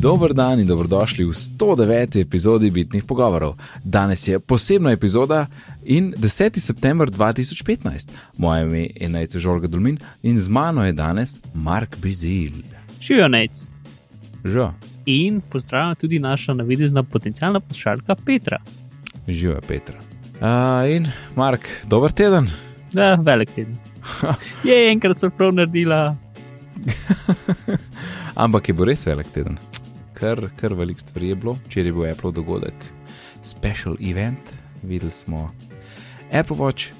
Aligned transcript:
Dober 0.00 0.32
dan 0.32 0.60
in 0.60 0.66
dobrodošli 0.66 1.24
v 1.24 1.32
109. 1.32 2.20
epizodi 2.20 2.70
Bitnih 2.70 3.04
pogovorov. 3.04 3.58
Danes 3.84 4.28
je 4.28 4.38
posebna 4.40 4.90
epizoda 4.90 5.46
in 5.84 6.14
10. 6.16 6.58
september 6.60 7.10
2015. 7.10 8.08
Moje 8.36 8.62
ime 8.62 8.88
je 8.96 9.08
Najce 9.08 9.38
Žorga 9.38 9.66
Dulmin 9.66 9.98
in 10.22 10.38
z 10.38 10.48
mano 10.48 10.84
je 10.84 10.92
danes 10.92 11.40
Mark 11.54 11.96
Bizil. 11.96 12.52
Živijo 13.00 13.28
nec. 13.28 13.68
Že, 14.44 14.70
In 15.06 15.40
pozdravljam 15.40 15.94
tudi 15.94 16.18
našo 16.18 16.54
navidezna 16.54 17.02
potencijalna 17.02 17.60
poslušalka 17.60 18.14
Petra. 18.14 18.58
živijo 19.28 19.60
Petra. 19.68 19.98
Uh, 20.40 20.96
in 20.96 21.08
Mark, 21.36 21.60
dober 21.84 22.12
teden. 22.12 22.48
Da, 22.92 23.14
velik 23.14 23.50
teden. 23.50 23.76
Je 24.64 24.90
enkrat 24.92 25.18
so 25.18 25.30
prav 25.30 25.52
naredila, 25.54 26.16
Ampak 28.34 28.68
je 28.68 28.74
bil 28.74 28.84
res 28.84 29.06
velik 29.06 29.28
teden. 29.34 29.58
Kar, 30.20 30.50
kar 30.56 30.74
velik 30.74 31.00
stvari 31.00 31.28
je 31.28 31.34
bilo. 31.34 31.56
Včeraj 31.66 31.88
je 31.88 31.92
bil 31.92 32.10
Apple 32.10 32.32
dogodek, 32.32 32.74
special 33.42 33.96
event. 34.10 34.38
Videli 34.82 35.10
smo 35.10 35.50
Apple 36.32 36.56
Watch, 36.56 36.92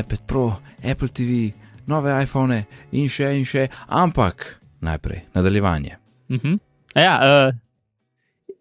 iPad 0.00 0.26
Pro, 0.26 0.56
Apple 0.90 1.08
TV, 1.08 1.52
nove 1.86 2.22
iPhone 2.22 2.64
in 2.92 3.08
še 3.08 3.34
in 3.36 3.44
še. 3.44 3.68
Ampak 3.86 4.60
najprej 4.80 5.20
nadaljevanje. 5.34 5.96
Uh 6.28 6.36
-huh. 6.36 6.58
ja, 6.94 7.20
uh, 7.20 7.54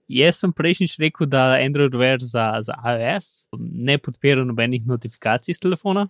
jaz 0.08 0.40
sem 0.40 0.54
prejšnjič 0.54 1.00
rekel, 1.00 1.28
da 1.28 1.58
Android 1.66 1.94
Wear 1.94 2.20
za, 2.20 2.58
za 2.62 2.74
iOS 2.84 3.48
ne 3.60 3.98
podpira 3.98 4.44
nobenih 4.44 4.86
notifikacij 4.86 5.54
z 5.54 5.60
telefona. 5.60 6.08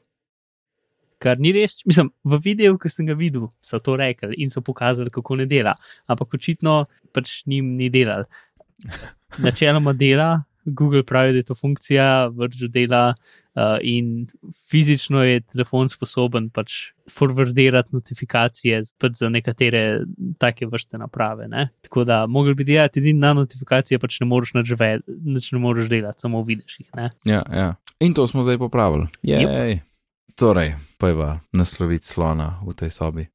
Kar 1.23 1.39
ni 1.39 1.53
res, 1.55 1.77
mislim, 1.87 2.11
v 2.27 2.39
videu, 2.43 2.77
ki 2.79 2.91
sem 2.91 3.07
ga 3.07 3.15
videl, 3.15 3.47
so 3.63 3.79
to 3.79 3.95
rekli 3.99 4.35
in 4.43 4.51
so 4.51 4.63
pokazali, 4.65 5.13
kako 5.13 5.39
ne 5.39 5.47
dela. 5.47 5.77
Ampak 6.11 6.35
očitno 6.35 6.83
pač 7.15 7.41
njim 7.47 7.73
ni 7.79 7.87
delal. 7.93 8.27
Načeloma 9.43 9.93
dela, 9.95 10.43
Google 10.65 11.03
pravi, 11.03 11.31
da 11.31 11.37
je 11.37 11.43
to 11.43 11.55
funkcija, 11.55 12.27
vržu 12.27 12.67
dela 12.67 13.13
uh, 13.55 13.77
in 13.81 14.27
fizično 14.71 15.23
je 15.23 15.41
telefon 15.41 15.89
sposoben 15.89 16.49
pač 16.49 16.93
forwardirati 17.11 17.91
notifikacije 17.91 18.81
pač 18.97 19.17
za 19.19 19.29
nekatere 19.29 19.83
take 20.39 20.67
vrste 20.67 20.97
naprave. 20.97 21.47
Ne? 21.51 21.69
Tako 21.81 22.03
da, 22.07 22.23
mogli 22.27 22.55
bi 22.55 22.63
delati 22.63 22.99
edino 22.99 23.27
na 23.27 23.33
notifikacije, 23.41 23.99
pač 23.99 24.19
ne 24.19 24.27
moreš 24.27 24.53
ve- 24.79 24.99
nič 25.07 25.51
ne 25.51 25.59
moreš 25.59 25.89
delati, 25.91 26.21
samo 26.21 26.43
vidiš 26.43 26.79
jih. 26.79 26.89
Ne? 26.95 27.09
Ja, 27.25 27.43
ja. 27.51 27.73
In 27.99 28.13
to 28.13 28.27
smo 28.27 28.43
zdaj 28.43 28.57
popravili. 28.57 29.07
Yep. 29.23 29.92
Torej, 30.35 30.73
pojva 30.97 31.39
nasloviti 31.53 32.07
slona 32.07 32.59
v 32.65 32.73
tej 32.73 32.89
sobi. 32.89 33.27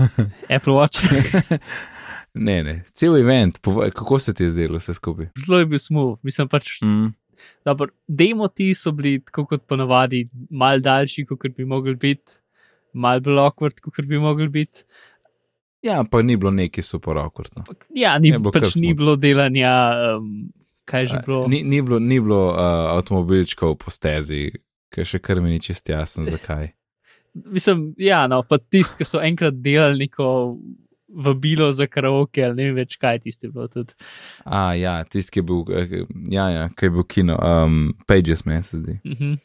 Apple 0.56 0.72
Watch, 0.72 1.02
ne, 2.46 2.62
ne, 2.62 2.74
cel 2.94 3.16
event, 3.18 3.58
povej, 3.62 3.90
kako 3.90 4.18
se 4.18 4.34
ti 4.34 4.44
je 4.46 4.50
zdelo 4.50 4.78
vse 4.78 4.94
skupaj. 4.94 5.32
zelo 5.46 5.58
je 5.58 5.66
bil 5.66 5.78
smooth, 5.78 6.20
mislim 6.22 6.48
pač. 6.48 6.78
Mm. 6.82 7.10
Dobro, 7.64 7.88
demo 8.08 8.48
ti 8.48 8.74
so 8.74 8.92
bili, 8.92 9.18
tako 9.24 9.46
kot 9.46 9.66
ponavadi, 9.66 10.24
mal 10.50 10.80
daljši, 10.80 11.26
kot 11.26 11.50
bi 11.56 11.64
mogli 11.64 11.94
biti, 11.94 12.38
mal 12.92 13.20
bolj 13.20 13.40
awkward, 13.42 13.80
kot 13.82 14.06
bi 14.06 14.18
mogli 14.18 14.48
biti. 14.48 14.84
Ja, 15.82 16.04
pa 16.10 16.22
ni 16.22 16.36
bilo 16.36 16.50
neki 16.50 16.82
super 16.82 17.18
awkwardno. 17.20 17.66
Ampak, 17.66 17.86
Ja, 17.94 18.18
ni, 18.18 18.28
Je 18.28 18.38
bilo 18.38 18.52
pač 18.52 18.74
ni 18.74 18.94
bilo 18.94 19.16
delanja, 19.16 19.74
um, 20.16 20.46
kaj 20.88 21.02
je 21.02 21.06
že 21.06 21.18
bilo. 21.26 21.46
Ni, 21.48 21.62
ni 21.62 21.82
bilo, 21.82 21.98
ni 21.98 22.20
bilo 22.20 22.54
uh, 22.54 22.94
avtomobilčkov 22.96 23.76
po 23.76 23.90
stezi, 23.90 24.48
ki 24.94 25.06
še 25.08 25.20
kar 25.22 25.42
mi 25.42 25.54
ni 25.54 25.60
čest 25.62 25.90
jasen, 25.90 26.28
zakaj. 26.34 26.72
Mislim, 27.34 27.88
ja, 27.98 28.24
no, 28.30 28.44
pa 28.46 28.60
tisti, 28.62 29.00
ki 29.00 29.08
so 29.08 29.22
enkrat 29.22 29.56
delali 29.62 30.06
neko 30.06 30.26
vabilo 31.14 31.72
za 31.72 31.86
karaoke, 31.86 32.42
ali 32.44 32.58
ne 32.58 32.68
vem 32.68 32.82
več 32.82 32.96
kaj 32.98 33.20
tisti 33.26 33.50
bilo 33.50 33.66
tudi. 33.70 33.94
A, 34.44 34.72
ja, 34.78 34.96
tisti, 35.06 35.36
ki 35.36 35.42
je 35.42 35.46
bil, 35.50 35.64
eh, 35.74 35.96
ja, 36.34 36.48
ja, 36.50 36.68
ki 36.74 36.88
je 36.88 36.94
bil 36.94 37.06
kino, 37.10 37.38
um, 37.38 37.80
Pages, 38.06 38.44
meni 38.46 38.62
se 38.62 38.78
zdi. 38.82 38.98
Uh 39.02 39.18
-huh. 39.18 39.38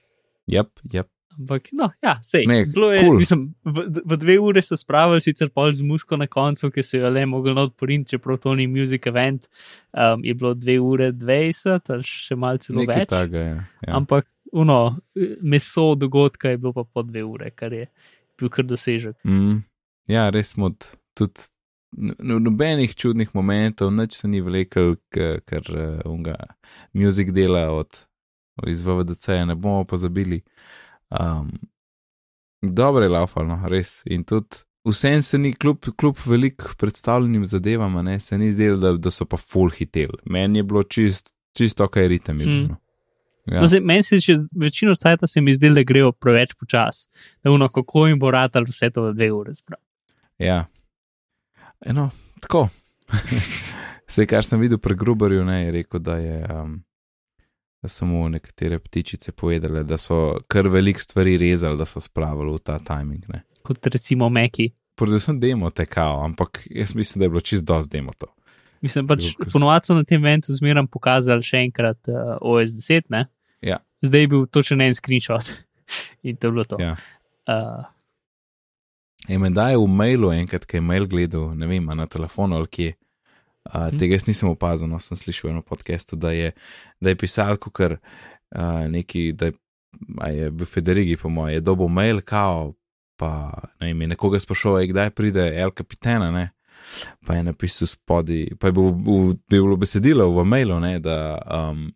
Yep, 0.49 0.69
yep. 0.93 1.09
Ampak, 1.39 1.69
no, 1.71 1.87
ja, 2.03 2.17
sej. 2.21 2.43
Ne, 2.49 2.65
bilo 2.65 2.91
je, 2.91 3.03
cool. 3.05 3.17
mislim, 3.17 3.53
v, 3.63 3.85
v 4.05 4.17
dve 4.17 4.39
uri 4.43 4.61
so 4.65 4.75
spravili, 4.77 5.21
sicer 5.23 5.47
pol 5.53 5.71
z 5.71 5.85
musko 5.85 6.17
na 6.17 6.27
koncu, 6.27 6.71
ki 6.73 6.83
so 6.83 6.99
jo 6.99 7.09
le 7.09 7.23
mogli 7.25 7.53
odporiniti, 7.53 8.17
čeprav 8.17 8.41
to 8.43 8.55
ni 8.59 8.67
music 8.67 9.07
event, 9.07 9.47
um, 9.93 10.25
je 10.25 10.33
bilo 10.33 10.53
dve 10.53 10.79
ure 10.79 11.11
20 11.13 11.93
ali 11.93 12.03
še 12.03 12.35
malce 12.35 12.73
več. 12.73 13.07
takega 13.07 13.39
je. 13.39 13.55
Ja. 13.87 13.95
Ampak, 13.95 14.27
uno, 14.51 14.97
meso 15.41 15.95
dogodka 15.95 16.49
je 16.49 16.57
bilo 16.57 16.73
pa 16.73 16.83
po 16.83 17.03
dve 17.03 17.23
ure, 17.23 17.51
kar 17.51 17.73
je 17.73 17.87
bil 18.39 18.49
kar 18.49 18.65
dosežek. 18.65 19.17
Mm, 19.23 19.61
ja, 20.07 20.29
res 20.29 20.55
smo 20.55 20.71
tudi. 21.17 21.49
Nobenih 22.21 22.91
čudnih 22.93 23.31
momentov, 23.33 23.89
nič 23.89 24.19
se 24.19 24.27
ni 24.29 24.43
vlekel, 24.45 24.93
ker 25.09 25.63
uh, 25.73 26.03
unga 26.05 26.35
muzik 26.93 27.31
dela 27.33 27.63
od 27.73 27.97
iz 28.69 28.83
VVDC-ja 28.85 29.47
ne 29.49 29.55
bomo 29.55 29.87
pozabili. 29.89 30.43
Um, 31.09 31.49
dobro 32.61 33.03
je 33.03 33.09
laufalno, 33.09 33.57
res. 33.73 34.03
In 34.05 34.21
tudi 34.23 34.61
vsem 34.85 35.23
se 35.25 35.39
ni, 35.41 35.53
kljub, 35.53 35.89
kljub 35.97 36.21
velik 36.25 36.63
predstavljenim 36.77 37.45
zadevam, 37.45 37.97
a 37.97 38.01
ne, 38.01 38.19
se 38.19 38.37
ni 38.37 38.51
zdelo, 38.51 38.77
da, 38.77 38.93
da 38.93 39.11
so 39.11 39.25
pa 39.25 39.37
full 39.37 39.73
hitel. 39.73 40.13
Meni 40.29 40.59
je 40.59 40.63
bilo 40.63 40.83
čist, 40.83 41.33
čisto 41.57 41.87
kaj 41.87 42.07
ritem. 42.07 42.41
Je 42.41 42.47
Mm. 42.47 42.77
Ja. 43.51 43.61
No, 43.61 43.67
zdaj, 43.67 43.81
meni 43.81 44.03
se 44.05 44.19
še 44.21 44.35
večino 44.55 44.93
časa 44.95 45.27
se 45.27 45.41
mi 45.41 45.53
zdi, 45.57 45.71
da 45.73 45.83
grejo 45.83 46.11
preveč 46.11 46.53
počasi, 46.59 47.07
da 47.43 47.51
uno, 47.51 47.69
kako 47.73 48.07
jim 48.07 48.19
bo 48.21 48.31
ratal 48.31 48.67
vse 48.67 48.91
to 48.93 49.07
v 49.07 49.15
dve 49.17 49.31
ure. 49.33 49.53
Sprav. 49.57 49.79
Ja. 50.39 50.65
Eno, 51.85 52.09
tako. 52.41 52.67
Vse, 54.09 54.25
kar 54.25 54.45
sem 54.45 54.61
videl 54.61 54.79
pri 54.81 54.95
Gruberju, 54.97 55.43
ne, 55.45 55.63
je 55.63 55.71
rekel, 55.71 56.01
da, 56.01 56.17
je, 56.17 56.39
um, 56.49 56.79
da 57.81 57.89
so 57.89 58.07
mu 58.09 58.23
nekatere 58.29 58.79
ptičice 58.81 59.31
povedale, 59.31 59.83
da 59.85 59.97
so 60.01 60.39
kar 60.49 60.69
velik 60.69 61.01
stvari 61.01 61.37
rezali, 61.37 61.77
da 61.77 61.85
so 61.85 62.01
spravili 62.01 62.55
v 62.55 62.63
ta 62.65 62.79
timing. 62.85 63.27
Ne. 63.29 63.43
Kot 63.65 63.85
recimo 63.87 64.29
Meki. 64.29 64.71
Predvsem 64.99 65.39
demo 65.39 65.69
tekao, 65.69 66.23
ampak 66.25 66.63
jaz 66.65 66.95
mislim, 66.95 67.21
da 67.21 67.25
je 67.25 67.29
bilo 67.29 67.41
čist 67.41 67.65
dosti 67.65 67.97
demo 67.97 68.13
to. 68.17 68.27
Mislim, 68.81 69.07
pač 69.07 69.33
ponovadi 69.53 69.89
so 69.89 69.95
na 69.95 70.03
tem 70.07 70.23
eventu 70.23 70.55
zmeraj 70.55 70.87
pokazali 70.91 71.43
še 71.43 71.65
enkrat 71.67 72.09
uh, 72.11 72.37
OS 72.41 72.73
10, 72.75 73.11
ne? 73.13 73.25
Ja. 73.61 73.79
Zdaj 74.01 74.21
je 74.21 74.27
bil 74.31 74.45
točen 74.47 74.81
en 74.81 74.95
screenshot 74.95 75.53
in 76.27 76.37
to 76.37 76.47
je 76.47 76.51
bilo 76.51 76.63
to. 76.63 76.77
Ja. 76.81 76.95
Uh, 77.49 77.85
In 79.27 79.41
menda 79.41 79.67
je 79.69 79.77
v 79.77 79.87
mailu 79.87 80.31
enkrat, 80.33 80.65
ki 80.65 80.79
je 80.79 80.81
mail 80.85 81.05
gledal, 81.09 81.51
ne 81.57 81.67
vem, 81.67 81.85
na 81.97 82.07
telefonu 82.07 82.57
ali 82.57 82.69
kje. 82.71 82.93
Uh, 83.69 83.89
tega 83.93 84.15
jaz 84.15 84.25
nisem 84.29 84.49
opazil, 84.49 84.87
no, 84.89 84.97
sem 85.03 85.17
slišal 85.19 85.49
v 85.49 85.53
enem 85.53 85.65
podkastu, 85.67 86.17
da 86.17 86.31
je, 86.33 86.53
da 87.03 87.11
je 87.11 87.19
pisal, 87.19 87.59
ker 87.59 87.99
uh, 87.99 88.87
neki, 88.89 89.29
da 89.37 89.51
je, 89.51 89.57
je 90.33 90.49
bil 90.49 90.65
Federigi, 90.69 91.19
po 91.19 91.29
mojem, 91.29 91.59
je 91.59 91.65
dobil 91.67 91.91
mail, 91.91 92.23
kao, 92.25 92.73
pa 93.19 93.51
ne 93.81 93.91
vem, 93.91 94.07
nekoga 94.09 94.39
sprašoval, 94.39 94.81
"Ej, 94.81 94.89
kdaj 94.95 95.11
pride 95.13 95.45
El 95.59 95.75
Capitana, 95.77 96.31
ne. 96.31 96.49
Pa 97.27 97.35
je 97.35 97.43
napisal 97.43 97.91
spodaj, 97.91 98.55
pa 98.57 98.71
je 98.71 98.73
bil, 98.73 98.91
bil, 98.95 99.33
bilo 99.51 99.75
besedilo 99.77 100.29
v 100.31 100.47
mailu, 100.47 100.79
ne, 100.79 100.95
da 101.03 101.37
um, 101.43 101.89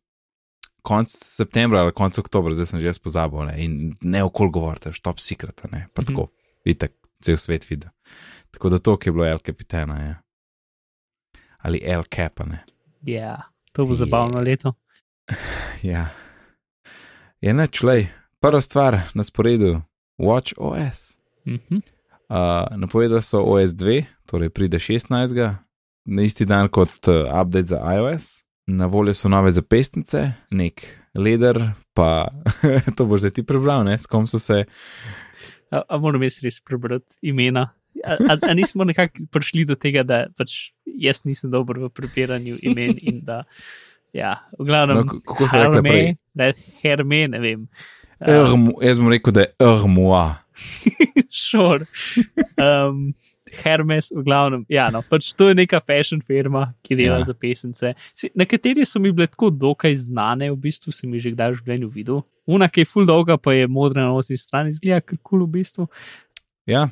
konc 0.83 1.07
septembra 1.09 1.81
ali 1.81 1.91
konc 1.91 2.17
oktobra, 2.19 2.53
zdaj 2.53 2.65
sem 2.65 2.79
že 2.79 2.93
pozabil, 2.99 3.45
ne, 3.45 3.55
in 3.57 3.71
ne 4.01 4.23
okol 4.23 4.51
govorite, 4.51 4.91
top 5.01 5.19
secret, 5.19 5.63
ne, 5.71 5.87
pa 5.93 6.01
Mhm. 6.01 6.07
tako, 6.07 6.27
itak, 6.65 6.91
cel 7.21 7.37
svet 7.37 7.63
vidi. 7.69 7.87
Tako 8.51 8.69
da 8.69 8.79
to, 8.79 8.97
ki 8.97 9.09
je 9.09 9.13
bilo 9.13 9.25
El 9.25 9.39
Capitana, 9.39 9.95
je. 9.99 10.13
Ali 11.59 11.79
El 11.79 12.03
Capa, 12.05 12.43
ne. 12.45 12.59
ja, 13.01 13.41
to 13.71 13.85
bo 13.85 13.95
zabavno 13.95 14.39
Je. 14.39 14.43
leto. 14.43 14.73
Ja. 15.83 16.09
Je 17.41 17.53
neč, 17.53 17.81
lej, 17.81 18.07
prva 18.39 18.61
stvar 18.61 18.99
na 19.13 19.23
sporedu, 19.23 19.81
Watch 20.17 20.53
OS. 20.57 21.17
Uh 21.45 21.53
-huh. 21.53 21.81
Uh, 22.29 22.77
napovedali 22.77 23.21
so 23.21 23.41
OS 23.41 23.71
2, 23.71 24.05
torej 24.25 24.49
pride 24.49 24.79
16. 24.79 25.55
na 26.05 26.21
isti 26.21 26.45
dan 26.45 26.67
kot 26.69 27.07
uh, 27.07 27.41
update 27.41 27.65
za 27.65 27.79
iOS. 27.95 28.43
Na 28.67 28.85
voljo 28.87 29.13
so 29.13 29.29
nove 29.29 29.51
zapestnice, 29.51 30.31
nek 30.51 30.85
leder, 31.15 31.59
pa 31.93 32.31
to 32.97 33.05
boš 33.05 33.25
zdaj 33.25 33.33
ti 33.37 33.43
prebral, 33.43 33.83
ne, 33.83 33.97
s 33.99 34.07
kom 34.07 34.27
so 34.27 34.39
se. 34.39 34.63
A, 35.71 35.81
a 35.83 35.97
moram 35.99 36.23
jaz 36.23 36.39
res 36.43 36.61
prebrati 36.63 37.17
imena. 37.21 37.71
A, 38.03 38.15
a, 38.15 38.37
a 38.49 38.53
nismo 38.57 38.85
nekako 38.87 39.27
prišli 39.31 39.65
do 39.69 39.75
tega, 39.79 40.05
da 40.07 40.23
pač 40.37 40.71
jaz 40.85 41.23
nisem 41.27 41.51
dober 41.51 41.81
v 41.83 41.91
prebiranju 41.93 42.57
imen 42.63 42.95
in 43.01 43.19
da, 43.25 43.43
ja, 44.15 44.37
v 44.59 44.69
glavnem, 44.69 45.03
No, 45.03 45.19
kako 45.19 45.47
se 45.47 45.59
prej? 45.59 45.67
Herme, 45.73 46.15
da 46.33 46.49
je 46.49 46.55
Herme, 46.81 47.27
ne 47.35 47.43
vem. 47.43 47.67
Uh, 48.23 48.31
Ermu, 48.33 48.77
jaz 48.81 49.01
bom 49.01 49.11
rekel, 49.11 49.35
da 49.35 49.45
je 49.45 49.53
Ermoa. 49.59 50.25
Šor. 51.43 51.83
Um, 52.55 53.11
Hermes, 53.63 54.11
v 54.15 54.23
glavnem, 54.25 54.65
ja, 54.69 54.89
no, 54.91 55.01
pač 55.09 55.31
to 55.37 55.49
je 55.51 55.55
neka 55.55 55.79
fashion 55.85 56.21
firma, 56.21 56.73
ki 56.83 56.95
dela 56.95 57.19
Ja. 57.19 57.23
za 57.29 57.33
pesnice. 57.33 57.93
Nekateri 58.35 58.85
so 58.85 58.99
mi 58.99 59.11
bile 59.11 59.27
tako 59.27 59.49
dokaj 59.49 59.95
znane, 59.95 60.51
v 60.51 60.57
bistvu 60.57 60.91
sem 60.91 61.13
jih 61.13 61.21
že 61.23 61.31
kdaj 61.35 61.51
v 61.51 61.59
življenju 61.61 61.89
videl. 61.93 62.21
Una, 62.47 62.67
ki 62.67 62.81
je 62.81 62.85
full 62.85 63.05
dolga, 63.07 63.37
pa 63.37 63.53
je 63.53 63.67
modra 63.67 64.01
na 64.03 64.11
notri 64.11 64.37
strani, 64.37 64.73
zgleda 64.73 65.01
kar 65.01 65.17
kul 65.23 65.45
v 65.45 65.51
bistvu. 65.61 65.87
Ja, 66.67 66.89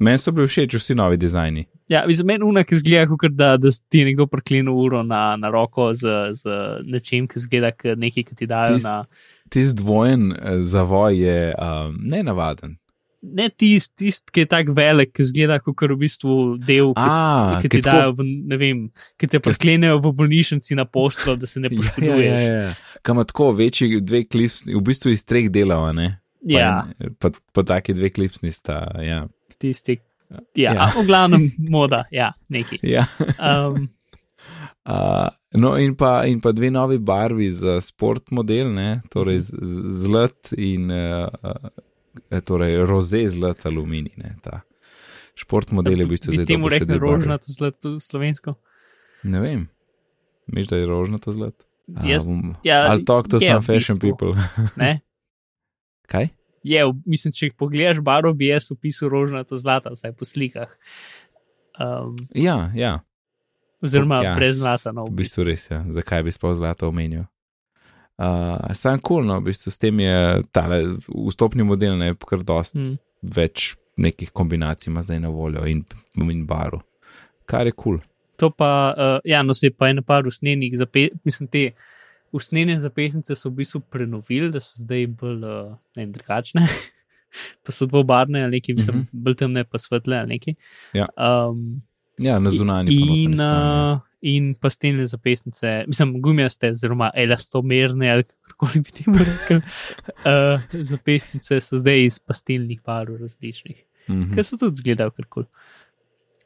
meni 0.00 0.18
so 0.18 0.32
bili 0.32 0.46
všeč 0.48 0.74
vsi 0.78 0.94
novi 0.96 1.16
dizajni. 1.16 1.66
Ja, 1.88 2.04
za 2.08 2.24
meni 2.24 2.44
unak 2.44 2.72
izgleda, 2.72 3.10
kot 3.20 3.34
da, 3.36 3.56
da 3.60 3.68
ti 3.88 3.98
je 4.00 4.04
nekdo 4.08 4.26
priklenil 4.26 4.72
uro 4.72 5.02
na, 5.04 5.36
na 5.36 5.50
roko 5.52 5.90
z, 5.92 6.32
z 6.32 6.44
nečim, 6.88 7.26
ki 7.28 7.42
zgleda 7.44 7.72
kot 7.76 7.98
nekaj, 8.00 8.24
ki 8.24 8.34
ti 8.36 8.46
dajo 8.48 8.78
Tist- 8.78 8.88
na. 8.88 9.04
Tisti 9.52 9.76
dvojen 9.76 10.32
eh, 10.32 10.62
zavoj 10.64 11.18
je 11.20 11.54
um, 11.60 11.98
nenavaden. 12.00 12.78
Ne 13.24 13.46
tisti, 13.48 13.94
tist, 14.04 14.26
ki 14.30 14.42
je 14.42 14.48
tako 14.50 14.74
velik, 14.76 15.14
ki 15.16 15.24
zgleda 15.24 15.56
kot 15.58 15.80
v 15.80 15.96
bistvu 15.96 16.34
del, 16.60 16.90
ki, 16.92 17.00
A, 17.02 17.58
ki 17.58 17.68
ki 17.68 17.78
ti 17.78 17.82
dajo, 17.82 18.12
v, 18.18 18.26
ne 18.44 18.58
vem, 18.60 18.82
ki 19.16 19.26
te 19.26 19.40
priklenejo 19.40 19.96
v 19.98 20.12
bolnišnici 20.12 20.76
na 20.76 20.84
poslo, 20.84 21.32
da 21.34 21.48
se 21.48 21.60
ne 21.60 21.68
Ja, 21.72 21.78
ja, 21.78 21.88
poškoduješ. 21.88 22.42
ja, 22.42 22.58
ja. 22.60 22.74
Kam 23.02 23.16
ima 23.16 23.24
tako 23.24 23.52
večji 23.52 24.00
dve 24.02 24.24
klipsni, 24.24 24.74
v 24.74 24.82
bistvu 24.82 25.10
iz 25.10 25.24
treh 25.24 25.48
delov, 25.48 25.86
a 25.86 25.92
ne? 25.92 26.08
Pa 26.44 26.52
Ja, 26.52 26.72
en- 27.00 27.14
Pa, 27.16 27.30
pa 27.52 27.62
taki 27.64 27.94
dve 27.94 28.10
klipsni 28.10 28.52
sta. 28.52 28.82
Ja. 29.00 29.24
tisti. 29.56 29.96
Ja, 30.28 30.40
Ja. 30.54 30.72
ja. 30.74 30.86
v 30.92 31.06
glavnem 31.06 31.48
moda, 31.70 32.04
ja, 32.10 32.32
neki. 32.48 32.78
Ja. 32.82 33.06
Um, 33.40 33.88
Uh, 34.84 35.30
no, 35.62 35.76
in 35.80 35.94
pa, 35.96 36.26
in 36.28 36.40
pa 36.40 36.52
dve 36.52 36.68
novi 36.70 36.98
barvi 36.98 37.46
za 37.50 37.78
sport 37.80 38.28
model, 38.30 38.68
ne? 38.68 39.00
torej 39.08 39.38
zlat 39.40 40.50
in 40.52 40.90
uh, 40.92 41.24
torej 42.40 42.84
roze 42.84 43.28
zlat 43.28 43.66
aluminij. 43.66 44.12
Ne? 44.16 44.36
Ta 44.40 44.60
šport 45.34 45.70
model 45.70 45.98
je 45.98 46.06
v 46.06 46.08
bistvu 46.08 46.32
še 46.32 46.38
rekel 46.38 46.58
dve 46.58 46.98
barvi. 46.98 46.98
rožnato 47.00 47.46
zlato 47.48 47.98
slovensko. 47.98 48.54
Ne 49.24 49.40
vem, 49.40 49.68
misliš, 50.46 50.68
da 50.68 50.76
je 50.76 50.86
rožnato 50.86 51.32
zlat? 51.32 51.54
Jaz- 52.02 52.24
bom- 52.24 52.54
ja, 52.62 52.88
I'll 52.88 53.04
talk 53.04 53.28
to 53.28 53.40
some 53.40 53.60
fashion 53.60 53.98
bistvu. 53.98 54.32
people. 54.32 54.32
Ne? 54.76 55.00
Kaj? 56.06 56.28
Je, 56.62 56.80
mislim, 57.04 57.28
če 57.30 57.50
pogledaš 57.52 58.00
baro, 58.00 58.32
bi 58.32 58.46
jaz 58.46 58.70
opisal 58.70 59.08
rožnato 59.08 59.56
zlata, 59.56 59.90
vsaj 59.90 60.12
po 60.12 60.24
slikah. 60.24 60.70
Um, 61.74 62.16
Ja, 62.30 62.70
ja. 62.74 63.00
oziroma 63.82 64.16
Ja, 64.16 64.30
ja, 64.30 64.34
brez 64.34 64.56
zlata. 64.56 64.92
No, 64.92 65.04
V 65.04 65.12
bistvu 65.12 65.44
res 65.44 65.68
je, 65.68 65.76
zakaj 65.90 66.22
bi 66.22 66.32
sploh 66.32 66.54
zlato 66.54 66.88
omenil. 66.88 67.26
Uh, 68.18 68.74
Sam 68.74 69.00
kul, 69.00 69.22
cool, 69.22 69.26
no, 69.26 69.40
v 69.40 69.50
bistvu 69.50 69.72
s 69.74 69.80
tem 69.82 70.00
je 70.00 70.42
tale 70.54 70.80
vstopni 71.08 71.66
model 71.66 71.96
ne 71.98 72.12
kar 72.14 72.44
dosti 72.46 72.78
Hmm. 72.78 72.98
več 73.22 73.74
nekih 73.96 74.30
kombinacij 74.30 74.90
ima 74.90 75.02
zdaj 75.02 75.20
na 75.20 75.28
voljo 75.28 75.66
in, 75.66 75.84
in 76.16 76.46
baru. 76.46 76.80
Kar 77.46 77.66
je 77.66 77.72
kul. 77.72 77.98
Cool. 77.98 78.00
To 78.36 78.50
pa, 78.50 78.94
uh, 78.98 79.20
ja, 79.24 79.42
no 79.42 79.54
se 79.54 79.66
je 79.66 79.74
pa 79.74 79.88
ena 79.88 80.02
par 80.02 80.26
usnenih, 80.26 80.74
zape, 80.78 81.08
mislim, 81.24 81.48
te 81.48 81.70
usnjene 82.34 82.78
zapestnice 82.82 83.36
so 83.38 83.48
v 83.48 83.60
bistvu 83.62 83.80
prenovili, 83.80 84.50
da 84.50 84.60
so 84.60 84.82
zdaj 84.82 85.06
bolj, 85.20 85.44
uh, 85.46 85.76
ne 85.96 86.06
drugačne. 86.10 86.66
pa 87.64 87.72
so 87.72 87.86
dvobarne 87.86 88.42
ali 88.44 88.58
neki, 88.58 88.74
mislim, 88.74 88.98
uh 88.98 89.02
-huh. 89.04 89.22
bolj 89.24 89.34
temne, 89.34 89.64
pa 89.64 89.78
svetle 89.78 90.18
ali 90.18 90.28
neki. 90.28 90.54
Ja. 90.94 91.06
Um, 91.16 91.82
Ja, 92.18 92.38
na 92.38 92.50
zunanji 92.50 92.94
in, 92.94 93.32
strani, 93.34 93.42
ja. 93.42 93.92
uh, 93.94 94.00
in 94.22 94.52
pastelne 94.54 95.06
zapestnice, 95.06 95.84
mislim, 95.86 96.20
gumijaste, 96.22 96.70
oziroma 96.76 97.10
elastomerne, 97.14 98.10
ali 98.10 98.24
kako 98.48 98.68
bi 98.74 98.92
temu 98.94 99.18
rekel. 99.18 99.60
Uh, 100.24 100.60
zapestnice 100.86 101.58
so 101.60 101.76
zdaj 101.76 102.04
iz 102.06 102.18
pastelnih 102.18 102.80
barv 102.86 103.16
različnih, 103.20 103.82
Mhm. 104.08 104.34
ker 104.34 104.44
so 104.44 104.56
tudi 104.60 104.76
zgledali 104.76 105.10
kar 105.16 105.24
kul. 105.28 105.44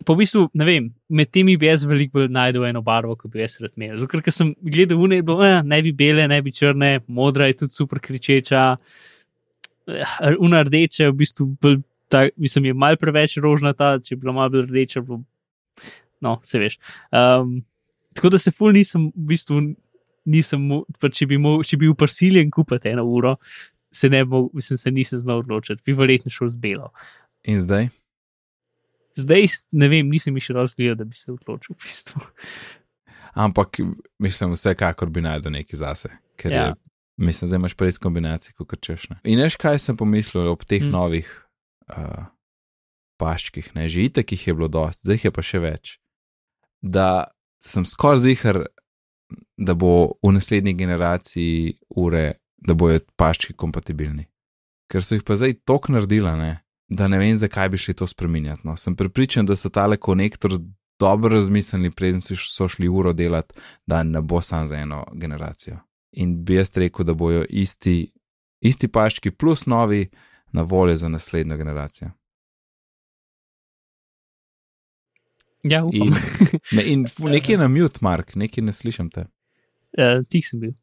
Po 0.06 0.14
bistvu, 0.14 0.44
ne 0.54 0.64
vem, 0.64 0.84
med 1.10 1.30
temi 1.34 1.56
bi 1.58 1.66
jaz 1.66 1.82
veliko 1.84 2.20
bolj 2.20 2.28
najdel 2.30 2.64
eno 2.68 2.82
barvo, 2.82 3.16
kot 3.18 3.32
bi 3.32 3.40
jaz 3.42 3.56
rad 3.60 3.72
imel. 3.76 3.96
Zato, 3.98 4.20
ker 4.22 4.32
sem 4.32 4.54
gledal 4.62 4.98
une, 5.02 5.18
bilo, 5.22 5.42
eh, 5.44 5.62
ne 5.62 5.80
bi 5.82 5.92
bele, 5.92 6.28
ne 6.30 6.38
bi 6.42 6.52
črne, 6.54 7.00
modra 7.08 7.46
je 7.50 7.56
tudi 7.64 7.74
super 7.74 7.98
kričeča, 7.98 8.76
eh, 9.88 10.36
una 10.38 10.62
rdeča 10.62 11.04
je 11.04 11.10
v 11.10 11.16
bistvu 11.18 11.46
bolj, 11.60 11.80
ta, 12.08 12.28
mislim, 12.36 12.64
je 12.70 12.74
mal 12.74 12.96
preveč 12.96 13.36
rožnata, 13.42 13.98
če 13.98 14.16
bi 14.16 14.20
bila 14.22 14.32
malo 14.32 14.50
bolj 14.54 14.66
rdeča, 14.70 15.02
bilo 15.02 15.22
no, 16.24 16.38
se 16.44 16.58
veš. 16.58 16.78
Um, 17.12 17.60
tako 18.14 18.32
da 18.34 18.40
se 18.42 18.52
ful 18.54 18.74
nisem, 18.74 19.10
v 19.14 19.28
bistvu, 19.32 19.62
nisem, 20.28 20.68
pa 21.00 21.10
če 21.14 21.28
bi, 21.30 21.38
mo, 21.40 21.58
če 21.64 21.78
bi 21.78 21.86
bil 21.86 21.96
prisiljen 21.98 22.50
kupiti 22.54 22.92
eno 22.92 23.06
uro, 23.06 23.36
se 23.94 24.10
ne 24.12 24.24
bo, 24.28 24.48
mislim, 24.54 24.78
se 24.78 24.92
nisem 24.92 25.22
znal 25.22 25.44
odločiti, 25.44 25.82
bi 25.86 25.96
verjetno 25.96 26.32
šel 26.32 26.50
z 26.52 26.60
belo. 26.60 26.90
In 27.48 27.62
zdaj? 27.64 27.88
Zdaj, 29.18 29.48
ne 29.72 29.88
vem, 29.90 30.10
nisem 30.10 30.34
mi 30.34 30.42
še 30.42 30.54
razgledal, 30.54 31.00
da 31.00 31.08
bi 31.08 31.16
se 31.18 31.32
odločil 31.32 31.74
v 31.74 31.80
bistvu. 31.86 32.22
Ampak 33.38 33.80
mislim, 34.22 34.54
vsekakor 34.54 35.10
bi 35.14 35.22
najdel 35.22 35.54
nekaj 35.54 35.78
zase. 35.78 36.10
Ker 36.38 36.54
ja. 36.54 36.64
Je, 36.66 36.74
mislim, 37.28 37.50
zdaj 37.50 37.62
imaš 37.62 37.76
pa 37.78 37.88
res 37.88 37.98
kombinacije, 38.02 38.54
kot 38.58 38.80
češ. 38.82 39.08
Ne? 39.12 39.20
In 39.30 39.42
veš, 39.42 39.58
kaj 39.60 39.78
sem 39.82 39.98
pomislil 39.98 40.50
ob 40.50 40.64
teh 40.66 40.82
hmm. 40.82 40.94
novih 40.94 41.30
uh, 41.94 42.26
paščkih, 43.18 43.72
ne? 43.74 43.88
že 43.88 44.06
itek 44.08 44.32
jih 44.32 44.46
je 44.48 44.54
bilo 44.54 44.68
dosti, 44.68 45.06
zdaj 45.06 45.24
je 45.24 45.32
pa 45.34 45.44
še 45.44 45.60
več. 45.62 45.98
Da 46.82 47.08
sem 47.64 47.86
skoraj 47.86 48.22
zihar, 48.24 48.62
da 49.58 49.74
bo 49.74 50.18
v 50.22 50.32
naslednji 50.36 50.74
generaciji 50.78 51.74
ure, 51.98 52.38
da 52.56 52.74
bojo 52.74 53.00
paščki 53.18 53.56
kompatibilni. 53.58 54.28
Ker 54.88 55.04
so 55.04 55.18
jih 55.18 55.26
pa 55.26 55.36
zdaj 55.36 55.58
tok 55.68 55.90
naredila, 55.92 56.36
ne? 56.38 56.52
da 56.88 57.08
ne 57.08 57.18
vem, 57.20 57.36
zakaj 57.36 57.68
bi 57.68 57.78
šli 57.78 57.94
to 57.94 58.06
spremenjati. 58.08 58.64
No. 58.64 58.76
Sem 58.76 58.96
prepričan, 58.96 59.46
da 59.46 59.56
so 59.56 59.68
tale 59.68 59.98
konektor 60.00 60.56
dobro 60.98 61.28
razmislili, 61.34 61.90
preden 61.90 62.20
so 62.20 62.68
šli 62.68 62.88
uro 62.88 63.12
delati, 63.12 63.54
da 63.86 64.02
ne 64.02 64.20
bo 64.20 64.40
sam 64.40 64.66
za 64.66 64.76
eno 64.76 65.04
generacijo. 65.12 65.76
In 66.12 66.44
bi 66.44 66.54
jaz 66.54 66.72
rekel, 66.74 67.04
da 67.04 67.14
bojo 67.14 67.44
isti, 67.48 68.12
isti 68.60 68.88
paščki 68.88 69.30
plus 69.30 69.66
novi 69.66 70.08
na 70.52 70.62
voljo 70.62 70.96
za 70.96 71.08
naslednjo 71.08 71.56
generacijo. 71.56 72.10
Ja, 75.64 75.84
upam. 75.84 76.08
In, 76.08 76.14
ne, 76.76 76.82
in 76.84 77.04
f- 77.04 77.18
nekaj 77.20 77.54
je 77.54 77.58
na 77.58 77.68
mute, 77.68 77.98
Mark, 78.00 78.34
nekaj 78.34 78.62
ne 78.62 78.72
slišim 78.72 79.10
te. 79.10 79.26
Uh, 79.94 80.20
Tih 80.24 80.46
sem 80.46 80.60
bil. 80.60 80.74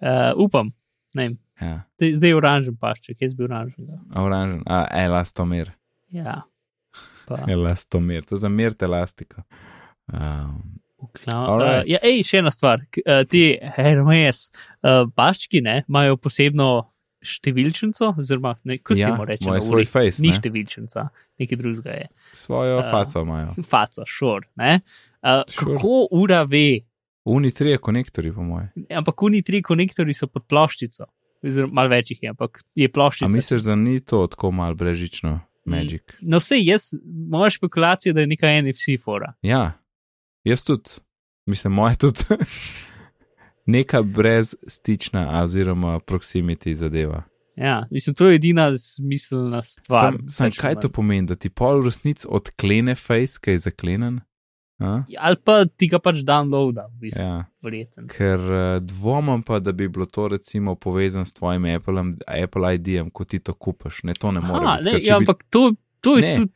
Uh, 0.00 0.32
upam, 0.44 0.72
ne 1.14 1.22
vem. 1.22 1.38
Ja, 1.56 1.82
Zdaj 1.96 2.28
je 2.28 2.36
oranžen 2.36 2.76
pašček, 2.76 3.16
jaz 3.20 3.32
bi 3.34 3.44
oranžen. 3.44 3.86
oranžen, 4.14 4.62
a 4.66 4.84
elastomer, 4.94 5.70
Ja. 6.12 6.42
Pa, 7.26 7.40
elastomer, 7.48 8.22
to 8.22 8.36
je 8.36 8.40
za 8.40 8.48
mer 8.48 8.74
elastiko. 8.78 9.42
Um, 10.06 10.76
v 11.00 11.08
klav- 11.16 11.48
Alright. 11.48 11.84
uh, 11.84 11.90
ja, 11.90 11.98
ej, 12.02 12.20
še 12.22 12.38
ena 12.38 12.50
stvar. 12.50 12.84
Uh, 13.00 13.24
ti 13.24 13.56
Hermes 13.76 14.50
uh, 14.82 15.08
paščki 15.10 15.60
ne, 15.60 15.80
imajo 15.88 16.16
posebno 16.18 16.68
številčnico, 17.26 18.14
oziroma 18.14 18.54
ne, 18.64 18.78
kako 18.78 18.94
se 18.94 19.00
ja, 19.00 19.10
temu 19.10 19.24
reče? 19.24 19.44
moj 19.44 19.56
na 19.56 19.62
svoj 19.62 19.84
face, 19.86 20.22
Ni 20.22 20.28
ne? 20.28 20.34
številčnica, 20.34 21.08
nekaj 21.38 21.58
drugega 21.58 21.90
je. 21.92 22.06
svojo 22.34 22.76
Ja. 22.76 22.86
faco 22.86 23.20
imajo. 23.20 23.54
Faca, 23.64 24.02
šor. 24.06 24.46
ne. 24.56 24.80
Uh, 25.20 25.42
Sure. 25.46 25.74
kako 25.74 26.08
ura 26.12 26.42
ve, 26.44 26.80
Uni 27.26 27.50
trije 27.50 27.78
konektori, 27.78 28.30
po 28.30 28.42
moje. 28.42 28.70
ampak 28.88 29.18
oni 29.20 29.42
tri 29.42 29.58
konektori 29.60 30.14
so 30.14 30.26
pod 30.26 30.46
ploščico. 30.46 31.04
Oziroma, 31.42 31.72
malo 31.74 31.88
več 31.90 32.10
jih 32.10 32.22
je, 32.22 32.28
ampak 32.30 32.62
je 32.74 32.84
A 32.84 32.88
ploščica. 32.88 33.28
misliš, 33.28 33.62
da 33.62 33.74
ni 33.74 34.00
to 34.00 34.26
tako 34.26 34.50
mal 34.50 34.74
brežično, 34.74 35.40
magic? 35.64 36.02
No, 36.22 36.38
vse 36.38 36.56
jaz, 36.56 36.94
moja 37.04 37.50
špekulacija, 37.50 38.14
da 38.14 38.20
je 38.20 38.26
neka 38.28 38.46
NFC 38.62 38.94
fora. 38.96 39.34
Ja, 39.42 39.72
jaz 40.44 40.62
tudi, 40.62 41.02
mislim, 41.46 41.72
moja 41.74 41.94
tudi. 41.96 42.24
Neka 43.66 44.02
brezstična, 44.02 45.42
oziroma 45.42 46.00
proximity 46.00 46.74
zadeva. 46.74 47.22
Ja, 47.56 47.86
mislim, 47.90 48.14
to 48.14 48.26
je 48.26 48.34
edina 48.34 48.78
smiselna 48.78 49.62
stvar. 49.62 50.12
Sam, 50.12 50.28
sam 50.28 50.50
kaj 50.52 50.74
to 50.74 50.80
manj. 50.82 50.92
pomeni, 50.92 51.26
da 51.26 51.34
ti 51.34 51.48
pol 51.50 51.82
resnic 51.82 52.26
odklene 52.28 52.94
face, 52.94 53.38
ki 53.40 53.50
je 53.50 53.58
zaklenen? 53.58 54.20
A? 54.78 55.02
Ali 55.18 55.36
pa 55.44 55.64
ti 55.66 55.88
ga 55.88 55.98
pač 55.98 56.16
downloada, 56.16 56.84
v 56.86 56.98
bistvu, 57.00 57.22
ja. 57.24 57.44
Verjeten. 57.62 58.06
ker 58.08 58.40
uh, 58.40 58.58
dvomim 58.78 59.42
pa, 59.42 59.58
da 59.58 59.72
bi 59.72 59.88
bilo 59.88 60.06
to 60.06 60.28
recimo 60.28 60.74
povezano 60.74 61.24
s 61.24 61.32
tvojim 61.32 61.64
Apple, 61.66 62.02
Apple 62.26 62.74
ID-jem, 62.74 63.10
ko 63.10 63.24
ti 63.24 63.38
to 63.38 63.54
kupaš. 63.54 64.02
Ne, 64.02 64.12
to 64.14 64.30
ne 64.32 64.40
more. 64.40 64.60
Aha, 64.66 64.76
biti, 64.76 64.84
ne, 64.84 64.92
ker 64.92 65.00
če 65.00 65.06
ja, 65.06 65.18
bi- 65.18 65.24
ampak 65.24 65.44
to, 65.50 65.72
to 66.00 66.16
je 66.16 66.22
Ne. 66.22 66.36
tudi. 66.36 66.52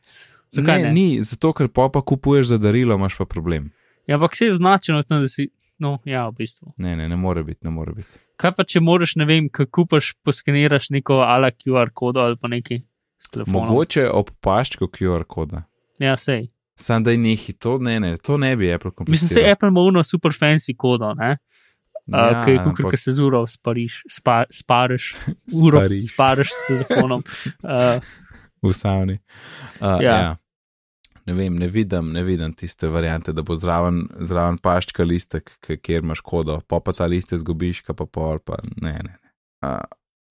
Zakaj 0.51 0.81
ne, 0.81 0.87
ne? 0.87 0.93
ni, 0.93 1.23
zato 1.23 1.53
ker 1.53 1.67
pa 1.67 1.89
kupuješ 1.89 2.47
za 2.47 2.57
darilo, 2.57 2.95
imaš 2.95 3.17
pa 3.17 3.25
problem. 3.25 3.71
Ja, 4.07 4.15
ampak 4.15 4.33
vse 4.33 4.45
je 4.45 4.53
označeno 4.53 5.01
tam, 5.03 5.21
da 5.21 5.27
si. 5.27 5.49
No, 5.81 5.97
ja, 6.05 6.27
v 6.29 6.43
bistvu. 6.43 6.75
Ne, 6.77 6.93
ne, 6.95 7.07
ne 7.09 7.17
more 7.17 7.43
biti, 7.43 7.65
ne 7.65 7.73
more 7.73 7.95
biti. 7.97 8.09
Kaj 8.41 8.53
pa, 8.57 8.65
če 8.65 8.81
moraš, 8.85 9.15
ne 9.17 9.25
vem, 9.25 9.49
kaj 9.53 9.67
kupaš, 9.73 10.13
poskeniraš 10.25 10.91
neko 10.93 11.21
ala 11.25 11.49
QR 11.53 11.89
kodo 11.93 12.21
ali 12.21 12.37
pa 12.37 12.49
nekaj 12.51 12.83
s 13.21 13.29
telefonom. 13.33 13.71
Mogoče 13.73 14.07
ob 14.09 14.29
paščku 14.45 14.89
QR 14.93 15.25
koda. 15.29 15.63
Ja, 16.01 16.13
sej. 16.17 16.51
Sam 16.81 17.03
da 17.05 17.13
je 17.13 17.19
nehi, 17.21 17.53
to 17.53 17.77
ne, 17.81 17.99
ne, 18.01 18.15
to 18.17 18.37
ne 18.41 18.55
bi 18.57 18.69
Apple 18.73 18.89
Mislim, 18.89 18.97
kompliciral. 18.97 19.33
se 19.33 19.51
Apple 19.51 19.69
ima 19.69 19.81
uno 19.81 20.03
super 20.03 20.33
fancy 20.37 20.75
kodo, 20.77 21.13
ne? 21.17 21.35
Ja, 22.07 22.23
uh, 22.39 22.45
ki 22.45 22.51
je 22.51 22.57
kukar, 22.57 22.85
ampak 22.85 22.95
ki 22.95 22.97
se 22.97 23.13
z 23.13 23.21
uro 23.21 23.43
spariš, 23.47 24.01
spa, 24.09 24.43
spariš, 24.49 25.11
uro 25.63 25.83
spariš 26.13 26.53
s 26.53 26.67
telefonom. 26.67 27.23
Uh, 28.61 28.69
v 28.69 28.73
savni. 28.77 29.17
Uh, 29.81 30.01
ja. 30.01 30.17
Ja. 30.17 30.37
Ne 31.29 31.35
vem, 31.37 31.57
ne 31.59 31.67
vidim, 31.69 32.11
ne 32.15 32.23
vidim 32.25 32.53
tiste 32.57 32.89
variante, 32.89 33.33
da 33.33 33.43
bo 33.45 33.55
zraven, 33.55 34.07
zraven 34.25 34.57
paščka 34.61 35.05
listek, 35.05 35.51
kjer 35.61 36.01
imaš 36.01 36.23
kodo, 36.25 36.59
pa 36.67 36.79
pa 36.81 36.93
ta 36.97 37.05
liste 37.09 37.37
zgubiš, 37.37 37.83
ka 37.85 37.93
pa 37.97 38.07
pol, 38.09 38.41
pa 38.41 38.57
ne, 38.81 38.93
ne. 38.93 39.03
ne. 39.09 39.17
Uh, 39.61 39.83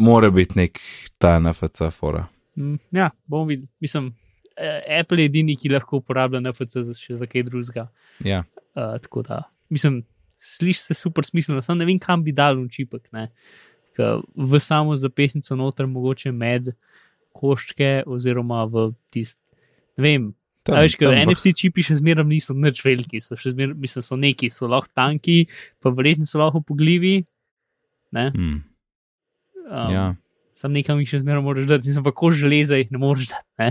mora 0.02 0.30
biti 0.34 0.58
nek 0.58 0.80
ta 1.22 1.36
NFC 1.38 1.92
fora. 1.94 2.26
Mm, 2.58 2.80
Ja, 2.90 3.10
bomo 3.26 3.44
videli. 3.52 3.68
Mislim, 3.80 4.08
uh, 4.10 4.98
Apple 5.00 5.22
je 5.22 5.30
edini, 5.30 5.56
ki 5.56 5.70
lahko 5.70 6.00
uporablja 6.02 6.40
NFC 6.42 6.82
za, 6.82 6.96
še 6.98 7.20
za 7.20 7.28
kaj 7.30 7.46
drugega. 7.46 7.86
Ja. 8.26 8.42
Uh, 8.74 8.96
tako 9.04 9.22
da, 9.26 9.44
mislim, 9.70 10.02
sliši 10.40 10.80
se 10.80 10.94
super 10.94 11.24
smiselno, 11.24 11.62
samo 11.62 11.78
ne 11.78 11.86
vem, 11.86 12.00
kam 12.02 12.24
bi 12.24 12.32
dal 12.32 12.58
učipek. 12.58 13.10
V 14.34 14.60
samo 14.60 14.96
zapestnico 14.96 15.56
noter, 15.56 15.86
mogoče 15.86 16.32
med 16.32 16.72
koščke, 17.36 18.02
oziroma 18.08 18.64
v 18.66 18.90
tist. 19.12 19.38
Ne 19.98 20.06
vem. 20.06 20.28
Tam, 20.66 20.76
veš, 20.84 20.98
tam 21.00 21.14
NFC 21.16 21.54
čipi 21.56 21.82
še 21.86 21.96
zmeraj 22.00 22.26
niso 22.28 22.52
nič 22.52 22.82
veliki, 22.84 23.20
so 23.24 23.38
še 23.38 23.54
zmeraj, 23.54 23.76
mislim, 23.80 24.04
so 24.04 24.18
neki, 24.20 24.50
so 24.52 24.68
lahko 24.68 24.90
tanki, 24.94 25.46
pa 25.80 25.92
verjetno 25.94 26.28
so 26.28 26.40
lahko 26.42 26.60
pogljivi. 26.64 27.20
Ne? 28.12 28.30
Hmm, 28.34 28.58
Um, 29.70 29.92
ja. 29.94 30.04
Sam 30.58 30.72
nekam 30.74 30.98
jih 30.98 31.08
še 31.08 31.20
zmeraj 31.22 31.44
moraš 31.46 31.66
dati, 31.70 31.86
nisem 31.86 32.02
pa 32.02 32.10
ko 32.16 32.32
železa 32.34 32.74
jih 32.80 32.88
ne 32.90 32.98
moreš 32.98 33.28
dati. 33.30 33.46
Ne? 33.62 33.68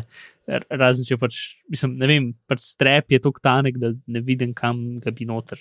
Razen 0.72 1.03
če 1.05 1.17
pač, 1.19 1.36
mislim, 1.69 1.98
ne 2.00 2.08
vem, 2.10 2.29
pač 2.48 2.63
strep 2.63 3.12
je 3.12 3.19
tako 3.19 3.43
tanek, 3.43 3.75
da 3.81 3.91
ne 4.08 4.22
vidim, 4.24 4.53
kam 4.58 4.79
ga 5.03 5.12
bi 5.12 5.27
noter 5.27 5.60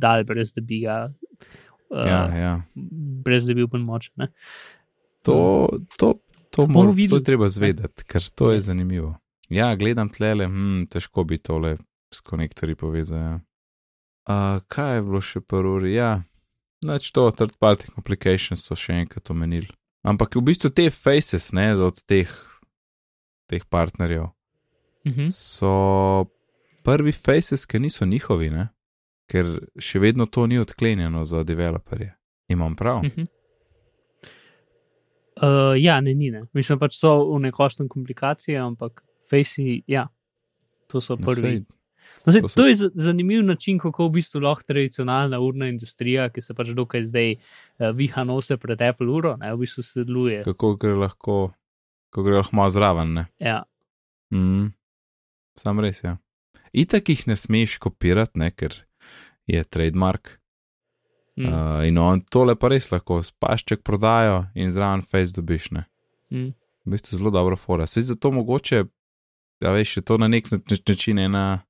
dal, 0.00 0.22
brez 0.28 0.54
da 0.54 0.62
bi 0.62 0.84
ga. 0.86 1.00
Uh, 1.90 2.06
Ja, 2.06 2.20
ja. 2.38 2.52
Brez 3.26 3.48
da 3.48 3.56
bi 3.56 3.64
bil 3.64 3.68
bolj 3.72 3.82
močen. 3.82 4.14
ne. 4.22 4.30
To, 5.26 5.68
to, 5.98 6.14
to, 6.54 6.68
mor, 6.70 6.94
to 6.94 7.18
je 7.18 7.26
treba 7.26 7.50
zvedeti, 7.50 8.06
ker 8.06 8.22
to 8.30 8.54
je 8.54 8.62
zanimivo. 8.64 9.16
Ja, 9.50 9.74
gledam 9.74 10.08
tlele, 10.08 10.46
hm, 10.46 10.86
težko 10.90 11.24
bi 11.24 11.38
tole 11.38 11.76
s 12.14 12.20
konektorji 12.20 12.74
povezal. 12.74 13.18
Ja. 13.18 13.38
Uh, 14.30 14.60
kaj 14.68 14.96
je 14.96 15.02
bilo 15.02 15.20
še 15.20 15.40
prvo? 15.40 15.80
Ja, 15.90 16.22
Nač 16.80 17.10
to, 17.12 17.30
third 17.30 17.58
party 17.60 17.90
applications 18.00 18.64
so 18.64 18.76
še 18.76 18.94
enkrat 19.02 19.28
omenili. 19.32 19.68
Ampak 20.00 20.38
v 20.38 20.46
bistvu 20.48 20.70
te 20.72 20.86
faces, 20.88 21.50
ne, 21.52 21.74
od 21.76 22.00
teh, 22.08 22.30
teh 23.50 23.64
partnerjev, 23.68 24.30
Uh 25.04 25.12
-huh. 25.12 25.30
so 25.30 26.26
prvi 26.84 27.12
faces, 27.12 27.66
ki 27.66 27.78
niso 27.78 28.04
njihovi, 28.04 28.50
ne? 28.50 28.68
ker 29.26 29.46
še 29.78 29.98
vedno 29.98 30.26
to 30.26 30.46
ni 30.46 30.58
odklenjeno 30.58 31.24
za 31.24 31.42
developerje. 31.44 32.16
Imam 32.48 32.76
prav. 32.76 32.96
Uh 32.96 33.04
-huh. 33.04 33.26
uh, 35.36 35.82
ja, 35.82 36.00
ne, 36.00 36.14
ni 36.14 36.30
ne. 36.30 36.42
Mislim 36.52 36.78
pač 36.78 36.94
so 36.98 37.34
v 37.34 37.40
nekostnem 37.40 37.88
komplikacije, 37.88 38.58
ampak 38.58 39.04
Facey, 39.30 39.82
ja, 39.86 40.08
to 40.86 41.00
so 41.00 41.16
prvi. 41.16 41.64
No, 42.26 42.32
sej, 42.32 42.42
to 42.42 42.48
so- 42.48 42.56
to 42.56 42.66
je 42.66 42.74
za- 42.76 42.90
zanimiv 42.96 43.44
način, 43.44 43.78
kako 43.78 44.06
v 44.06 44.12
bistvu 44.12 44.40
lahko 44.40 44.62
tradicionalna 44.64 45.38
urna 45.38 45.68
industrija, 45.68 46.28
ki 46.28 46.40
se 46.40 46.54
pač 46.54 46.68
dokaj 46.68 47.04
zdaj 47.04 47.30
uh, 47.32 47.38
viha 47.90 48.24
nose 48.24 48.56
pred 48.56 48.82
Apple 48.82 49.06
uro, 49.08 49.36
ne, 49.36 49.54
v 49.54 49.58
bistvu 49.58 49.82
sodeluje. 49.82 50.42
kako 50.44 50.74
gre 50.76 50.94
lahko, 50.94 51.52
kako 52.06 52.22
gre 52.22 52.36
lahko 52.36 52.56
malo 52.56 52.70
zraven. 52.70 53.12
Ne? 53.12 53.26
Ja, 53.38 53.62
Mm, 54.30 54.72
sam 55.56 55.80
res 55.80 56.04
je. 56.04 56.08
Ja. 56.08 56.16
Itak 56.72 57.08
jih 57.08 57.26
ne 57.26 57.36
smeš 57.36 57.78
kopirati, 57.78 58.38
ne, 58.38 58.50
ker 58.50 58.74
je 59.46 59.64
trademark. 59.64 60.38
mm. 61.36 61.44
Uh, 61.44 61.82
in 61.84 61.98
on 61.98 62.20
tole 62.22 62.54
pa 62.54 62.68
res 62.68 62.90
lahko 62.90 63.22
spašček 63.22 63.82
prodajo 63.82 64.46
in 64.54 64.70
zraven 64.70 65.02
face 65.02 65.32
dobiš. 65.32 65.70
Ne. 65.70 65.84
mm. 66.30 66.52
V 66.86 66.90
bistvu 66.90 67.16
zelo 67.16 67.30
dobra 67.30 67.56
fora. 67.56 67.86
Sej 67.86 68.02
zato 68.02 68.30
mogoče, 68.30 68.84
da 69.60 69.70
veš, 69.70 69.96
je 69.96 70.02
to 70.02 70.16
na 70.16 70.28
nek 70.28 70.48
nač- 70.48 70.88
način 70.88 71.18
ena, 71.18 71.60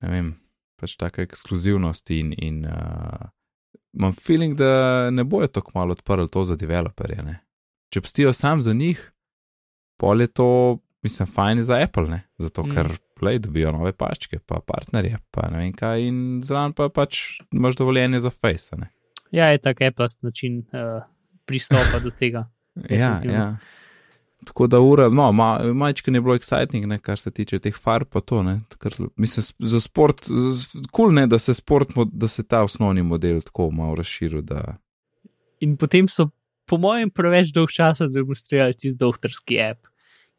ne 0.00 0.10
vem, 0.10 0.32
pač 0.76 0.96
taka 0.96 1.22
ekskluzivnost 1.22 2.10
in, 2.10 2.32
in 2.38 2.64
uh, 2.64 3.28
imam 3.92 4.12
feeling, 4.14 4.56
da 4.56 4.72
ne 5.10 5.24
bojo 5.24 5.46
tako 5.46 5.70
malo 5.74 5.92
odprli 5.92 6.28
to 6.28 6.44
za 6.44 6.56
developerje. 6.56 7.22
Ne. 7.22 7.38
Če 7.88 8.00
pustijo 8.00 8.32
sam 8.32 8.62
za 8.62 8.72
njih, 8.72 9.12
pol 9.96 10.20
je 10.20 10.26
to, 10.28 10.48
mislim, 11.02 11.28
fajn 11.28 11.62
za 11.62 11.78
Apple, 11.78 12.08
ne, 12.08 12.22
zato 12.38 12.62
Mm. 12.62 12.74
ker 12.74 12.88
play 13.14 13.38
dobijo 13.38 13.72
nove 13.72 13.92
pačke, 13.92 14.38
pa 14.38 14.60
partnerje, 14.60 15.18
pa 15.30 15.50
ne 15.50 15.58
vem 15.58 15.72
kaj 15.72 16.02
in 16.02 16.16
zraven 16.42 16.72
pa 16.72 16.88
pač 16.88 17.20
imaš 17.52 17.76
dovoljenje 17.76 18.20
za 18.20 18.30
face. 18.30 18.76
Ne. 18.76 18.88
ja, 19.30 19.46
je 19.46 19.58
tak 19.58 19.80
Apple 19.82 20.06
način 20.22 20.58
uh, 20.72 21.02
pristopa 21.44 22.00
do 22.02 22.10
tega. 22.10 22.48
Ja, 22.90 23.20
ja. 23.24 23.56
Tako 24.44 24.66
da 24.66 24.80
ura, 24.80 25.08
no, 25.08 25.28
ma, 25.32 25.58
majčka 25.74 26.10
je 26.10 26.20
bilo 26.20 26.34
exciting, 26.34 26.86
ne, 26.86 26.98
kar 26.98 27.18
se 27.18 27.30
tiče 27.30 27.58
teh 27.62 27.76
farb, 27.78 28.08
pa 28.10 28.20
to, 28.20 28.42
ne. 28.42 28.60
Ker, 28.82 28.96
mislim, 29.16 29.44
za 29.58 29.80
sport, 29.80 30.26
kul 30.26 30.90
cool, 30.96 31.14
ne, 31.14 31.26
da 31.30 31.38
se 31.38 31.54
sport, 31.54 31.94
da 32.12 32.28
se 32.28 32.42
ta 32.42 32.62
osnovni 32.66 33.02
model 33.02 33.40
tako 33.40 33.70
malo 33.70 33.94
razširil, 33.94 34.42
da. 34.42 34.76
In 35.60 35.76
potem 35.78 36.08
so, 36.10 36.30
po 36.66 36.78
mojem, 36.82 37.10
preveč 37.10 37.52
dolg 37.54 37.70
časa 37.70 38.08
demonstrirali 38.10 38.74
tisti 38.74 38.98
doktorski 38.98 39.60
app, 39.62 39.86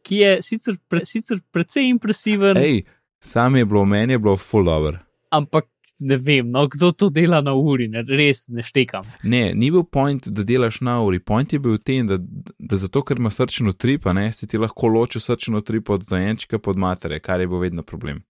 ki 0.03 0.19
je 0.19 0.35
sicer, 0.43 0.77
pre, 0.91 1.05
sicer 1.07 1.39
precej 1.55 1.87
impresiven, 1.93 2.59
Ej, 2.59 2.83
sam 3.23 3.55
je 3.55 3.65
bilo, 3.65 3.85
meni 3.85 4.13
je 4.13 4.19
bilo 4.19 4.35
full 4.37 4.67
dobro. 4.67 4.99
ampak 5.31 5.69
ne 6.03 6.17
vem, 6.19 6.49
no, 6.51 6.65
kdo 6.67 6.91
to 6.91 7.09
dela 7.13 7.41
na 7.41 7.53
uri, 7.55 7.87
ne, 7.91 8.03
res 8.07 8.45
ne 8.51 8.63
štekam. 8.65 9.07
Ne, 9.23 9.53
ni 9.55 9.71
bil 9.71 9.85
point, 9.87 10.27
da 10.27 10.43
delaš 10.47 10.81
na 10.83 10.97
uri, 11.03 11.19
point 11.23 11.53
je 11.53 11.59
bil 11.63 11.77
v 11.77 11.83
tem, 11.83 12.07
da, 12.09 12.19
da 12.59 12.79
zato, 12.79 13.03
ker 13.07 13.21
ima 13.21 13.31
srčen 13.33 13.71
utrip, 13.71 14.07
a 14.07 14.13
ne, 14.17 14.27
si 14.35 14.49
ti 14.49 14.59
lahko 14.61 14.91
ločil 14.91 15.23
srčen 15.23 15.55
utrip 15.59 15.89
od 15.93 16.05
dojenčka 16.09 16.59
pod 16.59 16.79
matere, 16.79 17.21
kar 17.23 17.41
je 17.41 17.47
bil 17.47 17.63
vedno 17.63 17.85
problem. 17.87 18.23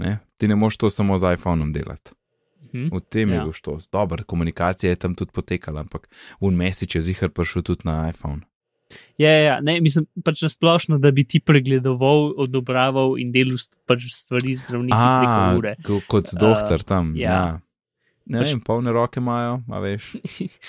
Ne? 0.00 0.18
Ti 0.40 0.48
ne 0.48 0.56
moš 0.56 0.80
to 0.80 0.90
samo 0.90 1.18
z 1.20 1.36
iPhonom 1.36 1.72
delati. 1.76 2.16
Hm? 2.72 2.88
V 2.92 3.00
tem 3.00 3.28
ja. 3.28 3.34
je 3.34 3.38
Ja. 3.40 3.44
bil 3.44 3.52
štos. 3.52 3.88
Dobro, 3.92 4.24
komunikacija 4.24 4.90
je 4.90 4.96
tam 4.96 5.14
tudi 5.14 5.32
potekala, 5.34 5.80
ampak 5.80 6.08
un 6.40 6.56
message 6.56 6.98
je 6.98 7.02
zihar 7.02 7.28
prišel 7.30 7.62
tudi 7.62 7.84
na 7.84 8.08
iPhone. 8.08 8.40
Ja, 9.20 9.30
ja, 9.30 9.54
ne, 9.62 9.76
mislim 9.80 10.06
pač 10.24 10.42
nasplošno, 10.42 10.98
da 10.98 11.10
bi 11.14 11.22
ti 11.24 11.38
pregledoval, 11.40 12.32
odobraval 12.42 13.18
in 13.20 13.30
delal 13.34 13.58
pač 13.86 14.08
stvari 14.14 14.54
zdravniki 14.58 14.96
preko 14.96 15.40
A, 15.40 15.56
ure. 15.58 15.74
ko- 15.86 16.00
kot 16.08 16.32
doktor 16.40 16.82
tam. 16.82 17.12
ja. 17.16 17.30
Ja. 17.30 17.42
Ne 18.30 18.44
Pač- 18.44 18.52
vem, 18.52 18.60
polne 18.62 18.92
roke 18.94 19.18
imajo, 19.18 19.56
a 19.74 19.78
veš. 19.82 20.12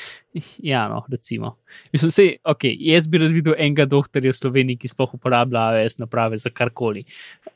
ja, 0.71 0.87
no, 0.89 1.03
recimo. 1.11 1.57
Mislim, 1.93 2.09
sej, 2.09 2.29
okay, 2.47 2.73
jaz 2.73 3.05
bi 3.11 3.19
rad 3.21 3.29
videl 3.35 3.53
enega 3.53 3.85
doktorja 3.85 4.31
v 4.33 4.37
Sloveniji, 4.39 4.79
ki 4.81 4.89
sploh 4.89 5.13
uporablja 5.19 5.67
AWS 5.69 5.99
naprave 6.01 6.39
za 6.41 6.49
karkoli. 6.49 7.03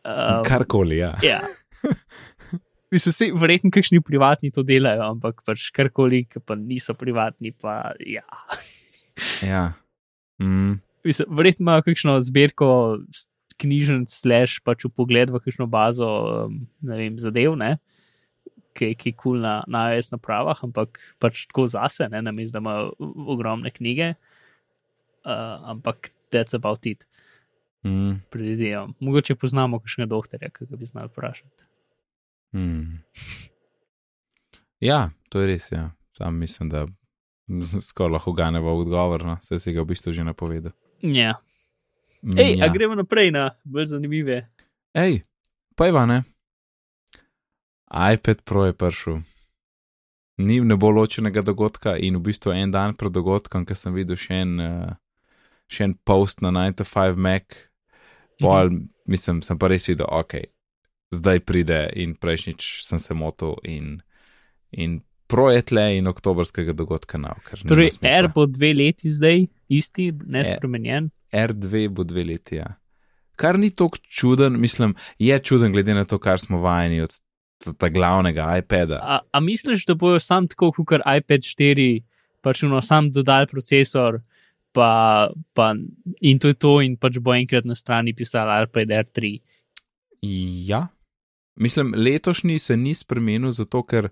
Um, 0.05 0.43
Karkoli, 0.45 1.00
ja. 1.00 1.15
Ja. 1.25 1.39
Mislim, 2.93 3.13
se 3.17 3.31
verjetno 3.34 3.72
kakšni 3.74 4.01
privatni 4.05 4.51
to 4.53 4.62
delajo, 4.63 5.07
ampak 5.15 5.41
pač 5.48 5.72
karkoli, 5.74 6.25
ki 6.29 6.43
pa 6.45 6.53
niso 6.60 6.93
privatni, 6.93 7.50
pa 7.51 7.95
ja. 8.05 8.27
ja. 9.41 9.63
Mm, 10.42 10.80
Mislim, 11.06 11.27
verjetno 11.38 11.63
imajo 11.63 11.84
kakšno 11.86 12.18
zbirko 12.22 12.68
knjižnic, 13.62 14.10
slash 14.10 14.60
pač 14.65 14.88
v 14.88 14.92
pogled 14.92 15.30
v 15.32 15.39
kakšno 15.44 15.68
bazo, 15.70 16.08
um, 16.48 16.63
ne 16.82 16.98
vem, 16.98 17.20
zadev, 17.22 17.54
ne, 17.60 17.75
ki 18.75 18.92
ki 19.00 19.13
je 19.13 19.15
kul 19.15 19.38
cool 19.38 19.44
na, 19.46 19.60
na 19.72 19.86
AWS 19.92 20.12
napravah, 20.15 20.60
ampak 20.65 21.00
pač 21.22 21.46
tako 21.48 21.68
zase, 21.72 22.10
ne, 22.12 22.24
namesto 22.25 22.58
da 22.58 22.63
imajo 22.63 23.13
ogromne 23.32 23.72
knjige, 23.72 24.15
uh, 25.24 25.72
ampak 25.75 26.12
that's 26.34 26.58
about 26.58 26.89
it, 26.89 27.06
mm, 27.86 28.25
predvidevam. 28.34 28.98
Mogoče 29.00 29.38
poznamo 29.39 29.80
kakšnega 29.80 30.10
doktorja, 30.10 30.51
ki 30.51 30.68
ga 30.68 30.82
bi 30.82 30.89
znali 30.89 31.13
vprašati. 31.13 31.70
mm. 32.58 33.04
Ja, 34.84 35.10
to 35.30 35.39
je 35.39 35.48
res, 35.54 35.72
ja. 35.72 35.94
Sam 36.18 36.36
mislim, 36.42 36.70
da 36.70 36.86
skoraj 37.88 38.12
lahko 38.12 38.34
ganeva 38.34 38.74
odgovor, 38.74 39.25
no, 39.25 39.38
vse 39.42 39.60
si 39.60 39.74
ga 39.74 39.82
v 39.82 39.94
bistvu 39.94 40.14
že 40.14 40.24
napovedal. 40.24 40.74
Ja. 41.02 41.38
Mm, 42.22 42.40
Ej, 42.40 42.58
ja. 42.58 42.66
a 42.66 42.74
gremo 42.74 42.96
naprej 42.96 43.32
na 43.32 43.52
bolj 43.64 43.94
zanimive. 43.94 44.48
Ej, 44.94 45.22
pa 45.75 45.86
je 45.86 46.08
ne. 46.08 46.24
iPad 48.14 48.42
Pro 48.42 48.66
je 48.66 48.74
prišel. 48.74 49.22
Ni 50.38 50.60
ne 50.60 50.75
bo 50.75 50.90
ločenega 50.92 51.42
dogodka 51.42 51.96
in 51.98 52.18
v 52.18 52.28
bistvu 52.28 52.52
en 52.52 52.72
dan 52.72 52.96
pred 52.96 53.12
dogodkom, 53.12 53.64
ker 53.64 53.78
sem 53.78 53.94
videl 53.96 54.20
še 54.20 54.42
en, 54.44 54.60
uh, 54.60 54.92
še 55.72 55.88
en 55.88 55.94
post 56.04 56.42
na 56.44 56.52
9 56.52 56.82
to 56.82 56.84
5 56.84 57.16
Mac, 57.16 57.56
pol, 58.42 58.68
-hmm. 58.68 58.88
mislim, 59.06 59.42
sem 59.42 59.60
pa 59.60 59.68
res 59.68 59.88
videl, 59.88 60.08
ok, 60.10 60.36
zdaj 61.12 61.40
pride 61.40 61.90
in 61.96 62.16
prejšnjič 62.16 62.84
sem 62.84 63.00
se 63.00 63.14
motil 63.14 63.56
in, 63.64 64.02
in 64.72 65.02
Pro 65.27 65.50
je 65.50 65.62
tle 65.65 65.86
in 65.98 66.08
oktobrskega 66.08 66.74
dogodka 66.77 67.17
ker 67.17 67.62
nima 67.63 67.70
Torej. 67.70 67.91
R 68.01 68.29
bo 68.34 68.46
dve 68.46 68.74
leti 68.74 69.12
zdaj, 69.12 69.48
isti, 69.70 70.12
nespremenjen. 70.25 71.10
R2 71.34 71.89
bo 71.89 72.03
dve 72.03 72.24
leti. 72.24 72.60
Ja. 72.62 72.75
Kar 73.36 73.60
ni 73.60 73.72
tako 73.72 73.98
čuden, 74.10 74.60
mislim, 74.62 74.96
je 75.20 75.39
čuden, 75.39 75.72
glede 75.72 75.94
na 75.94 76.05
to, 76.05 76.20
kar 76.20 76.39
smo 76.39 76.62
vajeni 76.62 77.01
od 77.01 77.17
tega 77.63 77.94
glavnega 77.94 78.58
iPada. 78.58 79.00
A, 79.01 79.20
a 79.32 79.39
misliš, 79.39 79.86
da 79.86 79.96
bojo 79.96 80.20
sam 80.20 80.48
tako 80.48 80.72
kot 80.72 81.01
iPad 81.01 81.41
4, 81.41 82.03
pač 82.41 82.62
no, 82.62 82.82
sam 82.82 83.10
dodal 83.12 83.48
procesor, 83.51 84.22
pa, 84.72 85.29
pa 85.53 85.74
in 86.22 86.39
to 86.39 86.51
je 86.51 86.60
to, 86.60 86.77
in 86.86 86.98
pač 86.98 87.20
bo 87.20 87.34
enkrat 87.34 87.65
na 87.65 87.75
strani 87.75 88.13
pisal 88.13 88.51
iPad 88.63 88.94
R3. 89.01 89.39
Ja, 90.67 90.88
mislim, 91.55 91.94
letošnji 91.98 92.60
se 92.60 92.77
ni 92.77 92.94
spremenil, 92.94 93.51
zato 93.51 93.84
ker 93.84 94.10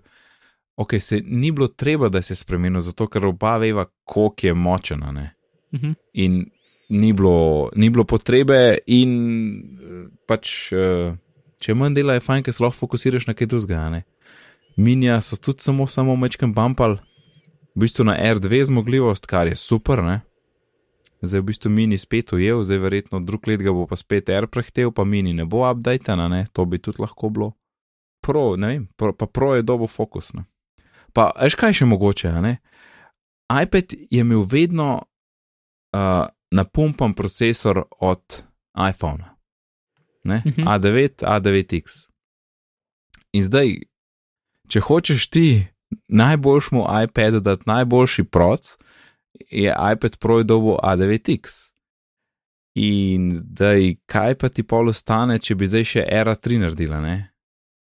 okay, 0.76 1.00
se 1.00 1.22
ni 1.24 1.52
bilo 1.52 1.66
treba, 1.66 2.08
da 2.08 2.22
se 2.22 2.32
je 2.32 2.36
spremenil, 2.36 2.80
zato 2.80 3.06
ker 3.06 3.26
oba 3.26 3.56
veva, 3.56 3.86
koliko 4.04 4.46
je 4.46 4.54
močena. 4.54 5.12
Ne? 5.12 5.34
Mhm. 5.74 5.92
In 6.12 6.44
ni 6.88 7.12
bilo, 7.12 7.70
ni 7.76 7.90
bilo 7.90 8.04
potrebe, 8.04 8.78
in 8.86 9.14
eh, 9.80 10.08
pač, 10.26 10.72
uh, 10.72 11.16
če 11.58 11.74
manj 11.74 11.96
dela, 11.96 12.18
je 12.18 12.24
fajn, 12.24 12.44
ker 12.44 12.54
se 12.54 12.62
lahko 12.62 12.84
fokusiraš 12.84 13.26
na 13.26 13.34
kaj 13.34 13.50
drugega. 13.50 14.02
Minja 14.76 15.20
so 15.22 15.38
tudi 15.38 15.62
samo, 15.62 15.86
samo 15.86 16.16
mečkem 16.16 16.52
bumpal, 16.54 16.98
v 17.74 17.82
bistvu 17.86 18.06
na 18.06 18.16
R2 18.18 18.64
zmogljivost, 18.70 19.26
kar 19.26 19.48
je 19.48 19.56
super, 19.56 20.02
ne. 20.02 20.20
Zdaj 21.24 21.40
v 21.40 21.48
bistvu 21.48 21.70
mini 21.72 21.98
spet 21.98 22.34
ujel, 22.36 22.62
zdaj 22.66 22.82
verjetno 22.82 23.20
drug 23.24 23.48
let 23.48 23.62
ga 23.64 23.72
bo 23.72 23.86
pa 23.88 23.96
spet 23.96 24.28
R 24.28 24.46
prehtel, 24.46 24.92
pa 24.92 25.06
mini 25.08 25.32
ne 25.32 25.46
bo 25.48 25.64
updatena, 25.64 26.28
ne, 26.28 26.46
to 26.52 26.66
bi 26.68 26.78
tudi 26.78 27.00
lahko 27.02 27.30
bilo. 27.30 27.54
Pro, 28.24 28.56
ne 28.56 28.68
vem, 28.68 28.84
pro, 28.96 29.14
pa 29.16 29.26
pro 29.26 29.54
je 29.54 29.64
dobo 29.64 29.88
fokus. 29.88 30.32
Pa, 31.14 31.30
veš 31.38 31.56
kaj 31.58 31.78
še 31.80 31.86
mogoče, 31.88 32.32
ne? 32.42 32.58
iPad 33.62 33.92
je 33.92 34.20
imel 34.20 34.42
vedno 34.50 34.88
uh, 34.98 36.26
napumpan 36.50 37.14
procesor 37.14 37.82
od 38.00 38.42
iPhona, 38.90 39.36
ne? 40.24 40.42
Mhm. 40.46 40.66
A9, 40.66 41.22
A9X. 41.22 42.08
In 43.34 43.44
zdaj, 43.44 43.76
če 44.70 44.80
hočeš 44.80 45.28
ti 45.28 45.66
najboljšemu 46.08 46.86
iPadu 47.04 47.40
dati 47.40 47.62
najboljši 47.66 48.24
proc, 48.24 48.76
je 49.50 49.74
iPad 49.92 50.18
Pro 50.18 50.42
dobo 50.42 50.78
A9X. 50.82 51.70
In 52.74 53.34
zdaj, 53.34 53.94
kaj 54.06 54.34
pa 54.34 54.48
ti 54.48 54.62
pol 54.62 54.90
ostane, 54.90 55.38
če 55.38 55.54
bi 55.54 55.68
zdaj 55.70 55.84
še 55.84 56.06
Era 56.10 56.34
3 56.34 56.58
naredila, 56.64 56.98
ne? 57.02 57.16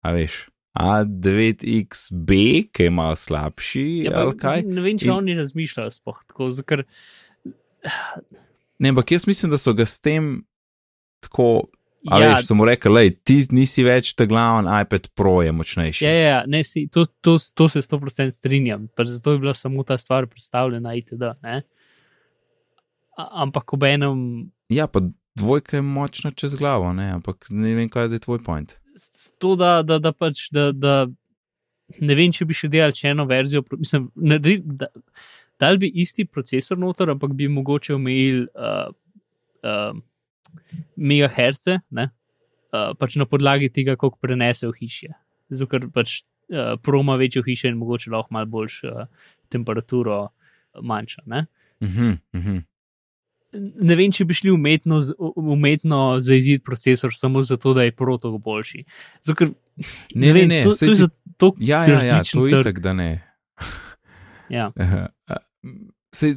A 0.06 0.12
veš, 0.14 0.46
A9XB, 0.76 2.30
ki 2.72 2.82
je 2.82 2.90
malo 2.90 3.16
slabši, 3.16 3.84
Ja, 4.04 4.10
ja, 4.10 4.20
ali 4.20 4.36
kaj? 4.36 4.62
Ne 4.62 4.80
vem, 4.80 4.98
če 4.98 5.08
In- 5.08 5.12
oni 5.12 5.34
razmišljajo 5.34 5.90
sploh 5.90 6.18
tako, 6.26 6.50
ker 6.62 6.84
Ne, 8.78 8.88
ampak 8.88 9.12
jaz 9.12 9.26
mislim, 9.26 9.50
da 9.50 9.58
so 9.58 9.72
ga 9.72 9.86
s 9.86 10.00
tem 10.00 10.44
tako. 11.20 11.68
A 12.06 12.20
ja, 12.20 12.28
veš, 12.28 12.44
so 12.46 12.54
mu 12.54 12.62
rekli, 12.64 12.90
lej, 12.92 13.08
ti 13.26 13.40
nisi 13.50 13.82
več 13.82 14.12
ta 14.14 14.26
glaven, 14.26 14.68
iPad 14.70 15.08
Pro 15.10 15.40
je 15.42 15.50
močnejši. 15.50 16.04
Ja, 16.04 16.12
ja, 16.12 16.36
ne, 16.46 16.60
si, 16.62 16.84
to, 16.86 17.02
to, 17.20 17.34
to 17.54 17.66
se 17.68 17.82
100% 17.82 18.30
strinjam, 18.30 18.84
pač 18.94 19.10
zato 19.10 19.32
je 19.34 19.40
bila 19.42 19.54
samo 19.54 19.82
ta 19.82 19.96
stvar 19.98 20.28
predstavljena, 20.30 20.92
itd. 20.94 21.32
Ne? 21.42 21.62
A- 23.18 23.42
Ampak 23.42 23.72
ob 23.74 23.82
enem, 23.82 24.20
Ja, 24.68 24.86
pa 24.86 25.00
dvojka 25.34 25.76
je 25.76 25.82
močna 25.82 26.30
čez 26.30 26.54
glavo, 26.54 26.92
ne, 26.92 27.10
ampak 27.12 27.46
ne 27.50 27.74
vem, 27.74 27.88
kaj 27.88 28.02
je 28.02 28.08
zdaj 28.08 28.20
tvoj 28.20 28.42
point. 28.44 28.76
To, 29.38 29.54
da, 29.56 29.80
da, 29.86 29.98
da 30.02 30.12
pač, 30.12 30.48
da, 30.54 30.70
da 30.72 30.94
ne 32.02 32.18
vem, 32.18 32.32
če 32.34 32.46
bi 32.48 32.56
še 32.56 32.70
delali 32.72 32.96
še 32.96 33.12
eno 33.14 33.26
verzijo, 33.28 33.62
mislim, 33.76 34.08
naredi, 34.16 34.58
da, 34.80 34.90
dal 35.62 35.80
bi 35.80 35.90
isti 36.02 36.26
procesor 36.28 36.78
noter, 36.80 37.12
ampak 37.14 37.34
bi 37.36 37.48
mogoče 37.52 37.94
omejili 37.96 38.46
uh, 38.52 38.88
uh, 39.62 39.98
megaherce, 40.96 41.80
ne, 41.90 42.08
uh, 42.72 42.92
pač 42.98 43.18
na 43.20 43.28
podlagi 43.28 43.70
tega, 43.72 43.96
koliko 44.00 44.20
prenese 44.22 44.66
v 44.68 44.74
hišje. 44.80 45.12
Zato, 45.54 45.70
ker 45.70 45.88
pač 45.94 46.20
uh, 46.52 46.74
proma 46.82 47.16
večjo 47.20 47.44
hišo 47.46 47.70
in 47.70 47.78
mogoče 47.80 48.12
lahko 48.14 48.34
malo 48.36 48.50
boljšo 48.56 48.92
uh, 48.92 49.28
temperaturo 49.52 50.26
manjša. 50.82 51.22
Ne? 51.26 51.46
Mhm, 51.84 52.16
mhm. 52.36 52.64
Ne 53.76 53.94
vem, 53.94 54.10
če 54.10 54.24
bi 54.24 54.34
šli 54.34 54.50
umetno, 54.50 55.00
umetno 55.36 56.20
zaizid 56.20 56.62
procesor 56.62 57.12
samo 57.12 57.42
zato, 57.42 57.72
da 57.72 57.82
je 57.82 57.92
proto 57.92 58.32
boljši. 58.34 58.84
Zato, 59.22 59.36
ker, 59.36 59.52
Ne, 59.76 59.84
ne, 60.16 60.32
vem, 60.32 60.48
ne, 60.48 60.62
to, 60.62 60.70
to 60.70 60.84
je 60.84 60.90
ti- 60.90 60.96
zato, 60.96 61.52
Ja, 61.58 61.84
ja, 61.84 62.00
ja, 62.00 62.22
to 62.24 62.46
je 62.46 62.60
itak, 62.60 62.78
da 62.78 62.92
ne. 62.92 63.10
ja. 64.48 64.70
Sej, 66.10 66.34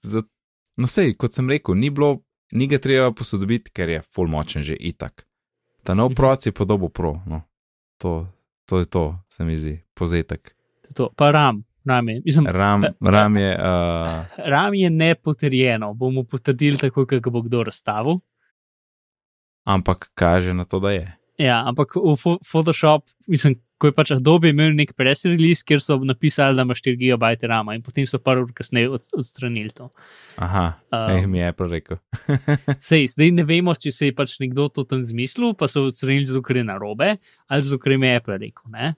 za, 0.00 0.22
no, 0.76 0.86
sej, 0.86 1.14
kot 1.14 1.34
sem 1.34 1.48
rekel, 1.48 1.74
ni 1.74 1.90
bilo, 1.90 2.20
ni 2.52 2.66
ga 2.66 2.78
treba 2.78 3.10
posodobiti, 3.10 3.70
ker 3.70 3.88
je 3.90 4.02
full 4.04 4.28
močen 4.28 4.62
že 4.62 4.76
itak. 4.76 5.26
Ta 5.82 5.94
nov 5.94 6.10
Mhm. 6.10 6.14
proc 6.14 6.46
je 6.46 6.52
podobo 6.52 6.88
pro. 6.88 7.18
No. 7.26 7.42
To, 7.98 8.28
to 8.64 8.78
je 8.78 8.86
to, 8.86 9.02
se 9.28 9.44
mi 9.44 9.56
zdi, 9.56 9.82
pozetek. 9.92 10.54
To, 10.94 11.10
pa 11.10 11.30
RAM, 11.30 11.64
RAM 11.88 12.08
je. 12.08 12.22
Mislim, 12.24 12.46
Ram, 12.46 12.84
ram 13.00 13.36
je. 13.36 13.52
Uh, 13.58 14.44
RAM 14.46 14.74
je 14.74 14.90
nepotrjeno, 14.90 15.94
bomo 15.94 16.22
potrdili 16.24 16.78
tako, 16.78 17.06
kot 17.06 17.20
ga 17.24 17.30
bo 17.30 17.42
kdo 17.42 17.62
razstavil. 17.68 18.20
ampak 19.68 20.10
kaže 20.14 20.54
na 20.54 20.64
to, 20.64 20.80
da 20.80 20.90
je. 20.90 21.06
Ja, 21.38 21.62
ampak 21.68 21.94
v 21.94 22.16
Pho- 22.18 22.40
Photoshop, 22.42 23.04
mislim, 23.28 23.60
ko 23.78 23.86
je 23.86 23.94
pač 23.94 24.10
Adobe 24.10 24.50
imel 24.50 24.72
nek 24.74 24.90
press 24.98 25.22
release, 25.28 25.62
kjer 25.62 25.78
so 25.78 25.94
napisali, 26.02 26.56
da 26.58 26.64
ima 26.66 26.74
4 26.74 26.96
GB 26.98 27.46
RAM 27.46 27.68
in 27.76 27.82
potem 27.82 28.06
so 28.10 28.18
par 28.18 28.40
ur 28.40 28.48
kasneje 28.50 28.90
od, 28.90 29.04
odstranili 29.14 29.70
to. 29.70 29.86
Aha, 30.42 30.80
um, 30.90 31.12
eh, 31.14 31.26
mi 31.30 31.38
je 31.38 31.52
Apple 31.52 31.68
rekel. 31.70 32.00
Sej, 32.88 33.06
zdaj 33.14 33.30
ne 33.36 33.44
vemo, 33.46 33.74
če 33.74 33.92
se 33.94 34.10
je 34.10 34.16
pač 34.18 34.38
nekdo 34.42 34.66
to 34.68 34.82
tam 34.82 35.04
zmislil, 35.04 35.54
pa 35.54 35.68
so 35.70 35.86
odstranili 35.92 36.26
zato, 36.26 36.42
ker 36.42 36.58
je 36.58 36.66
narobe, 36.66 37.12
ali 37.46 37.62
zato, 37.62 37.78
ker 37.84 37.94
jim 37.94 38.08
je 38.08 38.16
Apple 38.18 38.40
rekel. 38.42 38.66
Ne? 38.74 38.94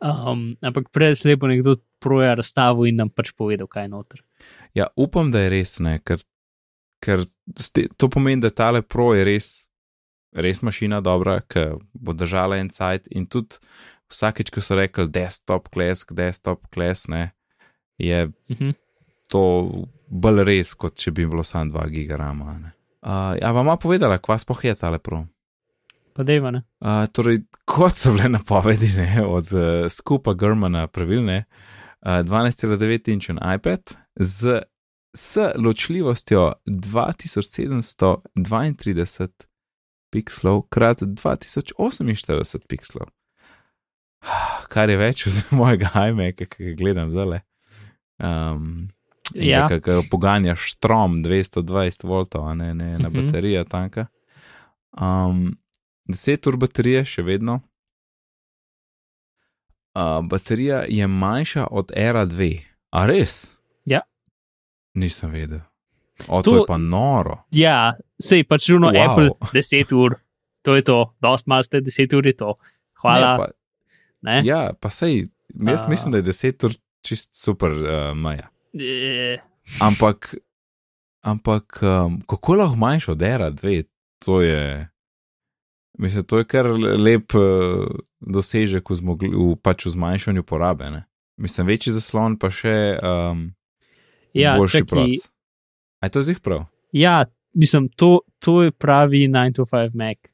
Um, 0.00 0.54
ampak 0.64 0.88
prej 0.92 1.18
slepo 1.20 1.48
nekdo 1.48 1.76
proja 2.04 2.34
razstavo 2.38 2.84
in 2.88 3.00
nam 3.00 3.10
pač 3.10 3.32
povedal, 3.32 3.70
kaj 3.70 3.86
je 3.86 3.92
noter. 3.92 4.22
Ja, 4.76 4.90
upam, 5.00 5.32
da 5.32 5.44
je 5.44 5.52
res, 5.54 5.78
ne, 5.80 5.96
ker, 6.04 6.20
ker 7.04 7.24
ste, 7.56 7.88
to 7.96 8.10
pomeni, 8.12 8.42
da 8.44 8.52
tale 8.52 8.82
pro 8.82 9.12
je 9.16 9.24
res, 9.26 9.48
res 10.34 10.60
mašina 10.66 11.00
dobra, 11.04 11.40
ki 11.48 11.66
bo 11.94 12.12
držala 12.12 12.60
en 12.60 12.70
sajt 12.74 13.08
in 13.14 13.26
tudi 13.30 13.60
vsakeč, 14.12 14.52
ko 14.52 14.62
so 14.62 14.76
rekli 14.78 15.08
desktop 15.08 15.70
class, 15.74 16.06
desktop 16.10 16.68
class, 16.74 17.08
ne, 17.08 17.32
je 17.98 18.26
Uh 18.26 18.56
-huh. 18.56 18.74
to 19.28 19.42
bolj 20.08 20.44
res, 20.44 20.74
kot 20.74 20.96
če 20.96 21.10
bi 21.10 21.26
bilo 21.26 21.44
samo 21.44 21.70
2 21.70 21.90
gigarama. 21.90 22.58
ne. 22.58 22.72
Uh, 23.02 23.36
ja, 23.40 23.50
vam 23.52 23.66
ima 23.66 23.76
povedala, 23.76 24.18
kva 24.18 24.38
sploh 24.38 24.64
je 24.64 24.74
tale 24.74 24.98
pro. 24.98 25.26
Pa 26.14 26.22
deva, 26.22 26.50
ne. 26.50 26.62
Uh, 26.80 27.06
torej, 27.12 27.42
kot 27.64 27.96
so 27.96 28.12
bile 28.14 28.28
napovedi 28.28 28.88
ne, 28.96 29.26
od 29.26 29.52
uh, 29.52 29.88
skupa 29.90 30.34
Germana 30.34 30.86
pravilne, 30.86 31.44
12,9 32.04 33.08
inčen 33.12 33.38
iPad 33.54 33.80
z, 34.16 34.60
s 35.16 35.36
ločljivostjo 35.56 36.52
2732 36.66 39.28
pixelov 40.12 40.62
krat 40.68 41.02
2048 41.02 42.66
pixelov. 42.68 43.08
Kar 44.72 44.90
je 44.90 44.96
več 45.00 45.26
od 45.26 45.32
mojega 45.60 45.90
iMaca, 46.08 46.44
ki 46.46 46.64
ga 46.70 46.74
gledam 46.78 47.10
zdaj. 47.10 47.40
Um, 48.18 48.88
Ja. 49.34 49.64
Ki 49.68 49.78
ga 49.80 50.02
poganja 50.10 50.52
štrom 50.54 51.16
220 51.24 52.04
voltov, 52.04 52.44
a 52.44 52.52
ne, 52.54 52.74
ne 52.76 52.98
na 53.00 53.08
Mhm. 53.08 53.14
baterija 53.26 53.64
tanka. 53.64 54.06
Um, 54.92 55.56
10 56.06 56.46
ur 56.46 56.56
baterije 56.60 57.04
še 57.08 57.22
vedno. 57.24 57.60
Uh, 59.94 60.26
baterija 60.26 60.84
je 60.88 61.06
manjša 61.06 61.66
od 61.70 61.92
Era 61.96 62.26
2. 62.26 62.60
A 62.90 63.06
res? 63.06 63.56
Ja. 63.84 64.00
Nisem 64.94 65.30
vedel. 65.30 65.58
O, 66.28 66.42
to, 66.42 66.50
To- 66.50 66.56
je 66.56 66.62
pa 66.68 66.78
noro. 66.78 67.44
Ja, 67.50 67.94
sej 68.22 68.44
pač 68.44 68.68
runo 68.68 68.90
Wow. 68.90 69.10
Apple 69.10 69.28
10 69.52 69.94
ur, 69.94 70.14
to 70.62 70.74
je 70.74 70.82
to, 70.82 71.14
dost 71.20 71.46
malo 71.46 71.62
ste 71.62 71.80
10 71.80 72.16
ur 72.16 72.26
je 72.26 72.36
to. 72.36 72.54
Hvala. 73.02 73.30
Ne, 73.32 73.38
pa, 73.38 73.46
Ne, 74.24 74.40
ja, 74.44 74.72
pa 74.80 74.88
sej, 74.90 75.26
jaz 75.52 75.84
A. 75.84 75.88
mislim, 75.88 76.12
da 76.12 76.18
je 76.18 76.24
10 76.24 76.64
ur 76.64 76.72
čist 77.02 77.34
super 77.36 77.70
uh. 77.72 78.40
Eh, 78.80 79.38
Ampak, 79.80 80.34
ampak 81.22 81.78
um, 81.82 82.22
kako 82.26 82.54
lahko 82.54 82.76
manjša 82.76 83.12
od 83.12 83.22
Era 83.22 83.50
2? 83.50 83.84
To 84.24 84.40
je. 84.40 84.88
Mislim, 85.98 86.24
to 86.24 86.38
je 86.38 86.44
kar 86.44 86.66
lep 86.98 87.34
uh, 87.34 87.86
dosežek 88.20 88.90
v, 88.90 88.96
zmogli, 88.98 89.30
v, 89.30 89.54
pač 89.62 89.86
v 89.86 89.94
zmanjšanju 89.94 90.42
porabe. 90.42 90.90
Ne? 90.90 91.04
Mislim, 91.36 91.68
večji 91.70 91.94
zaslon, 91.94 92.38
pa 92.38 92.50
še 92.50 92.98
um, 92.98 93.46
ja, 94.34 94.56
boljši 94.58 94.82
čakaj, 94.82 94.90
proc. 94.90 95.30
A 96.02 96.10
je 96.10 96.14
to 96.14 96.22
zih 96.26 96.40
prav? 96.42 96.66
Ja, 96.92 97.24
mislim, 97.54 97.88
to, 97.88 98.20
to 98.42 98.62
je 98.66 98.74
pravi 98.74 99.26
925 99.28 99.94
Mac. 99.94 100.30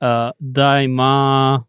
Uh, 0.00 0.30
da 0.38 0.80
ima 0.80 1.64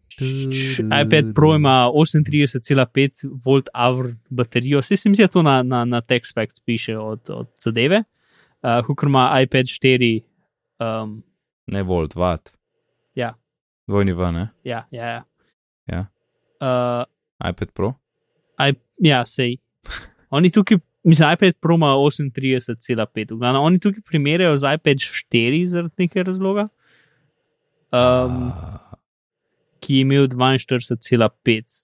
iPad 1.01 1.33
Pro 1.35 1.55
ima 1.55 1.89
38,5 1.93 3.29
volt-hour 3.45 4.15
baterijo, 4.29 4.79
vse 4.79 4.97
se 4.97 5.09
mi 5.09 5.15
zdi, 5.15 5.23
da 5.23 5.27
to 5.27 5.41
na, 5.41 5.63
na, 5.63 5.85
na 5.85 6.01
TechSpecs 6.01 6.59
piše 6.59 6.97
od, 6.97 7.29
od 7.29 7.49
zadeve. 7.57 8.03
Uh, 8.61 8.85
Hukar 8.85 9.09
ima 9.09 9.41
iPad 9.41 9.65
4. 9.65 10.21
Um, 10.79 11.23
Ne 11.67 11.83
volt, 11.83 12.15
vat. 12.15 12.53
Ja. 13.15 13.33
Dvojni 13.87 14.13
v, 14.13 14.31
ne? 14.31 14.49
ja, 14.63 14.85
ja. 14.91 15.07
ja. 15.07 15.23
Ja. 15.87 16.05
Uh, 16.61 17.03
iPad 17.49 17.71
Pro. 17.73 17.93
I, 18.61 18.73
ja, 19.01 19.25
sej. 19.25 19.57
Oni 20.35 20.51
tukaj, 20.51 20.77
mislim, 21.03 21.33
iPad 21.33 21.57
Pro 21.61 21.75
ima 21.75 21.95
38,5. 21.95 23.33
v 23.33 23.37
glavnem, 23.37 23.61
Oni 23.61 23.79
tukaj 23.79 24.01
primerjajo 24.07 24.57
z 24.57 24.75
iPad 24.75 24.97
4 24.97 25.65
zaradi 25.65 25.93
nekega 25.97 26.27
razloga. 26.29 26.67
Um, 27.91 28.51
A, 28.55 28.79
ki 29.81 29.95
je 29.95 30.01
imel 30.05 30.27
42,5, 30.27 31.81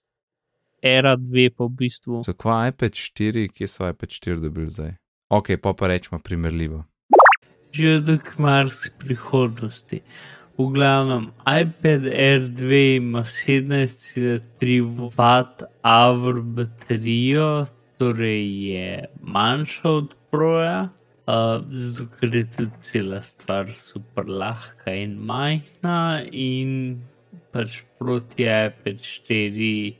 era 0.82 1.16
2 1.16 1.50
pa 1.52 1.66
v 1.66 1.74
bistvu. 1.82 2.22
So 2.24 2.32
kva 2.32 2.68
iPad 2.70 2.94
4, 2.96 3.48
kje 3.52 3.68
so 3.68 3.84
iPad 3.84 4.14
4 4.14 4.40
dobili 4.40 4.70
zdaj? 4.70 4.94
Ok, 5.28 5.58
pa 5.60 5.74
pa 5.76 5.90
rečemo 5.90 6.22
primerljivo. 6.24 6.84
že 7.72 8.00
od 8.00 8.08
Mars 8.38 8.88
prihodnosti. 8.98 10.00
V 10.58 10.72
glavnem, 10.74 11.30
iPad 11.46 12.06
Air 12.10 12.40
2 12.50 12.96
ima 12.96 13.22
17,3 13.22 14.82
Wh 14.82 16.42
baterijo, 16.42 17.66
torej 17.98 18.66
je 18.66 19.04
manjša 19.22 19.90
od 19.90 20.14
Proja, 20.30 20.88
uh, 21.26 21.62
zato 21.70 22.10
ker 22.10 22.34
je 22.34 22.44
tudi 22.56 22.70
cela 22.80 23.22
stvar 23.22 23.70
super 23.70 24.26
lahka 24.26 24.90
in 24.90 25.14
majhna, 25.30 26.26
in 26.32 27.02
pač 27.54 27.84
proti 27.98 28.42
iPad 28.42 28.98
4 28.98 29.94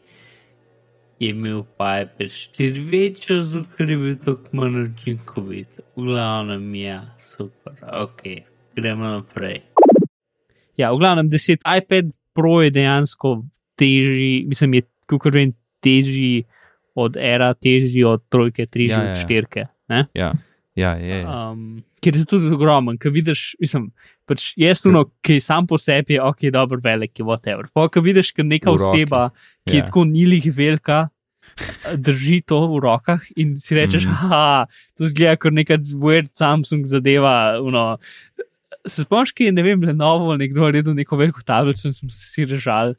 je 1.23 1.31
imel 1.31 1.63
pa 1.79 2.01
iPad 2.03 2.35
4 2.59 2.91
večjo, 2.91 3.43
zato 3.43 3.77
ker 3.77 3.91
je 3.91 3.97
bil 3.97 4.19
tako 4.27 4.57
manj 4.59 4.91
učinkovit. 4.91 5.81
V 5.95 6.03
glavnem, 6.03 6.75
ja, 6.75 7.03
super, 7.23 7.79
ok, 7.95 8.23
gremo 8.75 9.05
naprej. 9.21 9.78
Ja, 10.79 10.93
v 10.95 11.03
glavnem, 11.03 11.29
10 11.31 11.65
iPad 11.67 12.15
Pro 12.39 12.61
je 12.63 12.71
dejansko 12.71 13.43
težji, 13.79 14.45
mislim, 14.47 14.79
je 14.79 14.83
kako 15.11 15.33
vem, 15.35 15.53
težji 15.83 16.45
od 16.99 17.17
era, 17.17 17.53
težji 17.55 18.05
od 18.07 18.23
trojke, 18.31 18.67
težji 18.67 18.95
Ja, 18.95 19.01
od 19.01 19.11
ja, 19.11 19.15
ja. 19.15 19.23
štirke. 19.25 19.67
Ja, 19.89 20.05
ja, 20.15 20.93
je. 20.95 21.09
je. 21.09 21.21
Um, 21.27 21.83
ker 22.03 22.17
je 22.17 22.25
tudi 22.29 22.53
ogromen, 22.55 22.99
ki 23.01 23.11
vidiš, 23.11 23.57
mislim, 23.63 23.91
pač 24.29 24.53
jaz 24.59 24.83
tuno, 24.85 25.05
ki 25.25 25.41
sam 25.43 25.67
po 25.67 25.79
sebi 25.81 26.15
je 26.15 26.23
ok, 26.23 26.49
dober, 26.55 26.79
velik 26.85 27.19
je 27.19 27.27
whatever. 27.27 27.71
Pa, 27.75 27.89
ko 27.91 28.03
vidiš, 28.05 28.33
ker 28.37 28.47
neka 28.47 28.71
oseba, 28.75 29.29
ki 29.67 29.79
je 29.79 29.83
Ja. 29.83 29.87
tako 29.91 30.05
nilih 30.07 30.47
velika, 30.55 31.09
drži 31.97 32.43
to 32.47 32.61
v 32.71 32.83
rokah 32.85 33.25
in 33.37 33.57
si 33.59 33.75
rečeš, 33.75 34.07
mm. 34.07 34.31
ah, 34.31 34.67
to 34.95 35.09
zgleda 35.11 35.39
kot 35.41 35.57
neka 35.57 35.81
weird 35.99 36.31
Samsung 36.31 36.87
zadeva. 36.87 37.59
Uno. 37.63 37.99
Se 38.87 39.03
spomniš, 39.03 39.33
ki 39.33 39.45
je, 39.45 39.53
ne 39.53 39.63
vem, 39.63 39.83
Lenovo 39.83 40.31
ali 40.31 40.39
nekdo 40.39 40.61
naredil 40.61 40.95
neko 40.95 41.17
veliko 41.17 41.43
tablico 41.43 41.83
in 41.85 41.93
smo 41.93 42.11
se 42.11 42.21
vsi 42.21 42.45
režali. 42.47 42.95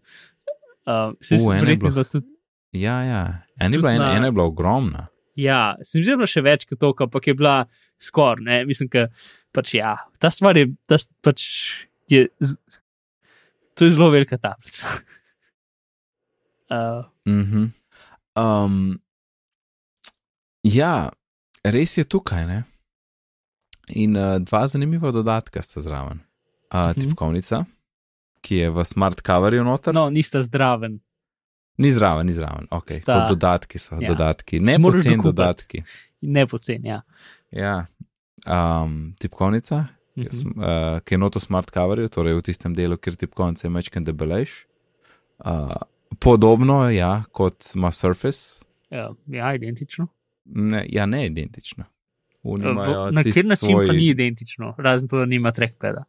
Uh, 0.86 1.13
se 1.22 1.36
U, 1.38 1.54
ena 1.54 1.70
je 1.70 1.78
bila- 1.78 2.04
tudi, 2.04 2.26
Ja, 2.72 3.02
ja. 3.02 3.22
Ena 3.56 3.65
je 3.65 3.72
Tudi 3.72 3.78
bila, 3.80 3.92
ena, 3.92 4.06
na- 4.06 4.15
ena 4.15 4.26
je 4.26 4.32
bila 4.32 4.46
ogromna. 4.46 5.08
Ja, 5.36 5.76
se 5.82 5.98
mi 5.98 6.04
zdi, 6.04 6.10
da 6.10 6.12
je 6.12 6.18
bila 6.18 6.28
še 6.28 6.42
več 6.42 6.65
kot 6.65 6.80
to, 6.80 6.94
ampak 7.00 7.28
je 7.28 7.34
bila 7.34 7.65
skoraj, 7.98 8.44
ne, 8.44 8.65
mislim, 8.65 8.89
da 8.89 9.08
pač 9.52 9.74
ja, 9.74 9.96
ta 10.20 10.30
stvar 10.30 10.58
je, 10.58 10.68
ta 10.86 10.98
pač 11.22 11.46
je, 12.08 12.28
z, 12.39 12.58
to 13.74 13.86
je 13.86 13.92
zelo 13.92 14.10
velika 14.10 14.38
tablica. 14.38 14.88
Uh, 16.70 17.06
Mhm. 17.26 17.72
Um, 18.36 19.00
ja, 20.63 21.10
res 21.63 21.98
je 21.98 22.04
tukaj. 22.04 22.46
Ne? 22.46 22.63
In 23.89 24.15
uh, 24.15 24.38
dva 24.38 24.67
zanimiva 24.67 25.12
dodatka 25.12 25.62
sta 25.62 25.82
zraven. 25.82 26.19
Uh, 26.67 26.89
Mhm. 26.89 26.99
tipkovnica, 27.02 27.65
ki 28.41 28.56
je 28.56 28.69
v 28.69 28.84
smart 28.84 29.21
coverju 29.21 29.63
noter. 29.63 29.93
no, 29.93 30.10
nista 30.10 30.41
zdraven. 30.41 30.99
Ni 31.78 31.89
zraven, 31.89 32.25
ni 32.25 32.34
zraven. 32.34 32.67
Okay. 32.69 32.99
Sta- 32.99 33.13
Kot 33.17 33.30
dodatki 33.32 33.80
so, 33.80 33.95
ja. 33.95 34.08
dodatki. 34.08 34.60
Ne 34.60 34.78
poceni 34.78 35.17
dodatki. 35.17 35.84
Ne 36.21 36.47
poceni, 36.47 36.88
ja. 36.88 37.02
Ja. 37.52 37.86
Um, 38.45 39.15
tipkovnica, 39.19 39.88
je, 40.15 40.23
Mhm. 40.23 40.32
sm- 40.32 40.58
uh, 40.58 40.99
ki 40.99 41.13
je 41.13 41.17
noto 41.17 41.39
smart 41.39 41.71
coverju, 41.71 42.10
torej 42.10 42.34
v 42.34 42.41
tistem 42.41 42.73
delu, 42.73 42.97
kjer 42.97 43.15
tipkovnice 43.15 43.65
je 43.65 43.71
mečken 43.71 44.04
debelejš. 44.04 44.65
Uh, 45.39 45.71
podobno, 46.19 46.89
ja, 46.89 47.23
kot 47.32 47.63
ima 47.75 47.91
Surface. 47.91 48.60
Ja, 48.89 49.10
ja, 49.28 49.56
identično. 49.56 50.08
Ne, 50.45 50.86
ja, 50.89 51.06
ne 51.06 51.25
identično. 51.25 51.84
Na 52.58 53.24
kjer 53.24 53.46
način 53.46 53.70
svoj, 53.70 53.88
pa 53.88 53.94
ni 53.94 54.08
identično, 54.10 54.76
razen 54.78 55.08
to, 55.08 55.20
da 55.20 55.26
nima 55.26 55.52
trackpada. 55.52 56.04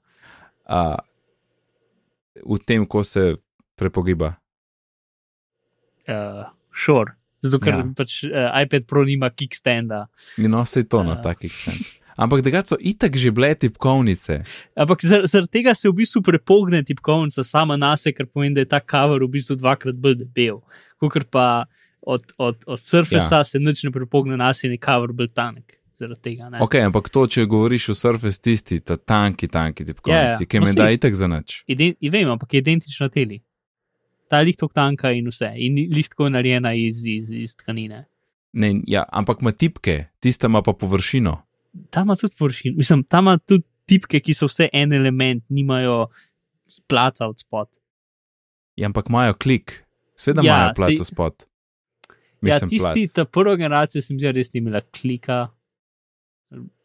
A, 0.64 0.98
v 2.46 2.58
tem, 2.66 2.86
ko 2.86 3.04
se 3.04 3.36
prepogiba. 3.76 4.34
Uh, 6.08 6.48
sure. 6.74 7.12
Zato, 7.42 7.58
ker 7.64 7.74
Ja. 7.74 7.78
ja. 7.78 7.92
pač, 7.96 8.24
uh, 8.24 8.62
iPad 8.62 8.86
Pro 8.86 9.04
nima 9.04 9.30
kickstanda. 9.30 10.06
No, 10.36 10.64
se 10.64 10.84
to 10.84 11.02
na 11.02 11.16
Ja. 11.16 11.22
takih 11.22 11.52
scen. 11.52 11.74
Ampak 12.20 12.42
da 12.44 12.60
so 12.66 12.76
itak 12.76 13.16
že 13.16 13.30
bile 13.30 13.54
tipkovnice. 13.54 14.44
Ampak 14.76 15.00
zar- 15.00 15.24
zaradi 15.24 15.48
tega 15.48 15.74
se 15.74 15.88
v 15.88 15.92
bistvu 15.92 16.20
prepogne 16.22 16.84
tipkovnica 16.84 17.44
sama 17.44 17.76
na 17.76 17.96
sebe, 17.96 18.16
ker 18.16 18.26
pomeni, 18.26 18.54
da 18.54 18.60
je 18.60 18.68
ta 18.68 18.80
cover 18.80 19.24
v 19.24 19.28
bistvu 19.28 19.56
dvakrat 19.56 19.96
bolj 19.96 20.14
debel. 20.20 20.60
Kot 21.00 21.30
pa 21.30 21.64
od, 22.02 22.20
od, 22.36 22.56
od 22.66 22.80
Surfacea 22.80 23.40
ja. 23.40 23.44
se 23.44 23.58
nič 23.58 23.84
ne 23.84 23.90
prepogne 23.90 24.36
na 24.36 24.52
sebe 24.52 24.74
je 24.76 24.78
cover 24.84 25.12
bolj 25.12 25.32
tanek. 25.32 25.79
Zaradi 26.00 26.20
tega. 26.22 26.48
Ne? 26.48 26.60
Ok, 26.60 26.74
ampak 26.80 27.08
to, 27.08 27.26
če 27.26 27.44
govoriš 27.46 27.88
o 27.88 27.94
Surface, 27.94 28.40
tisti, 28.40 28.80
ta 28.80 28.96
tanki, 28.96 29.48
tanki 29.48 29.84
tipkovnici, 29.84 30.16
Ja, 30.34 30.38
ja. 30.38 30.46
ki 30.46 30.56
No, 30.56 30.64
me 30.64 30.72
saj- 30.72 30.78
da 30.78 30.90
itak 30.90 31.14
za 31.14 31.28
nič. 31.28 31.60
Vem, 32.02 32.28
ampak 32.28 32.48
je 32.50 32.58
identična 32.58 33.08
teli. 33.08 33.40
Ta 34.26 34.38
je 34.38 34.46
lihto 34.46 34.68
tanka 34.70 35.10
in 35.10 35.26
vse, 35.26 35.52
in 35.56 35.76
lihto 35.90 36.24
je 36.24 36.30
narejena 36.30 36.70
iz, 36.72 37.02
iz, 37.04 37.28
iz 37.30 37.52
tkanine. 37.54 38.04
Ne, 38.52 38.80
ja, 38.86 39.04
ampak 39.08 39.40
ima 39.40 39.52
tipke, 39.52 40.06
tista 40.18 40.46
ima 40.46 40.60
pa 40.60 40.72
površino. 40.72 41.36
Ta 41.88 42.00
ima 42.00 42.16
tudi 42.16 42.34
površino, 42.34 42.76
mislim, 42.76 43.02
ta 43.04 43.18
ima 43.18 43.38
tudi 43.38 43.62
tipke, 43.86 44.20
ki 44.20 44.32
so 44.32 44.46
vse 44.46 44.68
en 44.72 44.92
element, 44.92 45.44
nimajo 45.48 46.08
placa 46.86 47.26
od 47.26 47.38
spod. 47.38 47.68
Ja, 48.76 48.86
ampak 48.86 49.08
imajo 49.08 49.34
klik, 49.34 49.84
seveda 50.14 50.42
Ja, 50.42 50.54
imajo 50.54 50.72
plac 50.74 50.90
saj- 50.92 51.04
spod. 51.04 51.34
Ja, 51.38 52.16
Mislim, 52.42 52.68
tisti, 52.70 52.84
plac. 52.96 53.12
ta 53.12 53.24
prva 53.26 53.56
generacija, 53.56 54.00
sem 54.00 54.16
zdaj 54.16 54.32
res 54.32 54.50
imela 54.54 54.80
klika, 54.82 55.50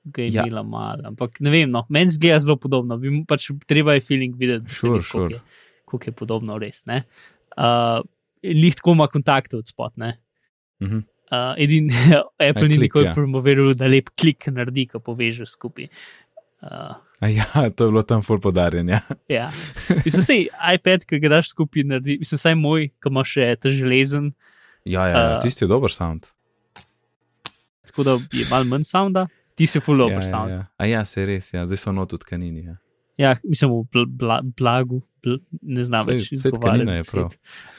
ga 0.05 0.21
je 0.21 0.29
Ja. 0.29 0.43
imela 0.43 0.63
malo. 0.63 1.01
Ampak 1.05 1.39
ne 1.39 1.49
vem, 1.49 1.69
no, 1.69 1.85
meni 1.89 2.11
zgleda 2.11 2.39
zelo 2.39 2.55
podobno. 2.55 2.97
Bi, 2.97 3.23
pač 3.25 3.47
treba 3.65 3.93
je 3.93 4.01
feeling 4.01 4.35
videti, 4.35 4.69
Sure, 4.69 4.99
vidi, 4.99 5.05
koliko 5.05 5.27
sure. 5.27 5.35
je, 5.35 5.41
koliko 5.85 6.05
je 6.05 6.13
podobno 6.13 6.57
res. 6.57 6.85
ne. 6.85 7.03
Uh, 7.51 8.01
Lih 8.43 8.75
tako 8.75 8.91
ima 8.91 9.07
kontakte 9.07 9.57
od 9.57 9.67
spod. 9.67 9.91
ne. 9.95 10.17
Mhm. 10.81 10.97
Uh, 11.25 11.55
edin 11.57 11.89
Apple 12.39 12.67
ni 12.67 12.77
nikoli 12.77 13.05
ja. 13.05 13.13
promoviral, 13.13 13.73
da 13.73 13.87
lep 13.87 14.09
klik 14.15 14.45
naredi, 14.47 14.85
ko 14.85 14.99
poveže 14.99 15.45
skupaj. 15.45 15.87
Uh, 16.61 16.93
A 17.19 17.27
ja, 17.27 17.45
to 17.71 17.85
je 17.85 17.91
bilo 17.91 18.03
tam 18.03 18.21
full 18.21 18.39
podarjen. 18.39 18.89
Ja. 18.89 18.99
ja. 19.27 19.47
Mislim, 20.05 20.21
sej 20.21 20.41
iPad, 20.69 21.05
ki 21.05 21.19
ga 21.19 21.29
daš 21.29 21.49
skupaj, 21.49 21.83
naredi, 21.83 22.17
mislim, 22.19 22.37
vsaj 22.37 22.55
moj, 22.55 22.87
ki 22.93 23.09
ima 23.09 23.23
še 23.23 23.55
ta 23.55 23.69
železen, 23.69 24.33
Ja, 24.85 25.07
ja, 25.07 25.17
ja, 25.17 25.37
Uh, 25.37 25.41
tisti 25.41 25.63
je 25.63 25.67
dober 25.67 25.89
sound. 25.89 26.27
tako 27.85 28.03
da 28.03 28.11
je 28.31 28.45
malo 28.51 28.65
manj 28.65 28.83
sounda, 28.83 29.25
ti 29.55 29.67
si 29.67 29.79
full 29.79 30.01
over 30.01 30.21
ja, 30.21 30.29
sound. 30.29 30.51
ja, 30.51 30.55
ja. 30.55 30.65
A 30.77 30.87
ja, 30.89 31.05
se 31.05 31.25
res, 31.25 31.53
ja. 31.53 31.65
zdaj 31.65 31.81
so 31.81 31.93
not 31.95 32.13
v 32.13 32.19
tkanini. 32.21 32.65
Ja. 32.65 32.77
Ja, 33.17 33.35
mislim, 33.43 33.71
v 33.71 33.83
bl 33.91 34.07
bla 34.19 34.41
blagu, 34.43 34.99
bl 35.23 35.39
ne 35.63 35.83
znam 35.87 36.07
več 36.09 36.33
izgovarjati. 36.35 36.61
tkanina 36.61 36.97
je 36.97 37.05
prav. 37.07 37.29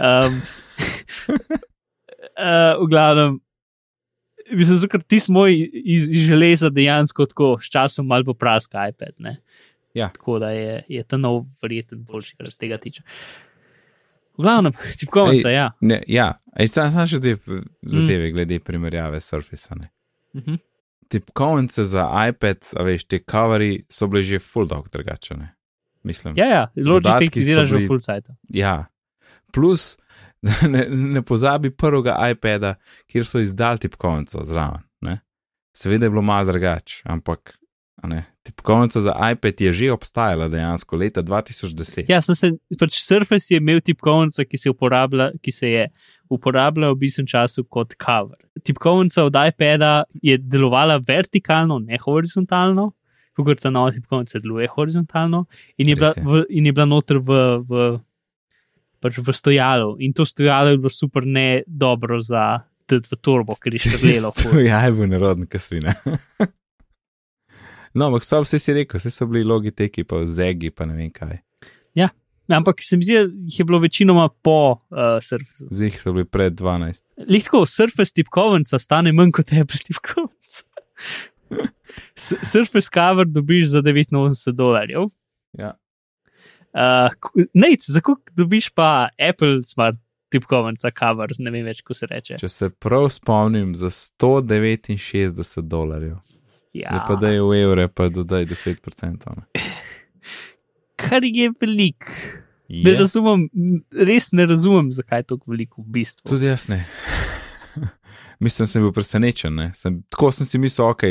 Um, 0.00 0.38
uh, 2.32 2.70
v 2.82 2.86
glavnem, 2.88 3.36
mislim, 4.56 4.86
ker 4.92 5.04
ti 5.04 5.20
smo 5.20 5.44
iz, 5.48 6.08
iz 6.08 6.24
železa 6.30 6.70
dejansko 6.72 7.28
tako 7.28 7.50
s 7.60 7.68
časom 7.72 8.08
malo 8.08 8.24
popraska 8.32 8.88
iPad. 8.88 9.12
Ne? 9.18 9.36
Ja. 9.96 10.08
Tako 10.14 10.38
da 10.40 10.54
je, 10.56 10.80
je 10.88 11.02
ta 11.04 11.20
nov 11.20 11.44
verjeten 11.62 12.04
boljši, 12.04 12.36
kar 12.40 12.48
se 12.48 12.58
tega 12.58 12.80
tiče. 12.80 13.04
V 14.36 14.44
glavnem, 14.44 14.72
tipkovnica, 15.00 15.52
ja. 15.52 15.70
Ne, 15.80 16.00
ja, 16.08 16.32
Ej, 16.56 16.72
sam, 16.72 16.88
sam 16.92 17.08
še 17.08 17.20
dve 17.20 17.36
zadeve 17.84 18.30
mm. 18.30 18.32
glede 18.32 18.58
primerjave 18.64 19.20
s 19.20 19.28
Surface. 19.28 19.76
Ne. 19.76 19.90
Uh 20.32 20.42
-huh. 20.42 20.58
Tipkovnice 21.08 21.84
za 21.84 22.08
iPad, 22.28 22.72
a 22.76 22.82
veš, 22.82 23.04
te 23.04 23.20
kaveri 23.22 23.84
so 23.88 24.08
bile 24.10 24.22
že 24.22 24.38
full 24.38 24.66
dog 24.66 24.88
drugačene. 24.92 25.52
Mislim. 26.02 26.34
Ja, 26.36 26.46
ja, 26.46 26.66
Logitech 26.76 27.34
so 27.34 27.46
dela 27.46 27.64
že 27.66 27.86
full 27.86 28.00
site. 28.00 28.34
ja. 28.48 28.86
Plus, 29.52 29.96
ne, 30.72 30.86
ne 30.88 31.22
pozabi 31.22 31.70
prvega 31.70 32.16
iPada, 32.30 32.74
kjer 33.06 33.26
so 33.26 33.40
izdali 33.40 33.78
tipkovnico 33.78 34.44
zraven. 34.44 34.82
Ne. 35.00 35.20
Seveda 35.76 36.06
je 36.06 36.10
bilo 36.10 36.22
malo 36.22 36.46
drugače, 36.52 37.02
ampak 37.04 37.58
ne, 38.02 38.24
tipkovnica 38.46 39.00
za 39.00 39.12
iPad 39.32 39.60
je 39.60 39.72
že 39.72 39.92
obstajala 39.92 40.48
dejansko 40.48 40.96
leta 40.96 41.22
2010. 41.22 42.06
Ja, 42.08 42.20
se, 42.22 42.52
pač 42.78 43.00
Surface 43.02 43.54
je 43.54 43.60
imel 43.60 43.80
tipkovnico, 43.84 44.44
ki 44.44 44.58
se, 44.58 44.70
uporablja, 44.70 45.30
ki 45.42 45.52
se 45.52 45.70
je 45.70 45.86
uporabljala 46.30 46.94
v 46.94 47.00
bistvu 47.04 47.26
času 47.26 47.64
kot 47.64 47.96
cover. 48.02 48.38
Tipkovnica 48.62 49.24
od 49.24 49.38
iPada 49.48 49.92
je 50.22 50.38
delovala 50.38 51.00
vertikalno, 51.08 51.78
ne 51.78 51.98
horizontalno, 52.02 52.92
kot 53.36 53.60
ta 53.60 53.70
nova 53.70 53.92
tipkovnica 53.92 54.40
deluje 54.40 54.68
horizontalno, 54.72 55.44
in 55.76 55.88
je, 55.92 55.96
bila, 55.96 56.12
je. 56.16 56.24
v, 56.24 56.44
in 56.50 56.66
je 56.66 56.72
bila 56.72 56.86
noter 56.88 57.20
v, 57.20 57.40
v, 57.68 57.88
pač 59.02 59.18
v 59.20 59.34
stojalu. 59.34 59.96
In 60.00 60.14
to 60.16 60.24
stojalo 60.26 60.72
je 60.72 60.80
bilo 60.80 60.92
super 60.92 61.26
ne 61.26 61.62
dobro 61.66 62.20
za 62.20 62.64
tudi 62.86 63.10
v 63.10 63.18
torbo, 63.20 63.56
ker 63.58 63.74
je 63.74 63.82
štrlelo. 63.88 64.32
ful. 64.38 64.62
Ja, 64.64 64.86
je 64.86 64.94
bil 64.94 65.10
neroden 65.10 65.50
kasvina. 65.50 65.96
no, 67.96 68.10
ampak 68.10 68.24
so 68.28 68.42
vse 68.44 68.60
si 68.62 68.76
rekel, 68.76 69.00
vse 69.00 69.10
so 69.10 69.26
bili 69.30 69.44
logiteki, 69.48 70.04
pa 70.04 70.22
zegi, 70.28 70.70
pa 70.70 70.86
ne 70.88 70.98
vem 70.98 71.10
kaj. 71.10 71.40
Ampak 72.48 72.82
se 72.82 72.96
mi 72.96 73.04
zdi, 73.04 73.14
da 73.14 73.20
jih 73.20 73.58
je 73.58 73.64
bilo 73.64 73.78
večinoma 73.78 74.28
po 74.42 74.70
uh, 74.70 74.98
Surfaceu. 75.22 75.68
Zih 75.70 76.00
so 76.02 76.12
bili 76.12 76.24
pred 76.24 76.52
12. 76.54 77.04
Lih 77.28 77.44
tako, 77.44 77.66
Surface 77.66 78.14
tipkovnica 78.14 78.78
stane 78.78 79.12
manj 79.12 79.32
kot 79.34 79.52
Apple 79.52 79.80
tipkovnica. 79.86 80.62
Surface 82.52 82.90
cover 82.94 83.26
dobiš 83.26 83.66
za 83.68 83.82
89 83.82 84.52
dolarjev. 84.52 85.08
Ja. 85.58 85.74
Uh, 86.76 87.44
Nec, 87.54 87.84
za 87.88 88.00
koliko 88.00 88.32
dobiš 88.36 88.70
pa 88.70 89.08
Apple 89.30 89.64
Smart 89.64 89.98
tipkovnica 90.28 90.90
cover, 90.98 91.32
ne 91.38 91.50
vem 91.50 91.66
več, 91.66 91.82
kako 91.82 91.94
se 91.94 92.06
reče. 92.06 92.38
Če 92.38 92.48
se 92.48 92.70
prav 92.70 93.08
spomnim, 93.10 93.74
za 93.74 93.90
169 93.90 95.60
dolarjev. 95.66 96.18
Ja, 96.76 96.92
Ja. 96.92 97.04
Pa 97.08 97.16
da 97.16 97.30
je 97.32 97.42
v 97.42 97.54
evre, 97.62 97.88
pa 97.88 98.08
dodaj 98.08 98.46
10%. 98.46 99.36
Ne? 99.36 99.62
kar 100.96 101.24
je 101.24 101.50
velik. 101.60 102.04
Ne 102.68 102.90
Yes. 102.90 102.98
razumem, 102.98 103.48
res 103.92 104.32
ne 104.32 104.46
razumem, 104.46 104.88
zakaj 104.92 105.20
je 105.20 105.26
tako 105.30 105.50
veliko 105.52 105.82
v 105.82 105.92
bistvu. 106.00 106.24
Tudi 106.26 106.48
jaz 106.48 106.64
ne. 106.68 106.80
Mislim, 108.42 108.66
sem 108.66 108.82
bil 108.82 108.92
presenečen. 108.92 109.54
ne. 109.54 109.70
Sem, 109.74 110.00
tako 110.10 110.32
sem 110.32 110.46
si 110.46 110.58
mislil, 110.58 110.88
ok, 110.88 111.04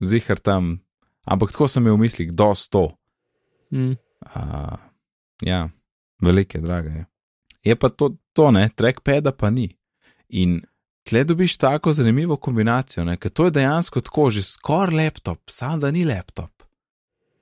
zihar 0.00 0.38
tam, 0.40 0.78
ampak 1.26 1.52
tako 1.52 1.68
sem 1.68 1.84
imel 1.84 1.98
v 1.98 2.06
mislih 2.06 2.32
do 2.32 2.48
100. 2.54 2.86
Mm. 3.76 3.92
Uh, 4.24 4.78
ja, 5.44 5.68
velike, 6.22 6.58
drage. 6.64 6.88
Je. 6.88 7.04
je 7.64 7.76
pa 7.76 7.88
to, 7.92 8.14
to 8.32 8.50
ne, 8.50 8.70
trackpada 8.72 9.32
pa 9.36 9.50
ni. 9.50 9.68
In 10.28 10.62
tle 11.06 11.24
dobiš 11.24 11.56
tako 11.56 11.92
zanimivo 11.92 12.36
kombinacijo, 12.36 13.06
ker 13.16 13.30
to 13.30 13.44
je 13.44 13.54
dejansko 13.60 14.00
tako, 14.00 14.30
že 14.30 14.42
skoraj 14.42 15.04
laptop, 15.04 15.50
samo 15.50 15.78
da 15.78 15.90
ni 15.90 16.04
laptop. 16.04 16.50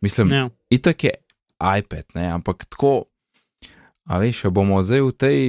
Mislim, 0.00 0.33
Ja. 0.33 0.50
itak 0.70 1.05
je 1.05 1.11
iPad, 1.79 2.05
ne, 2.14 2.27
ampak 2.29 2.64
tako, 2.64 3.05
a 4.05 4.18
veš, 4.18 4.44
a 4.44 4.50
bomo 4.50 4.83
zdaj 4.83 5.00
v 5.00 5.12
tej 5.12 5.40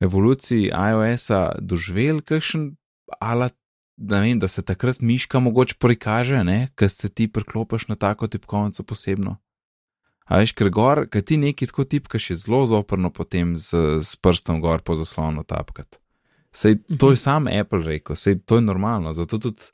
evoluciji 0.00 0.70
iOS-a 0.70 1.58
doživeli 1.58 2.22
kakšen 2.22 2.76
alat. 3.20 3.54
Da, 3.96 4.18
vem, 4.20 4.38
da 4.42 4.48
se 4.50 4.62
takrat 4.62 4.98
miška 4.98 5.38
mogoče 5.38 5.76
prikaže, 5.78 6.42
ker 6.74 6.90
se 6.90 7.08
ti 7.08 7.28
priklopiš 7.30 7.86
na 7.88 7.94
tako 7.94 8.26
tipkovnico 8.26 8.82
posebno. 8.82 9.36
A 10.26 10.40
veš, 10.42 10.50
ker 10.52 10.66
gor, 10.70 11.06
ker 11.06 11.22
ti 11.22 11.36
neki 11.38 11.66
tako 11.70 11.84
tipkaš, 11.84 12.30
je 12.30 12.36
zelo 12.36 12.66
zoprno 12.66 13.12
potem 13.14 13.54
z, 13.56 14.00
z 14.02 14.16
prstom 14.18 14.58
gor 14.60 14.82
po 14.82 14.96
zaslonu 14.98 15.44
tapkati. 15.46 16.02
Sej 16.54 16.78
to 17.00 17.10
je 17.10 17.18
sam 17.18 17.48
Apple 17.50 17.82
rekel, 17.82 18.16
sej 18.16 18.38
to 18.46 18.60
je 18.60 18.64
normalno, 18.64 19.12
zato 19.16 19.40
tudi 19.42 19.72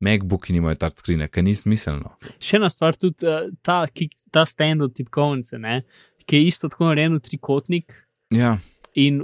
MacBooki 0.00 0.54
nimajo 0.54 0.78
touchscreena, 0.80 1.26
ker 1.28 1.44
ni 1.44 1.56
smiselno. 1.58 2.14
Še 2.40 2.60
ena 2.60 2.70
stvar, 2.72 2.96
tudi 2.96 3.26
uh, 3.28 3.50
ta, 3.66 3.82
ki, 3.90 4.08
ta 4.32 4.46
stand 4.48 4.86
od 4.86 4.94
tipkovnice, 4.96 5.58
ne, 5.60 5.80
ki 6.24 6.38
je 6.38 6.52
isto 6.52 6.70
tako 6.70 6.92
narejen 6.92 7.18
trikotnik 7.24 7.98
Ja, 8.30 8.54
in 8.94 9.20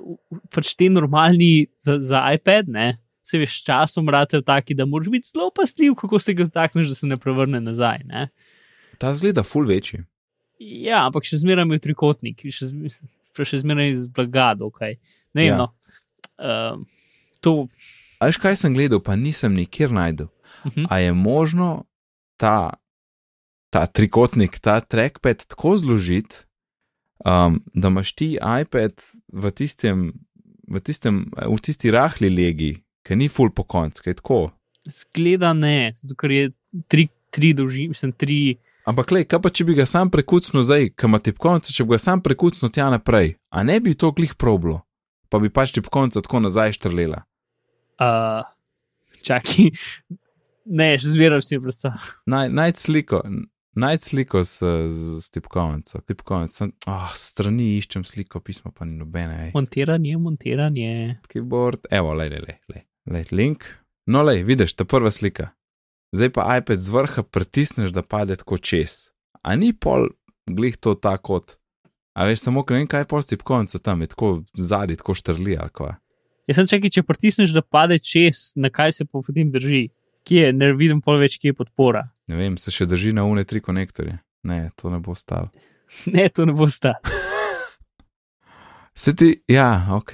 pač 0.55 0.75
ti 0.79 0.89
normalni 0.91 1.69
za, 1.83 1.99
za 2.03 2.23
iPad, 2.35 2.69
ne, 2.73 2.89
se 3.27 3.39
veš, 3.39 3.61
časom 3.67 4.11
ratejo 4.13 4.43
taki, 4.47 4.75
da 4.75 4.87
moraš 4.87 5.11
biti 5.11 5.31
zelo 5.33 5.51
pasljiv, 5.55 5.97
kako 5.99 6.19
se 6.23 6.35
ga 6.35 6.47
dotakneš, 6.47 6.91
da 6.93 6.95
se 6.95 7.07
ne 7.07 7.17
prevrne 7.17 7.61
nazaj. 7.61 8.05
Ne. 8.07 8.29
ta 8.99 9.15
zgleda 9.15 9.43
full 9.43 9.69
večji. 9.69 10.05
Ja, 10.59 11.05
ampak 11.05 11.27
še 11.29 11.41
zmeraj 11.43 11.67
je 11.75 11.83
trikotnik, 11.85 12.45
še, 12.55 12.71
še 13.45 13.59
zmeraj 13.61 13.91
iz 13.93 14.07
blaga, 14.09 14.55
dokaj. 14.57 14.97
Ne 15.37 15.49
Ja. 15.51 15.57
no. 15.61 15.73
Uh, 16.37 16.81
to, 17.47 17.55
A 18.19 18.31
veš, 18.31 18.41
kaj 18.41 18.57
sem 18.63 18.75
gledal, 18.75 19.03
pa 19.05 19.17
nisem 19.17 19.55
nikjer 19.55 19.93
najdel. 19.93 20.29
uh 20.65 20.73
-huh. 20.73 20.87
A 20.91 20.99
je 20.99 21.13
možno 21.13 21.85
ta, 22.37 22.75
ta 23.71 23.87
trikotnik, 23.87 24.59
ta 24.59 24.81
trackpad 24.81 25.47
tako 25.47 25.79
zložiti, 25.79 26.37
um, 27.25 27.63
da 27.75 27.89
imaš 27.89 28.13
ti 28.13 28.39
iPad 28.61 28.93
v 29.33 29.51
tistem, 29.51 30.13
v, 30.69 30.81
tistem, 30.81 31.31
v 31.47 31.61
tisti 31.61 31.91
rahli 31.91 32.31
legi, 32.31 32.83
ki 33.03 33.17
ni 33.17 33.29
full 33.29 33.51
po 33.51 33.63
koncu, 33.63 34.03
kaj 34.03 34.15
tako. 34.15 34.51
zgleda 34.87 35.53
ne, 35.53 35.93
zato 36.03 36.15
ker 36.15 36.31
je 36.31 36.51
tri, 36.89 37.09
tri 37.31 37.53
dolžine, 37.53 37.89
mislim, 37.89 38.13
tri. 38.13 38.57
Ampak, 38.87 39.11
le, 39.11 39.25
kaj 39.25 39.43
pa 39.43 39.51
če 39.51 39.65
bi 39.65 39.75
ga 39.75 39.87
sam 39.87 40.11
prekucnil 40.11 40.63
zdaj, 40.63 40.91
kam 40.95 41.11
ima 41.11 41.19
tipkovnico, 41.19 41.73
če 41.73 41.85
bi 41.85 41.91
ga 41.91 41.99
sam 41.99 42.23
prekucnil 42.23 42.71
tja 42.71 42.91
naprej, 42.91 43.35
a 43.51 43.63
ne 43.63 43.81
bi 43.81 43.95
to 43.95 44.13
glih 44.13 44.35
problo, 44.35 44.81
pa 45.29 45.39
bi 45.39 45.51
pač 45.51 45.73
tipkovnica 45.73 46.23
tako 46.23 46.41
nazaj 46.41 46.73
štrlela. 46.73 47.26
Uh, 47.97 48.45
čaki, 49.25 49.71
ne, 50.79 50.89
še 51.01 51.13
zmeraj 51.15 51.45
si 51.47 51.61
predstavljam. 51.63 52.11
Naj, 52.33 52.51
najti 52.53 52.83
sliko, 52.83 53.23
najti 53.81 54.11
sliko 54.11 54.43
s, 54.45 54.61
z, 54.61 55.17
s 55.23 55.33
tipkovnico, 55.35 56.01
tipkovnico, 56.07 56.71
oh, 56.93 57.11
strani 57.17 57.73
iščem 57.79 58.05
sliko, 58.09 58.43
pismo 58.45 58.73
pa 58.75 58.89
ni 58.89 58.99
nobene, 59.01 59.49
ej. 59.49 59.53
Montiranje, 59.57 60.17
montiranje. 60.21 60.93
keyboard, 61.33 61.89
evo, 61.91 62.15
le, 62.19 62.29
le, 62.33 62.59
le, 62.73 62.83
le, 63.13 63.25
link. 63.33 63.69
No, 64.07 64.23
le, 64.27 64.43
vidiš, 64.47 64.77
ta 64.79 64.87
prva 64.87 65.11
slika. 65.11 65.51
Zdaj 66.15 66.31
pa 66.37 66.47
iPad 66.61 66.79
z 66.79 66.93
vrha 66.95 67.23
pritisneš, 67.23 67.91
da 67.93 68.05
pade 68.07 68.37
tako 68.39 68.61
čez. 68.63 69.11
A 69.43 69.57
ni 69.59 69.73
pol 69.73 70.09
glih 70.47 70.77
to 70.79 70.95
ta 70.95 71.17
kot. 71.19 71.59
A 72.17 72.25
veš, 72.25 72.47
samo 72.47 72.63
ker 72.65 72.77
ne 72.77 72.85
vem, 72.85 72.89
kaj 72.89 73.05
je 73.05 73.09
pol 73.11 73.23
s 73.23 73.33
tipkovnico 73.33 73.79
tam, 73.83 74.01
je 74.01 74.13
tako 74.15 74.31
zadnji, 74.55 74.97
tako 74.97 75.17
štrli 75.19 75.59
ali 75.61 75.75
kva. 75.75 75.97
Jaz 76.47 76.61
sem 76.61 76.69
čakal, 76.71 76.93
če 76.95 77.03
pritisneš, 77.03 77.53
da 77.55 77.63
pade 77.63 77.99
čez, 77.99 78.53
na 78.55 78.71
kaj 78.71 78.93
se 79.01 79.05
potem 79.05 79.51
drži. 79.51 79.89
Kje 80.27 80.49
je, 80.49 80.53
ne 80.55 80.73
vidim 80.75 81.01
pol 81.03 81.19
več, 81.23 81.39
kje 81.43 81.53
je 81.53 81.57
podpora. 81.59 82.05
Ne 82.31 82.39
vem, 82.39 82.55
se 82.59 82.71
še 82.75 82.87
drži 82.87 83.13
na 83.15 83.25
une 83.27 83.43
tri 83.47 83.63
konektorje. 83.63 84.19
Ne, 84.47 84.71
to 84.79 84.91
ne 84.91 85.03
bo 85.03 85.15
stalo. 85.19 85.51
Ne, 86.15 86.27
to 86.35 86.43
ne 86.47 86.51
bo 86.51 86.67
sta. 86.67 86.97
Se 88.97 89.13
ti, 89.15 89.29
ja, 89.47 89.87
ok. 89.95 90.13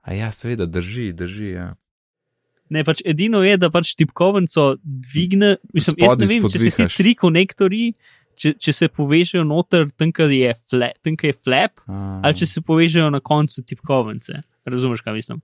A 0.00 0.14
ja, 0.14 0.30
seveda, 0.32 0.64
drži, 0.70 1.10
drži, 1.12 1.48
ja. 1.58 1.66
Ne, 2.72 2.84
pač 2.86 3.02
edino 3.04 3.42
je, 3.44 3.58
da 3.60 3.68
pač 3.74 3.90
tipkovnico 3.98 4.78
dvigne. 4.80 5.56
Mislim, 5.74 5.98
jaz 6.00 6.14
Spodaj 6.14 6.24
ne 6.24 6.30
vem, 6.30 6.46
če 6.46 6.52
se 6.52 6.62
ti 6.62 6.70
spodvihaš. 6.70 6.96
tri 7.02 7.12
konektorji, 7.18 7.88
če, 8.38 8.54
če 8.64 8.74
se 8.78 8.88
povežejo 8.88 9.42
noter, 9.44 9.90
kjer 9.98 10.32
je, 10.32 10.54
fla, 10.70 10.88
kjer 11.04 11.28
je 11.28 11.36
flap, 11.36 11.82
A, 11.84 11.98
ali 12.24 12.38
če 12.40 12.48
se 12.48 12.64
povežejo 12.64 13.10
na 13.12 13.20
koncu 13.20 13.60
tipkovnice. 13.66 14.40
Razumeš, 14.64 15.00
kaj 15.00 15.12
mislim? 15.14 15.40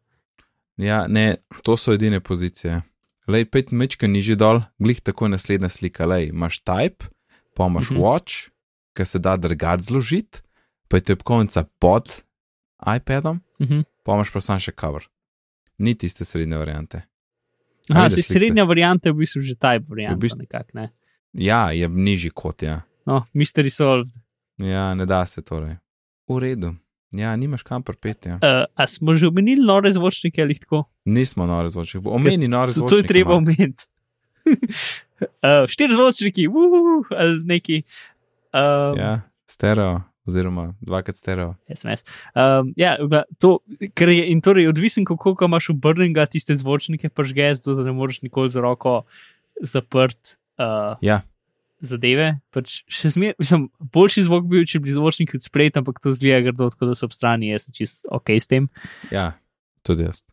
Ja, 0.77 1.07
ne, 1.07 1.37
to 1.63 1.77
so 1.77 1.93
edine 1.93 2.21
pozicije. 2.21 2.83
Lej, 3.27 3.45
pet 3.45 3.71
mečka 3.71 4.07
nižje 4.07 4.37
dol, 4.37 4.61
glih 4.79 5.01
tako 5.01 5.25
je 5.25 5.31
naslednja 5.31 5.69
slika. 5.69 6.07
Lej, 6.07 6.29
imaš 6.29 6.61
type, 6.61 7.05
pa 7.55 7.67
imaš 7.67 7.91
Mhm. 7.91 8.01
watch, 8.01 8.49
ki 8.95 9.05
se 9.05 9.19
da 9.19 9.37
drgati 9.37 9.83
zložiti, 9.83 10.41
pa 10.89 10.97
je 10.97 11.03
tipkovnica 11.03 11.65
pod 11.79 12.23
iPadom, 12.89 13.41
Mhm. 13.61 13.81
pa 14.03 14.15
imaš 14.15 14.31
pa 14.31 14.41
sam 14.41 14.59
še 14.59 14.73
cover. 14.73 15.03
Ni 15.79 15.95
tiste 15.95 16.25
srednje 16.25 16.57
variante. 16.57 17.03
Aha, 17.91 18.09
se 18.09 18.15
slikce? 18.17 18.33
srednja 18.35 18.65
varianta 18.65 19.09
je 19.09 19.13
v 19.13 19.17
bistvu 19.17 19.41
že 19.41 19.55
type 19.55 19.85
varianta. 19.89 20.17
V 20.17 20.21
bistvu- 20.21 20.41
nekak, 20.41 20.75
ne? 20.75 20.91
Ja, 21.33 21.71
je 21.71 21.89
nižji 21.89 22.31
kot 22.31 22.63
ja. 22.63 22.83
No, 23.07 23.27
mystery 23.35 23.71
solved. 23.71 24.09
Ja, 24.59 24.95
ne 24.95 25.07
da 25.07 25.27
se 25.27 25.43
torej. 25.43 25.77
V 26.29 26.39
redu. 26.39 26.75
Ja, 27.11 27.37
nimaš 27.37 27.63
kam 27.63 27.83
prpeti. 27.83 28.29
Ja. 28.29 28.35
Uh, 28.35 28.65
a 28.75 28.87
smo 28.87 29.15
že 29.15 29.29
omenili 29.29 29.65
nore 29.67 29.91
zvočnike 29.93 30.43
ali 30.43 30.59
tako? 30.59 30.85
Nismo 31.05 31.47
nore 31.47 31.69
zvočniki. 31.69 32.09
Omeni 32.09 32.49
nore 32.49 32.73
zvočnike. 32.73 32.91
to 32.91 32.97
je 32.97 33.07
treba 33.07 33.31
no. 33.31 33.37
omeniti. 33.37 33.85
uh, 34.45 35.65
štiri 35.73 35.95
zvočniki, 35.95 36.49
uh, 36.49 37.07
ali 37.17 37.41
neki. 37.45 37.83
Um, 38.53 38.99
Ja, 38.99 39.21
stereo, 39.47 40.01
oziroma 40.27 40.75
dvakrat 40.81 41.17
stereo. 41.17 41.55
SMS. 41.75 42.05
Um, 42.35 42.73
ja, 42.77 42.97
to, 43.39 43.59
ker 43.95 44.09
je, 44.09 44.29
in 44.33 44.41
torej 44.41 44.69
odvisen, 44.69 45.05
kako 45.05 45.37
imaš 45.45 45.71
obrnjenega, 45.71 46.27
tiste 46.27 46.57
zvočnike 46.57 47.09
pažge, 47.09 47.55
zato 47.55 47.75
da 47.75 47.89
ne 47.89 47.93
moreš 47.93 48.23
nikoli 48.23 48.51
z 48.51 48.61
roko 48.61 49.03
zaprt. 49.61 50.37
Uh, 50.59 50.97
Ja. 51.01 51.21
Zadeve, 51.85 52.41
pač 52.55 52.81
še 52.91 53.13
zmeraj, 53.15 53.37
mislim, 53.39 53.69
boljši 53.95 54.25
zvok 54.27 54.49
bi 54.49 54.59
bil, 54.59 54.67
če 54.67 54.81
bi 54.83 54.95
zvočniki 54.95 55.39
od 55.39 55.45
spleta, 55.45 55.83
ampak 55.83 56.01
to 56.03 56.11
zgleda 56.17 56.49
grdo, 56.49 56.71
tako 56.75 56.91
da 56.91 56.97
so 56.99 57.07
ob 57.07 57.15
strani, 57.15 57.53
jaz 57.53 57.69
sem 57.69 57.77
čist 57.77 58.09
ok 58.11 58.35
s 58.35 58.51
tem. 58.51 58.67
Ja, 59.15 59.31
tudi 59.87 60.09
jaz. 60.09 60.25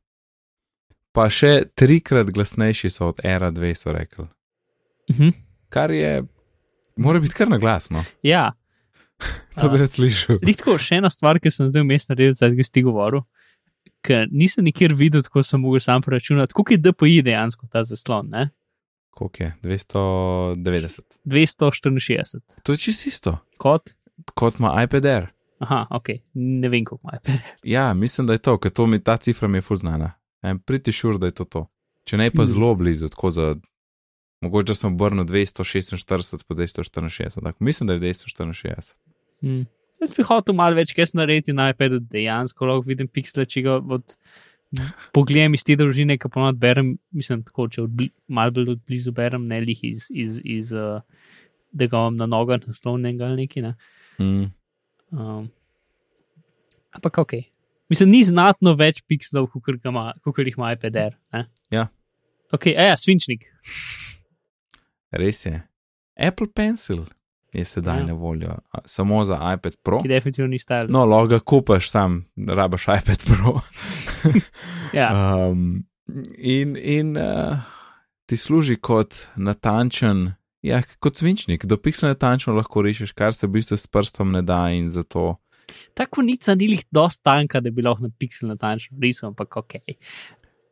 Pa 1.13 1.29
še 1.31 1.67
trikrat 1.77 2.33
glasnejši 2.33 2.91
so 2.91 3.11
od 3.13 3.21
Era 3.23 3.51
2, 3.53 3.75
so 3.77 3.93
rekli. 3.95 4.27
Mhm. 5.13 5.35
Kar 5.69 5.93
je, 5.93 6.25
mora 6.97 7.21
biti 7.21 7.37
kar 7.37 7.49
na 7.51 7.61
glas, 7.61 7.91
no. 7.93 8.01
Ja, 8.25 8.49
To 9.61 9.69
bi 9.69 9.79
rad 9.79 9.91
slišal. 9.91 10.39
Lihko, 10.45 10.77
še 10.81 10.99
ena 10.99 11.11
stvar, 11.13 11.39
ki 11.39 11.51
sem 11.53 11.69
zdaj 11.71 11.85
vmes 11.85 12.09
naredil, 12.09 12.35
zdaj 12.35 12.67
si 12.67 12.73
ti 12.77 12.83
govoril, 12.85 13.23
ker 14.05 14.27
nisem 14.31 14.65
nikjer 14.67 14.95
videl, 14.97 15.23
tako 15.25 15.43
sem 15.45 15.61
mogel 15.61 15.83
sam 15.83 16.03
preračunati, 16.05 16.55
koliko 16.55 16.75
je 16.75 16.83
DPI 16.83 17.21
dejansko 17.29 17.69
ta 17.71 17.85
zaslon, 17.87 18.29
ne? 18.33 18.49
Koliko 19.15 19.43
je? 19.43 19.53
290. 19.63 20.99
264. 21.25 22.39
To 22.63 22.71
je 22.71 22.77
čisto 22.77 23.07
isto, 23.07 23.37
Kot? 23.57 23.89
kot 24.33 24.59
ima 24.59 24.83
iPad 24.83 25.05
Air. 25.05 25.27
Aha, 25.59 25.85
ok, 25.89 26.07
ne 26.33 26.69
vem, 26.69 26.85
koliko 26.85 26.99
ima 27.03 27.17
iPad. 27.17 27.35
Ja, 27.63 27.93
mislim, 27.93 28.27
da 28.27 28.33
je 28.33 28.39
to, 28.39 28.57
ker 28.57 28.71
to 28.71 28.85
mi 28.87 28.99
ta 28.99 29.17
cifra 29.17 29.47
mi 29.47 29.57
je 29.57 29.61
ful 29.61 29.77
znana. 29.77 30.11
En 30.41 30.59
priti 30.59 30.91
šur, 30.91 31.17
da 31.17 31.25
je 31.25 31.31
to 31.33 31.43
to. 31.45 31.65
Če 32.03 32.17
ne 32.17 32.31
pa 32.31 32.43
Hmm. 32.43 32.51
zelo 32.51 32.75
blizu, 32.75 33.07
tako 33.07 33.31
za. 33.31 33.55
Mogoče 34.41 34.75
sem 34.75 34.93
obrnil 34.93 35.23
246 35.25 36.43
po 36.43 36.53
264, 36.53 37.41
tako 37.43 37.63
mislim, 37.63 37.87
da 37.87 37.93
je 37.93 37.99
264. 38.01 38.93
Hmm. 39.41 39.65
Jaz 40.01 40.11
bi 40.17 40.23
hotel 40.23 40.53
malo 40.53 40.75
več, 40.75 40.91
kaj 40.93 41.05
narediti 41.13 41.53
na 41.53 41.69
iPadu, 41.69 41.99
dejansko 42.01 42.65
lahko 42.65 42.83
vidim 42.85 43.07
piksele, 43.07 43.45
če 43.45 43.61
ga 43.61 43.79
od 43.79 44.15
pogledam 45.15 45.55
iz 45.57 45.63
te 45.65 45.75
družine, 45.79 46.17
ki 46.19 46.31
ponovadi 46.31 46.61
berem, 46.61 46.93
mislim, 47.15 47.43
tako, 47.47 47.67
če 47.71 47.83
odbli, 47.85 48.09
malo 48.27 48.55
bolj 48.55 48.75
odblizu 48.75 49.13
berem, 49.15 49.47
ne 49.49 49.59
lih 49.63 49.83
iz, 49.87 50.07
iz, 50.09 50.39
iz 50.43 50.71
uh, 50.75 51.01
da 51.75 51.87
ga 51.87 51.97
imam 51.97 52.17
na 52.19 52.27
nogah, 52.29 52.61
naslovnega 52.67 53.27
ali 53.27 53.45
nekaj. 53.45 53.65
Ne. 53.65 53.73
Mm. 54.19 54.47
Um, 55.11 55.49
ampak 56.95 57.19
ok. 57.25 57.35
Mislim, 57.91 58.09
ni 58.09 58.23
znatno 58.25 58.73
več 58.79 59.03
pixelov, 59.05 59.51
kot 59.53 60.39
jih 60.41 60.57
ima 60.57 60.71
iPad 60.73 60.95
Air. 60.97 61.19
Ne? 61.35 61.45
Ja. 61.73 61.87
Ok, 62.53 62.71
a 62.73 62.89
ja, 62.91 62.97
svinčnik. 62.97 63.45
Res 65.15 65.45
je. 65.45 65.59
Apple 66.15 66.47
Pencil 66.55 67.05
je 67.55 67.65
sedaj 67.65 67.99
Ja. 67.99 68.05
na 68.05 68.13
voljo, 68.13 68.55
samo 68.85 69.25
za 69.25 69.39
iPad 69.57 69.75
Pro. 69.83 70.01
Ki 70.01 70.07
definitivno 70.07 70.47
ni 70.47 70.59
style. 70.59 70.87
No, 70.89 71.05
lahko 71.05 71.27
ga 71.27 71.39
kupaš, 71.39 71.89
sam 71.91 72.25
rabaš 72.47 72.83
iPad 72.83 73.23
Pro. 73.25 73.59
ja. 74.99 75.11
um, 75.49 75.83
in 76.37 76.77
in 76.77 77.17
uh, 77.17 77.57
ti 78.25 78.37
služi 78.37 78.75
kot 78.75 79.15
natančen, 79.35 80.33
ja, 80.61 80.81
kot 80.99 81.17
svinčnik, 81.17 81.65
do 81.65 81.77
piksla 81.77 82.09
natančno 82.09 82.53
lahko 82.53 82.81
rešiš, 82.81 83.11
kar 83.11 83.33
se 83.33 83.47
v 83.47 83.51
bistvu 83.59 83.77
s 83.77 83.87
prstom 83.87 84.31
ne 84.31 84.41
da 84.41 84.69
in 84.69 84.89
zato. 84.89 85.35
Ta 85.93 86.05
konica 86.05 86.55
ni 86.55 86.67
lih 86.67 86.83
dosti 86.91 87.23
tanka, 87.23 87.59
da 87.61 87.71
bi 87.71 87.81
lahko 87.81 88.03
na 88.03 88.09
pixel 88.19 88.49
natančno 88.49 88.97
risal, 89.01 89.29
ampak 89.33 89.57
ok. 89.57 89.73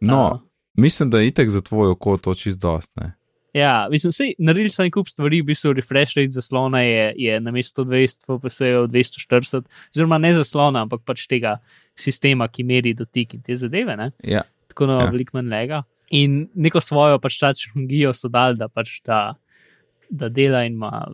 No, 0.01 0.31
Uh, 0.33 0.39
mislim, 0.73 1.09
da 1.09 1.19
je 1.19 1.27
itek 1.27 1.49
za 1.49 1.61
tvoj 1.61 1.89
oko 1.89 2.17
to 2.17 2.33
čist 2.33 2.59
dost. 2.59 2.91
Ja, 3.53 3.87
mislim, 3.91 4.11
sej, 4.11 4.33
naredili 4.41 4.71
smo 4.73 4.85
en 4.85 4.91
kup 4.91 5.09
stvari, 5.09 5.43
v 5.43 5.51
bistvu 5.51 5.75
refresh 5.77 6.17
rate 6.17 6.33
zaslona 6.33 6.81
je, 6.81 7.13
je 7.21 7.39
na 7.39 7.51
mesto 7.53 7.83
200, 7.85 8.39
pa 8.41 8.49
se 8.49 8.67
je 8.67 8.79
240, 8.89 9.67
oziroma 9.93 10.17
ne 10.17 10.33
zaslona, 10.33 10.81
ampak 10.87 11.03
pač 11.05 11.27
tega 11.29 11.59
sistema, 11.95 12.47
ki 12.49 12.65
meri 12.65 12.95
dotik 12.97 13.35
in 13.37 13.43
te 13.45 13.55
zadeve, 13.55 13.93
ne? 13.99 14.09
Ja, 14.25 14.41
tako 14.73 14.89
da 14.89 14.97
Ja. 14.97 15.05
ja. 15.05 15.11
veliko 15.13 15.37
manj 15.37 15.53
lega. 15.53 15.83
In 16.13 16.47
neko 16.55 16.81
svojo 16.81 17.19
pač 17.21 17.37
ta 17.41 17.53
tehnologijo 17.53 18.13
so 18.17 18.29
dali, 18.29 18.57
da 18.57 18.67
pač 18.67 18.99
da, 19.05 19.35
da 20.09 20.29
dela 20.29 20.65
in 20.65 20.73
ima 20.73 21.05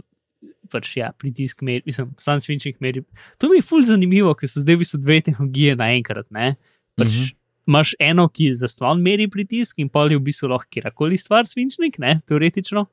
pač 0.71 0.93
ja, 0.97 1.11
pritisk, 1.11 1.61
meri, 1.65 1.83
mislim, 1.85 2.13
sam 2.21 2.39
svinčnik 2.41 2.79
meri. 2.79 3.03
To 3.37 3.49
mi 3.49 3.59
je 3.59 3.65
ful 3.65 3.83
zanimivo, 3.83 4.31
ker 4.37 4.47
so 4.47 4.63
zdaj 4.63 4.77
v 4.77 4.83
bistvu 4.85 5.01
dve 5.01 5.19
tehnologije 5.27 5.75
naenkrat, 5.75 6.29
ne? 6.31 6.55
Pač, 6.95 7.07
mm 7.09 7.19
-hmm. 7.19 7.35
Imaš 7.69 7.93
eno, 8.01 8.25
ki 8.33 8.49
zaslon 8.57 9.03
meri 9.05 9.27
pritisk, 9.29 9.77
in 9.77 9.91
pol 9.93 10.09
je 10.09 10.17
v 10.17 10.25
bistvu 10.25 10.49
lahko 10.49 10.71
kjerkoli 10.73 11.19
stvar 11.21 11.45
svinčnik, 11.45 11.99
ne, 12.01 12.19
teoretično. 12.27 12.87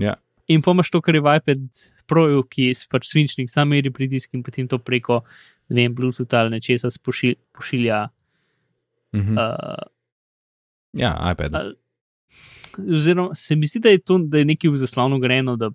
ja. 0.00 0.16
In 0.48 0.60
pa 0.60 0.74
imaš 0.74 0.90
to, 0.92 1.00
kar 1.00 1.16
je 1.16 1.22
v 1.24 1.36
iPad 1.40 1.60
Proju, 2.06 2.42
ki 2.44 2.68
je 2.68 2.74
pač 2.92 3.08
svinčnik, 3.08 3.48
sam 3.48 3.70
meri 3.72 3.88
pritisk 3.92 4.34
in 4.36 4.42
potem 4.44 4.68
to 4.68 4.76
preko, 4.76 5.22
ne 5.72 5.86
vem, 5.86 5.94
Bluetooth 5.96 6.36
ali 6.36 6.52
nečesa 6.52 6.90
spošil, 6.92 7.38
pošilja. 7.56 8.08
Mhm. 9.16 9.38
Uh, 9.38 9.88
ja 11.00 11.14
iPad. 11.32 11.54
ali- 11.54 11.76
oziroma, 12.94 13.34
se 13.34 13.56
mi 13.56 13.66
zdi, 13.66 13.80
da 13.80 13.88
je 13.88 13.98
to, 13.98 14.18
da 14.18 14.38
je 14.38 14.44
nekaj 14.44 14.70
v 14.70 14.76
zaslonu 14.76 15.18
grejeno, 15.18 15.56
da, 15.56 15.70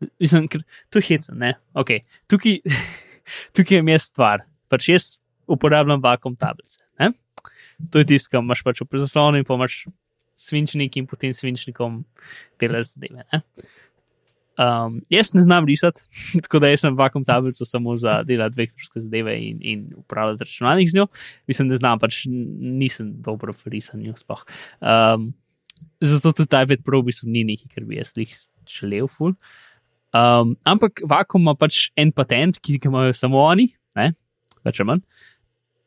da 0.00 0.06
mislim, 0.20 0.48
ker 0.48 0.62
to 0.90 0.98
je 0.98 1.08
hecno, 1.08 1.34
ne, 1.38 1.54
ok. 1.72 1.96
Tukaj, 2.28 2.58
tukaj 3.56 3.78
je 3.78 3.82
mi 3.82 3.98
stvar, 3.98 4.44
pač 4.68 4.88
jaz 4.88 5.10
uporabljam 5.46 6.02
vakum 6.02 6.36
tablice. 6.36 6.83
To 7.90 8.02
je 8.02 8.08
tisto, 8.14 8.32
kar 8.32 8.44
imaš 8.44 8.64
pač 8.66 8.82
v 8.82 9.00
zaslonu 9.02 9.40
in 9.40 9.46
pa 9.46 9.56
imaš 9.58 9.84
svinčnik 10.36 10.96
in 10.98 11.06
potem 11.06 11.32
svinčnikom 11.34 12.02
delaš 12.60 12.94
zadeve, 12.94 13.26
ne. 13.32 13.42
Um, 14.54 15.00
jaz 15.10 15.32
ne 15.34 15.42
znam 15.42 15.66
risati, 15.66 16.04
tako 16.46 16.60
da 16.62 16.70
sem 16.78 16.96
vakum 16.96 17.24
tablico 17.26 17.66
samo 17.66 17.96
za 17.98 18.22
delati 18.22 18.54
vektorske 18.62 19.00
zadeve 19.02 19.34
in, 19.38 19.58
in 19.60 19.86
upravljati 19.96 20.44
računalnik 20.44 20.90
z 20.90 21.00
njo. 21.00 21.06
Mislim, 21.46 21.68
da 21.68 21.76
znam, 21.76 21.98
pač 21.98 22.22
nisem 22.28 23.10
dobro 23.22 23.52
v 23.52 23.74
risanju. 23.74 24.14
Sploh. 24.16 24.44
Um, 24.80 25.32
zato 26.00 26.32
tudi 26.32 26.62
iPad 26.62 26.84
Pro 26.84 27.00
v 27.02 27.10
bistvu 27.10 27.28
ni 27.30 27.44
nekaj, 27.44 27.72
kar 27.74 27.86
bi 27.88 27.98
jaz 27.98 28.14
jih 28.16 28.34
želel. 28.70 29.08
Ful. 29.10 29.34
Um, 30.14 30.54
ampak 30.62 31.02
vakum 31.02 31.42
ima 31.42 31.56
pač 31.58 31.88
en 31.98 32.12
patent, 32.14 32.60
ki 32.62 32.78
ga 32.78 32.92
imajo 32.92 33.14
samo 33.18 33.42
oni, 33.42 33.72
ne, 33.98 34.12
več 34.62 34.78
ali 34.78 34.92
manj, 34.92 35.02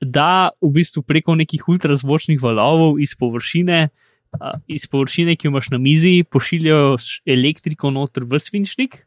da 0.02 0.50
v 0.62 0.72
bistvu 0.80 1.04
preko 1.04 1.36
nekih 1.36 1.68
ultrazvočnih 1.70 2.42
valovov 2.42 3.00
iz 3.02 3.16
površine. 3.18 3.90
Uh, 4.38 4.60
iz 4.68 4.84
površine, 4.92 5.38
ki 5.40 5.48
jo 5.48 5.52
imaš 5.54 5.70
na 5.72 5.78
mizi, 5.80 6.20
pošiljajo 6.30 6.98
elektriko 7.26 7.90
noter 7.96 8.26
v 8.28 8.40
svinčnik, 8.44 8.98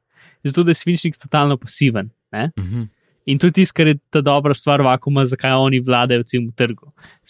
zato 0.43 0.65
da 0.65 0.73
je 0.73 0.81
svinčnik 0.81 1.19
totalno 1.21 1.59
pasiven. 1.61 2.09
Ne? 2.33 2.51
Mhm. 2.59 2.89
In 3.27 3.39
to 3.39 3.47
je 3.47 3.53
tisto, 3.53 3.77
kar 3.77 3.87
je 3.87 3.99
ta 4.11 4.23
dobra 4.25 4.55
stvar 4.55 4.83
vakuma, 4.83 5.25
zakaj 5.29 5.53
oni 5.53 5.79
vladajo 5.85 6.25
celemu 6.27 6.53
trgu. 6.57 6.89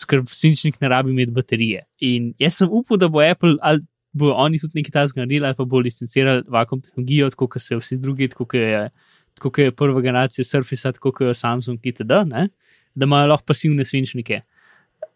Ker 0.09 0.23
svinčnik 0.31 0.79
ne 0.81 0.89
rabi 0.89 1.11
imeti 1.11 1.35
baterije. 1.35 1.83
In 2.07 2.31
jaz 2.39 2.61
sem 2.61 2.71
upal, 2.71 2.97
da 2.97 3.09
bo 3.09 3.21
Apple 3.21 3.57
ali 3.61 3.83
bojo 4.13 4.35
oni 4.35 4.59
tudi 4.59 4.81
nekaj 4.81 4.95
takega 4.95 5.23
naredili, 5.23 5.47
ali 5.47 5.59
pa 5.59 5.65
bo 5.65 5.79
licencirali 5.79 6.45
vakum 6.49 6.81
tehnologijo, 6.81 7.31
tako 7.31 7.49
kot 7.49 7.63
se 7.63 7.77
vsi 7.77 7.99
drugi, 7.99 8.29
tako 8.29 8.47
kot 8.47 8.61
je, 8.61 8.89
tako 9.35 9.51
kot 9.51 9.65
je 9.65 9.73
prva 9.73 10.01
generacija 10.01 10.45
Surface, 10.45 10.93
tako 10.93 11.13
kot 11.13 11.27
je 11.27 11.35
Samsung 11.35 11.79
itd., 11.83 12.23
ne? 12.27 12.49
Da 12.95 13.09
imajo 13.09 13.31
lahko 13.33 13.53
pasivne 13.53 13.85
svinčnike. 13.85 14.41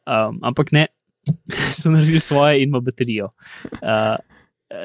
Um, 0.04 0.38
ampak 0.42 0.72
ne, 0.72 0.87
so 1.78 1.90
naredili 1.90 2.20
svoje 2.20 2.62
in 2.62 2.68
ima 2.68 2.80
baterijo. 2.80 3.30
Uh, 3.72 4.16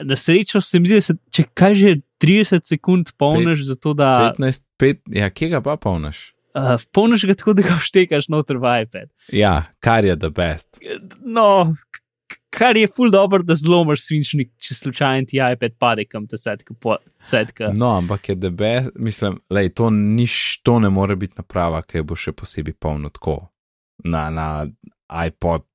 na 0.03 0.15
srečo 0.15 0.61
se 0.61 0.79
mi 0.79 0.87
zdi, 0.87 0.99
da 0.99 1.01
se, 1.01 1.15
če 1.31 1.43
kaj 1.53 1.75
že 1.75 1.95
30 2.21 2.67
sekund 2.67 3.11
polniš, 3.17 3.65
zato 3.71 3.93
da 3.93 4.33
15, 4.37 4.63
5, 4.79 4.99
ja, 5.15 5.29
kje 5.29 5.49
ga 5.55 5.61
pa 5.65 5.77
polniš? 5.79 6.29
uh, 6.53 6.81
polniš 6.91 7.25
ga 7.25 7.33
tako, 7.33 7.53
da 7.53 7.61
ga 7.61 7.77
vštekaš 7.79 8.29
noter 8.29 8.57
v 8.57 8.73
iPad. 8.83 9.09
Ja, 9.33 9.63
kar 9.79 10.05
je 10.05 10.15
the 10.19 10.29
best. 10.29 10.79
No, 11.21 11.75
kar 12.59 12.77
je 12.77 12.87
ful 12.91 13.11
dobro, 13.11 13.43
da 13.43 13.55
zlomiš 13.55 14.03
svinčnik, 14.07 14.51
če 14.59 14.75
slučajno 14.75 15.29
ti 15.31 15.39
iPad 15.39 15.77
pade 15.79 16.05
kam 16.09 16.27
ta 16.27 16.37
setka. 16.37 16.75
Po, 16.75 16.97
setka. 17.23 17.71
No, 17.75 17.93
ampak 17.97 18.29
je 18.29 18.35
the 18.39 18.51
best, 18.51 18.91
mislim, 18.95 19.39
lej, 19.49 19.71
to, 19.79 19.89
niš, 19.89 20.59
to 20.63 20.79
ne 20.83 20.91
more 20.91 21.15
biti 21.15 21.39
naprava, 21.39 21.81
ki 21.87 22.03
bo 22.03 22.19
še 22.19 22.35
posebej 22.35 22.75
polno 22.79 23.11
tako 23.13 23.39
na, 24.03 24.27
na 24.33 24.49
iPod 25.25 25.65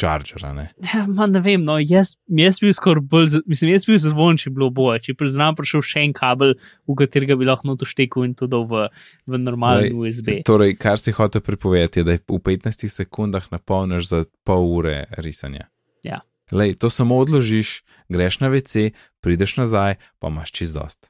charger. 0.00 0.44
Ne? 0.54 0.70
Ja, 0.84 1.04
ma 1.16 1.26
ne 1.26 1.42
vem, 1.44 1.64
no, 1.66 1.78
jaz, 1.82 2.14
jaz 2.38 2.60
bil 2.62 2.72
skoraj 2.76 3.04
bolj, 3.10 3.40
mislim, 3.50 3.72
jaz 3.74 3.86
bil 3.88 3.98
zadovoljen, 4.00 4.38
če 4.44 4.54
bilo 4.54 4.70
boje, 4.74 5.02
če 5.08 5.16
bi 5.18 5.28
znam 5.30 5.58
prišel 5.58 5.84
še 5.86 6.04
en 6.04 6.14
kabel, 6.16 6.54
v 6.88 6.96
katerega 7.02 7.36
bi 7.38 7.48
lahko 7.48 7.70
noto 7.70 7.88
štekel 7.88 8.28
in 8.28 8.36
to 8.38 8.48
dal 8.50 8.66
v, 8.70 8.86
v 9.26 9.42
normalen 9.42 9.90
Lej, 9.90 9.98
USB. 9.98 10.32
Torej, 10.46 10.76
kar 10.80 11.00
si 11.02 11.14
hotel 11.16 11.44
pripovedati, 11.44 12.04
je, 12.04 12.08
da 12.08 12.16
v 12.20 12.40
15 12.50 12.86
sekundah 12.88 13.50
napolniš 13.52 14.12
za 14.12 14.24
pol 14.46 14.66
ure 14.78 15.04
risanja. 15.18 15.68
Ja. 16.06 16.20
Lej, 16.52 16.74
to 16.82 16.90
samo 16.90 17.18
odložiš, 17.22 17.82
greš 18.10 18.40
na 18.42 18.50
WC, 18.50 18.90
prideš 19.22 19.56
nazaj, 19.60 19.96
pa 20.18 20.28
imaš 20.32 20.50
čist 20.50 20.74
dost. 20.74 21.06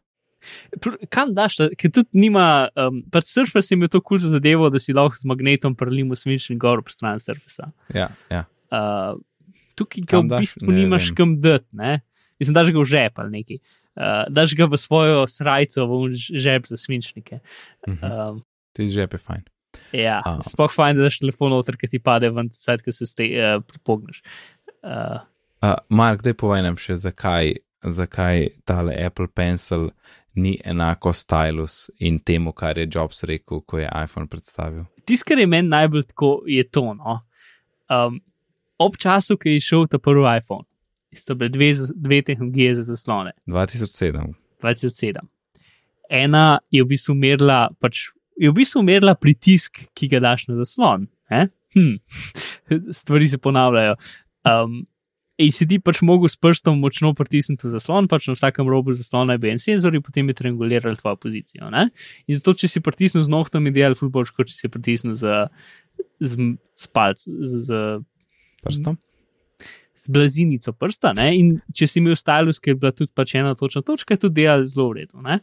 Kam 1.13 1.35
daš, 1.37 1.59
ker 1.77 1.93
tudi 1.93 2.17
nima, 2.17 2.69
um, 2.73 3.03
pač 3.13 3.29
Surface 3.29 3.69
je 3.73 3.77
imel 3.77 3.91
to 3.93 4.01
kul 4.01 4.21
za 4.21 4.31
zadevo, 4.33 4.71
da 4.73 4.81
si 4.81 4.95
lahko 4.97 5.17
z 5.21 5.29
magnetom 5.29 5.75
prelimo 5.77 6.17
svinčnik 6.17 6.57
gor 6.61 6.81
po 6.85 6.93
stran 6.93 7.21
Surfacea. 7.21 7.69
Ja, 7.93 8.09
ja. 8.33 8.47
Uh, 8.73 9.21
tukaj 9.77 10.05
ga 10.09 10.23
v 10.25 10.41
bistvu 10.41 10.73
Ne 10.73 10.79
nimaš 10.85 11.11
vem. 11.13 11.17
kam 11.19 11.35
dati, 11.45 11.69
ne? 11.77 12.01
Mislim, 12.41 12.57
daš 12.57 12.73
ga 12.73 12.81
v 12.81 12.89
žep 12.89 13.21
ali 13.21 13.31
nekaj. 13.37 13.61
Uh, 14.01 14.25
daš 14.33 14.57
ga 14.57 14.65
v 14.65 14.81
svojo 14.81 15.25
srajco, 15.29 15.85
v 15.85 16.13
žep 16.17 16.69
za 16.73 16.77
svinčnike. 16.81 17.41
Mhm. 17.89 18.01
Um, 18.01 18.45
Ti 18.73 18.89
žep 18.89 19.13
je 19.13 19.21
fajn. 19.21 19.45
ja, 19.93 20.23
A. 20.25 20.39
sploh 20.47 20.73
fajn, 20.73 20.97
da 20.97 21.05
daš 21.05 21.21
telefon 21.21 21.53
noter, 21.53 21.77
ki 21.77 21.87
ti 21.91 21.99
pade 22.03 22.31
ven, 22.33 22.49
sad, 22.55 22.81
ki 22.83 22.95
se 22.97 23.05
ste, 23.07 23.29
uh, 23.37 23.61
pogneš. 23.85 24.23
Uh, 24.83 25.21
Uh, 25.63 25.75
Mark, 25.89 26.23
daj 26.25 26.33
povej 26.41 26.63
nam 26.65 26.77
še, 26.81 26.95
zakaj, 26.97 27.53
zakaj 27.85 28.47
tale 28.65 28.95
Apple 28.97 29.29
Pencil 29.29 29.91
ni 30.41 30.55
enako 30.65 31.13
stylus 31.13 31.91
in 32.01 32.17
temu, 32.25 32.55
kar 32.57 32.79
je 32.81 32.87
Jobs 32.89 33.21
rekel, 33.29 33.61
ko 33.69 33.81
je 33.83 33.91
iPhone 33.93 34.29
predstavil. 34.31 34.87
Tisto, 35.05 35.29
kar 35.29 35.43
je 35.43 35.47
meni 35.51 35.69
najbolj 35.69 36.07
tako, 36.15 36.31
je 36.49 36.65
to. 36.65 36.95
No? 36.97 37.19
Um, 37.93 38.23
ob 38.81 38.97
času, 38.97 39.37
ki 39.37 39.59
je 39.59 39.67
šel 39.67 39.85
ta 39.93 40.01
prvi 40.01 40.25
iPhone, 40.39 40.65
sta 41.13 41.37
bile 41.37 41.53
dve, 41.53 41.75
dve 41.93 42.23
tehnologije 42.25 42.79
za 42.81 42.87
zaslone, 42.95 43.35
2007. 43.45 44.33
2007. 44.65 45.29
Ena 46.09 46.47
je 46.73 46.81
v 46.81 46.89
bistvu 46.95 47.19
merila, 47.19 47.67
pač, 47.85 48.07
je 48.41 48.49
v 48.49 48.57
bistvu 48.63 48.81
merila 48.87 49.13
pritisk, 49.13 49.85
ki 49.93 50.09
ga 50.09 50.25
daš 50.25 50.49
na 50.49 50.57
zaslon. 50.63 51.05
ne? 51.29 51.51
Hm. 51.77 52.01
Stvari 53.03 53.29
se 53.29 53.39
ponavljajo. 53.39 54.01
Um, 54.49 54.85
ti 55.41 55.79
pač 55.81 56.03
mogel 56.05 56.29
s 56.29 56.37
prstom 56.37 56.77
močno 56.81 57.15
pritisniti 57.17 57.65
v 57.65 57.73
zaslon, 57.73 58.09
pač 58.09 58.29
na 58.29 58.37
vsakem 58.37 58.69
robu 58.69 58.93
zaslona 58.93 59.37
je 59.37 59.41
bil 59.41 59.55
en 59.55 59.63
senzor 59.63 59.95
in 59.97 60.05
potem 60.05 60.29
je 60.29 60.37
trianguliral 60.37 60.99
tvojo 61.01 61.17
pozicijo. 61.17 61.71
Ne? 61.73 61.89
In 62.29 62.37
zato, 62.37 62.53
če 62.53 62.69
si 62.69 62.85
pritisnil 62.85 63.25
z 63.25 63.33
nohtom, 63.33 63.65
je 63.69 63.73
delal 63.73 63.97
ful 63.97 64.13
boljš, 64.13 64.35
kot 64.37 64.53
če 64.53 64.59
si 64.59 64.69
pritisnil 64.69 65.17
z, 65.17 65.47
z, 66.21 66.51
z 66.77 66.93
palcem, 66.93 67.41
z, 67.41 67.65
z, 67.69 67.81
Prstom? 68.61 68.99
z 70.01 70.09
blazinico 70.09 70.73
prsta. 70.73 71.13
Ne? 71.17 71.29
In 71.37 71.49
če 71.77 71.89
si 71.89 72.01
imel 72.01 72.17
stylus, 72.19 72.61
ki 72.61 72.73
je 72.73 72.81
bila 72.81 72.93
tudi 72.97 73.13
pač 73.17 73.35
ena 73.37 73.55
točna 73.59 73.83
točka, 73.85 74.17
je 74.17 74.25
tudi 74.25 74.43
delal 74.43 74.65
zelo 74.69 74.91
v 74.91 75.03
redu. 75.03 75.21
ne. 75.25 75.41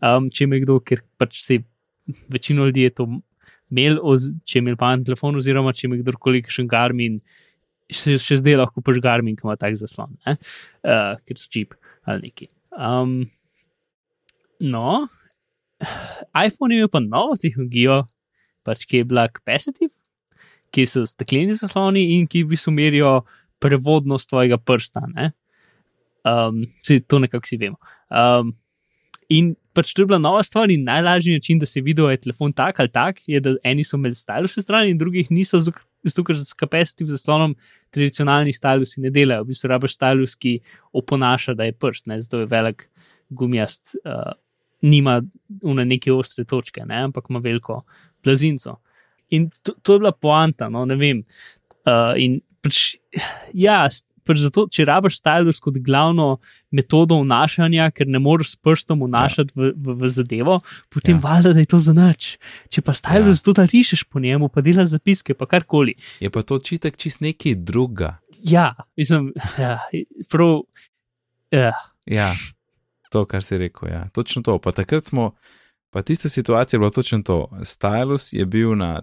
Um, 0.00 0.30
če 0.32 0.46
ima 0.46 0.60
kdo, 0.62 0.78
ker 0.80 1.02
pač 1.20 1.42
se 1.44 1.60
večino 2.32 2.68
ljudi 2.68 2.86
je 2.88 2.94
to 3.00 3.08
imel, 3.68 3.98
oz, 4.00 4.30
če 4.48 4.58
je 4.58 4.64
imel 4.64 4.78
pametni 4.80 5.10
telefon, 5.10 5.36
oziroma 5.36 5.74
če 5.76 5.88
ima 5.88 6.00
kdorkoli 6.00 6.40
še 6.48 6.64
Garmin, 6.68 7.20
še, 7.92 8.18
še 8.20 8.38
zdaj 8.42 8.58
lahko 8.60 8.80
kupiš 8.80 9.00
Garmin, 9.04 9.36
ki 9.36 9.46
ima 9.46 9.56
tak 9.60 9.76
zaslon, 9.80 10.14
uh, 10.28 10.36
ker 10.84 11.40
so 11.40 11.48
čip 11.52 11.76
ali 12.08 12.28
neki. 12.28 12.48
Um, 12.72 13.30
no, 14.60 15.08
iPhone 16.46 16.76
je 16.76 16.88
pa 16.90 17.02
novo 17.04 17.36
tehnologijo, 17.40 18.02
pač, 18.66 18.84
ki 18.88 19.02
je 19.02 19.08
bila 19.08 19.28
capacitive, 19.32 19.94
ki 20.74 20.84
so 20.88 21.04
stekleni 21.08 21.56
zasloni 21.56 22.04
in 22.16 22.26
ki 22.28 22.44
v 22.44 22.54
bistvu 22.54 22.74
merijo 22.76 23.12
prevodnost 23.62 24.28
tvojega 24.30 24.58
prsta. 24.60 25.06
Ne? 25.14 25.30
Um, 26.28 26.66
vsi 26.84 27.00
to 27.08 27.20
nekako 27.22 27.48
si 27.48 27.58
vemo. 27.60 27.78
Um, 28.12 28.52
in 29.32 29.54
pač 29.76 29.94
to 29.94 30.02
je 30.02 30.10
bila 30.10 30.18
nova 30.20 30.42
stvar 30.44 30.72
in 30.72 30.84
najlažji 30.88 31.38
način, 31.38 31.60
da 31.62 31.66
se 31.66 31.80
vidi, 31.80 32.02
da 32.02 32.10
je 32.12 32.24
telefon 32.26 32.52
tak 32.52 32.80
ali 32.80 32.92
tak, 32.92 33.22
je, 33.26 33.40
da 33.40 33.54
eni 33.64 33.84
so 33.84 33.96
imeli 33.96 34.18
stylus 34.18 34.58
stran 34.60 34.88
in 34.88 34.98
drugih 34.98 35.30
niso, 35.30 35.60
zato 35.60 35.78
ker 36.04 36.36
z 36.38 36.54
capacitive 36.58 37.10
zaslonom 37.10 37.54
tradicionalni 37.94 38.52
stylusi 38.52 39.00
ne 39.00 39.10
delajo. 39.10 39.44
V 39.44 39.52
bistvu 39.52 39.70
rabiš 39.72 39.96
stylus, 39.96 40.36
ki 40.38 40.58
oponaša, 40.92 41.54
da 41.58 41.68
je 41.68 41.76
prst, 41.76 42.06
ne? 42.06 42.20
zato 42.20 42.42
je 42.42 42.50
velik 42.50 42.88
gumijast. 43.28 43.96
Uh, 44.04 44.32
nima 44.82 45.20
une 45.62 45.84
neke 45.84 46.12
ostre 46.12 46.44
točke, 46.44 46.84
ne? 46.86 47.02
ampak 47.08 47.30
ima 47.30 47.42
veliko 47.42 47.82
blazinco. 48.24 48.78
In 49.34 49.50
to, 49.62 49.74
to 49.82 49.96
je 49.96 50.04
bila 50.04 50.12
poanta, 50.12 50.68
no, 50.68 50.84
ne 50.88 50.96
vem. 50.96 51.24
Uh, 51.84 52.14
in 52.16 52.38
pač, 52.62 52.96
ja, 53.54 53.82
pač 54.28 54.42
zato, 54.44 54.66
če 54.68 54.84
rabiš 54.88 55.18
stylus 55.22 55.60
kot 55.64 55.78
glavno 55.84 56.28
metodo 56.74 57.16
vnašanja, 57.22 57.88
ker 57.96 58.10
ne 58.10 58.20
moreš 58.22 58.52
s 58.54 58.60
prstom 58.60 59.06
vnašati 59.06 59.54
ja. 59.54 59.60
v, 59.60 59.72
v, 59.72 59.96
v 60.02 60.10
zadevo, 60.12 60.58
potem 60.92 61.16
ja. 61.16 61.22
valjda, 61.24 61.54
da 61.56 61.64
je 61.64 61.70
to 61.72 61.80
za 61.84 61.94
nič. 61.96 62.30
Če 62.74 62.84
pa 62.84 62.94
stylus 62.96 63.40
ja. 63.40 63.46
to, 63.48 63.56
da 63.58 63.66
rišeš 63.68 64.04
po 64.12 64.20
njemu, 64.22 64.50
pa 64.52 64.64
delaš 64.64 64.92
zapiske, 64.92 65.36
pa 65.38 65.48
karkoli. 65.50 65.96
Je 66.20 66.30
pa 66.32 66.44
to 66.44 66.60
očitek 66.60 67.00
čist 67.00 67.24
nekaj 67.24 67.56
druga. 67.64 68.18
Ja, 68.44 68.74
mislim, 68.98 69.32
ja, 69.58 69.80
prav. 70.28 70.62
Ja. 71.54 71.72
ja. 72.06 72.32
To, 73.08 73.24
kar 73.24 73.40
si 73.42 73.56
rekel, 73.56 73.88
ja. 73.88 74.08
točno 74.12 74.44
to. 74.44 74.58
Pa 74.60 74.72
takrat 74.76 75.08
smo, 75.08 75.32
pa 75.90 76.04
tista 76.04 76.28
situacija 76.28 76.76
je 76.76 76.80
bila 76.84 76.92
točno 76.92 77.22
to. 77.24 77.48
Stylus 77.64 78.28
je 78.36 78.44
bil 78.46 78.76
na 78.76 79.00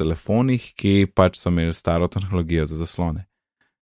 telefonih, 0.00 0.72
ki 0.74 1.10
pač 1.14 1.38
so 1.38 1.52
imeli 1.52 1.74
staro 1.76 2.08
tehnologijo 2.08 2.66
za 2.66 2.80
zaslone. 2.80 3.26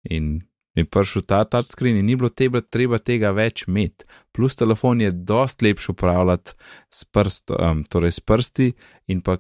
In 0.02 0.40
je 0.74 0.84
prišel 0.84 1.22
ta 1.26 1.44
touchscreen 1.44 1.98
in 1.98 2.06
ni 2.06 2.16
bilo 2.16 2.30
tebe, 2.30 2.62
treba 2.62 2.98
tega 2.98 3.32
več 3.34 3.66
imeti. 3.68 4.06
Plus 4.32 4.56
telefon 4.56 5.00
je 5.00 5.10
dost 5.12 5.62
lepši 5.62 5.92
upravljati 5.92 6.54
s, 6.90 7.04
prst, 7.04 7.50
um, 7.50 7.84
torej 7.84 8.16
s 8.16 8.20
prsti 8.20 8.72
in 9.10 9.20
pa 9.20 9.36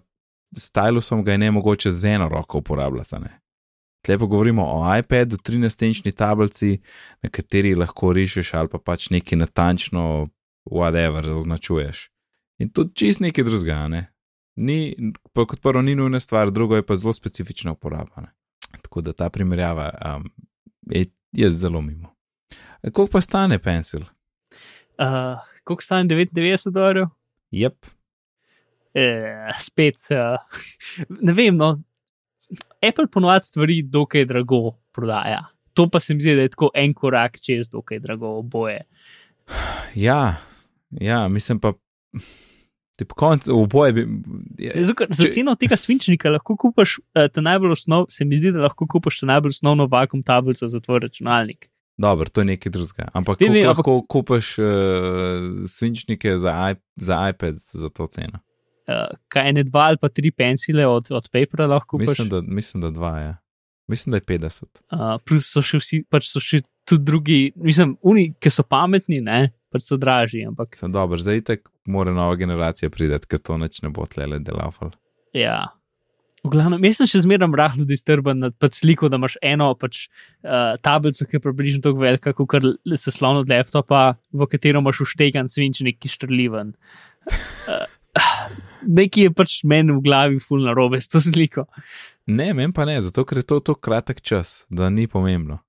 stylusom 0.56 1.22
ga 1.24 1.32
je 1.32 1.38
ne 1.38 1.50
mogoče 1.50 1.90
z 1.90 2.16
eno 2.16 2.28
roko 2.28 2.58
uporabljati. 2.58 3.16
Lepo 4.08 4.26
govorimo 4.26 4.64
o 4.64 4.96
iPadu, 4.96 5.36
13-inčni 5.36 6.12
tablici, 6.16 6.80
na 7.22 7.28
kateri 7.28 7.74
lahko 7.74 8.12
rišeš 8.12 8.54
ali 8.54 8.68
pa 8.68 8.78
pač 8.78 9.10
nekaj 9.10 9.38
natančno, 9.38 10.28
whatever, 10.64 11.30
označuješ. 11.36 12.08
In 12.58 12.72
to 12.72 12.88
čist 12.94 13.20
nekaj 13.20 13.44
drugega, 13.44 13.88
ne? 13.88 14.06
Ni, 14.56 14.96
pa 15.32 15.44
kot 15.46 15.60
prvo, 15.62 15.82
ni 15.82 15.94
nujna 15.94 16.20
stvar, 16.20 16.50
drugo 16.50 16.76
je 16.76 16.86
pa 16.86 16.96
zelo 16.96 17.12
specifična 17.12 17.72
uporaba. 17.72 18.24
Ne? 18.24 18.32
Tako 18.82 19.00
da 19.00 19.12
ta 19.12 19.30
primerjava 19.30 19.90
um, 19.90 20.26
je, 20.90 21.06
je 21.32 21.50
zelo 21.50 21.80
mimo. 21.80 22.14
Koliko 22.82 23.06
pa 23.12 23.20
stane 23.20 23.58
pencil? 23.58 24.00
Uh, 24.00 25.40
koliko 25.64 25.82
stane 25.82 26.14
99 26.14 26.70
dolarjev? 26.70 27.06
Jep. 27.50 27.86
E, 28.94 29.34
spet, 29.60 29.96
uh, 30.10 30.38
ne 31.20 31.32
vem, 31.32 31.56
no, 31.56 31.82
Apple 32.88 33.06
ponovadi 33.12 33.46
stvari 33.46 33.82
dokaj 33.82 34.24
drago 34.24 34.70
prodaja. 34.92 35.44
To 35.74 35.88
pa 35.88 36.00
se 36.00 36.14
mi 36.14 36.20
zdi, 36.20 36.34
da 36.34 36.42
je 36.42 36.48
tako 36.48 36.70
en 36.74 36.94
korak 36.94 37.40
čez 37.40 37.70
dokaj 37.70 37.98
drago 37.98 38.38
oboje. 38.38 38.80
Ja, 39.94 40.36
ja 40.90 41.28
mislim 41.28 41.60
pa. 41.60 41.72
Oboje 43.52 43.92
bi. 43.92 44.06
Je, 44.58 44.84
Zukaj, 44.84 45.10
če, 45.10 45.18
za 45.18 45.30
ceno 45.34 45.54
tega 45.60 45.76
svinčnika 45.76 46.30
lahko 46.30 46.56
kupiš, 46.56 46.98
eh, 47.14 47.28
najbolj 47.40 47.76
osnov, 47.78 48.06
se 48.10 48.24
mi 48.24 48.36
zdi, 48.36 48.52
da 48.56 48.66
lahko 48.68 48.86
kupiš 48.90 49.22
najbolj 49.22 49.56
osnovno 49.56 49.86
vakum 49.90 50.22
tablico 50.22 50.66
za 50.66 50.80
tvoj 50.80 51.06
računalnik. 51.06 51.70
Dobro, 52.00 52.28
to 52.32 52.40
je 52.40 52.52
nekaj 52.54 52.72
drugega. 52.72 53.10
Ampak 53.12 53.40
Vim, 53.40 53.58
lahko 53.66 53.96
ampak... 53.96 54.08
kupiš 54.08 54.58
uh, 54.58 54.68
svinčnike 55.68 56.38
za, 56.38 56.74
za 56.96 57.28
iPad 57.28 57.54
za 57.72 57.88
to 57.88 58.06
ceno 58.06 58.40
uh, 58.90 59.16
kaj 59.28 59.52
ne 59.52 59.64
dva 59.64 59.90
ali 59.92 60.00
pa 60.00 60.08
tri 60.08 60.30
pencile 60.30 60.86
od, 60.86 61.10
od 61.10 61.28
papera 61.32 61.66
lahko 61.66 61.96
kupiš. 61.96 62.08
Mislim, 62.08 62.28
da, 62.28 62.40
mislim, 62.40 62.80
da 62.80 62.90
dva 62.90 63.18
je. 63.18 63.26
Ja. 63.26 63.36
Mislim, 63.86 64.10
da 64.10 64.16
je 64.16 64.20
50. 64.20 64.64
Uh, 64.64 65.22
plus 65.26 65.50
so 65.50 65.62
še 65.66 65.80
vsi, 65.80 66.04
pač 66.10 66.28
so 66.30 66.42
še 66.42 66.62
tudi 66.86 67.04
drugi, 67.04 67.38
mislim, 67.58 67.96
oni, 68.06 68.28
ki 68.38 68.52
so 68.54 68.62
pametni, 68.62 69.18
ne, 69.24 69.50
pač 69.72 69.86
so 69.86 69.98
dražji. 70.00 70.46
Ampak... 70.50 70.78
Sem 70.78 70.92
dober, 70.94 71.22
zdaj 71.22 71.44
tek 71.46 71.68
mora 71.90 72.14
nova 72.14 72.38
generacija 72.40 72.90
priti, 72.92 73.20
ker 73.30 73.42
to 73.42 73.58
neč 73.60 73.82
ne 73.84 73.92
bo 73.94 74.06
tlele 74.10 74.40
delal. 74.44 74.74
Ja. 75.36 75.70
V 76.40 76.48
glavnem, 76.54 76.80
jaz 76.88 77.02
sem 77.02 77.08
še 77.10 77.22
zmeraj 77.26 77.52
rahlo 77.58 77.84
disturban 77.84 78.38
nad 78.40 78.54
pač 78.56 78.78
sliko, 78.80 79.10
da 79.12 79.18
imaš 79.20 79.36
eno 79.44 79.68
pač, 79.76 80.06
uh, 80.40 80.78
tablico, 80.80 81.26
ki 81.28 81.36
je 81.36 81.42
približno 81.44 81.84
tako 81.84 82.00
velika, 82.00 82.32
kot 82.32 82.64
se 82.96 83.12
slon 83.12 83.42
od 83.42 83.52
laptopa, 83.52 84.16
v 84.32 84.48
katero 84.48 84.80
imaš 84.80 85.02
uštegan 85.04 85.52
svinčnik, 85.52 86.00
ki 86.00 86.08
štrliven. 86.08 86.72
Uh, 87.68 87.84
nekaj 88.88 89.28
je 89.28 89.34
pač 89.36 89.58
meni 89.68 89.92
v 89.92 90.00
glavi, 90.06 90.40
ful 90.40 90.64
na 90.64 90.72
robe 90.76 91.02
s 91.02 91.12
to 91.12 91.20
sliko. 91.20 91.66
Ne, 92.24 92.54
meni 92.56 92.72
pa 92.72 92.88
ne, 92.88 92.96
zato 93.04 93.26
ker 93.28 93.42
je 93.42 93.48
to 93.52 93.60
tako 93.60 93.84
kratek 93.90 94.24
čas, 94.24 94.64
da 94.72 94.88
ni 94.88 95.04
pomembno. 95.10 95.60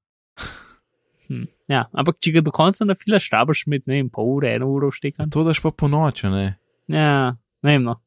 Hm, 1.31 1.45
ja, 1.71 1.85
ampak 1.95 2.17
če 2.19 2.33
ga 2.35 2.43
do 2.43 2.51
konca 2.51 2.83
nafilaš, 2.83 3.29
rabiš 3.31 3.63
imeti 3.67 3.87
ne 3.87 4.01
vem, 4.01 4.09
pol 4.11 4.33
ure, 4.33 4.51
eno 4.57 4.67
uro 4.67 4.89
štekan. 4.91 5.29
To 5.31 5.45
daš 5.47 5.61
pa 5.63 5.71
po 5.71 5.87
noči, 5.87 6.27
ne? 6.27 6.57
Ja, 6.91 7.37
ne 7.63 7.75
vem. 7.77 7.85
No. 7.87 8.01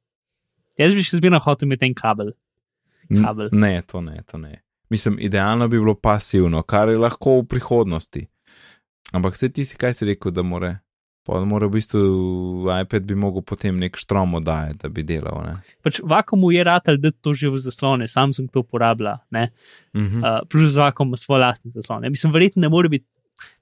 Jaz 0.77 0.93
bi 0.93 1.05
še 1.07 1.23
zmerno 1.23 1.41
hotel 1.41 1.71
imeti 1.71 1.89
en 1.89 1.97
kabel. 1.97 2.35
kabel. 3.09 3.49
Ne, 3.57 3.79
to 3.89 4.05
ne, 4.05 4.19
to 4.29 4.41
ne. 4.43 4.59
Mislim, 4.93 5.17
idealno 5.25 5.71
bi 5.73 5.81
bilo 5.81 5.95
pasivno, 5.97 6.61
kar 6.69 6.93
je 6.93 7.01
lahko 7.01 7.39
v 7.41 7.49
prihodnosti. 7.55 8.27
Ampak 9.17 9.39
se 9.41 9.49
ti 9.49 9.65
si 9.65 9.79
kaj 9.81 9.95
si 9.97 10.11
rekel, 10.11 10.35
da 10.35 10.45
more. 10.45 10.75
Pa 11.25 11.41
mora 11.49 11.67
v 11.67 11.79
bistvu 11.79 12.01
iPad 12.69 13.07
bi 13.09 13.17
mogel 13.17 13.41
potem 13.49 13.79
nek 13.81 13.97
štrom 13.97 14.37
oddajati, 14.37 14.83
da 14.83 14.91
bi 14.93 15.03
delal. 15.09 15.55
Pač 15.85 16.03
vakumu 16.05 16.51
je 16.53 16.65
ratelj, 16.69 16.99
da 17.01 17.13
to 17.17 17.33
že 17.33 17.49
v 17.49 17.61
zaslone, 17.65 18.09
Samsung 18.09 18.51
to 18.53 18.61
uporablja, 18.61 19.15
uh 19.33 19.41
-huh. 19.41 20.19
uh, 20.21 20.49
plus 20.49 20.77
vakum 20.77 21.09
ima 21.09 21.17
svoje 21.17 21.41
lastne 21.41 21.71
zaslone. 21.71 22.11
Mislim, 22.11 22.33
verjetno 22.33 22.61
ne 22.61 22.69
more 22.69 22.89
biti. 22.89 23.07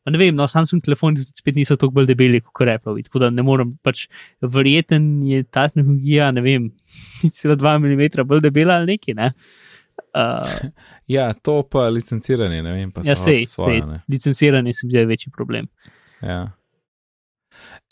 Pa 0.05 0.11
ne 0.11 0.19
vem, 0.19 0.35
no, 0.35 0.49
Samsung 0.49 0.83
telefoni 0.83 1.23
spet 1.35 1.55
niso 1.55 1.77
tako 1.77 1.93
bolj 1.93 2.07
debeli 2.07 2.41
kot 2.41 2.69
Apple, 2.69 3.03
tako 3.03 3.19
da 3.19 3.31
ne 3.31 3.43
morem, 3.43 3.77
pač 3.83 4.09
verjeten 4.41 5.23
je 5.23 5.43
ta 5.43 5.69
tehnologija, 5.69 6.31
ne 6.31 6.41
vem, 6.41 6.73
celo 7.37 7.55
2 7.55 7.79
mm 7.79 8.27
bolj 8.27 8.41
debela 8.41 8.75
ali 8.75 8.87
neki, 8.87 9.15
ne. 9.15 9.31
Uh, 10.13 10.71
ja, 11.17 11.33
to 11.33 11.63
pa 11.63 11.89
licenciranje, 11.89 12.63
ne 12.63 12.73
vem, 12.73 12.91
pa 12.93 13.05
ja, 13.07 13.17
sej, 13.17 13.47
svoje, 13.47 13.81
sej, 13.81 14.03
licenciranje 14.09 14.75
se 14.75 14.87
mi 14.87 14.93
zdi 14.93 15.05
večji 15.05 15.33
problem. 15.33 15.71
Ja. 16.23 16.51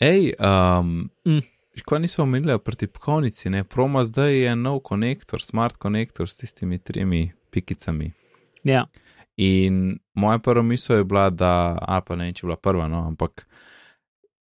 Hej, 0.01 0.33
um, 0.39 1.09
mm. 1.27 1.43
kaj 1.87 2.01
niso 2.03 2.23
omenili 2.23 2.57
pri 2.59 2.75
tipkovnici, 2.75 3.49
ne? 3.49 3.63
Proma 3.63 4.03
zdaj 4.07 4.35
je 4.37 4.55
nov 4.55 4.81
konektor, 4.87 5.41
smart 5.41 5.77
konektor 5.77 6.29
s 6.29 6.37
tistimi 6.37 6.79
tremi 6.79 7.31
pikicami. 7.51 8.11
Ja. 8.63 8.85
In 9.37 9.99
moja 10.13 10.39
prva 10.39 10.63
misel 10.63 10.97
je 10.97 11.03
bila, 11.03 11.29
da, 11.29 11.77
a 11.81 12.01
pa 12.01 12.15
ne 12.15 12.29
vem, 12.29 12.35
če 12.35 12.45
je 12.45 12.49
bila 12.49 12.59
prva, 12.59 12.87
no, 12.91 13.05
ampak 13.07 13.45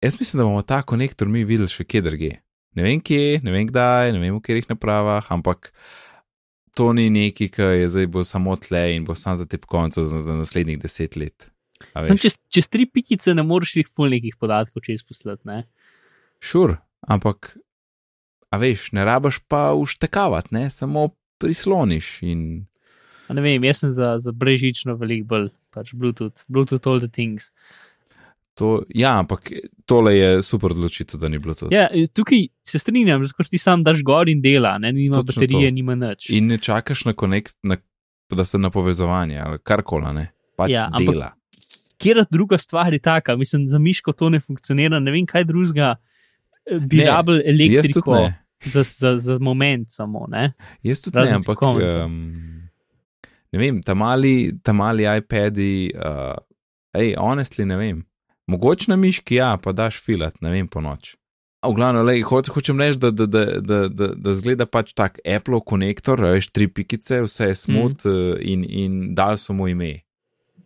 jaz 0.01 0.19
mislim, 0.19 0.39
da 0.39 0.45
bomo 0.47 0.61
ta 0.61 0.81
konektor 0.81 1.29
mi 1.29 1.43
videli 1.45 1.69
še 1.69 1.85
kje 1.85 2.01
drugje. 2.01 2.41
Ne 2.77 2.85
vem 2.85 3.01
kje, 3.01 3.39
ne 3.43 3.53
vem 3.53 3.67
kdaj, 3.67 4.13
ne 4.13 4.21
vem 4.21 4.35
v 4.35 4.41
katerih 4.41 4.69
napravah, 4.69 5.25
ampak 5.33 5.71
to 6.77 6.91
ni 6.93 7.09
neki, 7.09 7.49
ki 7.49 7.69
je 7.81 7.89
zdaj 7.89 8.09
bo 8.13 8.23
samo 8.25 8.55
tle 8.61 8.83
in 8.95 9.05
bo 9.05 9.15
sam 9.17 9.37
za 9.37 9.47
tipkovnico 9.49 10.05
za, 10.05 10.21
za 10.23 10.35
naslednjih 10.37 10.77
deset 10.79 11.17
let. 11.17 11.49
Sem 12.05 12.17
čez, 12.17 12.39
čez 12.49 12.69
tri 12.69 12.85
pikice 12.89 13.33
ne 13.37 13.45
moreš 13.45 13.75
jih 13.79 13.89
fulnikih 13.89 14.37
podatkov 14.39 14.85
čez 14.85 15.03
poslati. 15.05 15.63
Šur, 16.39 16.73
sure, 16.73 16.77
ampak, 17.07 17.55
a 18.53 18.59
veš, 18.61 18.91
ne 18.97 19.05
rabaš 19.05 19.39
pa 19.47 19.71
uštekavati, 19.77 20.53
ne 20.55 20.69
samo 20.69 21.09
prisloniš. 21.41 22.21
In... 22.27 22.65
Ne 23.29 23.43
vem, 23.43 23.63
jaz 23.67 23.83
sem 23.83 23.91
za, 23.91 24.15
za 24.23 24.31
brežično 24.31 24.97
velik 24.97 25.25
bolj, 25.27 25.51
pač 25.73 25.93
Bluetooth, 25.93 26.45
Bluetooth 26.47 26.89
all 26.89 27.03
the 27.03 27.11
things. 27.11 27.51
To, 28.57 28.81
ja, 28.89 29.19
ampak 29.19 29.51
tole 29.85 30.15
je 30.17 30.29
super 30.41 30.73
odločitev, 30.73 31.19
da 31.21 31.29
ni 31.29 31.37
bilo 31.37 31.53
to. 31.53 31.67
Ja, 31.71 31.85
tukaj 32.13 32.47
se 32.65 32.79
strinjam, 32.81 33.21
zato 33.25 33.45
ti 33.45 33.59
sam 33.61 33.83
daš 33.85 34.01
gor 34.03 34.29
in 34.29 34.41
dela, 34.41 34.77
ne 34.81 34.89
nima 34.91 35.19
Točno 35.21 35.27
baterije, 35.35 35.69
to. 35.69 35.75
nima 35.75 35.95
nič. 35.95 36.29
In 36.33 36.49
ne 36.49 36.57
čakaš 36.57 37.05
na 37.05 37.13
konekt, 37.13 37.53
na, 37.61 37.77
da 38.33 38.45
se 38.45 38.57
na 38.57 38.73
povezovanje 38.73 39.37
ali 39.39 39.61
karkoli, 39.61 40.13
ne. 40.13 40.31
Pač 40.57 40.73
ja, 40.73 40.87
dela. 40.89 41.29
Ampak, 41.29 41.36
kjer 41.97 42.25
druga 42.31 42.57
stvar 42.57 42.93
je 42.93 42.99
taka, 42.99 43.35
mislim, 43.35 43.67
za 43.69 43.79
miško 43.79 44.13
to 44.13 44.29
ne 44.29 44.39
funkcionira, 44.39 44.99
ne 44.99 45.11
vem, 45.11 45.25
kaj 45.25 45.43
drugega 45.43 45.95
eh, 45.95 46.79
bi 46.79 47.03
rabil 47.03 47.41
elektriko. 47.45 48.29
za, 48.65 48.83
za, 48.83 49.17
za 49.17 49.37
moment 49.39 49.89
samo. 49.89 50.25
Ne? 50.29 50.53
Jaz 50.83 51.01
tudi 51.01 51.17
ne, 51.17 51.21
Razen 51.21 51.35
ampak 51.35 51.55
tipkovnice. 51.55 51.97
um, 52.03 52.69
ne 53.51 53.59
vem, 53.59 53.81
ta 53.83 53.93
mali, 53.93 54.51
ta 54.63 54.73
mali 54.73 55.05
iPadi, 55.17 55.91
uh, 55.95 56.35
ej, 56.93 57.15
honestly, 57.17 57.65
ne 57.65 57.77
vem. 57.77 58.03
Mogoče 58.47 58.91
na 58.91 58.95
miški, 58.95 59.35
ja, 59.41 59.57
pa 59.61 59.73
daš 59.75 59.99
filat, 60.03 60.37
ne 60.41 60.51
vem, 60.51 60.67
po 60.67 60.81
noč. 60.81 61.15
V 61.67 61.73
glavnem, 61.75 62.05
lej, 62.07 62.21
ho, 62.29 62.39
hočem 62.53 62.79
reči, 62.79 62.99
da, 63.01 63.11
da, 63.11 63.25
da, 63.27 63.45
da, 63.59 63.79
da, 63.91 64.07
da 64.15 64.35
zgleda 64.39 64.67
pač 64.69 64.93
tak 64.95 65.17
Apple 65.25 65.59
konektor, 65.65 66.21
veš, 66.23 66.51
tri 66.55 66.69
pikice, 66.71 67.25
vse 67.25 67.51
je 67.51 67.57
smut 67.59 68.05
mm. 68.05 68.11
uh, 68.13 68.37
in, 68.39 68.63
in 68.63 68.99
dal 69.17 69.39
so 69.41 69.55
mu 69.57 69.67
ime. 69.67 69.97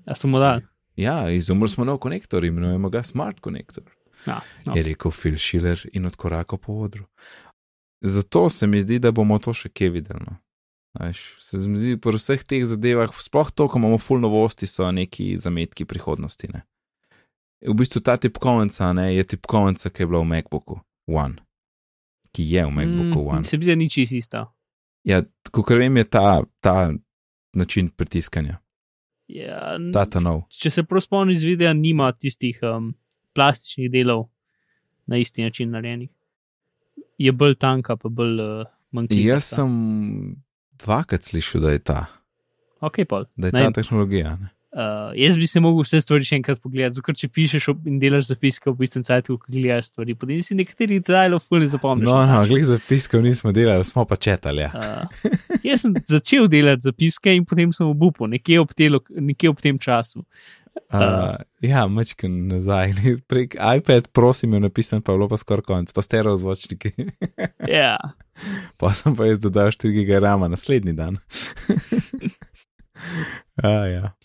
A 0.05 0.17
smo 0.17 0.41
dali. 0.41 0.67
Ja, 1.01 1.15
izumrl 1.33 1.69
smo 1.71 1.85
nov 1.87 1.97
konektor, 2.03 2.45
imenujemo 2.45 2.89
ga 2.93 3.03
Smart 3.03 3.39
konektor. 3.39 3.83
Ja, 4.27 4.41
no. 4.65 4.75
je 4.77 4.83
rekel 4.85 5.11
Phil 5.11 5.37
Schiller 5.37 5.81
in 5.93 6.05
odkorakal 6.05 6.59
po 6.61 6.73
odru. 6.85 7.07
Zato 8.01 8.49
se 8.49 8.67
mi 8.67 8.81
zdi, 8.81 8.99
da 8.99 9.11
bomo 9.11 9.39
to 9.39 9.53
še 9.53 9.69
kje 9.69 9.89
videli. 9.97 10.25
No. 10.25 10.37
Veš, 10.99 11.21
se 11.39 11.57
mi 11.69 11.79
zdi, 11.79 11.95
pri 12.01 12.19
vseh 12.19 12.43
teh 12.43 12.65
zadevah, 12.67 13.13
sploh 13.23 13.51
to, 13.55 13.67
ko 13.71 13.79
imamo 13.79 13.97
full 14.01 14.21
novosti, 14.21 14.67
so 14.67 14.89
neki 14.91 15.33
zametki 15.39 15.85
prihodnosti. 15.87 16.49
Ne. 16.53 16.65
V 17.61 17.75
bistvu 17.77 18.01
ta 18.01 18.17
tipkovnica 18.17 18.89
ne, 18.97 19.11
je 19.15 19.23
tipkovnica, 19.35 19.89
ki 19.89 20.03
je 20.03 20.09
bila 20.09 20.23
v 20.23 20.29
MacBooku 20.33 20.79
One, 21.07 21.45
ki 22.35 22.47
je 22.49 22.65
v 22.65 22.73
MacBooku 22.73 23.21
Mm, 23.21 23.27
One. 23.37 23.43
Se 23.43 23.57
mi 23.57 23.63
zdi, 23.63 23.71
da 23.71 23.77
ni 23.77 23.89
čisto 23.89 24.15
isto. 24.15 24.43
Ja, 25.07 25.21
kot 25.51 25.69
vem, 25.69 25.97
je 25.97 26.03
ta, 26.03 26.43
ta 26.59 26.91
način 27.53 27.89
pritiskanja, 27.89 28.59
Ja, 29.31 29.75
n- 29.75 29.91
ta 29.93 30.05
ta 30.05 30.19
nov. 30.19 30.41
če 30.51 30.69
se 30.69 30.83
prav 30.83 30.99
spomnim 30.99 31.31
iz 31.31 31.43
videa, 31.43 31.71
nima 31.73 32.11
tistih 32.11 32.59
um, 32.63 32.91
plastičnih 33.33 33.87
delov 33.89 34.25
na 35.07 35.17
isti 35.17 35.43
način 35.43 35.71
narejenih. 35.71 36.09
Je 37.17 37.31
bolj 37.31 37.55
tanka, 37.55 37.95
pa 37.95 38.09
bolj 38.09 38.35
uh, 38.35 38.65
manjkljiva. 38.91 39.33
Jaz 39.33 39.43
sem 39.51 39.71
dvakrat 40.75 41.23
slišal, 41.23 41.61
da 41.61 41.71
je 41.71 41.79
ta, 41.81 41.99
Ok, 42.81 43.05
pol. 43.05 43.25
da 43.37 43.47
je 43.47 43.53
Ne 43.53 43.59
ta 43.61 43.71
tehnologija. 43.71 44.35
Ne. 44.35 44.49
Uh, 44.71 45.11
jaz 45.19 45.35
bi 45.35 45.47
se 45.51 45.59
mogel 45.59 45.83
vse 45.83 45.99
stvari 45.99 46.23
še 46.23 46.37
enkrat 46.37 46.61
pogledati, 46.63 46.95
zato 46.95 47.13
če 47.19 47.27
pišeš 47.35 47.65
in 47.91 47.97
delaš 47.99 48.29
zapiske 48.29 48.71
v 48.71 48.85
istem 48.87 49.03
času, 49.03 49.35
ko 49.35 49.51
gledaš 49.51 49.89
stvari, 49.91 50.15
potem 50.15 50.39
si 50.39 50.55
nekateri 50.55 51.01
detajlov 51.01 51.43
fully 51.43 51.67
zapomniš. 51.67 52.07
No, 52.07 52.21
no, 52.29 52.37
glej, 52.47 52.63
zapiskov 52.69 53.25
nismo 53.25 53.51
delali, 53.51 53.83
smo 53.83 54.05
pa 54.07 54.15
četali. 54.15 54.63
Ja. 54.63 54.71
Uh, 54.71 55.59
jaz 55.67 55.83
sem 55.83 55.97
začel 56.07 56.47
delati 56.51 56.87
zapiske 56.87 57.35
in 57.35 57.43
potem 57.49 57.75
sem 57.75 57.89
obupal, 57.89 58.31
nekje 58.31 58.61
ob, 58.63 58.71
telo, 58.71 59.03
nekje 59.11 59.51
ob 59.51 59.59
tem 59.59 59.81
času. 59.81 60.23
Uh, 60.91 61.35
ja, 61.59 61.83
mečken 61.91 62.47
nazaj. 62.47 62.93
Prek 63.27 63.55
iPad, 63.59 64.07
prosim, 64.15 64.53
je 64.53 64.59
napisan, 64.59 65.01
pa 65.03 65.11
je 65.11 65.19
bilo 65.19 65.27
pa 65.31 65.39
skoraj 65.39 65.67
konc, 65.67 65.91
pa 65.91 66.01
stereo 66.03 66.37
zvočniki. 66.39 66.95
Ja, 67.79 67.97
pa 68.79 68.89
sem 68.95 69.15
pa 69.15 69.27
jaz 69.27 69.39
dodal 69.39 69.71
4 69.71 69.91
giga 69.95 70.19
rama 70.19 70.47
naslednji 70.51 70.95
dan. 70.95 71.19
uh, 73.63 73.85
ja. 73.91 74.15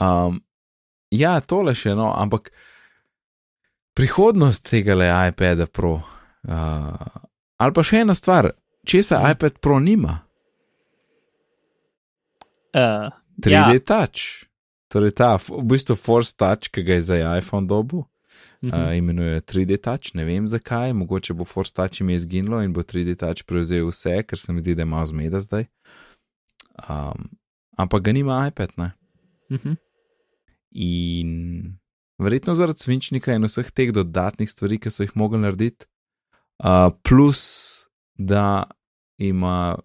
Um, 0.00 0.40
ja, 1.12 1.36
tole 1.40 1.74
še 1.76 1.96
no, 1.98 2.12
ampak 2.16 2.50
prihodnost 3.98 4.64
tega 4.70 4.96
le 4.96 5.10
iPada 5.28 5.66
Pro. 5.66 6.00
Uh, 6.48 7.22
ali 7.60 7.76
pa 7.76 7.84
še 7.84 8.02
ena 8.06 8.16
stvar, 8.16 8.52
česa 8.88 9.20
iPad 9.30 9.60
Pro 9.60 9.80
nima? 9.80 10.22
uh, 12.74 13.12
3D 13.40 13.52
ja. 13.52 13.78
Touch. 13.78 14.48
Torej 14.88 15.16
ta, 15.16 15.36
v 15.36 15.64
bistvu 15.64 15.96
Force 15.96 16.36
Touch, 16.36 16.68
ki 16.72 16.84
ga 16.84 16.98
je 17.00 17.02
za 17.02 17.16
iPhone 17.36 17.66
dobu. 17.66 18.04
mhm. 18.62 18.72
uh, 18.74 18.96
imenuje 18.96 19.40
3D 19.40 19.80
Touch, 19.82 20.14
ne 20.14 20.24
vem 20.24 20.48
zakaj, 20.48 20.92
mogoče 20.92 21.34
bo 21.34 21.44
Force 21.44 21.72
Touch 21.72 22.00
ime 22.00 22.14
izginilo 22.14 22.62
in 22.62 22.72
bo 22.72 22.82
3D 22.82 23.16
Touch 23.18 23.44
prevzel 23.46 23.88
vse, 23.88 24.22
ker 24.22 24.38
se 24.38 24.52
mi 24.52 24.60
zdi, 24.60 24.74
da 24.74 24.84
malo 24.84 25.06
zmeda 25.06 25.40
zdaj. 25.40 25.66
Um, 26.88 27.28
ampak 27.76 28.02
ga 28.02 28.12
nima 28.12 28.46
iPad, 28.48 28.76
ne. 28.76 28.92
Mhm. 29.52 29.76
In 30.70 31.32
verjetno 32.18 32.54
zaradi 32.54 32.78
svinčnika 32.78 33.34
in 33.36 33.44
vseh 33.44 33.70
teh 33.70 33.92
dodatnih 33.92 34.50
stvari, 34.50 34.78
ki 34.80 34.90
so 34.90 35.04
jih 35.04 35.12
mogli 35.14 35.40
narediti, 35.42 35.86
uh, 36.64 36.88
plus 37.04 37.42
da 38.14 38.64
ima 39.18 39.76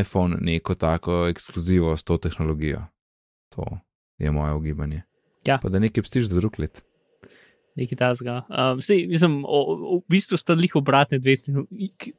iPhone 0.00 0.36
neko 0.40 0.74
tako 0.74 1.26
ekskluzivo 1.28 1.96
s 1.96 2.04
to 2.04 2.18
tehnologijo. 2.18 2.84
To 3.54 3.78
je 4.18 4.30
moje 4.30 4.54
ugibanje. 4.54 5.02
Ja. 5.46 5.58
Pa 5.62 5.68
da 5.68 5.78
nekaj 5.78 6.02
pstiš 6.02 6.28
za 6.28 6.36
drug 6.36 6.58
let. 6.58 6.84
Nekaj 7.78 7.98
tasga. 7.98 8.42
Um, 8.48 8.80
sej, 8.82 9.06
mislim, 9.06 9.40
o, 9.44 9.60
o, 9.74 9.98
v 10.00 10.14
bistvu 10.14 10.38
sta 10.40 10.54
lih 10.58 10.74
obratne 10.76 11.20
dve 11.22 11.36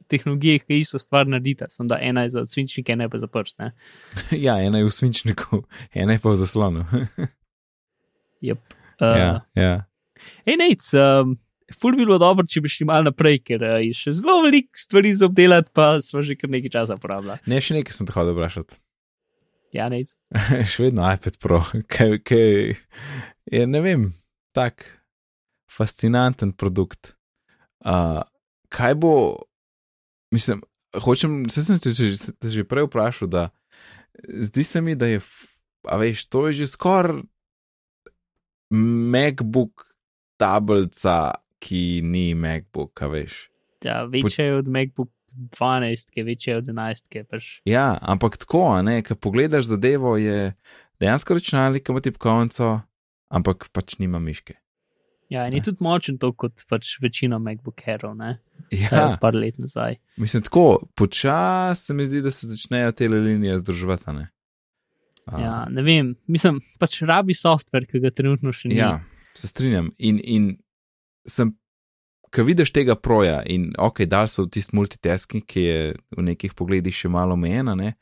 tehnologije, 0.08 0.62
ki 0.64 0.80
isto 0.80 0.98
stvar 0.98 1.28
naredita, 1.28 1.68
samo 1.70 1.88
da 1.92 1.98
ena 2.00 2.24
je 2.26 2.34
za 2.36 2.46
svinčnik, 2.46 2.88
ena 2.88 3.04
je 3.06 3.12
pa 3.12 3.22
za 3.22 3.28
prst. 3.30 3.58
Ne? 3.58 3.72
Ja, 4.46 4.58
ena 4.60 4.82
je 4.82 4.88
v 4.88 4.94
svinčniku, 4.94 5.62
ena 6.02 6.16
je 6.16 6.22
pa 6.22 6.34
v 6.34 6.36
zaslonu. 6.42 6.86
Yep. 8.42 8.58
Uh, 8.98 9.18
ja, 9.18 9.34
ja. 9.54 9.74
Ej, 10.42 10.56
nec, 10.58 10.82
um, 10.98 11.36
ful 11.78 11.94
bi 11.94 12.02
bilo 12.02 12.16
dobro, 12.18 12.42
če 12.42 12.58
bi 12.64 12.70
šli 12.72 12.88
malo 12.90 13.06
naprej, 13.06 13.38
ker 13.46 13.62
uh, 13.62 13.76
je 13.78 13.94
še 13.94 14.16
zelo 14.18 14.40
veliko 14.42 14.74
stvari 14.74 15.12
za 15.14 15.28
obdelati, 15.30 15.70
pa 15.70 16.00
smo 16.02 16.24
že 16.26 16.34
kar 16.34 16.50
nekaj 16.50 16.72
časa 16.74 16.96
porabljali. 16.98 17.38
Ne, 17.46 17.60
še 17.62 17.76
nekaj 17.78 17.94
sem 17.94 18.08
te 18.08 18.16
hodil 18.16 18.34
vprašati. 18.34 18.80
Ja, 19.78 19.86
nec. 19.94 20.10
še 20.74 20.88
vedno 20.88 21.06
iPad 21.06 21.38
Pro, 21.38 21.62
kaj, 21.86 22.18
kaj 22.26 22.50
je, 23.46 23.62
ne 23.62 23.84
vem, 23.84 24.10
tak 24.58 24.88
fascinanten 25.76 26.52
produkt. 26.52 27.14
Uh, 27.84 28.22
kaj 28.68 28.94
bo, 28.94 29.14
mislim, 30.34 30.62
hočem, 31.02 31.50
se 31.50 31.64
sem 31.64 31.76
se 31.76 31.92
že, 31.92 32.16
se 32.16 32.48
že 32.48 32.64
prej 32.64 32.86
vprašal, 32.86 33.28
da 33.28 33.48
zdi 34.28 34.64
se 34.64 34.80
mi, 34.80 34.94
da 34.94 35.06
je, 35.06 35.20
a 35.88 35.96
veš, 35.96 36.26
to 36.28 36.46
je 36.46 36.62
že 36.62 36.66
skoraj 36.66 37.22
MacBook 38.72 39.88
tablica, 40.40 41.32
ki 41.62 42.02
ni 42.04 42.32
MacBook, 42.34 43.02
a 43.02 43.06
veš. 43.06 43.48
Ja, 43.84 44.04
večja 44.04 44.44
je 44.44 44.56
od 44.56 44.68
MacBook 44.68 45.10
12, 45.32 46.10
ki 46.10 46.20
je 46.20 46.24
večja 46.24 46.56
od 46.58 46.70
11, 46.70 47.08
ki 47.08 47.18
je 47.18 47.24
pač. 47.24 47.50
Ja, 47.68 47.98
ampak 48.00 48.38
tako, 48.40 48.82
ne, 48.82 49.02
ko 49.06 49.14
pogledaš 49.14 49.70
zadevo, 49.70 50.16
je 50.16 50.54
dejansko 51.00 51.38
računalnik, 51.38 51.84
ki 51.86 51.94
ima 51.94 52.02
tipkovnico, 52.04 52.72
ampak 53.30 53.68
pač 53.72 53.98
nima 54.02 54.18
miške. 54.22 54.61
Ja, 55.30 55.46
in 55.46 55.54
je 55.54 55.62
tudi 55.62 55.80
močen 55.80 56.18
to 56.18 56.32
kot 56.32 56.64
pač 56.68 56.98
večina 57.00 57.38
MacBook 57.38 57.80
Airov, 57.88 58.16
ne? 58.16 58.38
Ja, 58.70 58.88
Ja. 58.92 59.16
Par 59.20 59.34
let 59.34 59.58
nazaj. 59.58 59.96
mislim, 60.16 60.42
tako 60.42 60.82
počasi 60.94 61.84
se 61.84 61.94
mi 61.94 62.06
zdi, 62.06 62.22
da 62.22 62.30
se 62.30 62.46
začnejo 62.46 62.92
te 62.92 63.08
linije 63.08 63.58
združevati. 63.58 64.12
Ne? 64.12 64.28
A, 65.26 65.40
Ja, 65.40 65.66
ne 65.70 65.82
vem, 65.82 66.14
mislim, 66.26 66.60
pač 66.78 67.02
rabi 67.02 67.34
softver, 67.34 67.86
ki 67.86 68.00
ga 68.00 68.10
trenutno 68.10 68.52
še 68.52 68.68
ni. 68.68 68.76
ja, 68.76 69.00
se 69.34 69.48
strinjam. 69.48 69.90
In, 69.98 70.20
in 70.24 70.48
sem, 71.26 71.54
ko 72.30 72.44
vidiš 72.44 72.72
tega 72.72 72.94
proja, 72.94 73.42
in 73.46 73.72
ok, 73.78 74.04
dal 74.04 74.28
so 74.28 74.46
tisti 74.46 74.76
multitasking, 74.76 75.44
ki 75.46 75.60
je 75.62 75.80
v 76.16 76.22
nekih 76.22 76.54
pogledih 76.54 76.94
še 76.94 77.08
malo 77.08 77.32
omejena, 77.32 77.74
ne? 77.74 77.94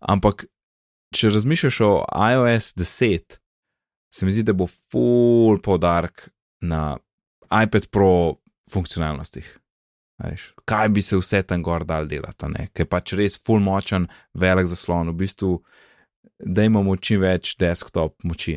ampak 0.00 0.44
če 1.14 1.30
razmišljaš 1.30 1.80
o 1.80 1.92
iOS 2.12 2.74
10, 2.76 3.38
se 4.12 4.26
mi 4.26 4.32
zdi, 4.32 4.42
da 4.42 4.52
bo 4.52 4.66
full 4.66 5.60
poudarek 5.60 6.28
na 6.60 6.98
iPad 7.50 7.88
Pro 7.90 8.36
funkcionalnostih. 8.72 9.46
Veš, 10.24 10.46
kaj 10.64 10.88
bi 10.96 11.02
se 11.04 11.18
vse 11.20 11.42
tam 11.44 11.62
gor 11.62 11.84
dal 11.84 12.08
delati, 12.08 12.48
ker 12.72 12.86
je 12.86 12.88
pač 12.88 13.12
res 13.18 13.36
full 13.36 13.60
močen, 13.60 14.06
velik 14.32 14.68
zaslon, 14.70 15.10
v 15.12 15.20
bistvu, 15.20 15.50
da 16.40 16.64
imamo 16.64 16.96
čim 16.96 17.20
več 17.20 17.56
desktop 17.60 18.24
moči. 18.24 18.56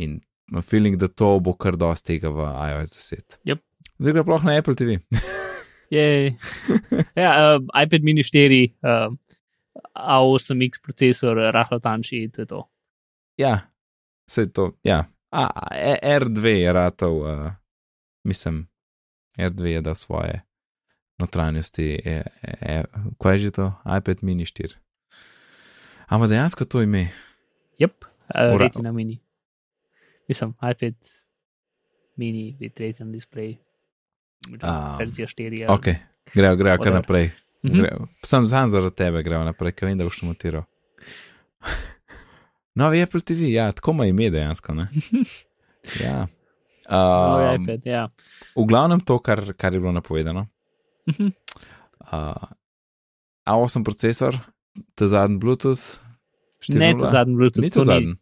In 0.00 0.20
imam 0.48 0.64
feeling, 0.64 0.96
da 0.96 1.08
to 1.08 1.36
bo 1.40 1.52
kar 1.52 1.76
dosti 1.76 2.16
tega 2.16 2.32
v 2.32 2.48
iOS 2.70 2.96
10. 2.96 3.40
Yep. 3.44 3.62
Zdaj 3.98 4.16
ga 4.16 4.24
sploh 4.24 4.48
na 4.48 4.56
Apple 4.60 4.76
TV. 4.78 4.98
Ja, 5.86 7.30
uh, 7.54 7.62
iPad 7.70 8.02
mini 8.02 8.24
4, 8.26 8.56
uh, 8.82 9.12
A8X 9.94 10.80
procesor, 10.82 11.38
rahlo 11.54 11.78
tanjši, 11.78 12.24
to 12.34 12.42
je 12.42 12.46
to. 12.50 12.62
ja, 13.38 13.70
vse 14.26 14.48
to, 14.50 14.72
ja. 14.82 15.04
A, 15.30 15.50
E- 15.72 16.00
R2 16.20 16.44
je 16.46 16.72
ratov, 16.72 17.14
uh, 17.16 17.52
mislim, 18.24 18.68
R2 19.38 19.64
je 19.64 19.80
dal 19.80 19.94
svoje 19.94 20.42
notranjosti. 21.18 22.00
E, 22.04 22.10
e, 22.42 22.52
e, 22.62 22.82
kaj 23.18 23.34
je 23.34 23.38
že 23.38 23.50
to? 23.50 23.72
iPad 23.98 24.18
mini 24.22 24.44
4. 24.44 24.74
Ampak 26.06 26.28
dejansko 26.28 26.64
to 26.64 26.82
ime. 26.82 27.08
Yep, 27.78 28.04
uh, 28.04 28.54
Ura- 28.54 28.64
retina 28.64 28.92
mini. 28.92 29.18
Mislim, 30.28 30.54
iPad 30.62 30.94
mini, 32.16 32.56
with 32.60 32.80
retina 32.80 33.10
display. 33.10 33.56
Um, 34.48 34.98
Verzija 34.98 35.26
4. 35.26 35.58
ja. 35.58 35.72
Ok, 35.72 35.84
grejo, 36.34 36.56
grejo 36.56 36.78
kar 36.78 36.92
naprej. 36.92 37.30
Mhm. 37.64 37.74
Grejo. 37.74 38.06
Sam 38.22 38.46
sam 38.48 38.68
zaradi 38.68 38.96
tebe 38.96 39.22
gremo 39.22 39.44
naprej, 39.44 39.72
ker 39.72 39.88
vem, 39.88 39.98
da 39.98 40.04
boš 40.04 40.20
to 40.20 40.26
montiral. 40.26 40.62
Novi 42.76 43.00
Apple 43.02 43.20
TV, 43.20 43.48
ja, 43.54 43.70
tako 43.72 43.90
ima 43.96 44.06
ime 44.06 44.30
dejansko. 44.30 44.74
Ne? 44.74 44.88
Ja. 46.02 46.26
Um, 46.90 47.62
iPad, 47.62 47.84
ja. 47.86 48.08
v 48.56 48.64
glavnem 48.66 48.98
to, 49.06 49.20
kar, 49.22 49.38
kar 49.54 49.74
je 49.74 49.80
bilo 49.80 49.92
napovedano. 49.94 50.46
Mhm. 51.06 51.28
Uh, 52.00 52.34
A8 53.46 53.84
procesor, 53.86 54.34
ta 54.98 55.06
zadnji 55.06 55.38
Bluetooth. 55.38 56.02
Ne, 56.74 56.90
ta 56.98 57.06
zadnji 57.10 57.36
Bluetooth. 57.38 57.62
Ni 57.62 57.70
ta 57.70 57.84
zadnji. 57.86 58.16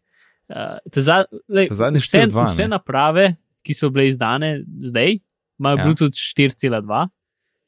Uh, 0.49 0.77
za, 0.93 1.25
lej, 1.49 1.67
Ta 1.73 1.75
zadnji 1.75 2.03
vse, 2.05 2.21
4.2, 2.29 2.45
vse 2.51 2.67
ne? 2.67 2.67
naprave, 2.77 3.25
ki 3.65 3.73
so 3.73 3.89
bile 3.89 4.05
izdane 4.11 4.51
zdaj, 4.77 5.17
imajo 5.59 5.77
Ja. 5.81 5.83
Bluetooth 5.83 6.21
4.2, 6.37 7.07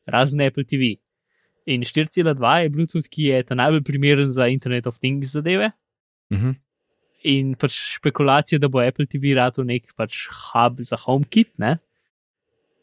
razen 0.05 0.45
Apple 0.45 0.63
TV. 0.63 0.93
In 1.65 1.81
4.2 1.81 2.53
je 2.61 2.69
Bluetooth, 2.69 3.09
ki 3.09 3.31
je 3.33 3.43
ta 3.43 3.57
najbolj 3.57 3.81
primeren 3.83 4.29
za 4.31 4.47
Internet 4.47 4.87
of 4.87 5.01
Things 5.01 5.33
zadeve. 5.33 5.71
Mhm. 6.29 6.53
In 7.23 7.55
pač 7.55 7.73
špekulacije, 7.97 8.59
da 8.59 8.67
bo 8.67 8.79
Apple 8.79 9.05
TV 9.05 9.33
rado 9.35 9.63
nek 9.63 9.89
pač 9.95 10.27
hub 10.29 10.77
za 10.79 10.97
HomeKit, 10.97 11.49
ne. 11.57 11.77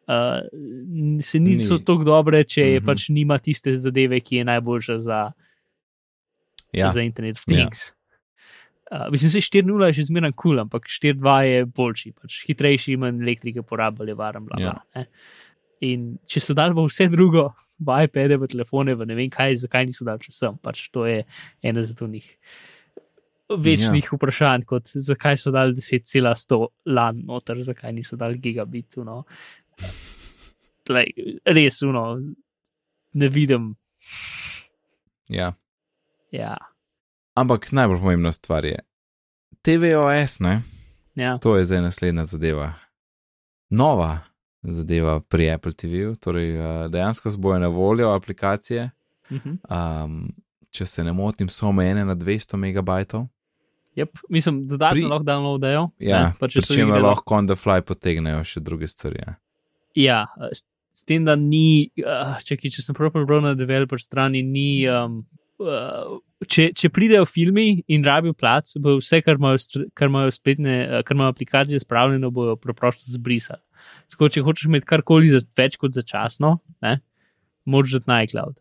Uh, 0.04 0.42
se 1.22 1.38
niso 1.38 1.78
Ni. 1.78 1.84
tako 1.84 2.04
dobre, 2.04 2.44
če 2.44 2.60
je 2.62 2.80
Mhm. 2.80 2.86
pač 2.86 3.08
nima 3.08 3.38
tiste 3.38 3.72
zadeve, 3.76 4.20
ki 4.20 4.36
je 4.36 4.44
najboljša 4.44 4.98
za, 5.00 5.32
Ja, 6.72 6.90
za 6.90 7.00
Internet 7.00 7.36
of 7.36 7.44
Ja. 7.48 7.54
Things. 7.56 7.92
Uh, 8.92 9.08
mislim, 9.10 9.30
da 9.30 9.40
4.0 9.40 9.86
je 9.86 9.92
še 9.94 10.02
zmeraj 10.02 10.32
kul, 10.32 10.50
cool, 10.50 10.60
ampak 10.60 10.82
4.2 10.84 11.40
je 11.42 11.64
boljši, 11.66 12.12
pač 12.12 12.44
hitrejši, 12.44 12.96
manj 12.96 13.22
elektrike 13.22 13.62
porablja, 13.62 14.14
varen, 14.14 14.44
bla, 14.44 14.56
bla, 14.56 14.82
Ja. 14.94 15.00
ja. 15.00 15.04
In 15.80 16.18
če 16.26 16.40
so 16.40 16.54
dali 16.54 16.74
v 16.74 16.84
vse 16.84 17.08
drugo, 17.08 17.54
v 17.80 18.04
iPade, 18.04 18.36
v 18.36 18.46
telefone, 18.46 18.94
v 18.94 19.06
ne 19.06 19.14
vem 19.14 19.30
kaj, 19.30 19.56
zakaj 19.56 19.86
niso 19.86 20.04
dali 20.04 20.20
če 20.20 20.32
sem, 20.32 20.58
pač 20.58 20.90
to 20.90 21.06
je 21.06 21.24
ena 21.62 21.80
od 21.80 22.10
njih 22.10 22.28
večnih 23.58 24.04
ja. 24.04 24.16
vprašanj, 24.16 24.64
kot 24.68 24.90
zakaj 24.94 25.38
so 25.40 25.50
dali 25.54 25.74
10,100 25.74 26.60
LAN 26.86 27.22
noter, 27.26 27.62
zakaj 27.62 27.92
niso 27.92 28.16
dali 28.16 28.38
gigabit. 28.38 28.96
No. 28.96 29.22
Lej, 30.88 31.12
res, 31.44 31.80
no, 31.82 32.06
ne 33.12 33.28
vidim. 33.28 33.74
ja. 35.28 35.52
Ja, 36.34 36.56
Ampak 37.34 37.72
najbolj 37.72 37.98
pomembna 37.98 38.32
stvar 38.32 38.64
je 38.64 38.78
TVOS, 39.62 40.38
ne? 40.40 40.62
ja. 41.14 41.38
To 41.38 41.56
je 41.56 41.64
zdaj 41.64 41.80
naslednja 41.82 42.24
zadeva. 42.24 42.72
Nova 43.70 44.18
zadeva 44.62 45.20
pri 45.20 45.50
Apple 45.50 45.72
TV-ju, 45.72 46.16
torej 46.16 46.58
uh, 46.58 46.90
dejansko 46.90 47.30
bojo 47.36 47.58
na 47.58 47.68
voljo 47.68 48.10
aplikacije. 48.10 48.90
Mhm. 49.30 49.50
Um, 49.70 50.32
če 50.70 50.86
se 50.86 51.04
ne 51.04 51.12
motim, 51.12 51.48
so 51.48 51.68
omejene 51.68 52.04
na 52.04 52.14
200 52.14 52.56
megabajtov. 52.56 53.26
Yep. 53.96 54.24
Mislim, 54.28 54.66
dodatno 54.66 54.98
Pri- 54.98 55.08
lahko 55.10 55.26
downloadajo. 55.28 55.88
Ja, 56.02 56.32
pa 56.38 56.48
če 56.50 56.64
čemer 56.66 56.98
igre, 56.98 57.06
lahko 57.06 57.38
on 57.38 57.46
the 57.50 57.56
fly 57.58 57.82
potegnejo 57.86 58.42
še 58.46 58.62
druge 58.64 58.88
stvari. 58.90 59.22
Ja. 59.22 59.36
Ja, 59.94 60.18
s, 60.50 60.66
s 60.90 61.06
tem, 61.06 61.24
da 61.26 61.36
ni, 61.38 61.92
uh, 62.02 62.34
čekaj, 62.42 62.72
če 62.74 62.82
sem 62.82 62.96
prav 62.98 63.12
prebral 63.14 63.44
na 63.44 63.54
developer 63.58 64.02
strani, 64.02 64.42
ni. 64.42 64.82
Um, 64.90 65.22
uh, 65.62 66.18
če, 66.50 66.72
če 66.76 66.90
pridejo 66.92 67.26
filmi 67.28 67.84
in 67.86 68.04
rabijo 68.06 68.34
plac, 68.36 68.72
bo 68.82 68.96
vse, 68.98 69.22
kar 69.24 69.38
imajo, 69.38 69.86
kar 69.94 70.10
imajo 70.10 70.34
spletne, 70.34 70.76
uh, 70.88 71.04
kar 71.06 71.18
imajo 71.18 71.34
aplikacije 71.36 71.82
spravljeno, 71.84 72.32
bojo 72.34 72.58
preprosto 72.60 73.06
zbrisali. 73.14 73.62
Tako, 74.10 74.30
če 74.32 74.42
hočeš 74.44 74.68
imeti 74.70 74.88
karkoli 74.88 75.32
za 75.32 75.42
več 75.58 75.78
kot 75.80 75.96
začasno, 75.96 76.56
ne, 76.84 76.98
moraš 77.68 77.96
že 77.96 78.04
na 78.10 78.22
iCloud. 78.26 78.58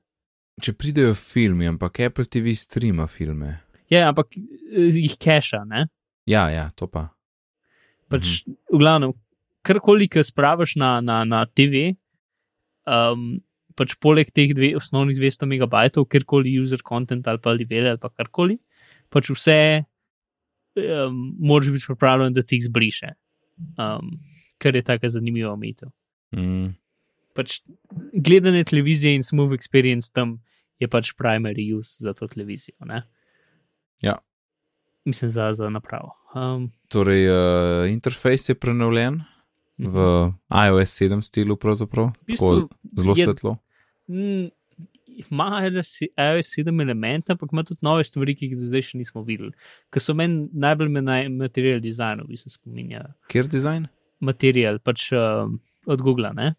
Če 0.62 0.76
pridejo 0.78 1.16
filmi, 1.18 1.66
ampak 1.66 2.04
Apple 2.06 2.28
TV 2.30 2.54
streama 2.58 3.08
filme. 3.10 3.56
Ja, 3.94 4.08
ampak 4.10 4.34
eh, 4.38 4.90
jih 4.98 5.18
keša, 5.22 5.64
ne. 5.70 5.88
Ja, 6.30 6.48
ja, 6.50 6.70
to 6.76 6.88
pa. 6.90 7.10
Pač, 8.12 8.42
mhm. 8.44 8.60
v 8.74 8.82
glavnem, 8.82 9.16
karkoli, 9.66 10.10
ki 10.12 10.24
spraviš 10.26 10.78
na, 10.82 10.98
na, 11.04 11.24
na 11.28 11.44
TV, 11.48 11.94
um, 12.90 13.38
pač 13.78 13.96
poleg 14.02 14.30
teh 14.36 14.52
dve, 14.54 14.74
osnovnih 14.78 15.18
200 15.18 15.50
megabajtov, 15.50 16.08
kjerkoli 16.12 16.58
user 16.62 16.84
content 16.86 17.28
ali 17.28 17.42
pa 17.42 17.56
livele 17.56 17.94
ali 17.94 18.02
pa 18.02 18.12
karkoli, 18.12 18.60
pač 19.14 19.32
vse 19.34 19.58
um, 20.78 21.34
moraš 21.40 21.72
biti 21.74 21.90
pripravljen, 21.90 22.36
da 22.36 22.44
ti 22.46 22.60
jih 22.60 22.68
zbriše. 22.70 23.14
Um, 23.80 24.18
kar 24.62 24.76
je 24.76 24.86
tako 24.86 25.10
zanimivo 25.10 25.54
omejitev. 25.54 25.92
Mm, 26.36 26.74
Pač 27.34 27.62
gledanje 28.14 28.64
televizije 28.70 29.16
in 29.18 29.24
smooth 29.26 29.56
experience 29.58 30.14
tam 30.14 30.38
je 30.80 30.88
pač 30.88 31.14
primary 31.18 31.66
use 31.74 31.98
za 32.04 32.14
to 32.14 32.28
televizijo. 32.30 32.78
Ne? 32.86 33.04
Ja. 34.02 34.18
Mislim, 35.06 35.32
za, 35.32 35.54
za 35.54 35.70
napravo. 35.70 36.14
Um, 36.34 36.72
torej, 36.88 37.28
uh, 37.28 37.92
interfejs 37.92 38.50
je 38.50 38.56
prenovljen 38.56 39.22
v 39.78 39.96
iOS 40.50 41.02
7 41.02 41.22
stilu, 41.22 41.56
pravzaprav. 41.56 42.12
V 42.22 42.26
bistvu 42.26 42.70
zelo 42.98 43.14
je- 43.16 43.26
svetlo. 43.26 43.58
Mm, 44.08 44.50
Ima 45.30 45.62
iOS 45.62 46.02
7 46.50 46.82
elementa, 46.82 47.34
ampak 47.34 47.50
ima 47.52 47.64
tudi 47.64 47.80
nove 47.82 48.04
stvari, 48.04 48.36
ki 48.36 48.46
jih 48.46 48.58
do 48.58 48.68
zdaj 48.68 48.82
še 48.82 48.98
nismo 48.98 49.22
videli. 49.22 49.52
Ker 49.92 50.02
so 50.02 50.14
meni 50.14 50.48
najbolj 50.52 50.90
me 50.90 51.02
material 51.30 51.80
dizajnu, 51.80 52.26
bi 52.26 52.38
se 52.38 52.50
spominjal. 52.50 53.12
Kjer 53.28 53.48
dizajn? 53.48 53.86
Material 54.20 54.80
pač 54.80 55.12
um, 55.12 55.60
od 55.86 56.02
Google. 56.02 56.32
Ne? 56.34 56.56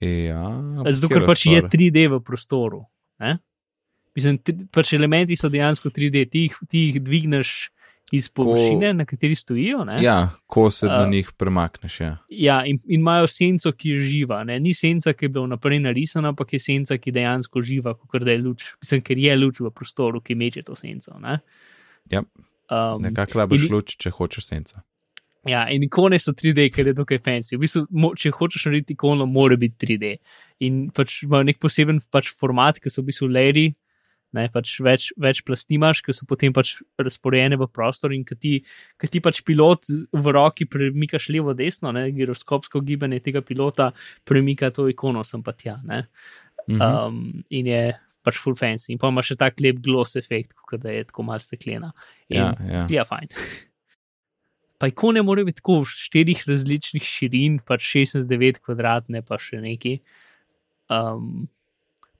Ja, 0.00 0.44
Zato, 0.86 1.08
ker 1.08 1.26
pač 1.26 1.46
je 1.46 1.58
stvar? 1.58 1.70
3D 1.70 2.06
v 2.08 2.20
prostoru. 2.20 2.84
Ne? 3.18 3.38
Mislim, 4.16 4.38
tri, 4.42 4.56
pač 4.74 4.92
elementi 4.96 5.36
so 5.38 5.48
dejansko 5.48 5.90
3D, 5.94 6.24
ti 6.30 6.46
jih, 6.48 6.56
ti 6.68 6.78
jih 6.88 6.98
dvigneš 7.02 7.70
iz 8.12 8.26
površine, 8.28 8.88
na 8.98 9.04
kateri 9.06 9.36
stojijo. 9.38 9.84
Ne? 9.86 10.00
Ja, 10.02 10.30
ko 10.50 10.64
se 10.70 10.86
na 10.90 11.04
Uh, 11.04 11.10
njih 11.12 11.28
premakneš. 11.38 12.00
Ja. 12.00 12.16
Ja, 12.28 12.56
in, 12.66 12.80
in 12.90 13.00
imajo 13.00 13.28
senco, 13.30 13.70
ki 13.72 13.88
je 13.94 14.00
živa. 14.02 14.40
Ne? 14.44 14.58
Ni 14.60 14.74
senca, 14.74 15.12
ki 15.14 15.24
je 15.24 15.28
bila 15.28 15.44
vnaprej 15.46 15.78
narisana, 15.84 16.32
ampak 16.34 16.52
je 16.52 16.58
senca, 16.58 16.98
ki 16.98 17.12
dejansko 17.14 17.62
živa, 17.62 17.94
kot 17.94 18.24
da 18.26 18.34
je 18.34 18.42
luč. 18.42 18.72
Mislim, 18.82 19.02
ker 19.06 19.18
je 19.18 19.36
luč 19.38 19.60
v 19.62 19.70
prostoru, 19.70 20.18
ki 20.20 20.34
meče 20.34 20.62
to 20.66 20.74
senco. 20.76 21.14
Ne? 21.22 21.38
Ja. 22.10 22.24
Um, 22.70 23.02
Nekako 23.02 23.38
labiš 23.44 23.68
in- 23.68 23.72
luč, 23.74 23.94
če 23.98 24.10
hočeš 24.10 24.44
senca. 24.46 24.82
ja, 25.46 25.62
in 25.70 25.82
ikone 25.86 26.18
so 26.18 26.32
3D, 26.32 26.66
ker 26.74 26.86
je 26.90 26.92
dokaj 26.92 27.18
fancy. 27.22 27.54
V 27.56 27.62
bistvu, 27.62 27.86
mo, 27.90 28.10
če 28.18 28.30
hočeš 28.34 28.66
narediti 28.66 28.92
ikono, 28.98 29.26
mora 29.26 29.56
biti 29.56 29.86
3D. 29.86 30.16
In 30.66 30.90
pač 30.90 31.22
imajo 31.22 31.46
nek 31.46 31.58
poseben 31.62 32.02
pač 32.10 32.28
format, 32.34 32.78
ki 32.82 32.90
so 32.90 33.02
v 33.02 33.12
bistvu 33.12 33.30
layeri. 33.30 33.68
Ne, 34.32 34.44
pač 34.54 34.76
več, 34.78 35.08
več 35.18 35.40
plasti 35.42 35.74
imaš, 35.74 36.02
ki 36.06 36.14
so 36.14 36.26
potem 36.30 36.52
pač 36.54 36.76
razporejene 37.02 37.56
v 37.58 37.66
prostor, 37.66 38.12
in 38.14 38.22
ki 38.24 38.36
ti, 38.38 38.52
ki 39.00 39.08
ti 39.10 39.18
pač 39.20 39.40
pilot 39.42 39.88
v 40.14 40.34
roki 40.36 40.68
premikaš 40.70 41.26
levo, 41.34 41.50
desno, 41.58 41.90
ne, 41.92 42.04
giroskopsko 42.14 42.78
gibanje 42.86 43.18
tega 43.26 43.42
pilota 43.42 43.90
premika 44.24 44.70
to 44.70 44.86
ikono 44.92 45.24
sem 45.26 45.42
pa 45.42 45.52
tja. 45.52 45.80
Ne, 45.84 46.06
Mhm. 46.68 46.80
um, 46.80 47.42
in 47.50 47.66
je 47.66 47.82
pač 48.22 48.36
full 48.38 48.54
fancy. 48.54 48.92
In 48.92 48.98
pa 49.00 49.08
ima 49.08 49.22
še 49.24 49.34
tak 49.34 49.58
lep 49.64 49.78
gloss 49.82 50.14
efekt, 50.20 50.52
kot 50.68 50.82
da 50.84 50.90
je 50.92 51.04
tako 51.08 51.24
malo 51.24 51.40
steklena. 51.40 51.90
In 52.28 52.36
Ja, 52.36 52.54
ja. 52.68 52.84
Zgleda 52.84 53.04
fajn. 53.08 53.28
Pa 54.80 54.86
ikone 54.88 55.20
morajo 55.20 55.44
biti 55.44 55.58
tako 55.60 55.82
v 55.82 55.88
štirih 55.92 56.44
različnih 56.48 57.04
širin, 57.04 57.58
pač 57.60 57.82
16-9 57.84 58.60
kvadratne, 58.64 59.20
pa 59.20 59.36
še 59.36 59.58
neki. 59.60 59.98
Um, 60.88 61.48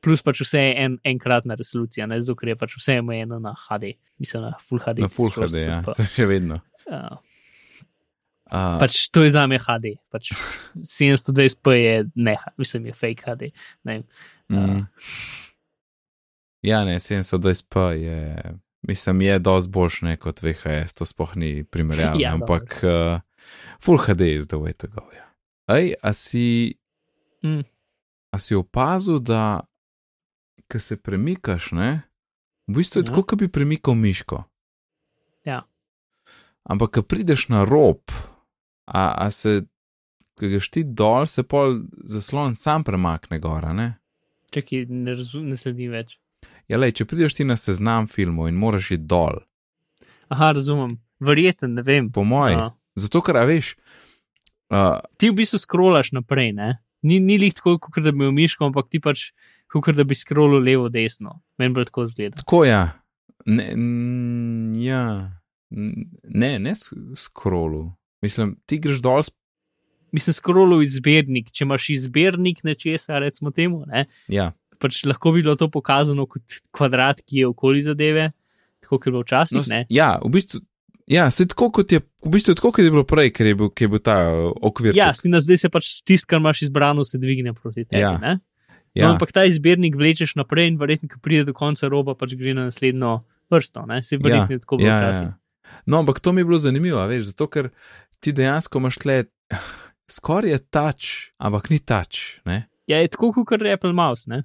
plus 0.00 0.22
pač 0.22 0.40
vse 0.40 0.60
je 0.60 0.74
en, 0.84 0.98
enkratna 1.04 1.54
resolucija, 1.54 2.06
ne 2.06 2.20
zato, 2.20 2.36
ker 2.40 2.48
je 2.48 2.56
pač 2.56 2.76
vse 2.80 2.98
omejeno 3.00 3.38
na 3.38 3.54
HD, 3.54 3.94
mislim 4.18 4.42
na 4.48 4.54
Full 4.68 4.80
HD. 4.80 4.98
Na 5.04 5.08
Full 5.08 5.30
HD, 5.30 5.54
ja, 5.66 5.82
pa, 5.86 5.92
je 5.98 6.06
še 6.16 6.26
vedno. 6.26 6.60
uh, 6.86 7.18
Uh, 8.50 8.80
pač 8.82 9.04
to 9.14 9.22
je 9.22 9.30
za 9.30 9.44
me 9.46 9.60
HD. 9.62 9.92
Pač 10.10 10.32
720p 10.74 11.70
je 11.70 11.92
ne, 12.18 12.32
mislim, 12.58 12.88
je 12.90 12.94
fake 12.98 13.22
HD. 13.22 13.42
Ne, 13.86 14.02
vem. 14.50 14.58
mm. 14.58 14.86
Ja, 16.66 16.80
ne, 16.84 16.96
720p 16.98 17.78
je, 18.02 18.18
mislim, 18.82 19.20
je 19.22 19.38
dosti 19.38 19.70
boljše 19.70 20.16
kot 20.16 20.42
VHS, 20.42 20.98
to 20.98 21.06
sploh 21.06 21.36
ni 21.36 21.62
primerjalno, 21.64 22.18
Ja, 22.26 22.34
ampak 22.34 22.82
uh, 22.82 23.22
Full 23.78 24.02
HD 24.02 24.34
is 24.34 24.50
the 24.50 24.58
way 24.58 24.74
to 24.74 24.90
go. 24.90 25.06
Ja. 25.14 25.30
Ej, 25.70 25.94
a 26.02 26.10
si, 26.12 26.74
Mm. 27.46 27.62
a 28.34 28.38
si 28.38 28.54
opazil, 28.54 29.22
da 29.22 29.60
ko 30.70 30.78
se 30.78 30.96
premikaš, 30.96 31.72
ne, 31.72 31.90
v 32.66 32.74
bistvu 32.74 32.98
je 32.98 33.02
Ja. 33.02 33.06
tako, 33.06 33.22
kot 33.24 33.38
bi 33.38 33.48
premikal 33.48 33.94
miško. 33.96 34.44
Ja. 35.44 35.62
Ampak, 36.64 36.90
ko 36.90 37.02
prideš 37.04 37.48
na 37.48 37.64
rob, 37.64 37.98
a, 38.86 39.08
a 39.16 39.30
se, 39.30 39.62
ko 40.34 40.46
greš 40.46 40.70
ti 40.70 40.84
dol, 40.84 41.26
se 41.26 41.42
pol 41.42 41.80
zaslon 42.04 42.54
sam 42.54 42.84
premakne 42.84 43.38
gora, 43.38 43.72
ne? 43.72 43.88
Čakaj, 44.50 44.86
ne, 44.86 45.14
razum, 45.14 45.48
ne 45.48 45.56
sledim 45.56 45.90
več. 45.90 46.18
Ja, 46.68 46.78
lej, 46.78 46.92
če 46.92 47.04
prideš 47.04 47.34
ti 47.34 47.44
na 47.44 47.56
seznam 47.56 48.06
filmov 48.06 48.48
in 48.48 48.54
moraš 48.56 48.90
iti 48.90 49.04
dol, 49.04 49.40
Aha, 50.28 50.52
razumem. 50.52 50.92
Verjeten, 51.20 51.74
ne 51.74 51.82
vem. 51.82 52.12
po 52.12 52.22
mojem, 52.22 52.58
Ja. 52.58 52.68
zato 52.96 53.20
ker, 53.20 53.34
veš, 53.44 53.74
uh, 54.70 55.00
ti 55.16 55.28
v 55.28 55.34
bistvu 55.34 55.58
scrollaš 55.58 56.12
naprej. 56.12 56.52
Ne? 56.52 56.68
Ni, 57.02 57.18
ni 57.18 57.38
lih 57.38 57.54
tako, 57.54 57.78
kot 57.78 57.98
da 57.98 58.10
bi 58.10 58.18
imel 58.18 58.32
miško, 58.32 58.66
ampak 58.66 58.88
ti 58.88 59.00
pač, 59.00 59.30
kot 59.66 59.94
da 59.94 60.04
bi 60.04 60.14
scrollal 60.14 60.60
levo, 60.60 60.88
desno. 60.88 61.38
Meni 61.58 61.72
bolj 61.72 61.86
tako 61.86 62.04
zgleda. 62.06 62.36
tako 62.36 62.64
ja, 62.64 62.82
ne, 63.46 63.72
n, 63.72 63.84
ja, 64.76 65.02
ne, 65.70 66.58
ne 66.58 66.72
s- 66.72 66.92
scrollu. 67.16 67.92
Mislim, 68.20 68.56
ti 68.66 68.78
greš 68.78 69.00
dol, 69.00 69.22
s- 69.22 69.32
Mislim, 70.12 70.34
scrollal 70.34 70.82
izbirnik. 70.82 71.52
Če 71.52 71.64
imaš 71.64 71.90
izbirnik 71.90 72.64
nečesa, 72.64 73.18
recimo 73.18 73.50
temu, 73.50 73.84
ne? 73.86 74.04
ja, 74.28 74.50
pač 74.78 75.04
lahko 75.04 75.30
bi 75.30 75.40
bilo 75.40 75.54
to 75.56 75.68
pokazano 75.68 76.26
kot 76.26 76.42
kvadrat, 76.72 77.22
ki 77.22 77.36
je 77.38 77.46
okoli 77.46 77.82
zadeve, 77.82 78.30
tako 78.80 78.98
kot 78.98 79.06
je 79.06 79.12
bilo 79.12 79.22
včasih. 79.22 79.56
No, 79.56 79.62
No, 79.62 79.84
ja, 79.88 80.18
v 80.18 80.28
bistvu. 80.30 80.60
Ja, 81.10 81.26
se 81.34 81.46
tako 81.50 81.70
kot 81.74 81.92
je, 81.92 81.98
v 82.22 82.30
bistvu 82.30 82.54
tako 82.54 82.70
kot 82.76 82.86
je 82.86 82.92
bilo 82.92 83.02
prej, 83.08 83.32
ker 83.34 83.48
je 83.50 83.56
bil, 83.58 83.72
ker 83.74 83.88
je 83.88 83.92
bil 83.96 84.02
ta 84.04 84.16
uh, 84.30 84.52
okvir. 84.70 84.94
ja, 84.94 85.10
s 85.14 85.24
tem, 85.24 85.34
da 85.34 85.40
zdaj 85.42 85.58
se 85.64 85.70
pač 85.72 85.88
tisto, 86.06 86.30
kar 86.30 86.38
imaš 86.38 86.62
izbrano, 86.68 87.04
se 87.04 87.18
dvigne 87.18 87.54
proti 87.56 87.82
tebi. 87.82 87.98
Ja. 87.98 88.14
Ja. 88.22 88.36
ja, 88.94 89.08
No, 89.08 89.16
ampak 89.16 89.34
ta 89.34 89.42
izbirnik 89.48 89.98
vlečeš 89.98 90.36
naprej 90.38 90.70
in 90.70 90.78
verjetno, 90.78 91.10
ko 91.10 91.18
pride 91.22 91.48
do 91.50 91.54
konca 91.56 91.90
roba, 91.90 92.14
pač 92.14 92.36
gre 92.38 92.54
na 92.54 92.68
naslednjo 92.70 93.16
vrsto. 93.50 93.82
Ne? 93.90 94.02
Se 94.06 94.20
verjetno 94.22 94.54
je 94.54 94.62
tako 94.62 94.78
bilo 94.78 94.92
ja, 94.92 95.00
včasih. 95.02 95.26
ja. 95.26 95.80
No, 95.86 95.98
ampak 96.04 96.22
to 96.22 96.32
mi 96.32 96.44
je 96.44 96.46
bilo 96.46 96.62
zanimivo, 96.62 97.02
a 97.02 97.10
veš, 97.10 97.32
zato 97.32 97.50
ker 97.50 97.72
ti 98.22 98.34
dejansko 98.36 98.78
imaš 98.78 99.02
tle, 99.02 99.18
skoraj 100.10 100.54
je 100.54 100.62
tač, 100.70 101.10
ampak 101.42 101.70
ni 101.74 101.82
tač. 101.82 102.38
Ne? 102.46 102.68
Ja, 102.86 103.02
je 103.02 103.10
tako 103.10 103.32
kot 103.34 103.62
Apple 103.66 103.94
Mouse, 103.94 104.30
ne? 104.30 104.44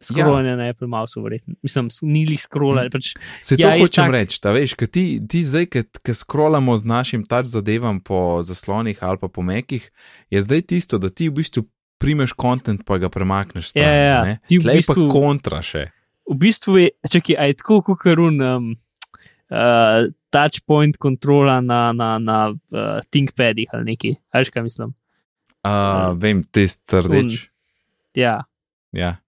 Scrollanje 0.00 0.48
ja. 0.48 0.56
na 0.56 0.68
Apple 0.68 0.86
Mouse, 0.86 1.20
verjetno. 1.20 1.54
Mislim, 1.62 1.88
ni 2.02 2.24
li 2.24 2.36
scrollanje. 2.36 2.88
Mm. 2.88 2.92
Pač, 2.92 3.12
Se 3.42 3.54
Ja, 3.58 3.70
to 3.70 3.84
hočem 3.84 4.04
tak- 4.04 4.14
reči, 4.14 4.38
da 4.40 4.50
veš, 4.50 4.74
ker 4.74 4.88
ti, 4.88 5.20
ti 5.20 5.44
zdaj, 5.44 5.66
ki 6.00 6.14
scrollamo 6.14 6.72
z 6.72 6.84
našim 6.84 7.22
tač 7.22 7.46
zadevam 7.46 8.00
po 8.00 8.40
zaslonih 8.40 8.96
ali 8.98 9.18
pa 9.18 9.28
po 9.28 9.42
mekih, 9.42 9.90
je 10.30 10.40
zdaj 10.40 10.62
tisto, 10.62 10.96
da 10.96 11.10
ti 11.10 11.28
v 11.28 11.34
bistvu 11.34 11.66
primeš 11.98 12.32
kontent, 12.32 12.80
pa 12.82 12.96
ga 12.96 13.08
premakneš 13.08 13.68
stran. 13.68 13.84
Ja, 13.84 13.92
ja, 13.92 14.04
ja. 14.06 14.24
ne. 14.24 14.34
Ti 14.46 14.56
v 14.56 14.72
bistvu- 14.72 15.04
pa 15.04 15.12
kontra 15.12 15.60
še. 15.60 15.92
v 16.24 16.36
bistvu 16.38 16.78
je, 16.78 16.88
čakaj, 17.04 17.36
a 17.36 17.42
je 17.44 17.54
tako 17.54 17.82
kot 17.82 17.98
karun. 18.00 18.40
Um, 18.40 18.76
Uh, 19.50 20.06
touchpoint 20.30 20.94
kontrola 20.96 21.58
na, 21.60 21.90
na, 21.90 22.18
na 22.18 22.50
uh, 22.50 23.02
ThinkPadih 23.10 23.66
ali 23.74 23.84
neki, 23.84 24.14
ali 24.30 24.46
kaj 24.46 24.62
mislim. 24.62 24.94
Uh, 25.66 26.14
vem, 26.14 26.44
test 26.46 26.86
rdeč. 26.86 27.50
Ja, 28.14 28.44
Ja. 28.94 29.18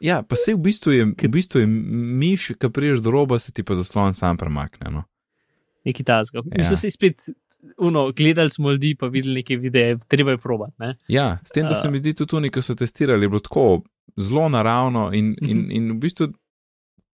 Ja, 0.00 0.22
pa 0.22 0.36
se 0.36 0.54
v 0.54 0.58
bistvu 0.58 0.92
je, 0.92 1.04
v 1.06 1.28
bistvu 1.28 1.60
je 1.60 1.66
miš, 1.66 2.52
ki 2.54 2.70
priješ 2.70 2.98
do 2.98 3.10
roba, 3.10 3.38
se 3.38 3.52
ti 3.52 3.62
pa 3.62 3.74
zaslon 3.74 4.14
sam 4.14 4.36
premakne. 4.36 4.90
No? 4.90 5.04
neki 5.84 6.04
tasga. 6.04 6.38
Ja. 6.44 6.58
Mislim, 6.58 6.76
se 6.76 6.90
spet, 6.90 7.22
uno, 7.78 8.12
gledali 8.12 8.50
smo 8.50 8.70
ljudi, 8.70 8.94
pa 8.94 9.06
videli 9.06 9.34
neke 9.34 9.56
videe, 9.56 9.96
treba 9.98 10.30
je 10.30 10.38
probati. 10.38 10.74
Ne? 10.78 10.96
Ja, 11.08 11.38
s 11.44 11.50
tem, 11.50 11.66
da 11.66 11.74
se 11.74 11.88
Uh. 11.88 11.92
mi 11.92 11.98
zdi 11.98 12.14
tudi 12.14 12.36
oni, 12.36 12.50
ki 12.50 12.62
so 12.62 12.74
testirali, 12.74 13.24
je 13.24 13.28
bilo 13.28 13.40
tako 13.40 13.82
zelo 14.16 14.48
naravno 14.48 15.10
in, 15.14 15.36
in, 15.40 15.58
Mhm. 15.58 15.70
in 15.70 15.90
v 15.90 15.98
bistvu 15.98 16.28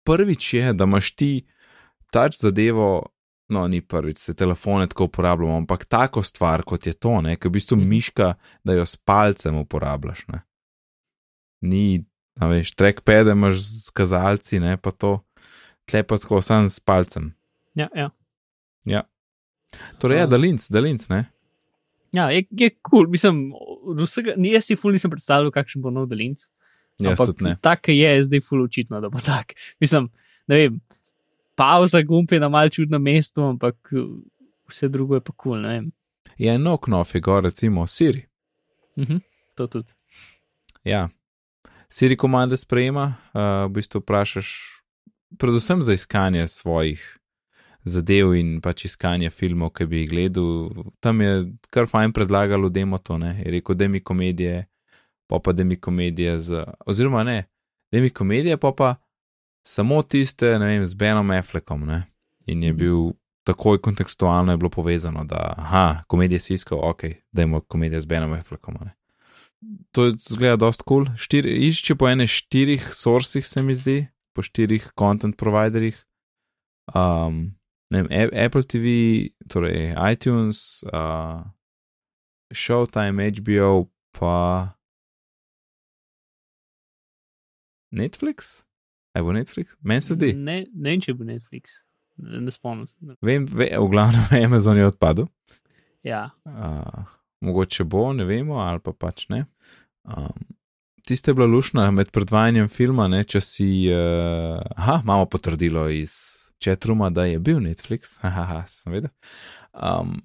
prvič 0.04 0.54
je, 0.54 0.72
da 0.72 0.84
imaš 0.84 1.14
ti 1.14 1.46
tač 2.10 2.36
zadevo. 2.36 3.06
No, 3.48 3.68
ni 3.68 3.80
prvič, 3.80 4.18
se 4.18 4.34
telefone 4.34 4.86
tako 4.86 5.04
uporabljamo, 5.04 5.56
ampak 5.56 5.84
tako 5.84 6.22
stvar 6.22 6.62
kot 6.62 6.86
je 6.86 6.92
to, 6.92 7.20
ne, 7.20 7.36
ki 7.36 7.46
je 7.46 7.50
v 7.50 7.52
bistvu 7.52 7.76
Mhm. 7.76 7.88
miška, 7.88 8.34
da 8.64 8.72
jo 8.72 8.82
s 8.82 8.96
palcem 8.96 9.54
uporabljaš. 9.56 10.26
Ne. 10.28 10.40
Ni, 11.60 12.04
a 12.40 12.48
veš, 12.50 12.74
trackpad 12.74 13.30
imaš 13.32 13.60
z 13.62 13.90
kazalci, 13.94 14.60
ne 14.60 14.76
pa 14.76 14.90
to, 14.90 15.18
tle 15.86 16.02
pa 16.02 16.18
tako 16.18 16.42
sam 16.42 16.68
s 16.68 16.80
palcem. 16.80 17.32
Ja, 17.74 17.88
ja. 17.94 18.10
Ja. 18.84 19.02
Torej, 19.98 20.18
ja, 20.18 20.26
Uh. 20.26 20.30
dalinc, 20.30 20.66
dalinc, 20.70 21.08
ne. 21.08 21.24
ja 22.12 22.30
je 22.30 22.44
kul, 22.46 22.70
cool. 22.90 23.08
mislim, 23.10 23.52
vsega, 23.98 24.34
jaz 24.38 24.68
si 24.68 24.76
ful 24.76 24.94
nisem 24.94 25.10
predstavljal, 25.10 25.50
kakšen 25.50 25.82
bo 25.82 25.90
nov 25.90 26.06
delinc. 26.10 26.46
Jaz 27.02 27.18
tudi 27.18 27.42
ne. 27.42 27.56
tak 27.58 27.88
ki 27.88 27.96
je, 27.96 28.22
zdaj 28.22 28.40
ful 28.40 28.62
očitno, 28.62 29.00
da 29.02 29.10
bo 29.10 29.18
tak. 29.18 29.56
Mislim, 29.82 30.06
ne 30.46 30.56
vem, 30.60 30.76
pauza 31.58 32.02
gumb 32.06 32.30
je 32.30 32.38
na 32.38 32.48
mal 32.48 32.70
čudnem 32.70 33.02
mestu, 33.02 33.42
ampak 33.42 33.76
uh, 33.92 34.14
vse 34.70 34.88
drugo 34.88 35.18
je 35.18 35.24
pa 35.26 35.32
kul, 35.32 35.56
cool, 35.56 35.62
ne 35.66 35.74
vem. 35.74 35.90
Je 36.38 36.54
eno 36.54 36.76
knof, 36.78 37.14
je 37.14 37.20
gor, 37.20 37.42
recimo 37.44 37.86
Siri. 37.86 38.22
Mhm, 38.98 39.18
to 39.54 39.66
tudi. 39.66 39.90
Ja. 40.84 41.08
Siri 41.88 42.16
komande 42.16 42.56
sprejema, 42.56 43.14
uh, 43.34 43.40
v 43.68 43.74
bistvu 43.78 44.00
vprašaš, 44.00 44.48
predvsem 45.38 45.82
za 45.82 45.92
iskanje 45.92 46.48
svojih 46.48 47.18
zadev 47.84 48.34
in 48.34 48.60
pač 48.64 48.84
iskanje 48.88 49.30
filmov, 49.30 49.74
ki 49.76 49.86
bi 49.86 50.02
jih 50.02 50.10
gledal. 50.10 50.70
Tam 51.00 51.20
je 51.20 51.52
kar 51.70 51.86
fajn 51.86 52.12
predlagalo 52.16 52.68
demo 52.72 52.98
to, 52.98 53.18
ne, 53.18 53.36
je 53.44 53.52
rekel, 53.52 53.76
da 53.76 53.88
mi 53.88 54.00
komedije, 54.00 54.64
pa 55.26 55.38
pa 55.38 55.52
da 55.52 55.64
mi 55.64 55.76
komedije 55.76 56.38
z, 56.38 56.64
oziroma 56.86 57.24
ne, 57.24 57.44
da 57.92 58.00
mi 58.00 58.10
komedije, 58.10 58.56
pa 58.56 58.72
pa 58.72 58.94
samo 59.66 60.02
tiste, 60.02 60.58
ne 60.58 60.66
vem, 60.66 60.86
z 60.86 60.94
Benom 60.94 61.30
Affleckom, 61.30 61.86
ne. 61.86 62.02
In 62.46 62.62
je 62.62 62.72
Mhm. 62.72 62.78
bil 62.78 63.12
takoj 63.44 63.78
kontekstualno 63.80 64.52
je 64.52 64.56
bilo 64.56 64.70
povezano, 64.70 65.24
da, 65.24 65.54
aha, 65.56 66.04
komedije 66.08 66.40
si 66.40 66.54
iskal, 66.54 66.78
ok, 66.82 67.04
dajmo 67.32 67.60
komedije 67.60 68.00
z 68.00 68.06
Benom 68.06 68.32
Affleckom, 68.32 68.76
ne 68.80 68.94
to 69.94 70.10
zgleda 70.18 70.56
dosta 70.56 70.84
kul. 70.86 71.06
Cool. 71.06 71.46
Išče 71.68 71.96
po 71.98 72.08
ene 72.10 72.26
štirih 72.26 72.88
sourcih, 72.94 73.46
se 73.46 73.62
mi 73.62 73.74
zdi, 73.74 74.06
po 74.34 74.42
štirih 74.42 74.90
content 74.98 75.36
providerjih. 75.38 75.98
Um, 76.94 77.54
ne 77.90 78.02
vem, 78.02 78.30
Apple 78.32 78.62
TV, 78.62 78.94
torej 79.48 79.94
iTunes, 80.12 80.82
uh, 80.90 81.44
Showtime, 82.54 83.30
HBO, 83.38 83.88
pa 84.12 84.74
Netflix? 87.94 88.64
Aj 89.14 89.22
bo 89.22 89.32
Netflix? 89.32 89.78
Meni 89.80 90.02
se 90.02 90.18
zdi. 90.18 90.34
Ne, 90.34 90.64
ne 90.74 90.94
vem, 90.94 91.02
če 91.02 91.14
bo 91.16 91.26
Netflix, 91.26 91.78
ne, 92.18 92.42
ne 92.44 92.54
spomnim 92.54 92.90
se. 92.90 92.98
Vem, 93.22 93.46
ve, 93.46 93.70
v 93.70 93.90
glavnem 93.90 94.26
Amazon 94.44 94.78
je 94.78 94.90
odpadel. 94.90 95.30
Ja, 96.04 96.34
Uh, 96.44 97.06
mogoče 97.44 97.84
bo, 97.84 98.12
ne 98.12 98.24
vemo, 98.28 98.58
ali 98.64 98.80
pa 98.80 98.92
pač 98.92 99.28
ne. 99.32 99.44
Um, 100.04 100.46
tiste 101.06 101.30
je 101.30 101.34
bila 101.34 101.46
lušna 101.46 101.90
med 101.90 102.10
predvajanjem 102.10 102.68
filma, 102.68 103.08
ne, 103.08 103.24
če 103.24 103.40
si. 103.40 103.68
Uh, 103.92 104.60
aha, 104.76 105.00
imamo 105.04 105.28
potrdilo 105.30 105.88
iz 105.92 106.16
Chatruma, 106.62 107.10
da 107.10 107.24
je 107.24 107.38
bil 107.38 107.60
Netflix, 107.60 108.18
haha, 108.22 108.64
sem 108.66 108.98
vedel. 108.98 109.12
Um, 109.72 110.20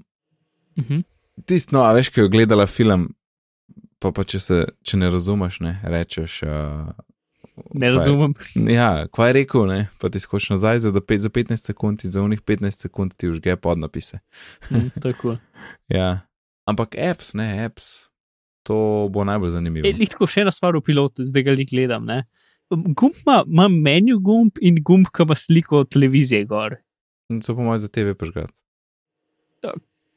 mhm. 0.79 1.05
Tisto, 1.47 1.77
no, 1.77 1.85
a 1.87 1.93
veš, 1.95 2.09
ki 2.11 2.25
je 2.25 2.31
gledala 2.31 2.65
film, 2.67 3.13
pa, 4.03 4.11
pa 4.11 4.25
če, 4.27 4.39
se, 4.43 4.57
če 4.83 4.99
ne 4.99 5.07
razumeš, 5.11 5.61
ne 5.63 5.77
rečeš. 5.87 6.41
Uh, 6.43 6.89
ne 7.79 7.91
razumem. 7.93 8.33
Ja, 8.55 9.07
kaj 9.07 9.29
je 9.29 9.35
rekel, 9.39 9.67
ne? 9.67 9.87
pa 10.01 10.09
ti 10.11 10.19
skoči 10.19 10.51
nazaj 10.53 10.79
za, 10.83 10.91
pet, 10.99 11.21
za 11.23 11.29
15 11.29 11.71
sekund 11.71 12.03
in 12.03 12.11
za 12.11 12.21
unih 12.21 12.41
15 12.41 12.87
sekund 12.87 13.15
ti 13.15 13.29
užge 13.31 13.55
podnapise. 13.55 14.19
Je 14.69 14.89
kul. 14.91 15.13
Cool. 15.21 15.37
Ja, 15.87 16.19
ampak 16.69 16.95
apps, 16.99 17.33
ne 17.37 17.47
apps, 17.65 18.09
to 18.67 19.09
bo 19.13 19.25
najbolj 19.27 19.55
zanimivo. 19.55 19.87
E, 19.87 19.95
Lahko 19.97 20.29
še 20.29 20.45
ena 20.45 20.53
stvar 20.53 20.77
v 20.77 20.83
pilotu, 20.85 21.25
zdaj 21.27 21.47
ga 21.47 21.57
jih 21.57 21.69
gledam. 21.71 22.05
Ne? 22.09 22.21
Gumb 22.69 23.17
ima, 23.23 23.41
ima 23.47 23.67
menu 23.71 24.19
gumb 24.21 24.61
in 24.61 24.77
gumb, 24.85 25.09
ki 25.09 25.25
ima 25.25 25.37
sliko 25.37 25.83
televizije 25.89 26.45
gor. 26.49 26.77
To 27.29 27.55
po 27.55 27.65
mojem 27.65 27.81
za 27.81 27.89
TV 27.93 28.13
požgati. 28.17 28.53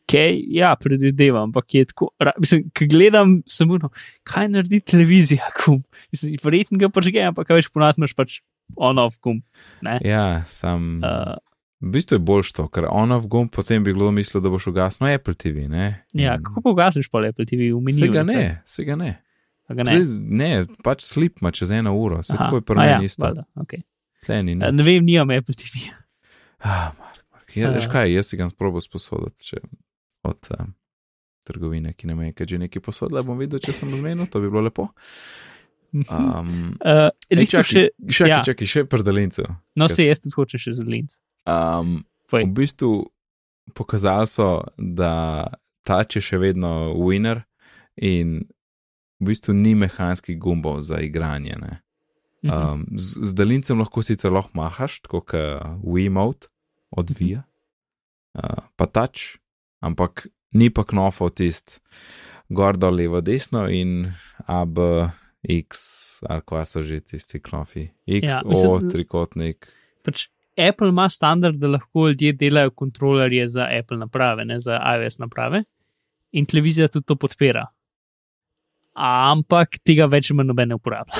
Okay, 0.02 0.42
ja, 0.52 0.74
predvidevam, 0.76 1.48
ampak 1.48 1.74
je 1.74 1.86
tako. 1.88 2.10
Mislim, 2.40 2.66
ko 2.76 2.86
gledam, 2.90 3.38
samo 3.48 3.78
no, 3.80 3.88
kaj 4.28 4.50
naredi 4.52 4.82
televizija, 4.84 5.48
gumb. 5.62 5.86
Mislim, 6.12 6.36
verjetno 6.44 6.80
ga 6.82 6.90
pažge, 6.92 7.22
ampak 7.30 7.48
kaj 7.48 7.62
več 7.62 7.70
ponatmaš 7.72 8.12
pač 8.18 8.40
on-off 8.76 9.16
gumb. 9.24 9.40
Ne? 9.84 9.96
Ja, 10.04 10.44
sam. 10.48 11.00
Uh, 11.00 11.38
V 11.82 11.90
bistvu 11.90 12.14
je 12.14 12.22
bolj 12.22 12.52
to, 12.54 12.68
ker 12.68 12.86
on-off 12.86 13.26
gumb, 13.26 13.50
potem 13.50 13.82
bi 13.82 13.90
kdo 13.90 14.10
mislil, 14.10 14.38
da 14.38 14.48
boš 14.48 14.68
ugasnil 14.70 15.10
Apple 15.10 15.34
TV. 15.34 15.66
Ne? 15.66 16.04
ja, 16.14 16.36
kako 16.38 16.62
pa 16.62 16.70
ugasiš 16.70 17.08
pa 17.10 17.18
Apple 17.26 17.42
TV 17.44 17.72
v 17.72 17.80
meniju? 17.80 17.98
Se 17.98 18.08
ga 18.08 18.22
ne, 18.22 18.42
se 18.64 18.84
ga 18.84 18.94
ne. 18.94 19.10
Ne. 19.68 19.84
Zdaj, 19.84 20.04
ne, 20.20 20.50
pač 20.84 21.02
slip 21.02 21.40
ima 21.40 21.50
čez 21.50 21.70
eno 21.72 21.94
uro, 21.96 22.20
se 22.22 22.36
tako 22.36 22.56
je 22.56 22.62
prvo 22.62 22.82
ja, 22.82 23.00
isto. 23.02 23.22
valjda, 23.24 23.44
okay. 23.56 23.82
Tle 24.20 24.42
ni 24.42 24.52
Eh, 24.52 24.54
nič. 24.54 24.72
Ne 24.72 24.82
vem, 24.82 25.02
nimam 25.02 25.30
Apple 25.30 25.54
TV. 25.54 25.88
Ah, 26.60 26.92
Mark, 26.94 27.24
Mark. 27.32 27.56
Ja, 27.56 27.70
veš 27.70 27.84
Ja. 27.84 27.90
kaj, 27.90 28.12
jaz 28.12 28.26
si 28.26 28.36
ga 28.36 28.46
sprobo 28.48 28.80
sposoditi, 28.80 29.42
če 29.44 29.62
od 30.22 30.38
um, 30.52 30.74
trgovine, 31.42 31.94
ki 31.94 32.06
nam 32.06 32.20
je 32.22 32.32
kaj 32.32 32.46
že 32.46 32.58
nekaj 32.58 32.82
posodila, 32.82 33.22
bom 33.22 33.38
videl, 33.38 33.58
če 33.58 33.72
sem 33.72 33.90
zmenil, 33.90 34.26
to 34.26 34.40
bi 34.40 34.46
bilo 34.46 34.60
lepo. 34.62 34.90
Um, 35.92 36.76
Uh, 36.80 37.10
Ej, 37.28 37.46
čakaj, 37.46 37.64
še, 37.64 37.82
čakaj, 38.08 38.28
ja. 38.28 38.38
čakaj, 38.44 38.66
še 38.66 38.84
predalincev. 38.84 39.44
no, 39.76 39.88
kaj 39.88 39.96
se 39.96 40.06
jaz 40.06 40.20
tudi 40.20 40.34
hočem 40.36 40.60
še 40.60 40.72
zlinc. 40.74 41.16
Um, 41.46 42.04
Povej. 42.30 42.44
v 42.46 42.52
bistvu 42.54 42.90
pokazali 43.74 44.26
so, 44.26 44.62
da 44.78 45.46
tač 45.82 46.16
je 46.16 46.22
še 46.22 46.38
vedno 46.38 46.94
winner 46.96 47.42
in 47.96 48.46
v 49.20 49.24
bistvu 49.30 49.54
ni 49.54 49.74
mehanskih 49.74 50.38
gumbov 50.38 50.80
za 50.82 50.98
igranje. 51.02 51.54
Ne? 51.58 51.72
Um, 52.42 52.86
z, 52.98 53.22
z 53.22 53.34
dalincem 53.38 53.78
lahko 53.78 54.02
sicer 54.02 54.32
lahko 54.34 54.50
mahaš, 54.58 55.00
tako 55.06 55.20
kot 55.22 55.38
Wiimote 55.86 56.50
odvija, 56.90 57.44
uh, 58.34 58.62
pa 58.76 58.86
tač, 58.86 59.38
ampak 59.80 60.26
ni 60.52 60.70
pa 60.70 60.82
knofov 60.84 61.30
tist 61.38 61.78
gor 62.52 62.76
dol 62.76 62.98
levo 62.98 63.22
desno 63.24 63.64
in 63.70 64.10
AB, 64.46 64.78
X, 65.42 65.70
ali 66.28 66.42
kva 66.46 66.62
so 66.66 66.82
že 66.86 67.00
tisti 67.02 67.40
knofi. 67.42 67.88
X, 68.06 68.22
Ja, 68.26 68.42
O, 68.44 68.50
mislim- 68.50 68.90
trikotnik. 68.90 69.66
Pač 70.02 70.28
Apple 70.58 70.88
ima 70.88 71.08
standard, 71.08 71.56
da 71.56 71.68
lahko 71.68 72.08
ljudje 72.08 72.32
delajo 72.32 72.70
kontrolerje 72.70 73.46
za 73.48 73.68
Apple 73.78 73.96
naprave, 73.98 74.44
ne 74.44 74.60
za 74.60 74.80
iOS 74.96 75.18
naprave, 75.18 75.62
in 76.32 76.46
televizija 76.46 76.88
tudi 76.88 77.06
to 77.06 77.16
podpira. 77.16 77.66
ampak 78.94 79.78
tega 79.84 80.04
več 80.06 80.30
manj 80.36 80.46
noben 80.50 80.68
ne 80.68 80.76
uporablja. 80.76 81.16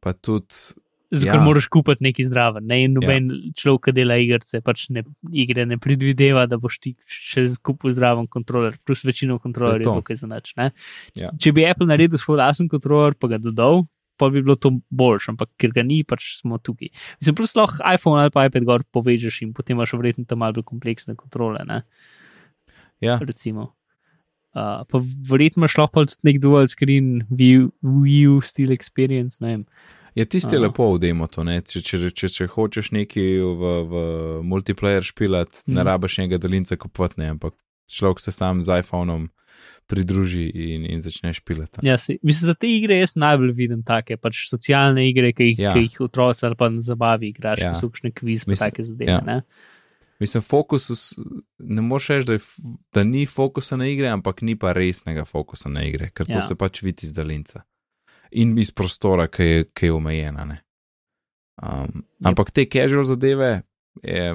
Pa 0.00 0.12
tudi, 0.12 0.54
Zato 1.12 1.36
Ja. 1.36 1.42
moraš 1.44 1.66
kupiti 1.68 2.04
nekaj 2.06 2.24
zdraven. 2.24 2.64
Ne? 2.64 2.84
In 2.84 2.94
noben 2.96 3.26
ja. 3.28 3.50
človek, 3.52 3.82
ki 3.84 3.92
dela 3.92 4.16
igrice, 4.16 4.62
pač 4.64 4.86
ne, 4.88 5.02
igre 5.28 5.66
ne 5.68 5.76
predvideva, 5.76 6.46
da 6.48 6.56
boš 6.56 6.78
ti 6.80 6.94
še 7.04 7.44
skupil 7.52 7.92
zdraven 7.92 8.24
kontroler, 8.32 8.78
plus 8.86 9.02
večino 9.04 9.36
kontrolerjev 9.38 9.90
je 9.90 9.96
tukaj 9.98 10.16
za 10.16 10.26
nič. 10.30 10.54
Ja. 11.14 11.28
Če 11.36 11.52
bi 11.52 11.66
Apple 11.68 11.90
naredil 11.90 12.16
svoj 12.16 12.38
lasen 12.40 12.70
kontroler, 12.72 13.12
pa 13.12 13.28
ga 13.28 13.36
dodal, 13.36 13.84
pa 14.16 14.28
bi 14.30 14.42
bilo 14.42 14.54
to 14.56 14.70
boljše, 14.90 15.32
ampak 15.32 15.50
ker 15.58 15.72
ga 15.74 15.82
ni, 15.82 16.02
pač 16.04 16.38
smo 16.40 16.58
tukaj. 16.58 16.90
Mislim, 17.20 17.34
plus 17.38 17.54
lahko 17.58 17.80
iPhone 17.94 18.22
ali 18.22 18.30
pa 18.34 18.46
iPad 18.46 18.64
gor 18.68 18.84
povežeš 18.92 19.42
in 19.42 19.52
potem 19.56 19.76
imaš 19.76 19.92
verjetno 19.98 20.24
tam 20.28 20.38
malo 20.44 20.58
bolj 20.58 20.68
kompleksne 20.68 21.16
kontrole. 21.16 21.64
Ne? 21.66 21.82
ja, 23.02 23.18
recimo. 23.18 23.72
Uh, 24.52 24.84
pa 24.84 25.00
verjetno 25.30 25.62
imaš 25.62 25.78
lahko 25.80 26.04
tudi 26.06 26.28
nek 26.28 26.38
dual 26.42 26.68
screen 26.68 27.24
view, 27.30 27.70
view 27.82 28.40
style 28.44 28.74
experience. 28.76 29.40
Ne 29.40 29.48
vem. 29.56 29.64
je 30.14 30.24
tisti 30.28 30.56
Aha. 30.56 30.66
lepo 30.66 30.92
v 30.92 30.98
demo 31.00 31.26
to, 31.26 31.40
ne? 31.42 31.62
Če, 31.64 31.80
če, 31.80 32.10
če, 32.12 32.28
če 32.28 32.46
hočeš 32.52 32.90
neki 32.92 33.22
v, 33.40 33.70
v 33.88 33.94
multiplayer 34.44 35.00
špilat, 35.02 35.62
ne 35.66 35.80
Mhm. 35.80 35.86
rabiš 35.88 36.18
enega 36.18 36.38
daljnca 36.38 36.76
kupovati, 36.76 37.20
ne, 37.24 37.30
ampak 37.32 37.54
človek 37.92 38.20
se 38.20 38.32
sam 38.32 38.62
z 38.62 38.78
iPhonom 38.80 39.28
pridruži 39.86 40.46
in, 40.54 40.86
in 40.90 41.00
začne 41.02 41.32
špilati. 41.34 41.82
Ja, 41.82 41.98
si, 41.98 42.18
mislim, 42.22 42.46
za 42.46 42.54
te 42.54 42.68
igre 42.70 42.96
jaz 42.98 43.16
najbolj 43.16 43.52
vidim 43.52 43.82
take 43.84 44.16
pač 44.16 44.46
socialne 44.48 45.04
igre, 45.08 45.32
ki 45.32 45.50
jih, 45.50 45.58
Ja. 45.58 45.68
ja. 45.68 45.72
ki 45.74 45.80
jih 45.80 46.00
otroci 46.00 46.46
ali 46.46 46.56
pa 46.56 46.68
na 46.68 46.80
zabavi 46.80 47.28
igraš, 47.28 47.60
Ja. 47.60 47.66
ja. 47.66 47.74
so 47.74 47.88
kakšne 47.90 48.12
kviz, 48.12 48.46
Mislim- 48.46 48.58
take 48.58 48.82
zadeve. 48.84 49.10
ja. 49.12 49.20
Ja. 49.26 49.40
Mislim, 50.20 50.42
fokus, 50.42 50.90
us- 50.90 51.18
ne 51.58 51.82
moreš 51.82 52.08
reči, 52.08 52.26
da, 52.26 52.32
je 52.32 52.40
da 52.94 53.04
ni 53.04 53.26
fokusa 53.26 53.76
na 53.76 53.86
igre, 53.86 54.08
ampak 54.08 54.42
ni 54.42 54.56
pa 54.56 54.72
resnega 54.72 55.24
fokusa 55.24 55.68
na 55.68 55.82
igre, 55.84 56.10
ker 56.14 56.26
to 56.26 56.38
Ja. 56.38 56.40
se 56.40 56.54
pač 56.54 56.82
vidi 56.82 57.06
iz 57.06 57.12
daljnca 57.12 57.62
in 58.32 58.58
iz 58.58 58.70
prostora, 58.70 59.26
ki 59.28 59.42
je, 59.42 59.64
ki 59.74 59.86
je 59.86 59.92
omejena. 59.92 60.44
ne. 60.44 60.62
Um, 61.62 62.04
Yep. 62.20 62.26
ampak 62.26 62.50
te 62.50 62.64
casual 62.64 63.04
zadeve 63.04 63.62
je 64.02 64.34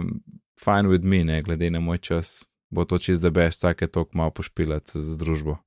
fine 0.59 0.87
with 0.89 1.03
me, 1.03 1.23
ne 1.23 1.41
glede 1.41 1.71
na 1.71 1.79
moj 1.79 1.97
čas. 1.97 2.43
Bo 2.69 2.83
to 2.85 2.97
čez 2.99 3.21
da 3.23 3.31
beš 3.31 3.55
vsake 3.55 3.87
tok 3.87 4.13
malo 4.17 4.33
pošpilati 4.35 5.01
z 5.01 5.17
družbo. 5.19 5.57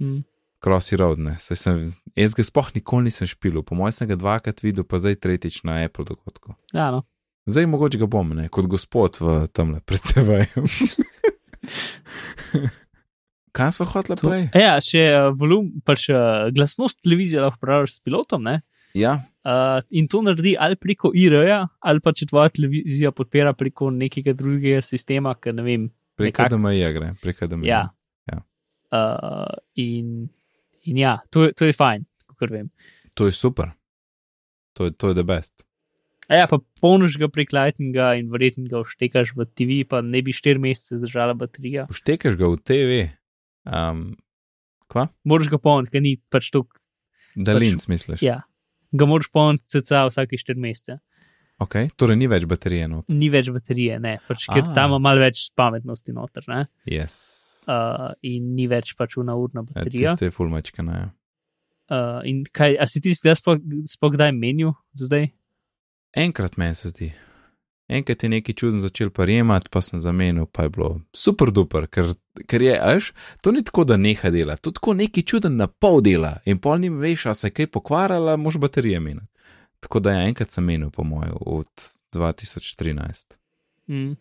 Mm. 0.00 0.22
Crossy 0.64 0.96
Road, 1.00 1.18
ne. 1.18 1.38
Saj 1.40 1.56
Sem, 1.56 1.86
jaz 2.16 2.34
ga 2.36 2.44
sploh 2.44 2.68
nikoli 2.74 3.08
nisem 3.08 3.28
špil, 3.28 3.62
po 3.64 3.78
mojem 3.78 3.96
sem 3.96 4.10
ga 4.10 4.18
dvakrat 4.20 4.60
videl, 4.62 4.84
pa 4.84 5.00
zdaj 5.00 5.16
tretjič 5.16 5.62
na 5.64 5.78
Apple 5.86 6.04
dogodku. 6.04 6.54
Ja, 6.76 6.90
no. 6.92 7.06
Zdaj 7.48 7.66
mogoče 7.66 7.98
ga 8.02 8.06
bom, 8.10 8.34
ne, 8.36 8.50
kot 8.52 8.68
gospod 8.70 9.16
v 9.22 9.46
tamle 9.56 9.80
pred 9.80 10.04
TV-jem. 10.04 10.68
Kaj 13.56 13.72
smo 13.74 13.88
hoteli 13.90 14.20
prej? 14.20 14.44
Ja, 14.54 14.76
še 14.84 15.00
uh, 15.16 15.32
volum, 15.34 15.72
pač 15.82 16.06
uh, 16.12 16.52
glasnost 16.54 17.00
televizije 17.02 17.42
lahko 17.42 17.58
praviš 17.64 17.96
s 17.96 18.04
pilotom. 18.04 18.44
Ne? 18.46 18.60
Ja, 18.94 19.18
Uh, 19.40 19.80
in 19.88 20.04
to 20.08 20.18
naredi 20.20 20.50
ali 20.60 20.76
preko 20.76 21.14
IR-ja, 21.16 21.62
ali 21.80 22.02
pa 22.04 22.12
če 22.12 22.26
tvoja 22.28 22.50
televizija 22.52 23.08
podpira 23.16 23.54
preko 23.56 23.88
nekega 23.88 24.34
drugega 24.36 24.82
sistema, 24.84 25.32
ki 25.32 25.54
ne 25.56 25.64
vem. 25.64 25.86
Prek 26.20 26.36
Nekako. 26.36 26.60
DMI 26.60 26.92
gre, 26.96 27.10
prek 27.22 27.42
DMI. 27.48 27.68
Ja. 27.68 27.82
Ja. 28.30 28.38
Uh, 28.92 29.56
in, 29.80 30.28
in 30.84 31.00
ja, 31.00 31.18
to, 31.32 31.48
to 31.56 31.68
je 31.68 31.76
fajn, 31.76 32.06
kot 32.36 32.52
vem. 32.52 32.70
To 33.18 33.28
je 33.28 33.34
super. 33.36 33.72
To 34.78 34.88
je, 34.88 34.94
to 34.94 35.10
je 35.10 35.18
the 35.18 35.26
best. 35.26 35.64
A 36.30 36.38
ja, 36.38 36.46
pa 36.46 36.60
polniš 36.78 37.16
ga 37.18 37.26
prek 37.26 37.50
Lightninga 37.50 38.12
in 38.20 38.28
verjetno 38.30 38.68
ga 38.70 38.84
vštekaš 38.86 39.32
v 39.34 39.46
TV, 39.50 39.80
pa 39.82 39.98
ne 40.04 40.20
bi 40.22 40.30
4 40.34 40.62
mesece 40.62 41.00
zdržala 41.00 41.34
baterija. 41.34 41.88
Poštekaš 41.90 42.38
ga 42.38 42.50
v 42.52 42.60
TV. 42.62 42.98
Um, 43.66 44.14
kva? 44.86 45.08
Moraš 45.26 45.50
ga 45.50 45.58
polniti, 45.58 45.96
ker 45.96 46.04
ni 46.04 46.14
pač 46.30 46.52
to. 46.54 46.62
Daljinc 47.34 47.82
misliš? 47.90 48.22
Ja, 48.22 48.44
ga 48.94 49.10
moraš 49.10 49.30
polniti 49.34 49.82
vsake 49.82 50.38
4 50.38 50.62
mesece. 50.62 51.00
Ok, 51.60 51.76
torej 52.00 52.16
ni 52.16 52.28
več 52.30 52.46
baterije 52.48 52.88
not. 52.88 53.06
Ni 53.12 53.28
več 53.32 53.50
baterije, 53.52 53.98
ne, 54.00 54.16
pač, 54.28 54.46
ker 54.48 54.64
A. 54.64 54.74
tam 54.76 54.94
ima 54.94 55.00
malo 55.10 55.20
več 55.20 55.50
pametnosti 55.56 56.14
noter. 56.16 56.46
Ne? 56.48 56.64
Yes. 56.88 57.18
Uh, 57.68 58.10
in 58.24 58.54
ni 58.56 58.64
več 58.70 58.94
pač 58.96 59.18
ura 59.20 59.36
urna 59.36 59.60
Ja, 59.60 59.68
baterija. 59.68 60.14
Tiste 60.16 60.30
je 60.30 60.34
fulmačka, 60.34 60.84
ne. 60.86 61.10
Uh, 61.90 62.20
in 62.24 62.44
kaj, 62.46 62.78
a 62.80 62.86
si 62.88 63.02
ti 63.04 63.12
zdaj 63.12 63.42
kdaj 63.42 64.32
menil 64.32 64.72
zdaj? 64.94 65.28
Enkrat 66.16 66.56
meni 66.56 66.74
se 66.78 66.94
zdi. 66.94 67.10
Enkrat 67.90 68.22
je 68.22 68.28
nekaj 68.30 68.54
čuden 68.54 68.80
začel 68.80 69.10
prijemati, 69.10 69.68
pa 69.70 69.82
sem 69.82 70.00
zamenil, 70.00 70.46
pa 70.46 70.62
je 70.62 70.70
bilo 70.76 70.90
super 71.12 71.50
duper, 71.50 71.88
ker, 71.90 72.12
ker 72.46 72.62
je, 72.62 72.76
až, 72.78 73.10
to 73.42 73.50
ni 73.50 73.64
tako, 73.66 73.84
da 73.84 73.98
neha 73.98 74.30
dela, 74.30 74.54
to 74.56 74.70
tako 74.70 74.94
neki 74.94 75.26
čuden 75.26 75.58
na 75.58 75.66
pol 75.66 75.98
dela 76.00 76.36
in 76.46 76.62
pol 76.62 76.78
ni 76.78 76.90
veš, 76.90 77.26
a 77.26 77.34
se 77.34 77.50
je 77.50 77.56
kaj 77.58 77.66
pokvarjala, 77.74 78.36
mož 78.38 78.60
baterije 78.62 79.00
meniti. 79.02 79.29
Tako 79.80 80.00
da 80.00 80.12
je 80.12 80.28
enkrat 80.28 80.50
sem 80.50 80.64
menil, 80.64 80.90
po 80.90 81.04
mojem, 81.04 81.32
od 81.40 81.68
2013. 82.14 83.36
Mm. 83.88 84.16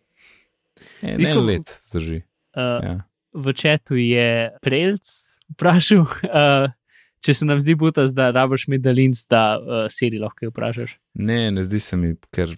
En, 1.01 1.25
en 1.25 1.45
let 1.45 1.79
zdrži. 1.83 2.21
Uh, 2.55 2.79
Ja. 2.83 2.95
v 3.33 3.53
četu 3.53 3.95
je 3.95 4.49
Prelc 4.61 5.05
vprašal, 5.53 6.01
uh, 6.01 6.71
če 7.23 7.33
se 7.33 7.45
nam 7.45 7.59
zdi 7.61 7.75
butas, 7.75 8.13
da 8.15 8.31
rabiš 8.31 8.67
medalins, 8.67 9.25
da 9.27 9.59
uh, 9.59 9.85
sedi 9.91 10.17
lahko 10.17 10.45
kaj 10.45 10.49
vprašaš. 10.49 10.95
Ne, 11.13 11.51
ne 11.51 11.63
zdi 11.63 11.79
se 11.79 11.97
mi, 11.97 12.15
ker 12.31 12.55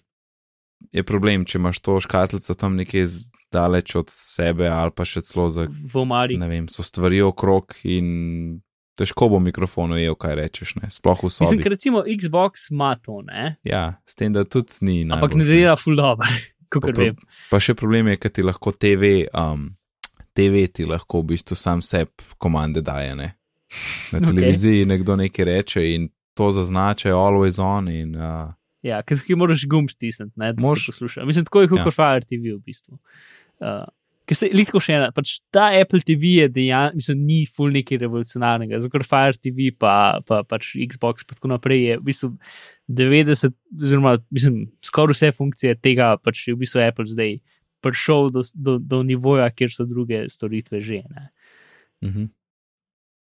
je 0.92 1.04
problem, 1.04 1.46
če 1.46 1.58
imaš 1.58 1.80
to 1.82 2.00
škatlico 2.00 2.54
tam 2.54 2.76
nekje 2.78 3.06
daleč 3.52 3.96
od 3.96 4.10
sebe, 4.14 4.70
ali 4.70 4.94
pa 4.96 5.04
še 5.06 5.22
celo 5.22 5.50
za, 5.52 5.66
V 5.68 5.98
omari. 6.00 6.38
ne 6.40 6.48
vem, 6.48 6.70
so 6.72 6.84
stvari 6.86 7.20
okrog 7.22 7.74
in 7.84 8.62
težko 9.00 9.30
bo 9.30 9.40
mikrofonu 9.40 9.98
jeo, 10.00 10.16
kaj 10.20 10.36
rečeš, 10.36 10.76
ne, 10.82 10.90
sploh 10.92 11.24
v 11.24 11.32
sobi. 11.32 11.48
Mislim, 11.48 11.72
recimo 11.72 12.04
Xbox 12.08 12.70
ima 12.72 12.96
to, 13.02 13.22
ne? 13.28 13.56
Ja, 13.64 14.02
s 14.06 14.16
tem, 14.16 14.34
da 14.34 14.44
tudi 14.44 14.74
ni. 14.82 15.02
ampak 15.04 15.36
najboljše. 15.36 15.38
ne 15.38 15.46
dela 15.50 15.76
full 15.80 16.00
dobro, 16.00 16.28
kot 16.74 16.88
Pa- 16.88 16.96
vem. 16.98 17.20
Pa 17.50 17.60
še 17.60 17.76
problem 17.78 18.12
je, 18.14 18.18
ker 18.22 18.34
ti 18.34 18.46
lahko 18.46 18.74
TV, 18.76 19.28
um, 19.34 19.70
TV 20.38 20.66
ti 20.72 20.88
lahko 20.88 21.22
v 21.24 21.34
bistvu 21.36 21.58
sam 21.60 21.84
sebi 21.86 22.28
komande 22.38 22.84
daje. 22.86 23.16
Ne? 23.16 23.34
Na 24.12 24.24
televiziji 24.30 24.88
nekdo 24.88 25.16
nekaj 25.20 25.46
reče 25.48 25.86
in 25.96 26.10
to 26.38 26.52
zaznače 26.56 27.12
always 27.12 27.60
on. 27.60 27.88
In, 27.92 28.16
uh, 28.16 28.52
Ja, 28.82 29.04
ker 29.06 29.20
tukaj 29.20 29.38
moraš 29.38 29.68
gumb 29.70 29.92
stisniti, 29.94 30.34
ne, 30.42 30.54
da 30.58 30.62
Moš... 30.62 30.88
poslušaš. 30.90 31.26
Mislim, 31.30 31.46
tako 31.46 31.62
je 31.62 31.70
kot 31.70 31.84
ja. 31.86 31.92
Fire 31.94 32.26
TV 32.26 32.56
v 32.56 32.62
bistvu. 32.66 32.98
Uh, 33.62 33.86
Ker 34.32 34.38
se 34.40 34.48
litko 34.56 34.80
še 34.80 34.94
ena, 34.96 35.10
pač 35.12 35.34
ta 35.52 35.66
Apple 35.76 36.00
TV 36.08 36.38
je 36.38 36.52
dejansko, 36.56 36.96
mislim, 37.02 37.24
ni 37.28 37.40
full 37.52 37.74
nekaj 37.76 38.00
revolucionarnega, 38.00 38.80
zato 38.80 38.94
ker 38.94 39.04
Fire 39.04 39.36
TV 39.36 39.74
pa, 39.76 40.22
pa 40.24 40.40
pač 40.48 40.70
Xbox 40.88 41.28
pa 41.28 41.36
tako 41.36 41.52
naprej 41.52 41.82
je 41.84 41.98
v 42.00 42.06
bistvu 42.08 42.30
90, 42.88 43.58
oziroma 43.76 44.16
mislim, 44.32 44.62
skoraj 44.88 45.18
vse 45.18 45.34
funkcije 45.36 45.76
tega 45.84 46.14
pač 46.24 46.46
je 46.48 46.56
v 46.56 46.62
bistvu 46.64 46.80
Apple 46.86 47.12
zdaj 47.12 47.42
prišel 47.84 48.32
do, 48.32 48.46
do, 48.56 48.78
do 48.80 49.02
nivoja, 49.04 49.50
kjer 49.52 49.74
so 49.74 49.84
druge 49.90 50.24
storitve 50.32 50.80
že. 50.80 51.04
-huh. 52.02 52.30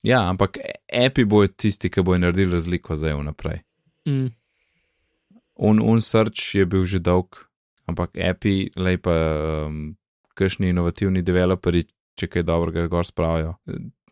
Ja, 0.04 0.30
ampak 0.30 0.58
api 1.06 1.26
bojo 1.26 1.48
tisti, 1.48 1.90
ki 1.90 2.02
bojo 2.02 2.20
naredili 2.20 2.54
razliko 2.54 2.96
zdaj 2.96 3.14
vnaprej. 3.20 3.62
Mm. 4.08 4.30
Un, 5.56 5.82
un 5.82 6.02
search 6.02 6.56
je 6.56 6.66
bil 6.66 6.86
že 6.86 7.00
dolg, 7.00 7.36
ampak 7.86 8.16
api, 8.16 8.72
lepa, 8.76 9.16
um, 9.68 9.96
kakšni 10.40 10.72
inovativni 10.74 11.24
developeri, 11.26 11.84
če 12.20 12.30
kaj 12.32 12.46
dobrega 12.48 12.88
gor 12.92 13.08
spravijo. 13.08 13.56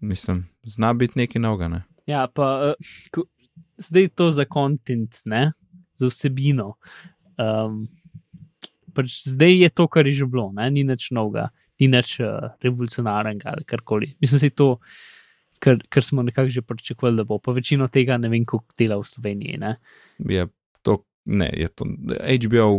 Mislim, 0.03 0.45
zna 0.67 0.93
biti 0.97 1.19
nekaj 1.23 1.41
novega. 1.41 1.69
Ne? 1.71 1.81
Ja, 2.07 2.27
pa 2.27 2.73
uh, 2.73 3.23
zdaj 3.81 4.11
to 4.15 4.31
za 4.31 4.45
kontent, 4.45 5.21
ne, 5.25 5.51
za 5.99 6.09
vsebino. 6.11 6.75
Um, 7.37 7.85
pač 8.97 9.21
zdaj 9.29 9.57
je 9.63 9.69
to, 9.73 9.87
kar 9.91 10.07
je 10.09 10.19
že 10.21 10.29
bilo, 10.29 10.49
ne? 10.55 10.69
ni 10.73 10.85
nič 10.87 11.09
novega, 11.15 11.49
ni 11.81 11.89
nič 11.91 12.17
uh, 12.21 12.53
revolucionarnega 12.63 13.53
ali 13.53 13.67
karkoli. 13.67 14.13
Mislim, 14.21 14.43
da 14.43 14.51
je 14.51 14.55
to, 14.57 14.69
kar, 15.63 15.81
kar 15.89 16.05
smo 16.05 16.25
nekako 16.25 16.53
že 16.53 16.61
pričakovali, 16.61 17.21
da 17.21 17.27
bo. 17.27 17.39
Pa 17.39 17.55
večino 17.57 17.87
tega 17.87 18.17
ne 18.17 18.29
vem, 18.29 18.45
koliko 18.45 18.77
dela 18.77 18.99
v 19.01 19.09
Sloveniji. 19.09 19.59
Ne? 19.61 19.75
Je 20.29 20.47
to, 20.81 21.01
ne, 21.25 21.51
je 21.53 21.69
to 21.69 21.85
HBO 21.85 22.69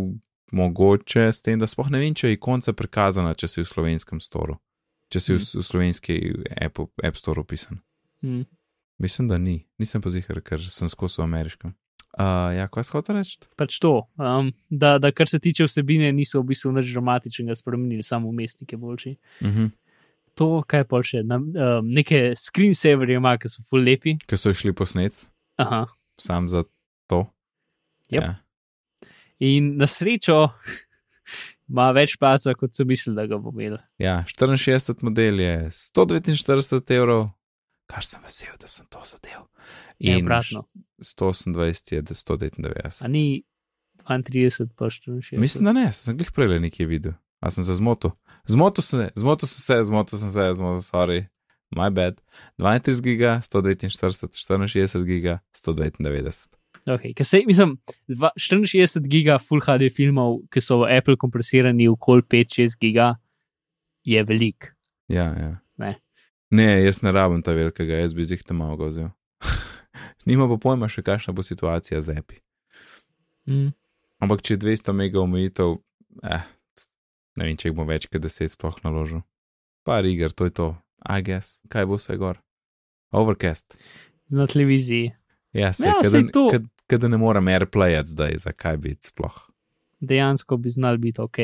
mogoče 0.53 1.29
s 1.33 1.43
tem, 1.43 1.59
da 1.59 1.67
sploh 1.67 1.91
ne 1.91 2.01
vem, 2.03 2.15
če 2.15 2.29
je 2.29 2.39
ikonca 2.39 2.73
prikazana, 2.73 3.35
če 3.35 3.49
si 3.49 3.61
v 3.63 3.69
slovenskem 3.69 4.21
storu, 4.21 4.59
če 5.13 5.21
si 5.21 5.35
v, 5.37 5.43
v 5.43 5.65
slovenski 5.65 6.21
app, 6.57 6.81
app 7.05 7.21
store 7.21 7.45
upisan. 7.45 7.83
Mm. 8.25 8.47
Mislim, 8.99 9.29
da 9.31 9.39
ni, 9.39 9.61
nisem 9.79 10.03
pa 10.03 10.11
zihar, 10.11 10.41
ker 10.43 10.63
sem 10.65 10.91
skozi 10.91 11.21
v 11.21 11.29
ameriškem. 11.29 11.75
Uh, 12.19 12.51
ja, 12.57 12.65
kaj 12.73 12.89
to 13.05 13.15
reči? 13.15 13.37
Pač 13.55 13.77
to, 13.79 14.09
um, 14.19 14.49
da, 14.71 14.97
da 14.99 15.13
kar 15.15 15.29
se 15.31 15.39
tiče 15.39 15.69
vsebine, 15.69 16.09
niso 16.13 16.41
v 16.41 16.49
bistvu 16.51 16.73
nič 16.75 16.91
dramatičnega 16.91 17.55
spremenili, 17.55 18.03
samo 18.03 18.33
umestnike 18.33 18.77
boljši. 18.77 19.17
Uh 19.45 19.49
-huh. 19.49 19.71
To, 20.35 20.63
kaj 20.67 20.85
pa 20.85 21.03
še, 21.03 21.23
na, 21.23 21.37
um, 21.37 21.87
neke 21.87 22.33
screensaverje 22.37 23.17
ima, 23.17 23.37
ki 23.39 23.49
so 23.49 23.63
full 23.63 23.85
lepi. 23.85 24.17
Ker 24.27 24.39
so 24.39 24.55
šli 24.55 24.73
posnet, 24.73 25.15
Aha. 25.57 25.87
sam 26.21 26.49
za 26.49 26.65
to. 27.07 27.27
Yep. 28.11 28.23
Ja. 28.23 28.35
In 29.39 29.77
na 29.79 29.87
srečo 29.87 30.49
ima 31.71 31.91
več 31.97 32.17
placa, 32.19 32.55
kot 32.59 32.75
so 32.75 32.87
mislili, 32.89 33.17
da 33.17 33.27
ga 33.31 33.39
bo 33.43 33.53
imel. 33.55 33.79
Ja, 34.01 34.23
64 34.27 35.05
model 35.07 35.43
je 35.45 35.55
149 35.71 36.95
evrov, 36.97 37.29
kar 37.91 38.07
sem 38.07 38.23
vesel, 38.25 38.57
da 38.61 38.71
sem 38.71 38.89
to 38.91 39.03
zadev. 39.05 39.47
Je 39.99 40.17
In 40.17 40.27
obratno. 40.27 40.65
128 41.03 41.95
je 41.95 42.03
do 42.03 42.15
199. 42.15 43.03
A 43.05 43.09
ni 43.09 43.45
32, 44.09 44.69
pa 44.77 44.91
64. 44.91 45.39
Mislim, 45.39 45.65
da 45.65 45.73
ne, 45.73 45.89
sem 45.93 46.17
glih 46.17 46.31
prej 46.35 46.59
nekaj 46.63 46.87
videl. 46.87 47.17
A 47.41 47.51
sem 47.55 47.65
se 47.65 47.75
zmotil. 47.79 48.17
Zmotil 48.49 48.83
sem 48.83 49.01
se, 49.01 49.11
zmotil 49.21 49.49
sem 49.49 49.63
se, 49.63 49.83
zmotil 49.85 50.19
sem 50.19 50.31
se, 50.31 50.47
zmotil, 50.59 50.83
sorry, 50.83 51.21
my 51.77 51.91
bad. 51.95 52.19
32 52.59 53.03
giga, 53.05 53.39
149, 53.45 54.33
64 54.67 55.05
giga, 55.07 55.39
199. 55.55 56.58
Okay, 56.89 57.13
ker 57.13 57.27
se, 57.27 57.43
mislim, 57.47 57.77
dva- 58.09 58.33
64 58.41 59.09
giga 59.13 59.39
Full 59.39 59.61
HD 59.61 59.91
filmov, 59.93 60.39
ki 60.49 60.61
so 60.65 60.81
v 60.83 60.97
Apple 60.97 61.19
kompresirani 61.21 61.89
v 61.91 61.97
kol 62.01 62.23
5-6 62.25 62.79
giga, 62.81 63.19
je 64.09 64.23
velik. 64.25 64.71
Ja, 65.13 65.29
ja. 65.37 65.51
Ne. 65.77 65.99
Ne, 66.51 66.69
jaz 66.81 67.03
ne 67.05 67.13
rabim 67.13 67.43
ta 67.45 67.53
velikega, 67.53 68.01
jaz 68.01 68.15
bi 68.17 68.25
jih 68.25 68.41
tam 68.47 68.63
malo 68.65 68.89
vzel. 68.89 69.11
Nima 70.29 70.49
pa 70.49 70.57
pojma 70.57 70.89
še, 70.89 71.05
kakšna 71.05 71.35
bo 71.37 71.45
situacija 71.45 72.01
z 72.01 72.17
api. 72.23 72.41
Mm. 73.49 73.75
Ampak 74.25 74.43
če 74.43 74.57
je 74.57 74.63
200 74.65 74.97
mega 74.97 75.21
omejitev, 75.21 75.77
eh, 76.25 76.49
ne 77.37 77.45
vem, 77.45 77.57
če 77.57 77.69
jih 77.69 77.77
bom 77.77 77.89
več 77.89 78.09
kot 78.09 78.25
10 78.25 78.57
sploh 78.57 78.81
naložil. 78.87 79.21
Par 79.85 80.09
iger, 80.09 80.33
to 80.33 80.49
je 80.49 80.57
to, 80.57 80.69
I 81.05 81.21
guess, 81.21 81.61
kaj 81.69 81.85
bo 81.85 82.01
vse 82.01 82.17
gor. 82.17 82.41
Overcast. 83.13 83.77
Na 84.33 84.49
televiziji. 84.49 85.13
Ja, 85.57 85.73
se, 85.73 85.87
Ja, 85.89 86.01
ja, 86.01 86.11
saj 86.11 86.29
to- 86.89 86.97
Kada 86.97 87.09
ne 87.09 87.17
morem 87.17 87.45
airplayati 87.47 88.09
zdaj, 88.09 88.33
zakaj 88.39 88.77
bi 88.77 88.97
sploh. 89.01 89.39
Dejansko 90.01 90.57
bi 90.57 90.71
znal 90.71 90.97
biti 90.97 91.21
ok. 91.21 91.39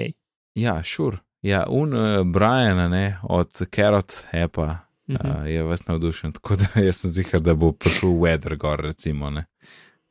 Ja, 0.54 0.82
šur. 0.82 1.12
Sure. 1.12 1.18
Ja, 1.42 1.66
un 1.68 1.92
uh, 1.92 2.24
Brian, 2.24 2.90
ne, 2.90 3.18
od 3.22 3.52
Carrot 3.70 4.12
Appa, 4.34 4.76
Mhm. 5.08 5.30
uh, 5.30 5.46
je 5.46 5.62
vas 5.62 5.86
navdušen, 5.86 6.32
tako 6.32 6.56
da 6.56 6.64
jaz 6.82 6.96
sem 6.96 7.10
zihar, 7.10 7.40
da 7.40 7.54
bo 7.54 7.72
prišel 7.72 8.08
weather 8.10 8.56
gor, 8.56 8.80
recimo. 8.80 9.30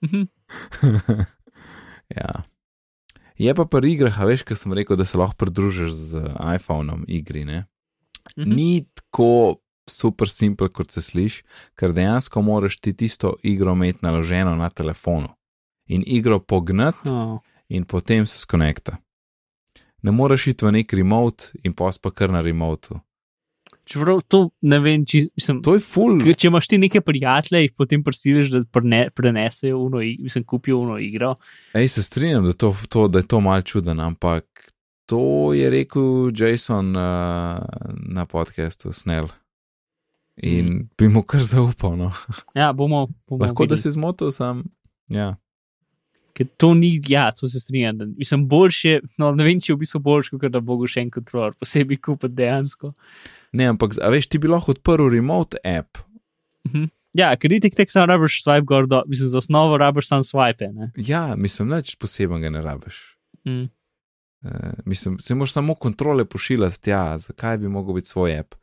Mhm. 0.04 0.22
ja. 2.10 2.44
Je 3.38 3.56
pa 3.56 3.66
pri 3.66 3.92
igrah, 3.92 4.20
a 4.20 4.26
veš, 4.26 4.44
kaj 4.44 4.56
sem 4.56 4.74
rekel, 4.74 4.96
da 4.96 5.06
se 5.06 5.18
lahko 5.18 5.36
pridružiš 5.36 5.92
z 5.92 6.22
iPhonom 6.56 7.06
igri. 7.08 7.46
Ne? 7.46 7.66
Mhm. 8.38 8.50
Ni 8.50 8.86
tako 8.94 9.56
super 9.90 10.30
simpel, 10.30 10.70
kot 10.70 10.92
se 10.92 11.02
sliši, 11.02 11.44
ker 11.76 11.94
dejansko 11.94 12.42
moraš 12.42 12.80
ti 12.80 12.94
tisto 12.94 13.36
igro 13.44 13.74
imeti 13.74 14.00
naloženo 14.02 14.56
na 14.56 14.70
telefonu 14.70 15.30
in 15.88 16.04
igro 16.08 16.40
pognati 16.40 17.10
Oh. 17.10 17.40
in 17.70 17.84
potem 17.84 18.28
se 18.28 18.40
skonekta. 18.40 18.98
Ne 20.02 20.12
moreš 20.12 20.48
iti 20.48 20.66
v 20.66 20.72
nek 20.72 20.94
remote 20.94 21.52
in 21.64 21.74
pa 21.74 21.92
kar 22.12 22.30
na 22.30 22.42
remotu. 22.42 23.00
Čeprav 23.84 24.22
to 24.28 24.50
ne 24.62 24.80
vem, 24.80 25.06
či, 25.06 25.28
mislim, 25.36 25.62
To 25.64 25.74
je 25.76 25.80
full. 25.80 26.22
Ker 26.24 26.36
Če 26.36 26.48
imaš 26.48 26.68
ti 26.72 26.78
neke 26.80 27.02
prijatelje, 27.02 27.62
jih 27.62 27.74
potem 27.76 28.04
prisiliš, 28.04 28.50
da 28.50 28.62
prene, 28.72 29.10
prenesejo 29.16 29.80
uno, 29.80 30.00
mislim, 30.00 30.44
kupijo 30.44 30.78
uno 30.80 30.98
igro. 31.00 31.36
Ej, 31.74 31.88
se 31.88 32.04
strinjam, 32.04 32.46
da, 32.46 32.54
to, 32.54 32.76
to, 32.90 33.08
da 33.08 33.20
je 33.20 33.28
to 33.28 33.40
mal 33.44 33.62
čuden, 33.62 34.00
ampak 34.00 34.72
to 35.06 35.54
je 35.54 35.70
rekel 35.70 36.32
Jason 36.36 36.96
uh, 36.96 37.60
na 38.08 38.26
podkastu 38.26 38.94
Snell. 38.94 39.28
In 40.42 40.66
mm. 40.66 40.90
bi 40.98 41.08
mu 41.08 41.22
kar 41.24 41.42
zaupal. 41.46 41.98
No. 41.98 42.10
Ja, 42.56 42.72
bomo. 42.74 43.08
bomo 43.30 43.44
Lahko 43.46 43.66
da 43.66 43.76
videli. 43.76 43.82
si 43.82 43.92
zmotil, 43.92 44.32
sam. 44.32 44.64
Ja. 45.10 45.36
Ker 46.34 46.48
to 46.58 46.74
ni, 46.74 47.02
ja, 47.08 47.32
to 47.32 47.48
se 47.48 47.60
strinjam. 47.60 47.98
da- 47.98 48.06
Mislim, 48.18 48.48
boljše, 48.50 49.02
no, 49.18 49.32
ne 49.36 49.44
vem, 49.44 49.60
če 49.62 49.72
je 49.72 49.76
v 49.76 49.80
bistvu 49.84 50.00
boljše, 50.02 50.40
kot 50.42 50.52
da 50.52 50.60
bo 50.60 50.80
še 50.88 51.02
en 51.06 51.12
kontrolor, 51.14 51.54
posebej 51.62 52.00
kupiti 52.02 52.34
dejansko. 52.34 52.94
Ne, 53.54 53.68
ampak 53.70 53.94
a 54.02 54.10
veš, 54.10 54.28
ti 54.28 54.42
bi 54.42 54.50
lahko 54.50 54.74
odprl 54.74 55.12
remote 55.14 55.58
app. 55.64 56.02
Mhm. 56.68 56.90
Ja, 57.14 57.36
ker 57.38 57.54
ti 57.54 57.70
tek 57.70 57.92
samo 57.94 58.10
rabiš 58.10 58.40
swipe 58.42 58.66
gor, 58.66 58.88
do, 58.90 59.04
mislim, 59.06 59.30
za 59.30 59.38
osnovo 59.38 59.78
rabiš 59.78 60.08
samo 60.10 60.26
swipe. 60.26 60.72
Ne? 60.74 60.90
Ja, 60.98 61.36
mislim, 61.38 61.70
nič 61.70 61.94
posebnega 62.02 62.50
ne 62.50 62.62
rabiš. 62.66 62.98
Mm. 63.46 63.70
Uh, 64.42 64.74
mislim, 64.86 65.20
se 65.20 65.36
moraš 65.36 65.54
samo 65.54 65.76
kontrole 65.76 66.26
pošiljati 66.26 66.82
tja, 66.82 67.18
zakaj 67.18 67.58
bi 67.58 67.70
mogel 67.70 67.94
biti 67.94 68.08
svoj 68.08 68.40
app. 68.40 68.56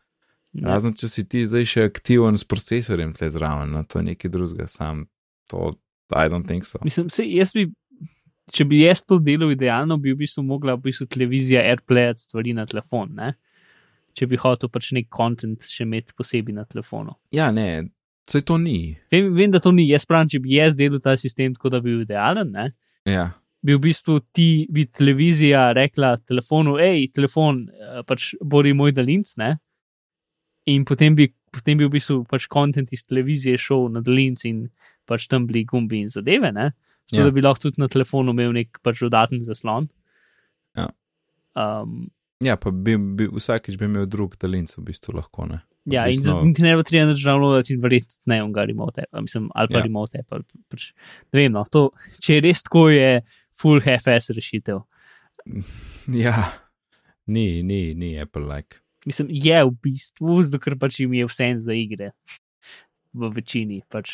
Ja. 0.53 0.73
Razen 0.73 0.97
če 0.99 1.09
si 1.11 1.25
ti 1.31 1.45
zdaj 1.47 1.67
še 1.71 1.85
aktiven 1.87 2.39
s 2.39 2.47
procesorjem 2.49 3.13
tle 3.15 3.29
zraven, 3.31 3.71
no, 3.75 3.85
to 3.87 4.01
je 4.01 4.09
nekaj 4.09 4.33
drugega, 4.35 4.67
sam 4.71 5.05
to, 5.51 5.77
I 6.11 6.27
don't 6.31 6.47
think 6.49 6.67
so. 6.67 6.81
Mislim, 6.83 7.11
se, 7.13 7.23
jaz 7.31 7.53
bi, 7.55 7.69
če 8.51 8.67
bi 8.67 8.83
jaz 8.83 9.05
to 9.07 9.21
delal 9.23 9.53
idealno, 9.55 10.01
bi 10.03 10.11
v 10.15 10.25
bistvu 10.25 10.43
mogla 10.47 10.75
v 10.75 10.89
bistvu 10.89 11.07
televizija 11.11 11.63
airplayati 11.71 12.27
stvari 12.27 12.57
na 12.57 12.67
telefon. 12.67 13.15
Ne? 13.15 13.37
Če 14.19 14.27
bi 14.27 14.41
hotel 14.43 14.73
pač 14.75 14.91
nek 14.97 15.07
kontent 15.13 15.69
še 15.71 15.87
imeti 15.87 16.17
posebej 16.19 16.57
na 16.57 16.67
telefonu. 16.67 17.15
Ja, 17.35 17.53
ne, 17.55 17.93
saj 18.31 18.43
to 18.51 18.59
ni. 18.59 18.97
Vem, 19.15 19.31
vem, 19.37 19.55
da 19.55 19.63
to 19.63 19.71
ni 19.75 19.87
jaz 19.87 20.09
pravim, 20.11 20.33
če 20.33 20.43
bi 20.43 20.59
jaz 20.59 20.75
delal 20.79 21.03
ta 21.05 21.15
sistem 21.21 21.55
tako, 21.55 21.71
da 21.77 21.83
bi 21.85 21.93
bil 21.93 22.03
idealen, 22.09 22.51
ne? 22.51 22.73
Ja, 23.07 23.31
bi 23.63 23.77
v 23.77 23.83
bistvu 23.85 24.21
ti, 24.33 24.67
bi 24.73 24.87
televizija 24.89 25.71
rekla 25.77 26.15
telefonu, 26.25 26.79
hej, 26.81 27.11
telefon, 27.15 27.67
eh, 27.69 28.01
pač 28.09 28.33
bori 28.41 28.73
moj 28.77 28.95
daljinc, 28.97 29.35
ne? 29.41 29.57
In 30.71 30.85
potem 30.87 31.17
bi, 31.19 31.27
potem 31.51 31.79
bi 31.81 31.87
v 31.89 31.93
bistvu 31.97 32.21
pač 32.31 32.47
kontent 32.53 32.93
iz 32.95 33.03
televizije 33.05 33.59
šel 33.59 33.89
na 33.91 34.03
daljinc 34.07 34.45
in 34.47 34.69
pač 35.09 35.27
tam 35.27 35.47
bili 35.49 35.65
gumbi 35.67 36.03
in 36.05 36.09
zadeve, 36.13 36.53
ne? 36.55 36.71
Zato, 37.11 37.19
Ja. 37.19 37.25
da 37.27 37.35
bi 37.35 37.43
lahko 37.43 37.65
tudi 37.65 37.81
na 37.83 37.89
telefonu 37.91 38.31
imel 38.31 38.53
nek 38.55 38.79
pač 38.85 39.01
dodaten 39.03 39.41
zaslon. 39.43 39.89
Ja. 40.79 40.87
Um, 41.59 42.05
ja 42.41 42.55
pa 42.57 42.71
bi, 42.71 42.95
bi 42.97 43.27
vsakeč 43.27 43.75
bi 43.81 43.89
imel 43.89 44.07
drug 44.07 44.37
daljinc, 44.39 44.77
v 44.79 44.85
bistvu 44.87 45.17
lahko 45.17 45.49
ne. 45.51 45.59
ja, 45.91 46.05
in 46.07 46.21
Odvisno- 46.21 46.37
zdaj 46.37 46.45
niti 46.47 46.63
ne 46.63 46.75
bo 46.77 46.83
treba 46.87 47.09
nič 47.11 47.23
downloadati 47.25 47.73
in 47.75 47.81
verjetno 47.83 48.17
ne 48.31 48.43
on 48.45 48.53
ga 48.53 48.65
remote, 48.69 49.05
mislim, 49.17 49.49
ali 49.57 49.69
pa 49.73 49.79
Ja. 49.81 49.83
remote, 49.83 50.23
ali 50.31 50.45
pač, 50.71 50.93
ne 51.33 51.41
vem, 51.41 51.53
no, 51.53 51.65
to, 51.65 51.91
če 52.21 52.35
je 52.37 52.41
res 52.45 52.63
tako, 52.63 52.89
je 52.93 53.23
full 53.51 53.81
HFS 53.81 54.31
rešitev. 54.37 54.85
Ja, 56.25 56.37
ni, 57.27 57.63
ni, 57.63 57.95
ni 57.95 58.13
Apple 58.21 58.45
like. 58.47 58.80
Mislim, 59.07 59.29
je 59.31 59.65
v 59.65 59.71
bistvu, 59.83 60.43
zato 60.43 60.59
ker 60.59 60.77
pač 60.77 61.01
jim 61.01 61.15
je 61.15 61.27
vse 61.27 61.55
za 61.59 61.73
igre. 61.73 62.11
V 63.13 63.27
večini, 63.31 63.81
pač 63.89 64.11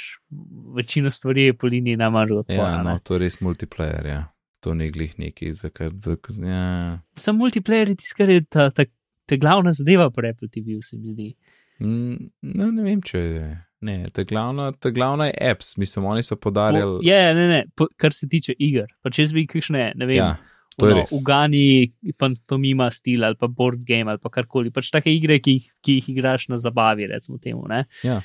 večino 0.74 1.10
stvari 1.10 1.42
je 1.42 1.54
po 1.54 1.66
liniji 1.66 1.96
najmanj 1.96 2.28
Ja, 2.28 2.36
odpora. 2.36 2.82
no, 2.82 2.90
Ja, 2.90 2.98
to 2.98 3.14
je 3.14 3.18
res 3.18 3.36
multiplayer, 3.38 4.06
ja. 4.06 4.22
To 4.60 4.74
ni 4.74 4.90
glih 4.90 5.18
neki, 5.18 5.52
zakaj. 5.52 5.90
zak- 6.00 6.32
Ja. 6.40 6.98
Sam 7.14 7.36
multiplayer 7.36 7.88
je 7.88 7.96
tiskar 7.96 8.30
je 8.30 8.40
ta, 8.42 8.70
ta, 8.70 8.84
ta 9.26 9.36
glavna 9.36 9.72
zadeva 9.72 10.10
pri 10.10 10.28
Apple 10.28 10.48
TV, 10.48 10.80
se 10.80 10.96
mi 10.96 11.12
zdi. 11.12 11.34
Mm, 11.78 12.30
No, 12.42 12.70
ne 12.70 12.82
vem, 12.82 13.02
če 13.02 13.18
je. 13.18 13.46
Ne, 13.80 14.08
ta 14.10 14.24
glavna, 14.24 14.72
ta 14.72 14.90
glavna 14.90 15.26
je 15.26 15.34
apps, 15.42 15.76
mislim, 15.76 16.04
oni 16.06 16.22
so 16.22 16.34
Po, 16.34 16.40
podarjali. 16.40 17.04
je, 17.04 17.34
ne, 17.34 17.48
ne, 17.48 17.64
po, 17.76 17.86
kar 17.96 18.12
se 18.12 18.26
tiče 18.26 18.54
iger. 18.58 18.86
Pa 19.02 19.10
če 19.10 19.26
bi 19.28 19.46
kakšne, 19.46 19.92
ne 19.94 20.06
vem, 20.06 20.16
ja, 20.16 20.36
to 20.76 20.92
res. 20.92 21.12
Ugani, 21.16 21.92
pantomima 22.20 22.90
stil 22.92 23.24
ali 23.24 23.38
pa 23.40 23.48
board 23.48 23.84
game 23.86 24.12
ali 24.12 24.20
pa 24.22 24.32
karkoli. 24.32 24.72
Pač 24.74 24.90
take 24.92 25.12
igre, 25.12 25.38
ki 25.42 25.56
jih, 25.56 25.70
ki 25.84 25.98
jih 26.00 26.10
igraš 26.16 26.48
na 26.52 26.60
zabavi, 26.60 27.08
recimo 27.12 27.40
temu. 27.42 27.64
Ne? 27.70 27.84
Ja. 28.04 28.20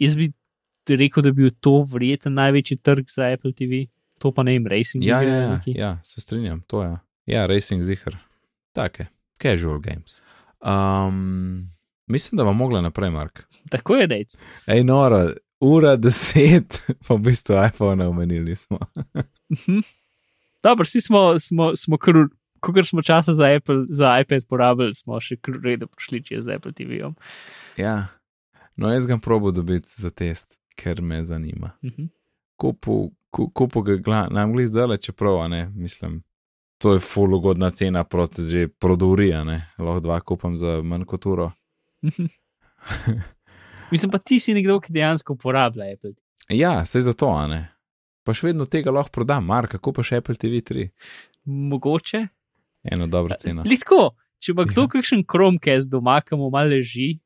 Jaz 0.00 0.16
bi 0.18 0.30
rekel, 0.88 1.24
da 1.26 1.32
bi 1.32 1.46
bil 1.46 1.54
to 1.60 1.80
verjeten 1.90 2.36
največji 2.38 2.78
trg 2.84 3.10
za 3.12 3.30
Apple 3.34 3.52
TV, 3.56 3.86
to 4.22 4.32
pa 4.32 4.44
ne 4.46 4.56
vem, 4.56 4.68
racing. 4.70 5.04
Ja, 5.04 5.20
igre 5.22 5.34
ja, 5.34 5.42
ja, 5.42 5.60
ja, 5.76 5.92
se 6.04 6.20
strinjam, 6.20 6.62
to 6.70 6.84
je. 6.84 6.94
Ja, 7.32 7.46
racing 7.50 7.82
zihar. 7.84 8.18
Take, 8.76 9.08
casual 9.42 9.80
games. 9.82 10.20
Um, 10.60 11.68
mislim, 12.06 12.36
da 12.36 12.44
bomo 12.44 12.64
mogli 12.64 12.82
naprej, 12.82 13.10
Mark. 13.10 13.44
Tako 13.70 13.96
je 13.96 14.06
rec. 14.06 14.38
Ej, 14.66 14.84
nora, 14.84 15.26
ura 15.60 15.96
deset, 15.96 16.80
pa 17.08 17.14
v 17.14 17.18
bistvu 17.30 17.58
iPhone 17.66 18.06
omenili 18.06 18.56
smo. 18.56 18.78
Dobro, 20.66 20.82
vsi 20.82 21.00
smo, 21.00 21.38
smo, 21.38 21.70
smo 21.76 21.98
kar, 21.98 22.14
kolikor 22.60 22.86
smo 22.86 23.02
časa 23.02 23.32
za, 23.32 23.46
Apple, 23.52 23.84
za 23.88 24.16
iPad 24.20 24.46
porabili, 24.48 24.94
smo 24.94 25.20
še 25.20 25.36
kar 25.36 25.54
redo 25.62 25.86
prišli 25.86 26.24
čez 26.24 26.48
Apple 26.48 26.72
TV-om. 26.72 27.14
Ja, 27.76 28.08
no, 28.76 28.90
jaz 28.90 29.06
ga 29.06 29.18
probo 29.18 29.52
dobiti 29.52 29.88
za 29.94 30.10
test, 30.10 30.56
ker 30.74 31.02
me 31.02 31.22
zanima. 31.24 31.70
Mhm. 31.84 32.10
Kupu, 32.56 32.96
ku- 33.30 33.50
kupu 33.50 33.82
ga 33.82 34.26
nam 34.26 34.52
gli 34.52 34.66
zdaj, 34.66 34.96
čeprav, 34.98 35.44
ne, 35.48 35.68
mislim. 35.68 36.22
To 36.78 36.92
je 36.92 37.00
full 37.00 37.34
ugodna 37.34 37.70
cena 37.70 38.02
proti 38.04 38.42
že 38.42 38.68
produrija, 38.68 39.44
ne, 39.44 39.62
lahko 39.78 40.00
dva 40.00 40.20
kupam 40.20 40.56
za 40.56 40.82
manj 40.82 41.04
kot 41.04 41.26
uro. 41.26 41.52
Mhm. 42.04 42.26
Mislim 43.90 44.10
pa, 44.10 44.18
ti 44.18 44.40
si 44.40 44.54
nekdo, 44.54 44.80
ki 44.80 44.92
dejansko 44.92 45.32
uporablja 45.32 45.84
Apple. 45.92 46.12
Ja, 46.48 46.84
sej 46.84 47.00
zato, 47.02 47.28
a 47.28 47.46
ne. 47.46 47.60
Pa 48.26 48.34
še 48.34 48.48
vedno 48.48 48.66
tega 48.66 48.90
lahko 48.94 49.14
prodam, 49.20 49.46
Mark, 49.46 49.76
kako 49.76 49.92
pa 49.94 50.04
še 50.06 50.18
Apple 50.20 50.34
TV 50.34 50.58
3? 50.66 50.88
Mogoče. 51.46 52.24
Eno 52.90 53.06
dobro 53.10 53.36
ceno. 53.38 53.62
Litko, 53.66 54.16
če 54.42 54.54
pa 54.58 54.66
kdo 54.66 54.86
Ja. 54.86 54.90
kakšen 54.96 55.22
Chromecast 55.30 55.90
doma, 55.90 56.18
ki 56.22 56.38
mu 56.38 56.50
malo 56.50 56.74
leži, 56.74 57.20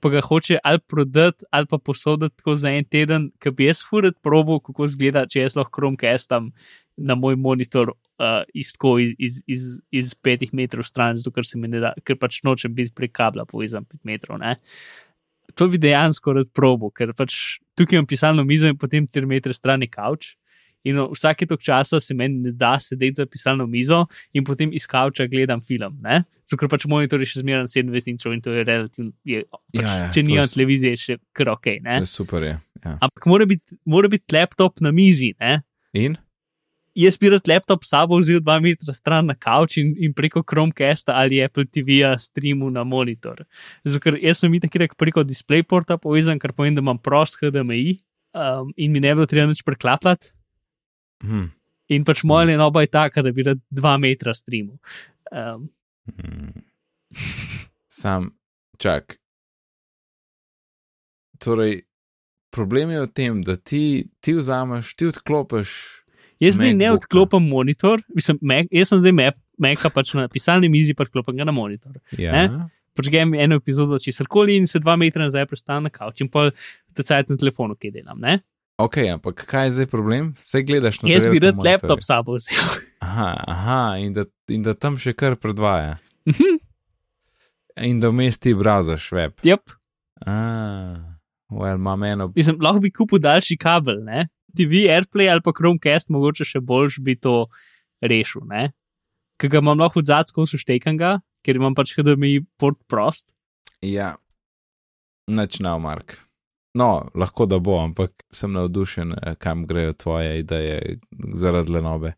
pa 0.00 0.10
ga 0.12 0.20
hoče 0.20 0.58
ali 0.64 0.80
prodati 0.80 1.44
ali 1.52 1.68
pa 1.68 1.78
posoditi 1.78 2.36
tako 2.36 2.56
za 2.56 2.72
en 2.72 2.84
teden, 2.84 3.30
ki 3.40 3.52
bi 3.52 3.68
jaz 3.68 3.84
furat 3.84 4.16
probo, 4.22 4.58
kako 4.60 4.88
zgleda, 4.88 5.26
če 5.28 5.44
jaz 5.44 5.56
lahko 5.56 5.76
Chromecastam 5.76 6.50
na 6.96 7.14
moj 7.14 7.36
monitor 7.36 7.92
uh, 7.92 8.44
iz, 8.56 8.72
tako 8.72 8.98
iz, 9.04 9.12
iz, 9.18 9.40
iz, 9.46 9.64
iz 9.92 10.14
petih 10.14 10.52
metrov 10.56 10.84
stran, 10.88 11.20
zato 11.20 11.32
ker 11.36 11.44
se 11.44 11.60
mi 11.60 11.68
ne 11.68 11.80
da, 11.80 11.92
ker 12.04 12.16
pač 12.16 12.40
nočem 12.44 12.72
biti 12.72 12.92
prek 12.96 13.12
kabla 13.12 13.44
povezan 13.44 13.84
pet 13.84 14.00
metrov. 14.04 14.40
Ne? 14.40 14.56
to 15.54 15.68
bi 15.68 15.78
dejansko 15.78 16.32
rad 16.36 16.48
probo, 16.52 16.90
ker 16.90 17.12
pač 17.16 17.60
tukaj 17.78 17.96
imam 18.00 18.08
pisalno 18.08 18.44
mizo 18.44 18.68
in 18.68 18.76
potem 18.76 19.06
3 19.06 19.28
metre 19.30 19.54
stran 19.54 19.84
je 19.84 19.88
kavč. 19.88 20.34
In 20.84 21.00
vsake 21.10 21.46
tok 21.46 21.60
časa 21.60 22.00
se 22.00 22.14
meni 22.14 22.38
ne 22.38 22.52
da 22.52 22.76
sedeti 22.80 23.14
za 23.14 23.26
pisalno 23.26 23.66
mizo 23.66 24.04
in 24.32 24.44
potem 24.44 24.70
iz 24.72 24.86
kavča 24.86 25.26
gledam 25.26 25.60
film. 25.60 25.96
Zato 26.46 26.56
ker 26.60 26.68
pač 26.68 26.84
monitor 26.86 27.18
je 27.18 27.26
še 27.26 27.40
zmeraj 27.40 27.66
27 27.66 28.12
inčov 28.12 28.32
in 28.32 28.40
to 28.40 28.50
je 28.54 28.62
relativno. 28.64 29.10
Je, 29.24 29.42
pač, 29.50 29.82
Ja, 29.82 29.96
ja, 29.96 30.12
če 30.12 30.22
to 30.22 30.28
nimam 30.28 30.46
s- 30.46 30.54
televizije, 30.54 30.90
je 30.90 30.96
še 30.96 31.16
kar 31.32 31.48
ok. 31.48 31.66
Ne? 31.82 31.96
Je 32.00 32.06
Super 32.06 32.42
je. 32.42 32.54
Ja. 32.84 32.98
Ampak 33.00 33.26
mora 33.26 33.46
biti, 33.46 33.74
biti 34.10 34.34
laptop 34.36 34.78
na 34.80 34.92
mizi. 34.94 35.32
Ne? 35.40 35.62
In? 35.92 36.14
Jaz 36.96 37.18
bi 37.20 37.28
rad 37.28 37.44
laptop 37.50 37.82
sabo 37.84 38.16
vzel 38.16 38.38
2 38.40 38.60
metra 38.62 38.94
stran 38.94 39.26
na 39.26 39.34
kavč 39.34 39.76
in, 39.82 39.90
in 39.98 40.14
preko 40.16 40.40
Chromecasta 40.46 41.12
ali 41.18 41.42
Apple 41.44 41.66
TV-ja 41.66 42.14
streamu 42.16 42.70
na 42.70 42.84
monitor. 42.84 43.42
Zato 43.84 44.00
ker 44.00 44.16
jaz 44.22 44.38
sem 44.40 44.52
videl, 44.54 44.70
preko 44.96 45.20
DisplayPorta 45.26 45.98
povezan, 45.98 46.38
kar 46.38 46.54
pomeni, 46.56 46.78
da 46.78 46.80
imam 46.80 46.96
prost 46.96 47.36
HDMI 47.42 47.98
um, 48.32 48.70
in 48.78 48.92
mi 48.94 49.00
ne 49.02 49.12
bo 49.18 49.26
treba 49.26 49.50
nič 49.50 49.60
preklapljati. 49.66 50.32
Hm. 51.22 51.48
In 51.88 52.04
pač 52.04 52.24
moja 52.26 52.48
lenoba 52.50 52.82
je 52.82 52.90
taka, 52.90 53.22
da 53.22 53.30
bi 53.32 53.44
rad 53.46 53.60
2 53.70 53.96
metra 54.02 54.34
streamu. 54.34 54.78
Um, 55.32 55.70
Hmm. 56.06 56.62
Sam, 57.88 58.30
čak. 58.78 59.16
Torej, 61.38 61.82
problem 62.50 62.90
je 62.90 63.00
v 63.02 63.08
tem, 63.12 63.42
da 63.42 63.56
ti, 63.56 64.06
ti 64.20 64.36
vzameš, 64.36 64.94
ti 64.96 65.10
odklopiš. 65.10 65.70
jaz 66.40 66.56
zdaj 66.56 66.74
ne 66.76 66.92
odklopim 66.92 67.42
monitor, 67.48 68.00
mislim, 68.14 68.38
Mac, 68.40 68.70
jaz 68.70 68.92
sem 68.92 69.02
zdaj 69.02 69.12
Mac, 69.12 69.36
Maca 69.58 69.90
pač 69.90 70.14
na 70.14 70.28
pisalni 70.28 70.68
mizi, 70.68 70.94
pa 70.94 71.04
odklopim 71.04 71.36
ga 71.36 71.44
na 71.44 71.52
monitor. 71.52 71.98
Ja, 72.18 72.32
Ne? 72.32 72.68
Počgem 72.96 73.34
eno 73.36 73.58
epizodo 73.60 73.98
česar 74.00 74.24
koli 74.24 74.54
in 74.56 74.64
se 74.66 74.78
dva 74.80 74.94
metra 74.96 75.26
nazaj 75.26 75.44
prestanem 75.50 75.84
na 75.84 75.90
kavč 75.92 76.22
in 76.24 76.30
pa 76.32 76.46
te 76.96 77.04
cajt 77.04 77.28
na 77.28 77.36
telefonu, 77.36 77.74
ki 77.76 77.90
delam. 77.92 78.16
Ne? 78.20 78.38
Ok, 78.78 78.96
ampak 79.12 79.44
kaj 79.48 79.66
je 79.66 79.70
zdaj 79.70 79.86
problem? 79.92 80.32
Vse 80.38 80.62
gledaš 80.62 81.00
na 81.02 81.10
Jaz 81.10 81.26
bi 81.26 81.38
rad 81.42 81.60
laptop 81.64 82.02
sabo 82.04 82.36
vzel. 82.36 82.56
Aha, 83.00 83.30
aha 83.46 83.96
in, 84.02 84.12
da, 84.16 84.24
in 84.48 84.62
da 84.62 84.74
tam 84.74 84.98
še 84.98 85.12
kar 85.16 85.36
predvaja. 85.36 85.98
Mhm, 86.28 86.58
In 87.76 88.00
da 88.00 88.08
vmes 88.08 88.38
ti 88.40 88.54
brazaš 88.56 89.10
web. 89.12 89.34
Yep. 89.44 89.74
Ah, 90.24 90.96
well, 91.52 91.76
imam 91.76 92.02
eno. 92.08 92.30
Mislim, 92.36 92.56
lahko 92.64 92.80
bi 92.80 92.88
kupil 92.90 93.20
daljši 93.20 93.58
kabel, 93.60 94.00
ne? 94.04 94.28
TV, 94.56 94.86
AirPlay 94.88 95.28
ali 95.28 95.44
pa 95.44 95.52
Chromecast, 95.52 96.08
mogoče 96.08 96.46
še 96.48 96.62
boljš 96.64 96.96
bi 97.04 97.18
to 97.20 97.34
rešil. 98.00 98.46
ne. 98.48 98.70
Ker 99.36 99.52
ga 99.52 99.60
imam 99.60 99.76
lahko 99.76 100.00
zadaj 100.00 100.32
skozi 100.32 100.56
štekanga, 100.56 101.18
ker 101.44 101.60
imam 101.60 101.76
pač 101.76 101.92
HDMI 101.98 102.46
port 102.56 102.80
prost. 102.88 103.28
Ja, 103.84 104.14
načnal, 105.28 105.76
Mark. 105.78 106.16
No, 106.76 106.88
lahko 107.14 107.46
da 107.48 107.56
bo, 107.58 107.78
ampak 107.80 108.10
sem 108.30 108.52
navdušen, 108.52 109.14
eh, 109.16 109.34
kam 109.38 109.64
grejo 109.66 109.94
tvoje 109.94 110.38
ideje 110.42 110.98
zaradi 111.34 111.72
lenobe. 111.72 112.12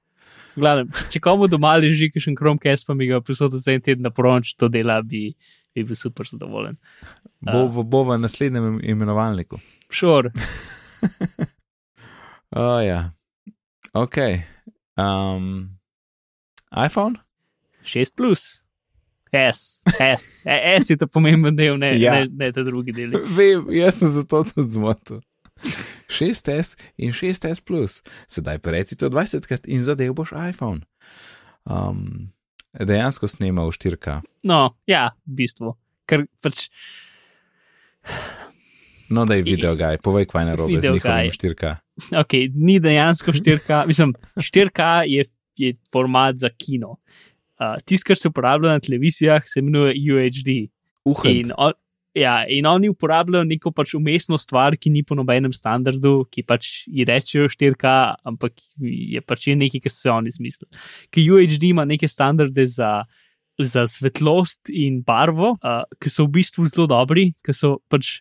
Glavnem, 0.56 0.88
če 1.12 1.20
komu 1.22 1.46
doma 1.46 1.76
leži 1.78 2.08
še 2.10 2.32
en 2.32 2.36
Chromecast, 2.36 2.86
pa 2.86 2.94
mi 2.94 3.06
ga 3.06 3.20
prisotno 3.22 3.60
za 3.62 3.70
en 3.72 3.80
teden 3.80 4.02
na 4.02 4.10
proč 4.10 4.56
to 4.58 4.66
dela, 4.68 4.96
bi, 5.02 5.28
bi 5.70 5.84
bil 5.86 5.94
super 5.94 6.26
zadovoljen. 6.26 6.74
Bo, 7.40 7.68
bo, 7.70 7.84
bo 7.86 8.00
v 8.08 8.16
naslednjem 8.18 8.66
im- 8.72 8.80
imenovalniku. 8.96 9.60
Sure. 9.90 10.32
Oh, 12.50 12.80
ja. 12.80 13.12
Ok. 13.92 14.16
Um, 14.96 15.68
iPhone? 16.72 17.18
6 17.84 18.16
plus. 18.16 18.62
S, 19.32 19.82
S, 20.00 20.24
E, 20.46 20.76
S 20.80 20.90
je 20.90 20.96
ta 20.96 21.06
pomemben 21.06 21.56
del, 21.56 21.76
ne, 21.78 21.94
Ja. 22.00 22.12
ne, 22.12 22.28
ne 22.32 22.52
ta 22.52 22.62
drugi 22.62 22.92
del. 22.92 23.10
Vem, 23.36 23.66
jaz 23.74 23.98
sem 24.00 24.12
zato 24.12 24.44
tudi 24.44 24.70
zmotil. 24.70 25.20
6S 26.08 26.76
in 26.96 27.10
6S, 27.12 27.60
plus. 27.66 28.02
sedaj 28.30 28.58
pa 28.58 28.70
reci 28.70 28.96
to 28.96 29.10
20krat 29.10 29.66
in 29.66 29.82
zadev 29.82 30.14
boš 30.14 30.30
iPhone. 30.32 30.80
Um, 31.66 32.30
dejansko 32.78 33.28
snema 33.28 33.64
v 33.66 33.74
4K. 33.74 34.20
No, 34.46 34.76
ja, 34.86 35.10
v 35.26 35.34
bistvu. 35.42 35.74
Ker 36.06 36.24
pač 36.40 36.68
No, 39.10 39.24
da 39.24 39.34
je 39.34 39.42
video 39.42 39.72
gaj, 39.76 39.98
povej, 39.98 40.26
kaj 40.28 40.42
je 40.42 40.46
narobe 40.46 40.80
z 40.80 40.90
njihovim 40.92 41.30
guy. 41.30 41.32
4K. 41.32 41.74
ok, 42.14 42.32
ni 42.54 42.76
dejansko 42.80 43.32
4K, 43.32 43.86
mislim, 43.86 44.12
4K 44.36 44.80
je, 45.06 45.24
je 45.56 45.74
format 45.92 46.36
za 46.36 46.48
kino. 46.50 46.96
Uh, 47.58 47.76
Tisto, 47.84 48.06
kar 48.08 48.18
se 48.18 48.30
uporablja 48.30 48.76
na 48.76 48.80
televizijah, 48.80 49.42
se 49.46 49.60
imenuje 49.60 49.96
UHD. 49.98 50.50
Uhaj. 51.08 51.32
In, 51.32 51.52
on, 51.56 51.72
ja, 52.14 52.34
in 52.46 52.66
oni 52.66 52.90
uporabljajo 52.92 53.46
neko 53.48 53.72
pač 53.74 53.94
umestno 53.98 54.38
stvar, 54.38 54.76
ki 54.78 54.92
ni 54.94 55.02
po 55.06 55.16
nobenem 55.18 55.52
standardu, 55.54 56.22
ki 56.32 56.44
pač 56.46 56.70
ji 56.86 57.06
rečejo 57.08 57.48
4K, 57.52 57.94
ampak 58.28 58.62
je 58.80 59.22
pač 59.24 59.48
je 59.50 59.56
nekaj, 59.58 59.84
kar 59.86 59.94
so 59.94 60.12
oni 60.14 60.32
izmislili. 60.34 60.70
Ker 61.14 61.32
UHD 61.34 61.70
ima 61.72 61.86
neke 61.88 62.08
standarde 62.10 62.66
za, 62.70 62.92
za 63.58 63.86
svetlost 63.90 64.70
in 64.70 65.02
barvo, 65.06 65.56
uh, 65.58 65.82
ki 65.98 66.12
so 66.12 66.28
v 66.28 66.38
bistvu 66.38 66.68
zelo 66.70 66.88
dobri, 66.90 67.32
ker 67.42 67.56
so 67.56 67.78
pač 67.90 68.18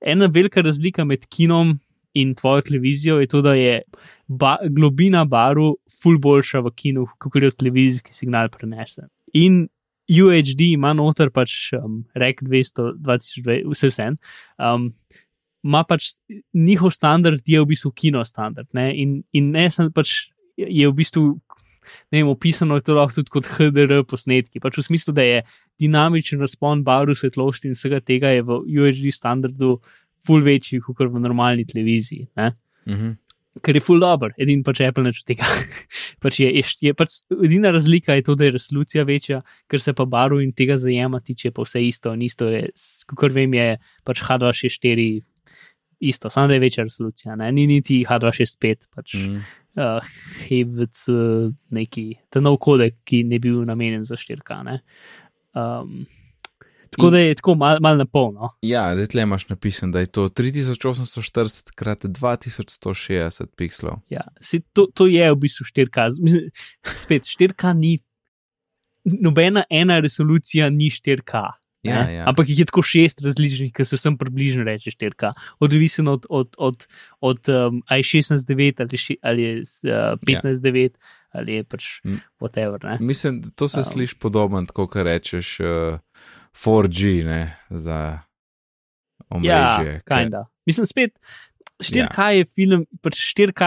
ena 0.00 0.30
velika 0.32 0.64
razlika 0.64 1.04
med 1.04 1.28
kinom. 1.30 1.78
In 2.18 2.34
tvojo 2.34 2.64
televizijo 2.66 3.20
je 3.20 3.26
to, 3.30 3.42
da 3.42 3.54
je 3.54 3.82
ba 4.26 4.56
globina 4.66 5.24
baru 5.24 5.76
ful 6.02 6.18
boljša 6.18 6.62
v 6.66 6.72
kinu, 6.74 7.06
kot 7.18 7.42
jo 7.42 7.50
televizijski 7.50 8.14
signal 8.14 8.48
prenese. 8.50 9.06
In 9.34 9.68
UHD 10.10 10.72
ima 10.72 10.90
noter 10.92 11.30
pač 11.30 11.70
um, 11.78 12.02
REC 12.18 12.42
200, 12.42 12.94
2002, 12.98 13.60
vse 13.70 13.90
vse. 13.92 14.08
Um, 14.58 14.90
ima 15.62 15.84
pač 15.84 16.16
njihov 16.56 16.94
standard, 16.96 17.44
je 17.46 17.60
v 17.60 17.68
bistvu 17.70 17.92
kino 17.94 18.24
standard. 18.24 18.66
Ne? 18.74 18.90
In, 18.96 19.20
in 19.36 19.52
ne 19.54 19.68
sem 19.70 19.92
pač 19.92 20.32
je 20.56 20.88
v 20.88 20.96
bistvu. 20.96 21.28
Ne 22.14 22.20
vem, 22.20 22.28
opisano 22.30 22.76
je 22.78 22.84
to 22.86 22.94
lahko 22.94 23.18
tudi 23.18 23.32
kot 23.34 23.48
HDR 23.56 24.04
posnetki. 24.06 24.62
Pač 24.62 24.78
v 24.78 24.84
smislu, 24.86 25.14
da 25.14 25.24
je 25.26 25.40
dinamičen 25.82 26.42
razpon 26.42 26.84
barv 26.86 27.16
svetlosti 27.18 27.70
in 27.70 27.74
vsega 27.74 27.98
tega 28.02 28.30
je 28.30 28.44
v 28.46 28.60
UHD 28.62 29.10
standardu 29.14 29.78
ful 30.26 30.44
večji 30.44 30.80
kot 30.84 31.00
v 31.08 31.22
normalni 31.22 31.66
televiziji. 31.68 32.28
Ne? 32.36 32.52
Mhm. 32.88 33.18
Ker 33.66 33.74
je 33.74 33.82
full 33.82 34.00
dobro, 34.00 34.30
edini 34.38 34.62
pač 34.64 34.78
Apple 34.86 35.02
neč 35.08 35.24
tega. 35.26 35.44
pač 36.22 36.38
je, 36.40 36.48
je, 36.54 36.62
je 36.86 36.92
pač 36.94 37.20
edina 37.34 37.72
razlika 37.74 38.14
je 38.14 38.22
to, 38.28 38.36
da 38.38 38.46
je 38.46 38.54
resolucija 38.54 39.04
večja, 39.04 39.40
ker 39.68 39.82
se 39.82 39.92
pa 39.96 40.06
barv 40.08 40.38
in 40.40 40.52
tega 40.56 40.78
zajema 40.78 41.18
tiče, 41.20 41.50
pa 41.56 41.66
vse 41.66 41.82
isto. 41.82 42.14
Isto 42.14 42.48
je, 42.48 42.68
kot 43.10 43.34
vem, 43.34 43.58
je 43.58 43.74
pač 44.06 44.22
H264 44.28 45.08
isto, 46.00 46.30
samo 46.30 46.46
da 46.48 46.54
je 46.54 46.60
večja 46.60 46.84
resolucija, 46.84 47.36
ne? 47.36 47.52
ni 47.52 47.66
niti 47.66 48.04
H265, 48.08 48.86
pač 48.94 49.14
mm. 49.14 49.20
Mhm. 49.20 49.42
uh, 49.76 50.06
HEVC 50.46 51.02
neki, 51.70 52.06
ta 52.30 52.40
nov 52.40 52.56
kodek, 52.62 53.02
ki 53.04 53.22
ne 53.24 53.38
bi 53.38 53.50
bil 53.50 53.66
namenjen 53.68 54.06
za 54.08 54.16
štirkane. 54.16 54.80
Um, 55.52 56.06
tako 56.90 57.06
In- 57.06 57.12
da 57.12 57.18
je 57.20 57.34
tako 57.34 57.54
malo 57.54 57.78
mal 57.80 57.96
na 57.96 58.04
polno. 58.04 58.50
Ja, 58.62 58.94
zdaj 58.94 59.06
tle 59.06 59.22
imaš 59.22 59.48
napisan, 59.48 59.90
da 59.90 60.00
je 60.00 60.06
to 60.08 60.28
3840 60.28 61.08
krat 61.72 62.04
2160 62.04 63.46
pikslov. 63.56 64.00
Ja, 64.08 64.20
se, 64.40 64.60
to, 64.72 64.86
to 64.86 65.06
je 65.06 65.30
v 65.30 65.36
bistvu 65.36 65.64
4K. 65.66 66.10
Mislim, 66.18 66.50
Spet 66.84 67.22
4K 67.24 67.72
ni, 67.74 67.98
nobena 69.04 69.64
ena 69.70 69.98
resolucija 69.98 70.70
ni 70.70 70.90
4K. 70.90 71.46
Ja, 71.82 72.04
ne? 72.04 72.14
ja. 72.14 72.24
Ampak 72.28 72.48
jih 72.48 72.58
je 72.58 72.64
tako 72.64 72.82
šest 72.82 73.22
različnih, 73.22 73.72
ki 73.72 73.84
se 73.84 73.96
vsem 73.96 74.18
približno 74.18 74.64
reče 74.64 74.90
4K, 74.90 75.30
odvisno 75.60 76.12
od, 76.12 76.26
od, 76.28 76.54
od, 76.58 76.86
od 77.20 77.48
um, 77.48 77.82
ali 77.86 78.00
je 78.00 78.04
16.9 78.04 78.80
ali, 78.80 78.96
še- 78.96 79.16
ali 79.22 79.42
je 79.42 79.54
uh, 79.56 80.20
15.9 80.20 80.90
ali 81.30 81.54
je 81.54 81.64
pač 81.64 81.84
whatever. 82.38 82.84
Ne? 82.84 82.98
Mislim, 83.00 83.42
to 83.52 83.68
se 83.68 83.78
Um. 83.78 83.84
sliši 83.86 84.16
podobno, 84.16 84.66
kot 84.66 84.96
rečeš 84.96 85.60
uh, 85.60 85.98
4G 86.54 87.24
ne, 87.24 87.42
za 87.70 88.18
omrežje. 89.28 89.92
Ja, 89.92 90.00
kinda. 90.06 90.44
Mislim, 90.66 90.86
spet. 90.86 91.14
4K 91.80 92.20
je 92.36 92.44
film, 92.44 92.82
pač 93.00 93.16
4K, 93.32 93.62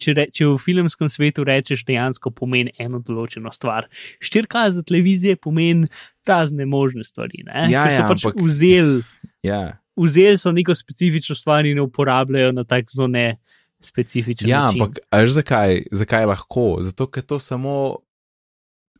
če, 0.00 0.12
re, 0.16 0.24
če 0.32 0.46
v 0.48 0.54
filmskem 0.56 1.10
svetu 1.12 1.44
rečeš, 1.44 1.82
dejansko 1.84 2.30
pomeni 2.32 2.72
eno 2.80 2.96
določeno 2.98 3.52
stvar. 3.52 3.90
4K 4.24 4.70
za 4.72 4.82
televizije 4.82 5.36
pomeni 5.36 5.90
razne 6.24 6.64
možne 6.64 7.04
stvari. 7.04 7.44
Ne? 7.44 7.66
Ja, 7.68 7.84
Ker 7.84 7.92
so 7.92 8.00
ja, 8.00 8.08
pač 8.08 8.24
ampak- 8.24 8.40
vzeli, 8.40 9.02
Ja, 9.44 9.60
vzeli 9.96 10.40
so 10.40 10.48
neko 10.52 10.72
specifično 10.74 11.36
stvar 11.36 11.66
in 11.68 11.76
jo 11.76 11.84
uporabljajo 11.84 12.52
na 12.52 12.64
tak 12.64 12.88
zelo 12.88 13.06
ne 13.06 13.36
specifičen 13.80 14.48
ja 14.48 14.64
način. 14.64 14.80
ampak 14.80 14.98
až 15.10 15.36
zakaj, 15.36 15.82
zakaj 15.92 16.24
lahko? 16.24 16.80
Zato, 16.80 17.04
ker 17.06 17.22
to 17.22 17.36
samo. 17.38 18.00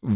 V, 0.01 0.15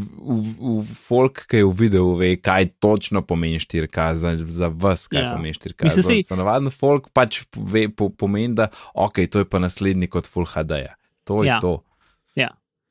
v, 0.78 0.94
folk, 0.96 1.46
ki 1.46 1.56
je 1.56 1.64
v 1.64 1.72
videu, 1.74 2.14
ve, 2.14 2.36
kaj 2.36 2.68
točno 2.78 3.20
pomeni 3.20 3.58
4K, 3.58 4.14
za, 4.14 4.30
za 4.38 4.68
vas, 4.68 5.06
kaj 5.06 5.20
Ja. 5.20 5.32
pomeni 5.32 5.52
4K. 5.52 5.82
Mislim, 5.82 6.02
Za, 6.02 6.08
sej- 6.08 6.22
za 6.22 6.36
navaden 6.36 6.70
folk 6.70 7.10
pač 7.10 7.42
ve, 7.52 7.88
po, 7.88 8.08
pomeni, 8.08 8.54
da 8.54 8.68
ok, 8.94 9.26
to 9.26 9.38
je 9.38 9.44
pa 9.44 9.58
naslednji 9.58 10.06
kot 10.06 10.26
Full 10.26 10.46
HD. 10.46 10.70
-ja. 10.80 10.94
To 11.24 11.42
je 11.42 11.48
Ja. 11.48 11.60
to. 11.60 11.82
Ja. 12.36 12.48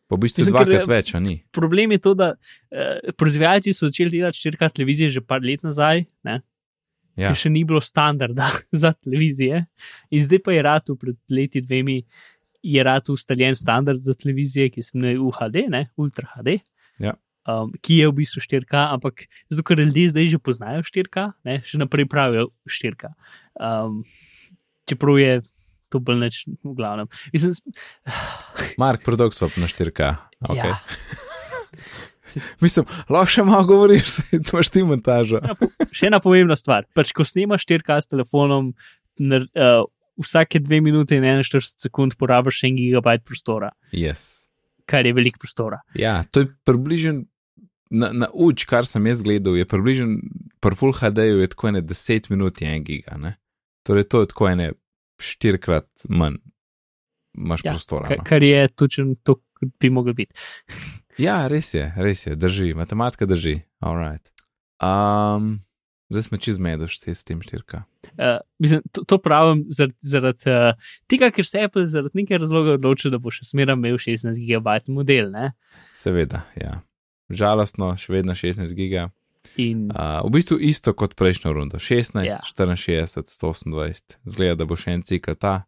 Po 0.08 0.16
v 0.16 0.20
bistvu 0.20 0.42
Mislim, 0.42 0.56
ker- 0.56 0.66
dvakrat 0.66 0.88
več, 0.88 1.16
a 1.16 1.20
ni. 1.20 1.44
Problem 1.52 1.92
je 1.92 1.98
to, 2.00 2.14
da 2.14 2.30
uh, 2.32 2.78
proizvajalci 3.14 3.74
so 3.74 3.88
začeli 3.88 4.10
delati 4.12 4.38
4K 4.40 4.70
televizije 4.70 5.10
že 5.10 5.22
par 5.22 5.42
let 5.42 5.64
nazaj. 5.64 6.06
Ne? 6.24 6.42
Ja. 7.16 7.28
ki 7.28 7.36
še 7.38 7.50
ni 7.50 7.64
bilo 7.64 7.82
standarda 7.82 8.52
za 8.74 8.94
televizije. 8.94 9.64
In 10.10 10.24
zdaj 10.24 10.40
pa 10.40 10.52
je 10.52 10.62
ratu 10.62 10.96
pred 10.96 11.16
leti 11.30 11.62
dvemi, 11.62 12.04
je 12.64 12.84
ratu 12.84 13.14
ustaljen 13.14 13.56
standard 13.56 14.00
za 14.00 14.14
televizije, 14.14 14.70
ki 14.70 14.82
se 14.82 14.92
imenuje 14.94 15.20
UHD, 15.20 15.68
ne? 15.70 15.86
Ultra 15.98 16.28
HD. 16.28 16.60
Ja. 17.00 17.16
Um, 17.50 17.72
ki 17.82 18.02
je 18.04 18.10
v 18.10 18.18
bistvu 18.20 18.44
4K, 18.44 18.84
ampak 18.94 19.26
zato, 19.50 19.64
ker 19.66 19.80
ljudje 19.82 20.12
zdaj 20.14 20.28
že 20.36 20.38
poznajo 20.38 20.84
4K, 20.86 21.32
ne, 21.48 21.62
še 21.66 21.80
naprej 21.82 22.06
pravijo 22.06 22.52
4K. 22.70 23.16
Um, 23.58 24.04
čeprav 24.86 25.18
je 25.18 25.42
to 25.92 26.00
bolj 26.00 26.20
neč, 26.22 26.44
v 26.64 26.76
glavnem. 26.78 27.10
Mislim, 27.34 27.56
Mark, 28.82 29.04
predolg 29.04 29.36
so 29.36 29.50
na 29.58 29.68
4K. 29.68 30.16
Okay. 30.54 30.70
ja, 30.70 30.78
Mislim, 32.64 32.86
lahko 33.12 33.34
še 33.34 33.44
malo 33.44 33.66
govoriš, 33.68 34.22
tu 34.46 34.56
imaš 34.56 34.72
ti 34.72 34.84
montažo. 34.88 35.42
Ja, 35.44 35.56
še 35.92 36.12
ena 36.12 36.22
pomembna 36.24 36.56
stvar. 36.60 36.88
Pač, 36.96 37.12
ko 37.16 37.26
snemaš 37.28 37.66
4K 37.68 38.00
s 38.06 38.12
telefonom, 38.12 38.72
nar, 39.20 39.48
uh, 39.58 39.84
vsake 40.22 40.62
dve 40.64 40.82
minute 40.84 41.18
in 41.18 41.26
41 41.26 41.82
sekund 41.82 42.16
porabiš 42.20 42.64
en 42.70 42.78
gigabajt 42.80 43.26
prostora, 43.28 43.72
Yes. 43.92 44.41
Kar 44.92 45.08
je 45.08 45.14
veliko 45.18 45.42
prostora. 45.42 45.80
Ja, 45.98 46.22
to 46.32 46.44
je 46.46 46.52
približen. 46.68 47.26
Na, 47.92 48.08
na 48.16 48.28
uč, 48.32 48.64
kar 48.70 48.88
sem 48.88 49.04
jaz 49.10 49.20
gledal, 49.24 49.58
je 49.60 49.66
približen, 49.68 50.14
pri 50.64 50.78
Full 50.80 50.94
HD-ju 50.96 51.42
je 51.42 51.50
tako 51.52 51.72
ene 51.74 51.82
10 51.84 52.30
minut, 52.32 52.62
je 52.64 52.70
en 52.72 52.86
giga. 52.88 53.18
Ne? 53.20 53.34
Torej, 53.84 54.06
to 54.08 54.22
je 54.24 54.30
tako 54.32 54.48
ene 54.48 54.68
štirikrat 55.20 55.90
manj, 56.08 56.38
imaš 57.36 57.66
Ja, 57.68 57.74
prostora. 57.76 58.16
No. 58.16 58.24
kar 58.24 58.44
je 58.44 58.62
točno 58.68 59.16
to, 59.28 59.42
kot 59.60 59.74
bi 59.80 59.92
mogel 59.92 60.16
biti. 60.16 60.36
Ja, 61.20 61.42
res 61.52 61.74
je, 61.76 61.90
res 62.00 62.24
je, 62.30 62.38
drži, 62.40 62.72
matematika 62.80 63.28
drži. 63.28 63.58
Alright. 63.84 64.32
Um, 64.80 65.60
zdaj 66.12 66.26
smo 66.28 66.38
čez 66.44 66.60
medoš 66.60 67.00
s 67.08 67.24
tem 67.24 67.40
štirka. 67.42 67.86
Uh, 68.12 68.42
mislim, 68.60 68.84
to, 68.92 69.06
to 69.08 69.18
pravim 69.24 69.64
zaradi, 69.72 69.96
zaradi 70.04 70.52
uh, 70.52 70.76
tega, 71.08 71.32
ker 71.32 71.48
se 71.48 71.64
Apple 71.64 71.88
zaradi 71.88 72.20
nekaj 72.22 72.42
razloga 72.44 72.76
odločil, 72.76 73.14
da 73.14 73.20
bo 73.22 73.32
še 73.32 73.48
zmeraj 73.50 73.80
imel 73.80 73.96
16 74.02 74.36
gigabajt 74.36 74.92
model. 74.92 75.32
Ne? 75.32 75.54
Seveda, 75.96 76.44
ja. 76.60 76.82
Žalostno, 77.32 77.94
še 77.96 78.12
vedno 78.20 78.36
16 78.36 78.76
giga. 78.76 79.08
In 79.58 79.88
Uh, 79.90 80.20
v 80.28 80.36
bistvu 80.36 80.60
isto 80.62 80.94
kot 80.94 81.16
prejšnjo 81.18 81.50
rundo. 81.56 81.80
16, 81.82 82.22
Ja. 82.28 82.38
ja. 82.38 82.40
64, 82.46 83.24
128. 83.26 84.20
Zgleda, 84.30 84.60
da 84.62 84.68
bo 84.70 84.78
še 84.78 84.94
en 84.94 85.02
cikl 85.08 85.34
ta. 85.34 85.64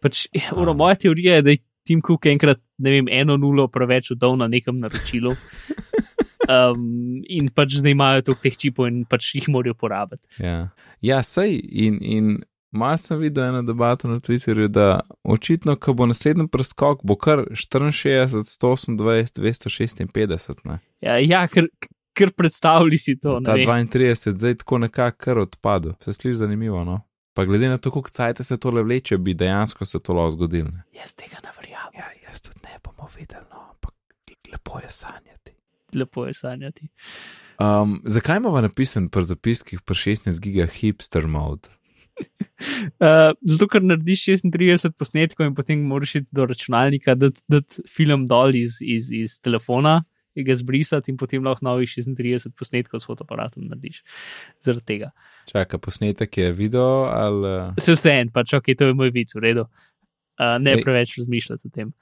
pač, 0.00 0.26
uro, 0.56 0.74
moja 0.74 0.98
teorija 1.00 1.38
je, 1.38 1.42
da 1.42 1.50
je 1.54 1.62
Tim 1.88 2.02
Cook 2.04 2.26
enkrat, 2.28 2.60
ne 2.78 2.90
vem, 2.92 3.08
eno 3.08 3.36
nulo 3.40 3.66
preveč 3.72 4.10
oddal 4.12 4.36
na 4.36 4.46
nekem 4.48 4.76
naročilu. 4.76 5.32
Um, 6.50 7.20
in 7.28 7.50
pač 7.54 7.76
zdaj 7.78 7.94
imajo 7.94 8.22
toliko 8.26 8.42
teh 8.42 8.56
čipov 8.58 8.88
in 8.90 9.02
pač 9.06 9.34
jih 9.36 9.48
morajo 9.52 9.76
porabiti. 9.78 10.24
Ja, 10.42 10.70
ja 11.04 11.20
sej 11.22 11.60
in, 11.60 12.00
in 12.02 12.30
mal 12.70 12.96
sem 12.98 13.20
videl 13.20 13.44
eno 13.44 13.62
debato 13.62 14.08
na 14.08 14.20
Twitterju, 14.20 14.68
da 14.68 15.00
očitno, 15.22 15.76
ko 15.76 15.94
bo 15.94 16.08
naslednji 16.10 16.48
preskok, 16.48 17.04
bo 17.04 17.16
kar 17.16 17.44
64, 17.52 18.42
128, 18.46 18.96
256. 19.36 20.64
Ne? 20.64 20.80
Ja, 21.04 21.18
ja 21.18 21.44
ker, 21.48 21.68
ker 22.16 22.32
predstavljali 22.36 22.98
si 22.98 23.16
to. 23.20 23.38
Ta 23.44 23.58
vem. 23.58 23.68
32, 23.68 24.34
zdaj 24.36 24.58
tako 24.64 24.82
nekako 24.86 25.24
kar 25.26 25.44
odpadel. 25.44 25.94
Se 26.04 26.12
sliši 26.12 26.42
zanimivo, 26.42 26.84
no? 26.84 27.00
Pa 27.34 27.44
glede 27.44 27.68
na 27.68 27.78
to, 27.78 27.90
kako 27.90 28.10
cajt 28.10 28.42
se 28.46 28.58
tole 28.58 28.82
vleče, 28.82 29.18
bi 29.18 29.34
dejansko 29.34 29.84
se 29.84 30.00
to 30.02 30.12
lahko 30.12 30.30
zgodilo. 30.30 30.70
Jaz 30.92 31.14
tega 31.14 31.38
ne 31.44 31.54
verjamem. 31.56 31.94
Ja, 31.94 32.10
jaz 32.28 32.42
tudi 32.42 32.58
ne 32.64 32.78
bomo 32.84 33.08
videli, 33.16 33.46
no, 33.52 33.70
ampak 33.70 33.94
lepo 34.52 34.80
je 34.82 34.90
sanjati. 34.90 35.54
Lepo 35.94 36.26
je 36.26 36.34
sanjati. 36.34 36.88
Um, 37.60 38.00
zakaj 38.04 38.40
imamo 38.40 38.60
napisan 38.60 39.08
pri 39.08 39.24
zapiskih 39.24 39.82
pri 39.84 39.94
16 39.94 40.40
giga 40.40 40.66
hipster 40.66 41.26
mode? 41.26 41.68
Uh, 43.00 43.32
zato, 43.48 43.64
ker 43.72 43.80
narediš 43.80 44.26
36 44.28 44.92
posnetkov 45.00 45.46
in 45.48 45.54
potem 45.56 45.80
moraš 45.88 46.18
iti 46.18 46.26
do 46.36 46.44
računalnika, 46.44 47.14
da 47.16 47.30
ti 47.32 47.84
film 47.88 48.26
dol 48.28 48.52
iz, 48.56 48.76
iz, 48.84 49.08
iz 49.16 49.38
telefona, 49.40 50.02
in 50.36 50.44
ga 50.44 50.54
zbrisati, 50.54 51.10
in 51.10 51.16
potem 51.16 51.44
lahko 51.44 51.64
novih 51.64 51.88
36 51.88 52.52
posnetkov 52.58 53.00
s 53.00 53.08
fotoaparatom 53.08 53.64
narediš. 53.70 54.02
Zaradi 54.60 54.86
tega. 54.92 55.10
Čaka, 55.48 55.80
posnetek 55.80 56.38
je 56.38 56.52
video 56.52 57.08
ali. 57.08 57.54
uh, 57.56 57.80
Se 57.80 57.96
vse 57.96 58.18
en, 58.20 58.32
pač 58.34 58.54
ok, 58.58 58.72
to 58.78 58.90
je 58.90 58.98
moj 58.98 59.12
vic, 59.14 59.32
v 59.34 59.44
redu. 59.46 59.66
Uh, 60.36 60.56
ne 60.60 60.76
Ej. 60.76 60.84
preveč 60.84 61.16
razmišljati 61.18 61.68
o 61.68 61.74
tem. 61.74 61.94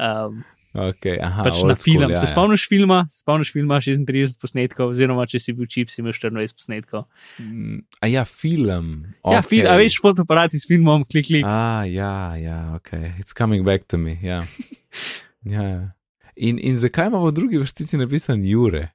Um, 0.00 0.44
Okay, 0.70 1.18
aha, 1.18 1.42
pač 1.42 1.58
na 1.66 1.74
film. 1.74 2.04
school, 2.04 2.12
ja, 2.14 2.20
Se 2.22 2.28
ja. 2.28 2.30
spomniš 2.30 2.64
filma, 2.70 3.00
spomniš 3.10 3.50
filma 3.50 3.80
36 3.82 4.38
posnetkov, 4.38 4.92
oziroma 4.94 5.26
če 5.26 5.40
si 5.42 5.54
bil 5.58 5.66
čip, 5.66 5.90
si 5.90 5.98
imel 5.98 6.14
24 6.14 6.54
posnetkov. 6.54 7.08
Mm, 7.42 7.80
A 7.98 8.06
ja, 8.06 8.22
film. 8.22 8.92
Ja, 9.26 9.42
fil, 9.42 9.66
a 9.66 9.74
veš, 9.80 9.98
fotoaparat 9.98 10.54
s 10.54 10.68
filmom, 10.70 11.02
klik, 11.10 11.26
klik. 11.26 11.42
A, 11.42 11.82
ja, 11.90 12.38
ja, 12.38 12.60
ok. 12.78 12.94
It's 13.18 13.34
coming 13.34 13.66
back 13.66 13.90
to 13.90 13.98
me. 13.98 14.14
Ja. 14.22 14.44
ja. 15.42 15.66
ja. 15.66 15.80
In, 16.40 16.62
in 16.62 16.78
zakaj 16.78 17.10
imamo 17.10 17.26
v 17.26 17.34
drugi 17.36 17.58
vrstici 17.58 17.98
napisan 17.98 18.46
Jure? 18.46 18.92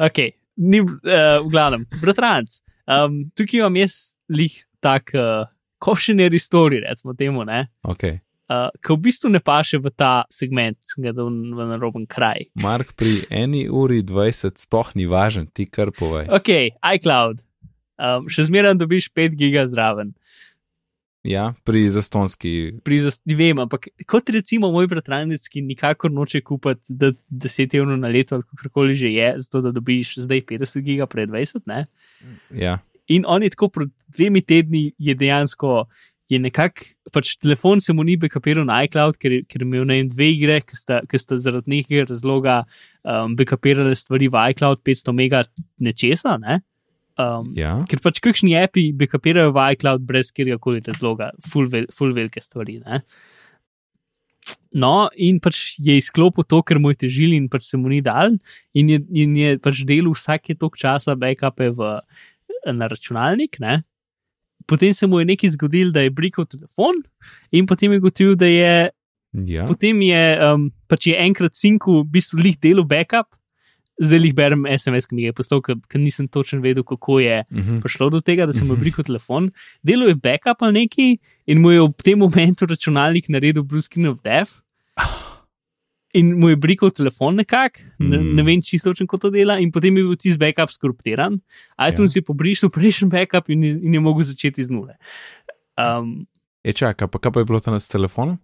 Ok, 0.00 0.24
ni, 0.56 0.80
uh, 0.80 1.36
v 1.44 1.52
glavnem, 1.52 1.84
bratranc. 2.00 2.62
Um, 2.88 3.26
tukaj 3.36 3.60
imam 3.60 3.76
jaz 3.78 4.16
lih 4.32 4.56
tak 4.82 5.12
uh, 5.14 5.44
košeneri 5.78 6.40
story, 6.40 6.80
recimo 6.82 7.14
temu, 7.14 7.44
ne. 7.44 7.68
Okay. 7.84 8.18
Uh, 8.50 8.66
ki 8.82 8.96
v 8.96 9.02
bistvu 9.04 9.28
ne 9.30 9.38
paše 9.38 9.78
v 9.78 9.92
ta 9.94 10.24
segment, 10.26 10.74
ki 10.82 11.04
ga 11.06 11.12
v 11.14 11.66
naroben 11.70 12.02
kraj. 12.10 12.48
Mark 12.58 12.96
pri 12.98 13.20
eni 13.30 13.68
uri 13.70 14.02
20 14.02 14.58
sploh 14.58 14.90
ni 14.98 15.06
važen, 15.06 15.46
ti 15.46 15.68
kar 15.70 15.92
povej. 15.94 16.26
Ok, 16.34 16.74
iCloud. 16.82 17.44
Um, 17.94 18.26
še 18.26 18.48
zmeraj 18.48 18.74
dobiš 18.80 19.06
5 19.14 19.38
giga 19.38 19.62
zraven. 19.70 20.10
Ja, 21.22 21.52
pri 21.62 21.84
zastonski. 21.92 22.80
Pri 22.82 22.98
zas- 23.04 23.20
Ne 23.28 23.36
vem, 23.38 23.58
ampak 23.60 23.92
kot 24.08 24.26
recimo 24.34 24.72
moj 24.72 24.88
bratranec, 24.88 25.46
ki 25.46 25.60
nikakor 25.62 26.10
noče 26.10 26.40
kupiti 26.42 26.80
da 26.88 27.12
10 27.30 27.74
evrov 27.76 27.98
na 28.00 28.08
leto, 28.08 28.34
ali 28.34 28.42
kakorkoli 28.50 28.94
že 28.98 29.12
je, 29.12 29.34
zato 29.38 29.60
da 29.60 29.70
dobiš 29.70 30.16
zdaj 30.26 30.42
50 30.42 30.82
giga, 30.82 31.06
pred 31.06 31.28
20, 31.30 31.62
ne. 31.66 31.86
Ja, 32.50 32.80
In 33.10 33.24
on 33.26 33.42
je 33.42 33.50
tako 33.50 33.68
pred 33.68 33.90
dvemi 34.14 34.38
tedni 34.40 34.92
je 34.98 35.14
dejansko. 35.14 35.88
Je 36.30 36.38
nekako, 36.38 36.84
pač 37.10 37.32
telefon 37.42 37.80
se 37.82 37.90
mu 37.92 38.04
ni 38.06 38.14
backupiral 38.20 38.62
na 38.64 38.84
iCloud, 38.86 39.16
ker, 39.18 39.32
je- 39.34 39.44
ker 39.50 39.64
je 39.64 39.66
imel 39.66 39.84
na 39.88 39.96
en 39.98 40.08
dve 40.08 40.28
igre, 40.30 40.60
ki 40.62 40.76
sta, 40.78 41.00
ki 41.10 41.18
sta 41.18 41.38
zaradi 41.42 41.72
nekega 41.72 42.04
razloga 42.06 42.60
um, 43.02 43.34
backupirale 43.34 43.96
stvari 43.98 44.28
v 44.30 44.44
iCloud 44.54 44.78
500 44.86 45.14
mega 45.18 45.42
nečesa. 45.82 46.36
Ne? 46.38 46.60
Um, 47.18 47.50
ja. 47.58 47.74
Ker 47.90 47.98
pač 48.04 48.22
kakšni 48.22 48.54
api 48.62 48.92
backupirajo 48.94 49.50
v 49.56 49.66
iCloud 49.74 50.06
brez 50.06 50.30
kjerkoli 50.30 50.84
razloga, 50.86 51.32
full, 51.50 51.66
vel, 51.68 51.90
full 51.90 52.14
velike 52.14 52.38
stvari. 52.40 52.78
Ne? 52.86 53.02
No, 54.70 55.10
in 55.18 55.40
pač 55.42 55.74
je 55.82 55.96
izklopil 55.98 56.46
to, 56.46 56.62
ker 56.62 56.78
mu 56.78 56.92
je 56.94 57.00
težili 57.02 57.34
in 57.36 57.48
pač 57.50 57.66
se 57.66 57.76
mu 57.76 57.90
ni 57.90 57.98
dal, 58.06 58.36
in 58.72 58.88
je, 58.88 59.00
in 59.18 59.34
je 59.34 59.56
pač 59.58 59.82
delal 59.82 60.14
vsake 60.14 60.54
tok 60.54 60.78
časa 60.78 61.16
backupe 61.18 61.72
v, 61.74 61.96
na 62.70 62.86
računalnik. 62.86 63.58
Ne? 63.58 63.80
Potem 64.70 64.94
se 64.94 65.08
mu 65.10 65.18
je 65.18 65.26
nekaj 65.26 65.50
zgodilo, 65.56 65.90
da 65.90 66.04
je 66.06 66.10
brikal 66.14 66.46
telefon, 66.46 67.02
in 67.50 67.66
potem 67.66 67.92
je 67.92 67.98
gotovil, 68.00 68.36
da 68.38 68.46
je 68.46 68.72
ja. 69.46 69.66
Potem 69.66 69.98
je, 70.02 70.22
um, 70.42 70.68
pač 70.86 71.06
je 71.10 71.18
enkrat 71.18 71.54
sinku, 71.54 72.00
v 72.00 72.08
bistvu, 72.16 72.38
lih 72.42 72.56
delal 72.58 72.86
backup, 72.86 73.28
zdaj 74.00 74.22
jih 74.24 74.34
berem 74.34 74.64
SMS, 74.66 75.06
ki 75.06 75.14
mi 75.14 75.26
je 75.26 75.34
poslal, 75.36 75.60
ker 75.62 76.00
nisem 76.00 76.26
točen 76.26 76.62
vedel, 76.64 76.82
kako 76.82 77.18
je 77.20 77.42
Mhm. 77.50 77.80
prišlo 77.82 78.08
do 78.10 78.20
tega, 78.20 78.46
da 78.46 78.52
sem 78.52 78.66
mu 78.66 78.74
brikal 78.82 79.04
telefon. 79.04 79.50
Delal 79.82 80.08
je 80.08 80.14
backup 80.16 80.62
ali 80.62 80.86
neki 80.86 81.18
in 81.46 81.60
mu 81.60 81.70
je 81.70 81.80
v 81.82 81.92
tem 82.02 82.18
momentu 82.18 82.66
računalnik 82.66 83.28
naredil 83.28 83.62
Screen 83.80 84.08
of 84.08 84.18
Death. 84.24 84.62
In 86.12 86.32
mu 86.40 86.48
je 86.50 86.56
brikal 86.58 86.90
telefon 86.90 87.36
nekako, 87.38 87.78
ne, 87.98 88.18
Mm. 88.18 88.34
ne 88.34 88.42
vem 88.42 88.62
čisto, 88.62 88.90
kako 88.94 89.18
to 89.18 89.30
dela, 89.30 89.58
in 89.62 89.70
potem 89.70 89.96
je 89.96 90.02
bil 90.02 90.16
tisti 90.16 90.38
backup 90.38 90.70
skoruptiran. 90.70 91.40
iTunes 91.78 92.16
ja. 92.16 92.18
je 92.18 92.22
pobrišil 92.26 92.68
prejšnji 92.70 93.08
backup 93.08 93.48
in, 93.50 93.62
in 93.62 93.94
je 93.94 94.00
mogel 94.00 94.24
začeti 94.26 94.64
z 94.64 94.70
nule. 94.70 94.96
Um, 95.78 96.26
Je 96.64 96.72
čaka, 96.72 97.06
pa 97.06 97.18
kaj 97.18 97.32
pa 97.32 97.40
je 97.40 97.44
bilo 97.46 97.60
tam 97.60 97.78
s 97.78 97.88
telefonom? 97.88 98.38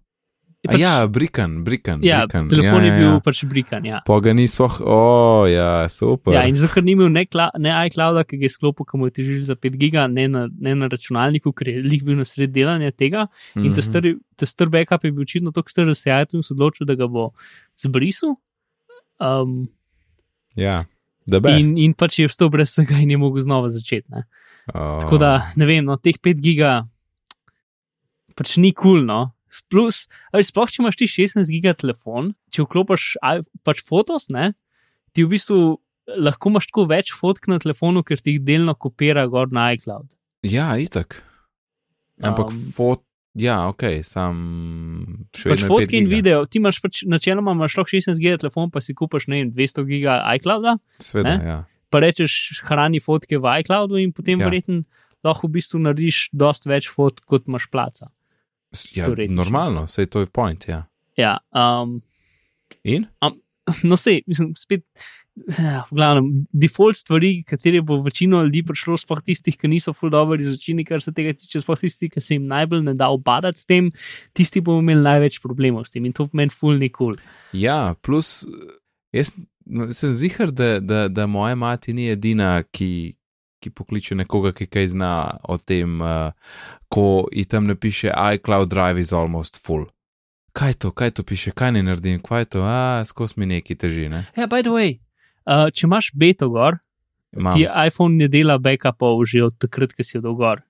Pač, 0.67 0.81
ja, 0.81 1.07
brikan, 1.07 1.65
brikan. 1.65 2.03
ja, 2.03 2.27
brikan. 2.27 2.49
telefon 2.49 2.85
ja, 2.85 2.93
je 2.93 2.99
bil 2.99 3.09
Ja. 3.13 3.21
pač 3.21 3.45
brikan. 3.45 3.85
Ja. 3.85 4.01
Pa 4.07 4.21
ga 4.21 4.33
ni 4.33 4.47
sploh, 4.47 4.81
o, 4.81 4.99
ja, 5.47 5.89
super. 5.89 6.33
Ja, 6.35 6.43
in 6.47 6.55
zato, 6.55 6.81
ni 6.83 6.93
imel 6.93 7.09
ne, 7.11 7.25
kla, 7.27 7.51
ne 7.59 7.71
iClouda, 7.87 8.25
ki 8.25 8.37
ga 8.37 8.45
je 8.45 8.51
sklopil, 8.51 8.85
ki 8.85 8.99
mu 8.99 9.07
je 9.07 9.15
težil 9.17 9.43
za 9.43 9.55
5 9.55 9.77
giga, 9.77 10.07
ne 10.09 10.29
na, 10.29 10.49
ne 10.51 10.75
na 10.75 10.89
računalniku, 10.89 11.53
ker 11.53 11.69
je 11.69 11.83
lih 11.83 12.03
bil 12.03 12.17
na 12.17 12.25
sred 12.25 12.53
delanja 12.53 12.91
tega. 12.93 13.29
In 13.55 13.73
ta 13.73 13.81
Mhm. 13.81 13.83
star, 13.83 14.03
ta 14.37 14.47
star 14.47 14.69
backup 14.69 15.05
je 15.05 15.13
bil 15.13 15.23
očitno 15.23 15.53
tako 15.53 15.71
star, 15.71 15.87
da 15.87 15.95
se 15.95 16.11
je 16.11 16.23
iTunes 16.23 16.51
odločil, 16.51 16.87
da 16.87 16.95
ga 16.95 17.07
bo 17.07 17.31
zbrisal. 17.77 18.37
Um, 19.21 19.69
Ja, 20.57 20.85
da 21.27 21.41
best. 21.41 21.59
in, 21.59 21.79
in 21.79 21.95
pač 21.95 22.19
je 22.19 22.29
vstal 22.29 22.49
brez 22.49 22.75
tega 22.75 22.97
in 22.97 23.11
je 23.11 23.17
mogel 23.17 23.41
znova 23.43 23.69
začeti. 23.71 24.09
Ne. 24.09 24.25
Oh. 24.75 24.99
Tako 25.01 25.19
da, 25.19 25.53
ne 25.57 25.65
vem, 25.65 25.85
no, 25.85 25.97
teh 25.97 26.19
5 26.19 26.41
giga 26.41 26.89
pač 28.37 28.57
ni 28.57 28.73
kul. 28.73 29.01
Cool, 29.01 29.05
no. 29.05 29.33
Plus, 29.71 30.05
ali 30.33 30.45
sploh, 30.47 30.69
če 30.71 30.83
imaš 30.83 30.99
ti 31.01 31.09
16 31.11 31.51
giga 31.53 31.73
telefon, 31.79 32.35
če 32.53 32.67
vklopiš 32.67 33.17
pač 33.67 33.83
fotos, 33.87 34.29
ne, 34.35 34.53
ti 35.17 35.25
v 35.25 35.33
bistvu 35.37 35.59
lahko 36.07 36.53
imaš 36.53 36.69
tako 36.71 36.87
več 36.91 37.11
fotk 37.17 37.49
na 37.51 37.59
telefonu, 37.63 38.05
ker 38.07 38.21
ti 38.23 38.37
jih 38.37 38.45
delno 38.47 38.75
kopira 38.79 39.27
gor 39.31 39.51
na 39.51 39.73
iCloud. 39.75 40.13
Ja, 40.47 40.77
itak. 40.79 41.23
Ampak 42.23 42.53
Um, 42.53 42.61
fot, 42.73 43.03
ja, 43.37 43.69
ok, 43.69 44.05
sam 44.07 44.37
še 45.37 45.51
Pač 45.51 45.61
vedno 45.61 45.67
je 45.67 45.71
fotke 45.73 45.97
5 45.97 45.99
in 45.99 46.07
video, 46.09 46.45
ti 46.47 46.61
imaš 46.63 46.79
pač 46.81 47.03
načeloma 47.05 47.53
imaš 47.57 47.77
lahko 47.77 47.93
16 47.93 48.21
GB 48.23 48.39
telefon, 48.45 48.71
pa 48.71 48.81
si 48.81 48.95
kupaš 48.97 49.27
ne 49.29 49.43
vem 49.43 49.51
200 49.53 49.85
GB 49.85 50.15
iClouda, 50.39 50.77
Sveda, 51.03 51.35
ne? 51.35 51.51
ja. 51.51 51.59
pa 51.91 52.01
rečeš 52.05 52.63
hrani 52.69 53.03
fotke 53.03 53.37
v 53.37 53.57
iCloudu 53.65 53.99
in 54.01 54.15
potem 54.17 54.41
Ja. 54.41 54.49
verjetno 54.49 54.85
lahko 55.27 55.49
v 55.51 55.59
bistvu 55.59 55.83
narediš 55.83 56.31
dost 56.33 56.65
več 56.71 56.87
fotk, 56.89 57.25
kot 57.27 57.51
imaš 57.51 57.67
placa. 57.69 58.09
Ja. 58.93 59.07
Teoretično. 59.07 59.43
Normalno, 59.45 59.87
sej 59.89 60.07
to 60.13 60.21
je 60.25 60.27
point, 60.27 60.69
ja. 60.69 60.85
Ja, 61.17 61.39
um, 61.55 62.01
In? 62.87 63.07
no, 63.89 63.97
sej, 63.97 64.23
mislim, 64.27 64.55
spet. 64.57 64.85
ja, 65.59 65.83
V 65.91 65.97
glavnem, 65.99 66.47
default 66.53 66.97
stvari, 66.97 67.43
katere 67.45 67.83
bo 67.85 67.99
večino 68.03 68.41
ljudi 68.43 68.63
prišlo, 68.65 68.97
sploh 68.97 69.21
tistih, 69.25 69.57
ki 69.59 69.69
niso 69.69 69.93
full 69.93 70.11
dobro 70.11 70.39
izučeni, 70.41 70.85
kar 70.85 71.03
se 71.05 71.13
tega 71.13 71.35
tiče, 71.37 71.61
sploh 71.61 71.79
tistih, 71.81 72.13
ki 72.13 72.23
se 72.25 72.39
jim 72.39 72.47
najbolj 72.49 72.87
ne 72.87 72.95
da 72.97 73.11
obadati 73.13 73.61
s 73.61 73.69
tem, 73.69 73.91
tisti 74.37 74.63
bomo 74.65 74.81
imeli 74.85 75.05
največ 75.05 75.41
problemov 75.45 75.85
s 75.85 75.93
tem 75.93 76.07
in 76.09 76.15
to 76.17 76.29
meni 76.33 76.55
full. 76.55 76.81
Cool. 76.97 77.19
Ja, 77.53 77.95
plus 78.03 78.47
jaz 79.13 79.35
no, 79.67 79.91
sem 79.93 80.13
zihar, 80.17 80.53
da, 80.55 80.79
da, 80.81 81.07
da 81.09 81.27
moja 81.27 81.57
mati 81.59 81.93
ni 81.93 82.09
edina, 82.13 82.63
ki, 82.73 83.17
ki 83.61 83.71
pokliče 83.71 84.15
nekoga, 84.15 84.53
ki 84.53 84.67
kaj 84.67 84.93
zna 84.95 85.13
o 85.49 85.59
tem, 85.59 86.01
uh, 86.01 86.33
ko 86.93 87.27
ji 87.33 87.45
tam 87.49 87.67
napiše 87.71 88.13
iCloud 88.13 88.71
Drive 88.71 89.01
is 89.01 89.13
almost 89.13 89.61
full. 89.67 89.87
Kaj 90.57 90.79
to, 90.81 90.91
kaj 90.91 91.11
to 91.19 91.25
piše, 91.27 91.53
kaj 91.53 91.75
ne 91.77 91.83
naredim, 91.85 92.21
kaj 92.25 92.49
to, 92.57 92.63
a 92.65 93.05
skozi 93.05 93.41
mi 93.41 93.47
neki 93.47 93.77
teži, 93.77 94.09
ne? 94.09 94.25
Ja, 94.37 94.49
by 94.49 94.65
the 94.65 94.73
way, 94.73 94.99
uh, 95.45 95.69
če 95.73 95.89
imaš 95.89 96.13
beto 96.17 96.49
gor, 96.53 96.79
Imam. 97.37 97.53
ti 97.53 97.67
iPhone 97.67 98.17
ne 98.17 98.29
dela 98.33 98.57
backupov 98.59 99.25
že 99.29 99.45
od 99.45 99.59
takrat, 99.61 99.93
ko 99.93 100.07
si 100.07 100.17
jo 100.17 100.25
dal 100.25 100.37
gor. 100.39 100.65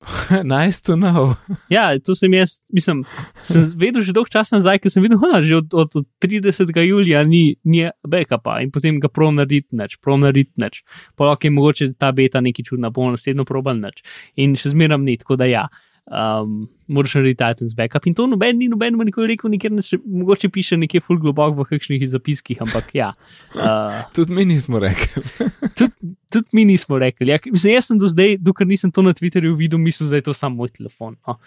nice 0.44 0.82
to 0.82 0.96
know. 0.96 1.34
Ja, 1.68 1.98
to 1.98 2.14
sem 2.14 2.34
jaz, 2.34 2.60
mislim, 2.72 3.04
sem 3.42 3.64
vedel 3.80 4.04
že 4.04 4.12
dolgo 4.12 4.30
časa 4.30 4.58
nazaj, 4.58 4.78
ker 4.82 4.92
sem 4.92 5.02
videl, 5.02 5.18
da 5.18 5.40
že 5.42 5.56
od, 5.56 5.74
od, 5.74 5.96
od 6.02 6.06
30. 6.22 6.70
julija 6.84 7.24
ni, 7.24 7.56
ni 7.64 7.88
backupa 8.06 8.60
in 8.62 8.70
potem 8.70 9.00
ga 9.00 9.08
prav 9.08 9.32
narediti 9.34 9.76
neč, 9.76 9.96
prav 10.02 10.20
narediti 10.20 10.52
neč. 10.60 10.82
Pa 11.16 11.32
ok, 11.32 11.48
mogoče 11.50 11.92
ta 11.98 12.12
beta 12.12 12.40
neki 12.40 12.64
čudna, 12.64 12.90
bomo 12.90 13.16
naslednjo 13.16 13.46
probal 13.48 13.80
neč. 13.80 14.04
In 14.36 14.56
še 14.58 14.74
zmeram 14.76 15.04
ni, 15.06 15.16
tako 15.20 15.40
da 15.40 15.48
ja. 15.48 15.66
Um, 16.06 16.68
moraš 16.86 17.16
narediti 17.18 17.42
iTunes 17.50 17.72
backup 17.74 18.04
in 18.06 18.14
to 18.14 18.28
noben 18.30 18.58
ni 18.60 18.68
noben 18.70 18.94
nikoli 18.94 19.32
rekel, 19.32 19.50
nikjer 19.50 19.72
neč, 19.74 19.88
mogoče 20.06 20.48
piše 20.54 20.76
nekje 20.78 21.00
full 21.02 21.18
globok 21.18 21.56
v 21.58 21.64
kakšnih 21.66 22.04
zapiskih, 22.06 22.60
ampak 22.62 22.92
ja. 22.94 23.08
Uh, 23.56 24.04
Tudi 24.14 24.32
mi 24.32 24.44
nismo 24.46 24.78
rekli. 24.78 25.22
tudi, 25.78 26.14
tudi 26.30 26.48
mi 26.52 26.64
nismo 26.64 26.98
rekli. 27.02 27.26
Ja, 27.32 27.38
mislim, 27.44 27.74
jaz 27.74 27.88
sem 27.90 27.98
do 27.98 28.06
zdaj, 28.08 28.36
dokler 28.38 28.68
nisem 28.70 28.92
to 28.94 29.02
na 29.02 29.10
Twitterju 29.18 29.56
videl, 29.58 29.78
mislil, 29.82 30.10
da 30.12 30.20
je 30.20 30.28
to 30.28 30.34
samo 30.34 30.62
moj 30.62 30.68
telefon. 30.68 31.16
No. 31.26 31.38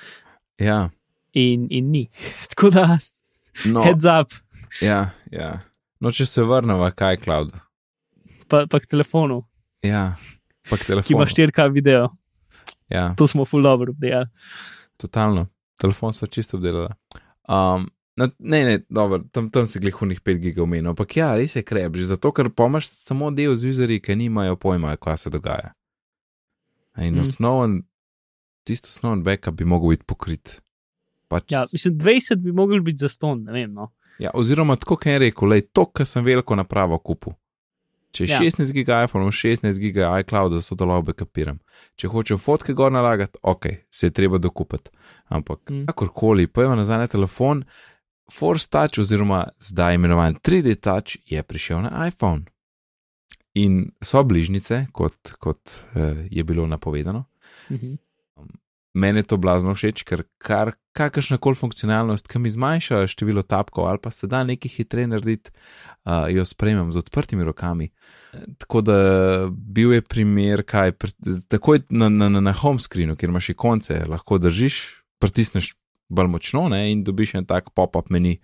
ja, 0.60 0.90
In, 1.34 1.68
in 1.70 1.92
ni. 1.92 2.10
Tako 2.52 2.70
da, 2.74 2.98
no, 3.66 3.84
heads 3.86 4.04
up, 4.10 4.34
ja, 4.82 5.12
ja. 5.32 5.60
No, 6.02 6.12
če 6.12 6.26
se 6.26 6.44
vrnemo 6.44 6.84
k 6.92 7.14
iCloud. 7.16 7.54
pa, 8.50 8.66
pa 8.68 8.80
k 8.80 8.86
telefonu, 8.90 9.44
Ja, 9.86 10.18
pa 10.70 10.76
k 10.76 10.84
telefonu. 10.90 11.08
ki 11.08 11.14
ima 11.14 11.26
4K 11.26 11.72
video. 11.72 12.10
Ja, 12.90 13.14
To 13.14 13.28
smo 13.28 13.46
full 13.46 13.64
dobro 13.64 13.92
obdelali. 13.92 14.28
totalno. 14.98 15.48
Telefon 15.78 16.14
so 16.14 16.26
čisto 16.26 16.58
obdelali. 16.58 16.90
Um, 17.48 17.86
no, 18.16 18.30
ne, 18.40 18.66
ne, 18.66 18.80
dobro, 18.90 19.20
tam, 19.32 19.50
tam 19.50 19.68
se 19.68 19.80
glihunih 19.80 20.22
5 20.22 20.38
gigov 20.38 20.68
menil, 20.68 20.90
ampak 20.90 21.16
ja, 21.16 21.36
res 21.36 21.56
je 21.56 21.64
krep, 21.64 21.96
že 21.96 22.06
zato, 22.08 22.32
ker 22.32 22.50
pomaš 22.50 22.88
samo 22.88 23.32
del 23.32 23.56
z 23.56 23.70
userji, 23.70 24.00
ki 24.00 24.16
nimajo 24.18 24.56
pojma, 24.56 24.98
kaj 24.98 25.18
se 25.18 25.30
dogaja. 25.30 25.72
In 26.98 27.16
Mm. 27.16 27.20
osnoven, 27.22 27.84
tisto 28.64 28.88
osnoven 28.88 29.24
backup 29.24 29.54
bi 29.54 29.66
mogel 29.66 29.90
biti 29.90 30.04
pokrit. 30.04 30.60
Pač, 31.28 31.52
Ja, 31.52 31.66
mislim, 31.72 31.94
20 31.96 32.36
bi 32.38 32.52
mogli 32.52 32.82
biti 32.82 32.98
zaston, 33.00 33.44
ne 33.44 33.52
vem. 33.54 33.74
No. 33.74 33.92
ja, 34.20 34.32
oziroma, 34.34 34.76
tako 34.76 34.96
kot 34.96 35.06
je 35.06 35.20
rekel, 35.20 35.48
le 35.48 35.62
to, 35.64 35.86
kar 35.86 36.06
sem 36.06 36.26
veliko 36.26 36.56
napravo 36.56 36.98
kupil. 37.00 37.34
Če 38.12 38.24
je 38.24 38.30
Ja. 38.30 38.40
ja. 38.42 38.50
16 38.50 38.74
giga 38.74 39.04
iPhone, 39.04 39.24
imam 39.24 39.32
16 39.36 39.80
giga 39.80 40.10
iCloud, 40.20 40.52
da 40.52 40.86
lahko 40.86 41.06
backupiram. 41.12 41.60
Če 41.96 42.08
hočem 42.10 42.38
fotke 42.42 42.74
gor 42.74 42.92
nalagati, 42.92 43.38
ok, 43.42 43.68
se 43.92 44.08
je 44.08 44.12
treba 44.12 44.38
dokupiti. 44.38 44.90
Ampak 45.30 45.70
Mm. 45.70 45.76
mm. 45.76 45.86
kakorkoli, 45.86 46.48
pojma 46.48 46.76
nazaj 46.76 46.98
na 46.98 47.08
telefon, 47.08 47.64
Force 48.32 48.70
Touch 48.70 49.00
oziroma 49.00 49.48
zdaj 49.60 49.96
imenovan 49.96 50.36
3D 50.36 50.76
Touch 50.82 51.18
je 51.26 51.44
prišel 51.44 51.82
na 51.82 52.08
iPhone. 52.08 52.46
In 53.54 53.92
so 54.02 54.24
bližnjice, 54.24 54.88
kot, 54.94 55.32
kot 55.40 55.80
eh, 55.96 56.28
je 56.32 56.44
bilo 56.44 56.68
napovedano. 56.68 57.26
Mhm. 57.72 57.96
Mene 58.94 59.20
je 59.20 59.24
to 59.24 59.38
blazno 59.38 59.74
všeč, 59.76 60.04
ker 60.04 60.24
kar, 60.38 60.74
kakršna 61.00 61.40
koli 61.42 61.56
funkcionalnost, 61.56 62.28
ki 62.28 62.42
mi 62.44 62.52
zmanjša 62.52 63.06
število 63.08 63.44
tapkov 63.48 63.88
ali 63.88 64.02
pa 64.04 64.12
se 64.12 64.28
da 64.28 64.44
nekaj 64.44 64.76
hitreje 64.76 65.08
narediti, 65.08 65.52
uh, 66.06 66.28
jo 66.32 66.46
sprejemam 66.46 66.92
z 66.92 67.02
odprtimi 67.04 67.48
rokami. 67.48 67.90
Tako 68.58 68.82
da 68.86 68.98
bil 69.50 69.94
je 69.96 70.02
primer, 70.02 70.64
kaj 70.68 70.98
takoj 71.48 71.86
na, 71.90 72.10
na, 72.10 72.30
na, 72.30 72.44
na 72.44 72.54
home 72.54 72.80
screenu, 72.80 73.16
kjer 73.16 73.32
imaš 73.32 73.54
ikonce, 73.56 74.04
lahko 74.08 74.38
držiš, 74.38 74.82
pritisneš 75.20 75.74
bolj 76.10 76.34
močno 76.36 76.68
ne, 76.70 76.90
in 76.92 77.04
dobiš 77.04 77.36
en 77.40 77.48
tak 77.50 77.72
pop-up 77.76 78.10
meni. 78.10 78.40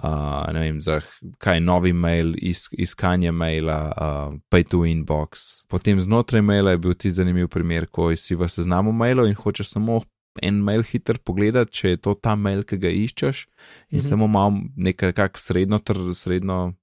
Uh, 0.00 0.46
ne 0.54 0.60
vem, 0.62 0.76
za 0.80 1.00
kaj 1.42 1.58
novi 1.60 1.90
mail, 1.92 2.30
is, 2.38 2.68
iskanje 2.72 3.32
maila, 3.34 3.78
uh, 3.90 4.36
pay 4.48 4.64
to 4.64 4.84
inbox. 4.88 5.66
Potem 5.68 5.98
znotraj 6.00 6.40
maila 6.46 6.72
je 6.72 6.78
bil 6.80 6.94
ti 6.94 7.10
zanimiv 7.12 7.50
primer, 7.52 7.88
ko 7.90 8.08
si 8.16 8.38
v 8.38 8.48
seznamu 8.48 8.94
mailov 8.96 9.28
in 9.28 9.36
hočeš 9.36 9.74
samo 9.74 9.98
en 10.42 10.60
mail 10.62 10.82
hiter 10.82 11.18
pogledati, 11.18 11.72
če 11.72 11.88
je 11.88 11.96
to 11.96 12.14
ta 12.14 12.36
mail, 12.36 12.62
ki 12.62 12.76
ga 12.78 12.88
iščeš, 12.88 13.46
in 13.90 13.98
Mhm. 13.98 14.08
samo 14.08 14.26
malo 14.26 14.60
nekaj 14.76 15.12
srednjo, 15.36 15.78
tr, 15.78 15.98
srednjo, 16.14 16.74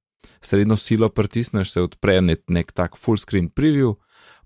srednjo 0.41 0.78
silo 0.78 1.10
pritisneš, 1.10 1.72
se 1.72 1.82
odpre 1.82 2.22
nek, 2.22 2.44
nek 2.48 2.72
tak 2.72 2.98
full 2.98 3.18
screen 3.18 3.49
preview, 3.49 3.95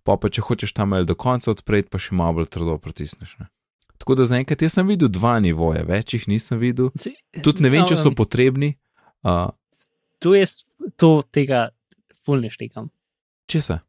pa 0.03 0.17
pa 0.17 0.29
če 0.29 0.41
hočeš 0.41 0.73
ta 0.73 0.85
mail 0.85 1.05
do 1.05 1.15
konca 1.15 1.51
odpreti, 1.51 1.89
pa 1.89 1.97
še 1.97 2.13
malo 2.13 2.33
bolj 2.33 2.49
trdo 2.49 2.77
pritisneš. 2.77 3.37
Ne? 3.39 3.47
Tako 3.97 4.15
da 4.15 4.25
zaenkrat 4.25 4.61
jaz 4.61 4.73
sem 4.73 4.87
videl 4.87 5.09
dva 5.09 5.39
nivoja, 5.39 5.83
več 5.85 6.13
jih 6.13 6.27
nisem 6.27 6.57
videl. 6.59 6.89
Tudi 7.43 7.61
ne 7.61 7.69
vem, 7.69 7.85
če 7.85 7.95
so 7.95 8.09
um, 8.09 8.15
potrebni. 8.15 8.77
Uh, 9.23 9.49
To 10.21 10.33
je 10.35 10.45
to, 10.97 11.21
tega 11.31 11.69
full 12.25 12.41
ne 12.41 12.49
štekam. 12.49 12.89
česa? 13.49 13.81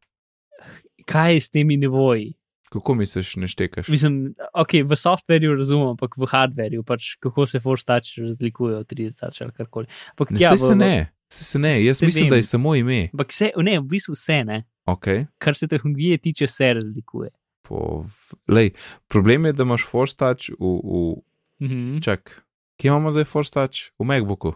Kaj 1.05 1.33
je 1.33 1.41
s 1.41 1.49
temi 1.49 1.77
nivoji? 1.77 2.33
Kako 2.73 2.95
misliš, 2.95 3.35
ne 3.35 3.47
štekaš? 3.47 3.87
Mislim, 3.87 4.15
ok, 4.51 4.73
v 4.83 4.95
softverju 4.95 5.55
razumem, 5.55 5.87
ampak 5.89 6.17
v 6.17 6.25
hardverju, 6.25 6.83
pač 6.83 7.15
kako 7.17 7.45
se 7.45 7.59
Force 7.59 7.85
Touch 7.85 8.17
razlikuje 8.17 8.77
od 8.77 8.87
3D 8.87 9.13
Touch 9.13 9.41
ali 9.41 9.51
karkoli. 9.51 9.85
Ampak, 10.09 10.31
Ne, 10.31 10.39
ja, 10.39 10.47
ja, 10.47 10.53
v- 10.53 10.57
se 10.59 10.75
ne, 10.75 10.93
se, 11.29 11.43
se 11.43 11.59
ne. 11.59 11.73
Jaz 11.79 11.97
Se 11.97 12.05
mislim, 12.05 12.23
vem. 12.23 12.29
da 12.29 12.35
je 12.35 12.43
samo 12.45 12.75
ime. 12.75 13.09
Ampak 13.13 13.29
vse, 13.29 13.51
ne, 13.57 13.77
v 13.77 13.85
bistvu 13.85 14.13
vse, 14.13 14.43
ne. 14.43 14.63
Okay. 14.85 15.25
kar 15.37 15.55
se 15.55 15.67
tehnologije 15.67 16.17
tiče, 16.19 16.47
se 16.47 16.73
razlikuje. 16.73 17.29
Po, 17.61 18.05
lej, 18.47 18.71
problem 19.07 19.45
je, 19.45 19.53
da 19.53 19.63
imaš 19.63 19.85
Force 19.85 20.15
Touch 20.15 20.49
v, 20.51 20.65
v 20.83 21.21
Mhm. 21.61 21.99
čak. 21.99 22.43
Kje 22.75 22.87
imamo 22.89 23.11
zdaj 23.11 23.23
Force 23.25 23.51
Touch? 23.51 23.93
V 23.95 24.03
MacBooku. 24.03 24.53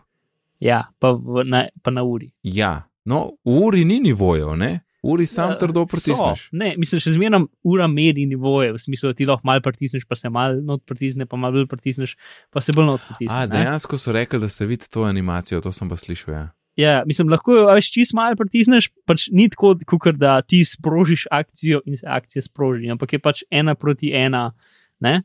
Ja, 0.60 0.90
pa, 1.00 1.12
v, 1.12 1.46
na, 1.46 1.68
pa 1.80 1.92
na 1.92 2.04
uri. 2.04 2.32
Ja, 2.44 2.74
no, 3.06 3.38
v 3.46 3.62
uri 3.62 3.86
ni 3.86 4.00
nivojev, 4.02 4.56
ne? 4.56 4.82
Uri 5.04 5.26
sam 5.30 5.50
Ja, 5.54 5.58
trdo 5.58 5.86
so. 5.86 5.92
pritisneš. 5.92 6.50
Ne, 6.52 6.74
mislim, 6.78 7.02
še 7.04 7.14
zmeraj 7.14 7.46
ura 7.64 7.88
meri 7.88 8.26
nivoje, 8.26 8.74
v 8.74 8.82
smislu, 8.82 9.12
da 9.12 9.18
ti 9.18 9.28
lahko 9.30 9.46
malo 9.48 9.62
pritisneš, 9.62 10.08
pa 10.10 10.18
se 10.18 10.30
malo 10.30 10.62
not 10.62 10.86
pritisne, 10.90 11.28
pa 11.30 11.38
malo 11.38 11.60
bolj 11.60 11.68
pritisneš, 11.70 12.16
pa 12.50 12.62
se 12.62 12.74
bolj 12.76 12.90
not 12.90 13.06
pritisne. 13.10 13.36
A, 13.36 13.46
ne. 13.46 13.54
dejansko 13.54 14.00
so 14.02 14.16
rekli, 14.16 14.42
da 14.42 14.50
se 14.50 14.66
vidi 14.66 14.90
to 14.90 15.06
animacijo, 15.08 15.62
to 15.62 15.72
sem 15.72 15.90
pa 15.90 15.96
slišal. 15.96 16.34
Ja. 16.34 16.46
Ja, 16.78 16.98
mislim, 17.10 17.32
lahko 17.34 17.56
jo 17.56 17.64
več 17.74 17.90
čist 17.90 18.14
malo 18.14 18.38
pritisneš, 18.38 18.92
pač 19.10 19.30
ni 19.34 19.48
tako, 19.50 19.74
kot 19.98 20.20
da 20.22 20.36
ti 20.46 20.62
sprožiš 20.66 21.26
akcijo 21.34 21.82
in 21.90 21.98
se 21.98 22.06
akcija 22.06 22.44
sproži, 22.46 22.92
ampak 22.94 23.16
je 23.18 23.20
pač 23.22 23.42
ena 23.50 23.74
proti 23.74 24.12
ena. 24.14 24.52
Ne? 25.02 25.24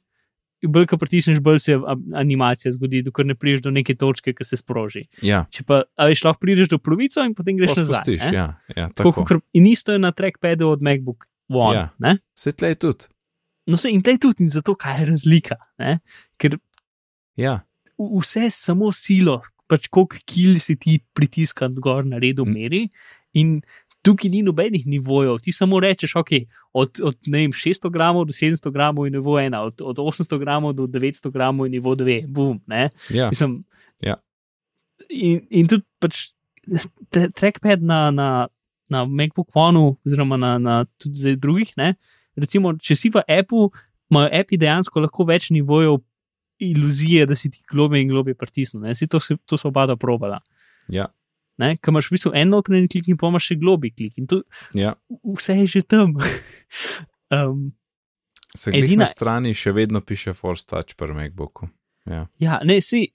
Bolj, 0.62 0.86
ko 0.86 0.97
pritisneš, 0.97 1.40
bolj 1.40 1.59
se 1.59 1.74
animacija 2.14 2.70
zgodi, 2.72 3.01
dokler 3.02 3.26
ne 3.26 3.34
prideš 3.34 3.62
do 3.62 3.70
neke 3.70 3.94
točke, 3.94 4.30
ki 4.32 4.44
se 4.44 4.56
sproži. 4.56 5.09
ja, 5.22 5.44
Če 5.51 5.64
pa, 5.64 5.82
veš, 5.98 6.22
lahko 6.22 6.39
prideš 6.40 6.68
do 6.68 6.78
polovico 6.78 7.24
in 7.24 7.34
potem 7.34 7.56
greš 7.56 7.74
to 7.74 7.80
nazaj. 7.80 7.97
spustiš. 7.97 8.20
ne? 8.22 8.32
Ja, 8.32 8.47
ja, 8.68 8.89
Tako, 8.89 9.10
tako. 9.10 9.24
kakor, 9.24 9.40
in 9.52 9.66
isto 9.66 9.93
je 9.93 9.98
na 9.98 10.12
trackpadu 10.12 10.68
od 10.68 10.82
MacBook 10.82 11.26
One. 11.48 11.74
Ja. 11.76 11.90
Ja. 11.98 12.16
Se 12.34 12.52
tlej 12.52 12.78
tudi. 12.78 13.10
No, 13.66 13.76
se 13.76 13.90
in 13.90 14.02
tleh 14.02 14.18
tudi, 14.18 14.44
in 14.44 14.51
zato 14.51 14.74
kaj 14.74 15.01
je 15.01 15.06
razlika. 15.06 15.56
Ne? 15.78 15.98
Ker 16.36 16.59
Ja, 17.36 17.62
vse 17.98 18.51
s 18.51 18.62
samo 18.62 18.93
silo, 18.93 19.40
pač 19.66 19.86
koliko 19.89 20.18
kil 20.24 20.59
si 20.60 20.76
ti 20.76 20.98
pritiskan 21.14 21.74
gor 21.74 22.05
na 22.05 22.18
redu 22.18 22.44
meri. 22.44 22.89
In 23.34 23.62
tukaj 24.03 24.31
ni 24.31 24.43
nobenih 24.43 24.87
nivojev, 24.87 25.39
ti 25.39 25.53
samo 25.53 25.81
rečeš, 25.81 26.16
ok, 26.16 26.31
od, 26.73 27.01
od 27.03 27.16
vem, 27.27 27.53
600 27.53 27.91
gramov 27.91 28.27
do 28.27 28.33
700 28.33 28.70
gramov 28.70 29.07
je 29.07 29.11
nivo 29.11 29.39
ena, 29.41 29.62
od, 29.62 29.81
od 29.81 29.97
800 29.99 30.39
gramov 30.39 30.73
do 30.73 30.87
900 30.87 31.31
gramov 31.31 31.66
je 31.66 31.70
nivo 31.70 31.95
dve, 31.95 32.23
bum. 32.29 32.61
Ne? 32.66 32.89
ja. 33.11 33.29
Mislim, 33.29 33.65
Ja. 34.03 34.16
in, 35.09 35.47
in 35.51 35.69
tudi 35.69 35.85
pač 36.03 36.33
te- 37.11 37.31
trackpad 37.31 37.83
na, 37.83 38.11
na 38.11 38.49
na 38.91 39.05
MacBook 39.07 39.49
One, 39.55 39.79
oziroma 40.05 40.37
na, 40.37 40.59
na 40.59 40.85
tudi 40.99 41.37
drugih. 41.37 41.70
Ne? 41.77 41.95
Recimo, 42.37 42.74
če 42.77 42.97
si 42.97 43.09
v 43.09 43.23
Apple, 43.24 43.70
imajo 44.11 44.29
api 44.37 44.59
dejansko 44.61 45.01
lahko 45.01 45.24
več 45.24 45.49
nivojev 45.51 45.97
iluzije, 46.61 47.24
da 47.27 47.35
si 47.35 47.49
ti 47.51 47.62
globe 47.70 48.01
in 48.01 48.11
globe 48.11 48.35
pritisnil. 48.35 48.85
To, 49.09 49.20
to 49.47 49.57
so 49.57 49.70
oba 49.70 49.87
dva 49.87 49.97
probala. 49.97 50.43
Ja? 50.93 51.07
Ker 51.78 51.93
imaš 51.94 52.10
v 52.10 52.16
bistvu 52.16 52.32
en 52.39 52.51
notranji 52.52 52.90
klik 52.93 53.12
in 53.12 53.20
pa 53.20 53.30
imaš 53.32 53.52
še 53.52 53.59
globi 53.60 53.93
klik 53.94 54.18
in 54.20 54.26
to, 54.30 54.43
ja. 54.78 54.94
vse 55.36 55.56
je 55.62 55.68
že 55.76 55.82
tam. 55.86 56.16
um, 57.36 57.70
Se 58.52 58.68
Edina- 58.76 59.06
na 59.06 59.09
strani 59.09 59.55
še 59.56 59.72
vedno 59.72 60.02
piše 60.05 60.34
Force 60.36 60.66
Touch 60.68 60.93
pri 61.01 61.14
MacBooku. 61.16 61.70
Ja. 62.05 62.26
ja, 62.43 62.59
ne, 62.66 62.80
si, 62.82 63.06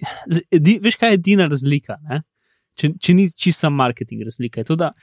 edi, 0.49 0.77
veš, 0.81 0.95
kaj 0.97 1.11
je 1.11 1.17
edina 1.19 1.45
razlika, 1.51 1.97
ne? 2.07 2.21
če, 2.79 2.93
če 3.03 3.13
ni 3.17 3.25
čisto 3.29 3.69
marketing 3.73 4.23
razlika. 4.25 4.63
Je 4.63 4.69
to, 4.69 4.77
da 4.79 4.93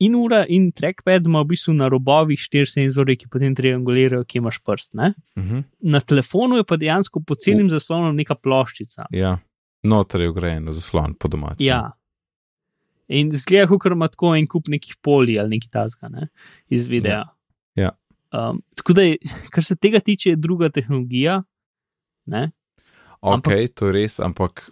in 0.00 0.16
ura 0.18 0.42
in 0.48 0.70
trackpad 0.72 1.28
ima 1.28 1.42
v 1.44 1.52
bistvu 1.52 1.74
na 1.76 1.88
robovih 1.92 2.40
štiri 2.40 2.68
senzore, 2.68 3.16
ki 3.20 3.28
potem 3.32 3.54
triangulirajo, 3.56 4.24
kje 4.24 4.40
imaš 4.40 4.58
prst. 4.64 4.92
Ne? 4.98 5.12
Mhm. 5.38 5.62
Na 5.94 6.00
telefonu 6.00 6.60
je 6.60 6.66
pa 6.66 6.76
dejansko 6.80 7.22
pod 7.24 7.40
celim 7.44 7.70
zaslonom 7.72 8.16
neka 8.16 8.36
ploščica. 8.40 9.08
ja. 9.14 9.38
Noter 9.82 10.20
je 10.20 10.28
ugrajen 10.28 10.66
zaslon 10.76 11.14
po 11.16 11.28
domačem. 11.32 11.64
Ja. 11.64 11.92
In 13.10 13.30
zgleda, 13.34 13.66
kot 13.70 13.90
ima 13.90 14.08
tako 14.08 14.34
en 14.38 14.46
kup 14.46 14.68
nekih 14.70 14.96
polij 15.02 15.40
ali 15.42 15.56
nekaj 15.56 15.70
tasga 15.74 16.08
ne? 16.08 16.28
iz 16.70 16.86
videa. 16.86 17.24
Ja. 17.78 17.90
Um, 18.30 18.60
tako 18.78 18.94
da, 18.94 19.02
je, 19.02 19.16
kar 19.50 19.64
se 19.66 19.74
tega 19.76 19.98
tiče, 20.00 20.30
je 20.30 20.36
druga 20.38 20.68
tehnologija. 20.70 21.40
Ne? 22.30 22.50
Ok, 23.20 23.50
to 23.74 23.90
je 23.90 23.92
res, 23.92 24.20
ampak 24.22 24.62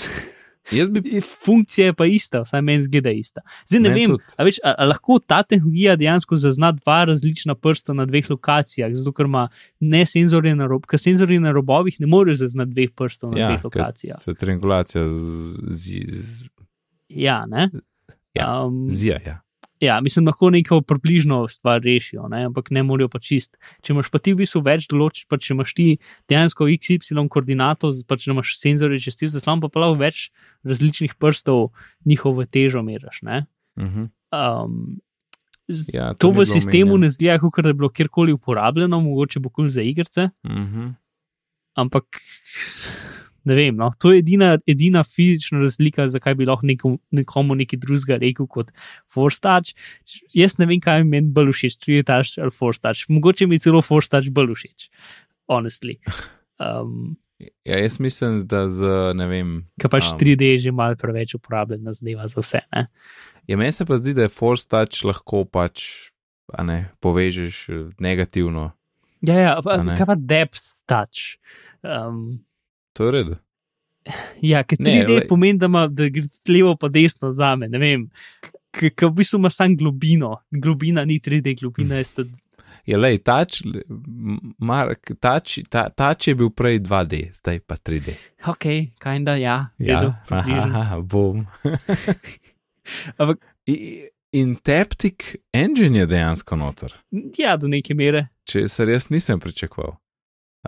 jaz 0.78 0.90
bi. 0.90 1.20
Funkcija 1.44 1.90
je 1.90 1.94
pa 1.98 2.06
ista, 2.06 2.44
vsaj 2.46 2.62
meni 2.62 2.86
zgleda 2.86 3.10
ista. 3.10 3.42
Zdaj 3.66 3.80
ne 3.82 3.90
Meni 3.90 4.00
vem, 4.00 4.14
tudi. 4.14 4.30
a, 4.36 4.46
veš, 4.46 4.60
a, 4.64 4.74
a 4.78 4.86
lahko 4.88 5.18
ta 5.18 5.42
tehnologija 5.42 5.96
dejansko 6.00 6.38
zazna 6.40 6.70
dva 6.78 7.02
različna 7.10 7.54
prsta 7.58 7.92
na 7.98 8.06
dveh 8.06 8.30
lokacijah, 8.30 8.94
zato 8.94 9.12
ker 9.12 9.26
ima 9.26 9.48
ne 9.80 10.06
senzorje 10.06 10.54
na 10.56 10.70
rob, 10.70 10.86
ker 10.86 11.02
senzorji 11.02 11.40
na 11.42 11.52
robovih 11.52 11.98
ne 12.00 12.06
morejo 12.06 12.38
zaznati 12.44 12.72
dveh 12.72 12.94
prstov 12.96 13.34
na 13.34 13.42
Ja, 13.42 13.50
dveh 13.50 13.64
lokacijah. 13.64 14.22
Se 14.22 14.34
triangulacija 14.34 15.08
z, 15.08 15.58
z, 15.68 16.06
z, 16.08 16.48
Ja, 17.14 17.46
ne. 17.46 17.68
Ja, 18.34 18.62
Um, 18.62 18.88
zija. 18.88 19.18
Ja. 19.20 19.40
ja, 19.78 20.00
mislim, 20.00 20.26
lahko 20.26 20.50
neko 20.50 20.80
približno 20.80 21.48
stvar 21.48 21.80
rešijo, 21.80 22.28
ne? 22.28 22.44
ampak 22.44 22.70
ne 22.70 22.82
morajo 22.82 23.08
pa 23.08 23.18
čist. 23.18 23.54
Če 23.82 23.92
imaš 23.92 24.08
pa 24.08 24.18
ti 24.18 24.32
v 24.32 24.38
bistvu 24.38 24.62
več 24.62 24.86
določb, 24.86 25.26
pa 25.28 25.36
če 25.36 25.52
imaš 25.52 25.74
ti 25.74 25.86
dejansko 26.28 26.64
XY 26.66 27.28
koordinato, 27.28 27.90
pa 28.02 28.16
če 28.16 28.30
imaš 28.30 28.56
senzorje 28.56 29.00
čez 29.00 29.16
ti 29.16 29.28
zaslon, 29.28 29.60
pa 29.60 29.68
pa 29.68 29.80
lahko 29.80 29.98
več 29.98 30.30
različnih 30.62 31.14
prstov 31.16 31.72
njihovo 32.04 32.44
težo 32.46 32.80
meriš. 32.80 33.22
ne. 33.22 33.46
Mhm. 33.76 34.08
Um, 34.32 35.00
z- 35.68 35.92
Ja, 35.92 36.14
to 36.14 36.28
ni 36.28 36.34
v 36.34 36.46
sistemu 36.46 36.92
omenjeno. 36.92 36.96
ne 36.98 37.10
zgleda, 37.10 37.38
kot 37.42 37.60
da 37.60 37.68
je 37.68 37.74
bilo 37.74 37.88
kjerkoli 37.90 38.32
uporabljeno, 38.32 39.00
mogoče 39.00 39.40
bo 39.40 39.50
kul 39.50 39.68
za 39.68 39.82
igrice, 39.82 40.30
Mhm. 40.42 40.88
ampak 41.74 42.04
ne 43.48 43.56
vem. 43.56 43.76
No, 43.78 43.90
to 43.98 44.12
je 44.12 44.22
edina, 44.22 44.56
edina 44.66 45.02
fizična 45.06 45.62
razlika, 45.62 46.06
zakaj 46.08 46.36
bi 46.38 46.46
lahko 46.48 46.66
nekom, 46.68 46.98
nekomu 47.10 47.56
nekaj 47.58 47.80
drugega 47.82 48.20
rekel 48.22 48.46
kot 48.50 48.70
Touch. 49.42 49.74
Jaz 50.34 50.58
ne 50.60 50.68
vem, 50.70 50.80
kaj 50.82 51.02
mi 51.02 51.16
meni 51.16 51.32
bolj 51.34 51.54
všeč, 51.56 51.80
3D 51.82 52.06
Touch 52.10 52.38
ali 52.42 52.54
Force 52.54 52.82
Touch. 52.82 53.08
Mogoče 53.12 53.46
mi 53.50 53.60
celo 53.62 53.82
Touch 54.12 54.30
bolj 54.30 54.54
všeč, 54.60 54.88
honestly. 55.50 55.98
Um, 56.60 57.16
Ja, 57.66 57.78
jaz 57.78 57.98
mislim, 57.98 58.36
da 58.46 58.68
z 58.68 58.86
ne 59.14 59.26
vem. 59.26 59.48
ker 59.80 59.90
pač 59.90 60.12
Um. 60.12 60.18
3D 60.18 60.42
je 60.52 60.58
že 60.58 60.70
malo 60.70 60.94
preveč 60.94 61.34
uporabljena 61.34 61.92
zadeva 61.92 62.28
za 62.30 62.40
vse. 62.40 62.60
Ne? 62.70 62.86
Ja, 63.50 63.56
meni 63.56 63.72
se 63.72 63.84
pa 63.84 63.98
zdi, 63.98 64.14
da 64.14 64.22
je 64.22 64.34
Touch 64.70 65.02
lahko 65.04 65.44
pač, 65.44 66.10
a 66.54 66.62
ne, 66.62 66.92
povežeš 67.02 67.56
eh, 67.68 67.90
negativno. 67.98 68.70
Ja, 69.22 69.34
ja, 69.38 69.52
pa, 69.62 69.78
kaj 69.82 70.06
pa 70.06 70.16
Depth 70.18 70.86
Touch. 70.86 71.38
Um, 71.82 72.42
To 72.92 73.06
je 73.06 73.12
red. 73.12 73.32
Ja, 74.42 74.64
ker 74.64 74.80
Ne, 74.80 74.90
3D 74.90 75.08
lej. 75.12 75.26
pomeni, 75.28 75.58
da, 75.58 75.66
ima, 75.66 75.86
da 75.86 76.08
gre 76.08 76.24
levo 76.48 76.72
pa 76.76 76.88
desno 76.88 77.30
za 77.30 77.52
me. 77.54 77.68
Ne 77.68 77.78
vem, 77.78 78.08
ker 78.72 78.90
v 79.04 79.12
bistvu 79.14 79.38
ima 79.38 79.50
samo 79.50 79.76
globino. 79.76 80.32
Globina 80.50 81.04
ni 81.04 81.20
3D, 81.20 81.54
globina 81.60 81.94
je 81.96 82.04
sta. 82.04 82.24
Je 82.84 82.98
le, 82.98 83.12
tač, 83.18 83.60
Mark, 84.58 85.12
tač, 85.20 85.60
ta, 85.70 85.84
tač 85.88 86.26
je 86.26 86.34
bil 86.34 86.50
prej 86.50 86.80
2D, 86.80 87.28
zdaj 87.32 87.60
pa 87.62 87.76
3D. 87.78 88.16
Ok, 88.50 88.66
kajda, 88.98 89.36
ja, 89.38 89.56
redu, 89.78 90.10
Ja, 90.50 90.66
aha, 90.66 90.98
bom. 90.98 91.46
Ampak, 93.20 93.38
In 94.32 94.56
Taptic 94.56 95.36
Engine 95.52 95.98
je 95.98 96.06
dejansko 96.06 96.56
noter, 96.56 96.94
ja, 97.38 97.54
do 97.56 97.68
neke 97.68 97.94
mere. 97.94 98.30
če 98.48 98.64
se 98.68 98.84
res 98.84 99.10
nisem 99.10 99.38
pričakoval. 99.38 99.94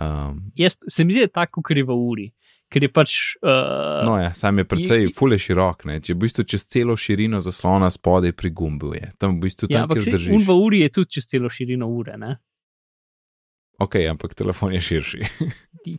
Um, 0.01 0.51
Jaz, 0.57 0.79
se 0.89 1.05
mi 1.05 1.13
zdi, 1.13 1.19
da 1.19 1.23
je 1.23 1.29
tako, 1.29 1.63
v 1.87 1.95
uri. 1.95 2.33
Ker 2.69 2.83
je 2.83 2.91
pač. 2.91 3.13
Uh, 3.43 4.03
no, 4.07 4.17
ja, 4.19 4.33
sam 4.35 4.59
je 4.59 4.65
precej 4.65 5.13
fule 5.15 5.39
širok, 5.39 5.85
ne? 5.87 6.01
če 6.03 6.15
v 6.15 6.25
bistvu 6.25 6.45
čez 6.45 6.67
celo 6.67 6.97
širino 6.99 7.39
zaslona 7.41 7.91
spodaj 7.91 8.33
pri 8.33 8.51
gumbu 8.51 8.95
je. 8.95 9.13
Tam 9.19 9.37
v 9.37 9.45
bistvu 9.47 9.69
ja, 9.71 9.85
tam, 9.85 9.91
ampak 9.91 10.01
kjer 10.01 10.05
se, 10.05 10.11
un 10.33 10.41
držiš. 10.41 10.49
v 10.49 10.57
uri 10.59 10.81
je 10.83 10.89
tudi 10.97 11.19
čez 11.19 11.29
celo 11.31 11.51
širino 11.53 11.87
ure. 11.87 12.17
Ne? 12.19 12.33
Ok, 13.79 14.01
ampak 14.11 14.35
telefon 14.35 14.75
je 14.75 14.81
širši. 14.81 15.23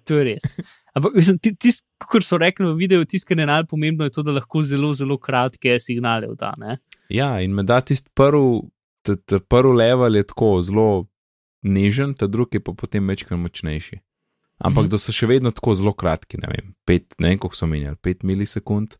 To 0.10 0.16
je 0.18 0.24
res. 0.26 0.46
Ampak, 0.98 1.14
mislim, 1.14 1.38
ti- 1.38 1.52
tisto, 1.54 1.86
kot 2.10 2.26
so 2.26 2.40
rekli 2.42 2.66
v 2.66 2.74
videu, 2.80 3.04
tisto, 3.06 3.30
kar 3.30 3.38
je 3.38 3.46
najpomembno, 3.46 4.08
je 4.08 4.14
to, 4.16 4.24
da 4.26 4.34
lahko 4.34 4.64
zelo, 4.66 4.90
zelo 4.98 5.20
kratke 5.22 5.76
signale 5.80 6.26
vda. 6.32 6.56
ne. 6.58 6.78
Ja, 7.14 7.36
in 7.44 7.54
me 7.54 7.62
da 7.62 7.78
tisti 7.86 8.10
prvi, 8.18 8.64
prvi 9.46 9.74
level 9.78 10.16
je 10.18 10.24
tako 10.26 10.50
zelo 10.66 10.88
nežen, 11.66 12.14
ta 12.18 12.30
drugi 12.30 12.60
je 12.60 12.64
pa 12.64 12.74
potem 12.78 13.08
večkrat 13.10 13.40
močnejši. 13.42 14.00
Ampak 14.64 14.86
mm. 14.88 14.92
da 14.94 15.00
so 15.02 15.12
še 15.12 15.28
vedno 15.28 15.52
tako 15.52 15.74
zelo 15.76 15.92
kratki, 15.98 16.40
ne 16.40 16.48
vem, 16.48 16.70
pet, 16.88 17.18
ne 17.20 17.34
vem, 17.34 17.40
koliko 17.42 17.58
so 17.58 17.68
menjali, 17.68 17.98
pet 18.00 18.24
milisekund. 18.24 18.96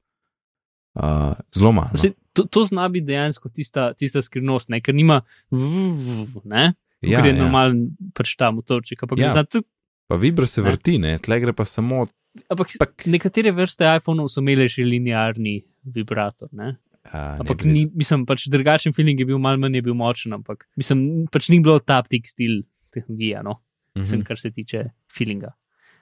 Uh, 0.96 1.36
zelo 1.56 1.72
malo. 1.76 1.96
Saj, 2.00 2.12
to, 2.36 2.46
to 2.48 2.64
zna 2.68 2.88
biti 2.92 3.10
dejansko 3.12 3.52
tista, 3.52 3.90
tista 4.00 4.22
skrivnost, 4.24 4.70
ne? 4.72 4.80
ker 4.84 4.96
nima 4.96 5.22
vv, 5.52 6.44
ne. 6.48 6.74
Ja, 7.04 7.20
ker 7.20 7.30
je 7.30 7.36
ja. 7.36 7.40
normalen 7.40 7.82
pač 8.16 8.36
ta 8.40 8.50
motorček. 8.56 9.04
Ampak, 9.04 9.20
Ja. 9.20 9.32
zna, 9.36 9.64
Pa 10.08 10.16
vibra 10.22 10.46
se 10.46 10.62
Ne. 10.62 10.70
vrti, 10.70 11.00
ne, 11.02 11.18
tle 11.20 11.40
gre 11.40 11.54
pa 11.54 11.66
samo. 11.66 12.06
ampak 12.50 12.68
Tak. 12.78 13.06
nekatere 13.08 13.52
vrste 13.52 13.88
iPhone-ov 13.98 14.28
so 14.30 14.42
imele 14.42 14.68
že 14.68 14.84
linearni 14.84 15.64
vibrator. 15.84 16.50
Ne? 16.52 16.78
Uh, 17.06 17.38
Ampak 17.40 17.64
ni, 17.64 17.86
mislim, 17.88 18.26
pač 18.26 18.48
drugačen 18.48 18.92
feeling 18.92 19.20
je 19.20 19.26
bil, 19.26 19.38
malo 19.38 19.58
manj 19.58 19.76
je 19.76 19.82
bil 19.82 19.94
močen, 19.94 20.34
ampak 20.34 20.66
mislim, 20.76 21.04
pač 21.28 21.50
ni 21.50 21.60
bilo 21.60 21.78
taptic 21.80 22.26
stil 22.26 22.64
tehnologija, 22.92 23.44
no, 23.44 23.60
mislim, 23.96 24.20
Mhm. 24.20 24.26
kar 24.26 24.38
se 24.38 24.52
tiče 24.52 24.82
feelinga. 25.10 25.54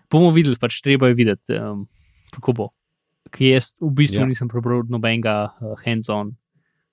Bomo 0.10 0.32
videli, 0.32 0.56
pač 0.56 0.82
treba 0.82 1.08
je 1.08 1.14
videti, 1.16 1.54
um, 1.54 1.88
kako 2.32 2.54
bo. 2.54 2.70
Ker 3.30 3.48
jaz 3.50 3.76
v 3.82 3.90
bistvu 3.92 4.20
Ja. 4.20 4.26
nisem 4.26 4.48
prebral 4.48 4.84
nobenega 4.86 5.36
uh, 5.52 5.76
hands-on. 5.80 6.36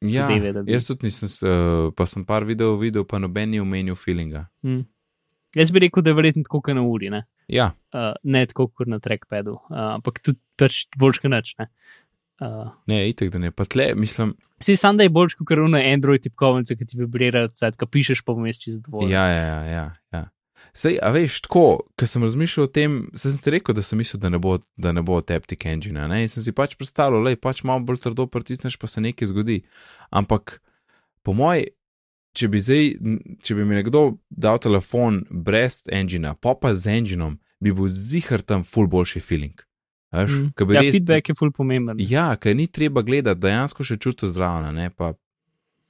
Ja, 0.00 0.26
zadeve, 0.26 0.62
bi- 0.64 0.72
jaz 0.72 0.86
tudi 0.86 1.06
nisem, 1.06 1.28
uh, 1.42 1.90
pa 1.92 2.06
sem 2.06 2.24
par 2.24 2.44
videov 2.44 2.80
videl, 2.80 3.04
pa 3.04 3.18
noben 3.18 3.50
ni 3.50 3.60
omenil 3.60 3.94
feelinga. 3.94 4.48
Hm. 4.62 4.82
Jaz 5.52 5.70
bi 5.70 5.80
rekel, 5.80 6.02
da 6.02 6.10
je 6.10 6.14
verjetno 6.14 6.42
tako, 6.44 6.60
kot 6.62 6.74
na 6.74 6.82
uri, 6.82 7.10
ne, 7.10 7.24
Ja, 7.48 7.72
uh, 7.92 8.14
ne 8.24 8.46
tako, 8.46 8.68
kot 8.68 8.86
na 8.86 8.98
trackpadu, 8.98 9.58
uh, 9.66 9.96
ampak 9.96 10.20
tudi 10.20 10.38
pač 10.56 10.86
boljš, 10.94 11.18
kot 11.18 11.30
nič. 11.30 11.54
Ne. 11.58 11.66
Uh, 12.40 12.70
ne, 12.88 13.02
itek 13.10 13.28
da 13.34 13.38
ne, 13.38 13.50
pa 13.52 13.66
tle, 13.68 13.90
mislim, 13.94 14.32
Vsi 14.60 14.76
sam 14.76 14.96
da 14.96 15.02
je 15.02 15.08
boljš, 15.12 15.34
kot 15.34 15.50
na 15.68 15.78
Android 15.92 16.22
tipkovnice, 16.22 16.76
ki 16.76 16.86
ti 16.86 16.98
vibrirajo, 16.98 17.48
cajt, 17.56 17.76
ko 17.76 17.86
pišeš, 17.86 18.22
pa 18.24 18.32
vmes 18.36 18.60
čez 18.60 18.80
dvoje. 18.80 19.10
Ja, 19.12 19.26
ja, 19.28 19.42
ja. 19.44 19.62
ja, 19.64 19.84
ja. 20.12 20.22
Sej, 20.76 20.98
a 21.02 21.10
veš, 21.10 21.40
tako, 21.46 21.64
ko 21.98 22.06
sem 22.06 22.22
razmišljal 22.22 22.68
o 22.68 22.70
tem, 22.70 22.98
sem 23.18 23.38
ti 23.42 23.54
rekel, 23.56 23.74
da 23.74 23.82
sem 23.82 23.98
mislil, 23.98 24.20
da 24.20 24.28
ne 24.30 24.38
bo, 24.38 24.58
da 24.76 24.92
ne 24.92 25.02
bo 25.02 25.18
Taptic 25.20 25.64
Engine. 25.66 26.04
Ne? 26.08 26.22
In 26.22 26.30
sem 26.30 26.44
si 26.44 26.54
pač 26.54 26.76
predstavljal, 26.78 27.24
da 27.26 27.34
pač 27.40 27.64
malo 27.66 27.82
bolj 27.88 28.02
trdo 28.04 28.28
pritisneš, 28.30 28.76
pa 28.78 28.88
se 28.88 29.00
nekaj 29.00 29.32
zgodi. 29.32 29.62
Ampak, 30.12 30.60
po 31.26 31.34
mojem, 31.34 31.72
če 32.36 32.48
bi 32.52 32.60
zdaj, 32.62 32.92
če 33.42 33.56
bi 33.58 33.66
mi 33.66 33.80
nekdo 33.80 34.04
dal 34.30 34.60
telefon 34.62 35.24
brez 35.30 35.82
engina, 35.90 36.36
pa 36.38 36.54
pa 36.54 36.76
z 36.76 37.00
enginom, 37.00 37.40
bi 37.60 37.72
bil 37.74 37.90
zihar 37.90 38.44
tam 38.44 38.62
ful 38.64 38.86
boljši 38.88 39.24
feeling. 39.24 39.56
Veš, 40.12 40.30
Mm. 40.30 40.52
Ja, 40.68 40.80
res- 40.80 40.92
feedback 40.92 41.28
je 41.28 41.34
ful 41.34 41.50
pomemben. 41.50 41.96
Ja, 42.00 42.36
ker 42.36 42.54
ni 42.54 42.66
treba 42.66 43.02
gledati, 43.02 43.40
dejansko 43.40 43.84
še 43.84 43.96
čutiš 43.96 44.28
zraven, 44.30 44.74
ne 44.74 44.90
pa 44.90 45.12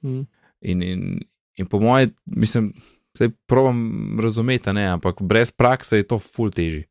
Mm. 0.03 0.25
In, 0.61 0.81
in, 0.83 1.19
in 1.55 1.65
po 1.65 1.79
mojem, 1.79 2.09
mislim, 2.25 2.71
zdaj 3.13 3.29
provam 3.45 3.79
razumeti, 4.19 4.71
ne, 4.71 4.87
ampak 4.87 5.21
brez 5.21 5.51
prakse 5.51 5.93
je 5.93 6.03
to 6.03 6.17
ful 6.17 6.49
teži. 6.49 6.85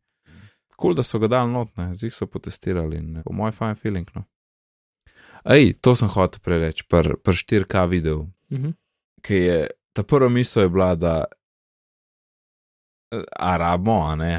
Kul, 0.76 0.94
da 0.94 1.02
so 1.02 1.18
ga 1.18 1.28
dal 1.28 1.46
notne, 1.46 1.90
zdaj 1.92 2.10
so 2.10 2.26
potestirali 2.26 2.96
in 2.96 3.22
po 3.22 3.32
mojem 3.32 3.52
fine 3.52 3.74
feeling. 3.76 4.10
No. 4.14 4.24
Ej, 5.44 5.74
to 5.76 5.94
sem 5.94 6.08
hotel 6.08 6.40
prereči, 6.40 6.84
pr, 6.84 7.14
pr 7.16 7.32
4K 7.34 7.86
video, 7.88 8.26
Mhm. 8.48 8.70
ki 9.20 9.34
je 9.36 9.58
ta 9.92 10.02
prva 10.02 10.28
misel 10.28 10.62
je 10.62 10.68
bila, 10.68 10.94
da 10.96 11.24
eh, 13.12 13.22
a 13.32 13.56
rabimo, 13.56 14.02
a 14.02 14.14
ne. 14.14 14.34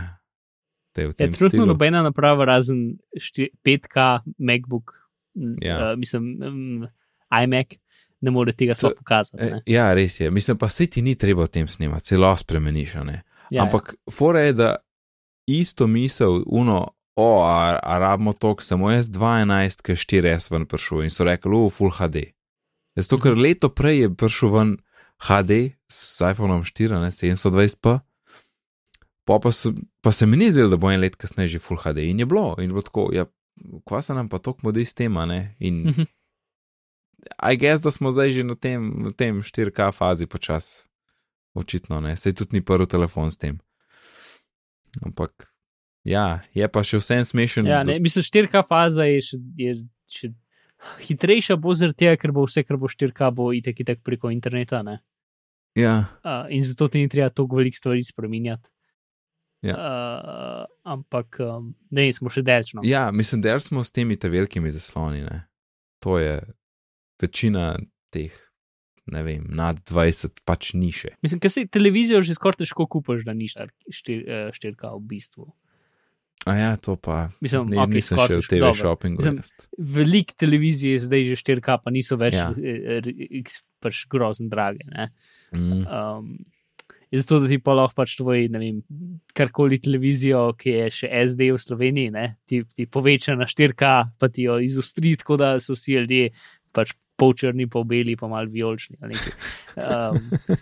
Te 0.91 1.01
v 1.01 1.09
Ja, 1.09 1.13
tem 1.13 1.31
trenutno 1.31 1.49
stilu. 1.49 1.65
nobena 1.67 2.01
naprava 2.01 2.45
razen 2.45 2.81
šti- 3.15 3.49
5K 3.63 3.97
MacBook, 4.39 4.91
Ja. 5.61 5.77
uh, 5.85 5.97
mislim, 5.97 6.23
um, 6.41 6.87
iMac, 7.33 7.67
ne 8.21 8.31
more 8.31 8.51
tega 8.51 8.73
sploh 8.73 8.91
To- 8.91 8.97
pokazati. 8.97 9.43
E, 9.43 9.49
ne. 9.49 9.61
ja, 9.65 9.93
res 9.93 10.19
je. 10.19 10.29
Mislim 10.29 10.57
pa, 10.57 10.67
se 10.67 10.87
ti 10.87 11.01
ni 11.01 11.15
treba 11.15 11.43
o 11.43 11.47
tem 11.47 11.67
snemati, 11.67 12.03
celo 12.05 12.37
spremeniš. 12.37 12.95
a 12.95 13.03
Ne? 13.03 13.23
Ja, 13.49 13.63
Ampak 13.63 13.95
fora 14.09 14.39
je, 14.41 14.53
da 14.53 14.75
isto 15.47 15.87
misel, 15.87 16.43
uno, 16.45 16.87
o, 17.15 17.41
a, 17.41 17.77
a 17.77 17.97
rabimo 17.99 18.33
tok, 18.33 18.61
samo 18.61 18.91
jaz 18.91 19.09
2.11, 19.09 19.81
ki 19.81 19.91
je 19.91 19.95
4S 19.97 20.51
ven 20.51 20.65
prišel 20.65 21.03
in 21.03 21.09
so 21.09 21.23
rekli, 21.23 21.51
uf, 21.55 21.73
full 21.73 21.89
HD. 21.89 22.31
Zato, 22.95 23.17
ker 23.17 23.31
Mhm. 23.31 23.41
leto 23.41 23.69
prej 23.69 23.99
je 23.99 24.09
prišel 24.11 24.49
ven 24.49 24.77
HD 25.19 25.51
s 25.87 26.21
iPhoneom 26.21 26.63
4, 26.63 26.99
ne, 26.99 27.07
720p, 27.09 27.99
pa, 29.25 29.39
pa, 29.39 29.51
so, 29.51 29.73
pa 30.01 30.11
se 30.11 30.25
mi 30.25 30.37
ni 30.37 30.51
zdelo, 30.51 30.69
da 30.69 30.77
bo 30.77 30.91
en 30.91 31.01
let 31.01 31.15
kasneje 31.15 31.55
že 31.55 31.59
full 31.59 31.79
HD 31.81 32.09
in 32.09 32.19
je 32.19 32.25
bilo. 32.25 32.55
In 32.57 32.69
je 32.69 32.73
bilo 32.75 32.81
tako, 32.81 33.09
ja, 33.13 33.25
kva 33.85 34.01
se 34.01 34.13
nam 34.13 34.29
pa 34.29 34.39
tok 34.39 34.63
modi 34.63 34.85
s 34.85 34.93
tem, 34.93 35.17
a 35.17 35.25
ne. 35.25 35.55
In 35.59 35.85
Mhm. 35.89 36.09
I 37.51 37.57
guess, 37.57 37.81
da 37.81 37.91
smo 37.91 38.11
zdaj 38.11 38.31
že 38.31 38.43
na 38.43 38.55
tem, 38.55 38.93
na 38.97 39.11
tem 39.11 39.41
4K 39.41 39.91
fazi 39.93 40.25
počas. 40.25 40.87
Očitno 41.53 41.99
ne, 42.01 42.15
sej 42.15 42.33
tudi 42.33 42.55
ni 42.55 42.61
prvi 42.65 42.87
telefon 42.87 43.31
s 43.31 43.37
tem. 43.37 43.59
Ampak, 45.05 45.51
ja, 46.03 46.41
je 46.53 46.67
pa 46.67 46.83
še 46.83 46.97
vsem 46.97 47.25
smešen. 47.25 47.67
Ja, 47.67 47.83
ne, 47.83 47.99
mislim, 47.99 48.23
4K 48.23 48.63
faza 48.67 49.05
je 49.05 49.21
še, 49.21 49.37
je 49.59 49.73
še 50.09 50.31
hitrejša, 51.05 51.59
bo 51.61 51.75
zaradi 51.77 52.05
tega, 52.05 52.17
ker 52.17 52.33
bo 52.33 52.45
vse, 52.47 52.63
kar 52.65 52.79
bo 52.81 52.89
4K, 52.89 53.29
bo 53.35 53.51
itek 53.53 53.83
itek 53.83 54.01
preko 54.03 54.31
interneta. 54.33 54.81
Ne? 54.83 55.01
ja, 55.75 56.09
Uh, 56.23 56.49
in 56.49 56.63
zato 56.63 56.87
ti 56.87 56.99
ni 56.99 57.07
treba 57.07 57.29
toliko 57.29 57.55
velik 57.55 57.77
stvari 57.77 58.03
spremenjati. 58.03 58.69
Ja. 59.61 59.75
Uh, 59.77 60.65
ampak, 60.89 61.37
um, 61.45 61.75
ne, 61.93 62.07
smo 62.13 62.31
še 62.33 62.41
delčno. 62.41 62.81
ja, 62.83 63.11
mislim, 63.13 63.43
da 63.45 63.59
smo 63.61 63.83
s 63.85 63.93
temi 63.93 64.17
te 64.17 64.29
velikimi 64.29 64.71
zasloni. 64.73 65.21
Ne. 65.21 65.43
To 66.01 66.17
je 66.17 66.39
večina 67.21 67.75
teh, 68.09 68.33
ne 69.05 69.21
vem, 69.23 69.45
nad 69.53 69.77
20, 69.85 70.41
pač 70.45 70.73
ni 70.73 70.89
še. 70.91 71.13
Mislim, 71.21 71.39
ker 71.43 71.53
si 71.53 71.67
televizijo 71.69 72.23
že 72.25 72.33
skoraj 72.33 72.63
težko 72.63 72.87
kupiš, 72.89 73.21
da 73.27 73.35
ni 73.37 73.45
4K 73.45 74.95
v 74.97 75.01
bistvu. 75.11 75.45
A 76.49 76.55
ja, 76.57 76.71
to 76.81 76.95
pa. 76.97 77.29
Mislim, 77.37 77.67
ne, 77.69 77.77
okej, 77.83 77.99
nisem 77.99 78.17
še 78.17 78.39
v 78.39 78.47
TV 78.49 78.63
dobro. 78.65 78.73
shoppingu. 78.73 79.21
Veliko 79.77 80.33
televizij 80.41 80.95
je 80.97 81.03
zdaj 81.05 81.27
že 81.29 81.37
4K, 81.37 81.77
pa 81.85 81.93
niso 81.93 82.17
več 82.17 82.33
Ja. 82.33 82.49
X 83.45 83.61
pač 83.77 84.07
grozno 84.09 84.49
drage. 84.49 84.81
Ne? 84.89 85.11
Mm, 85.53 85.85
Um, 85.85 86.33
je 87.11 87.19
zato, 87.19 87.39
da 87.43 87.49
ti 87.51 87.59
pa 87.59 87.75
lahko 87.75 87.97
pač 88.01 88.15
tvoj, 88.19 88.45
ne 88.53 88.59
vem, 88.61 88.79
karkoli 89.35 89.81
televizijo, 89.83 90.45
ki 90.59 90.75
je 90.77 90.89
še 91.01 91.11
SD 91.25 91.51
v 91.51 91.59
Sloveniji, 91.59 92.13
ne, 92.15 92.25
ti, 92.47 92.61
ti 92.63 92.87
poveča 92.87 93.35
na 93.35 93.47
4K, 93.49 93.91
pa 94.19 94.29
ti 94.31 94.47
jo 94.47 94.57
izustri, 94.63 95.17
tako 95.19 95.37
da 95.41 95.53
so 95.59 95.75
vsi 95.75 95.99
ljudje 95.99 96.31
pač 96.71 96.95
polčrni, 97.19 97.67
pa 97.69 97.83
beli, 97.85 98.15
pa 98.17 98.31
mal 98.31 98.47
nekaj. 98.47 99.33
Um, 99.75 100.17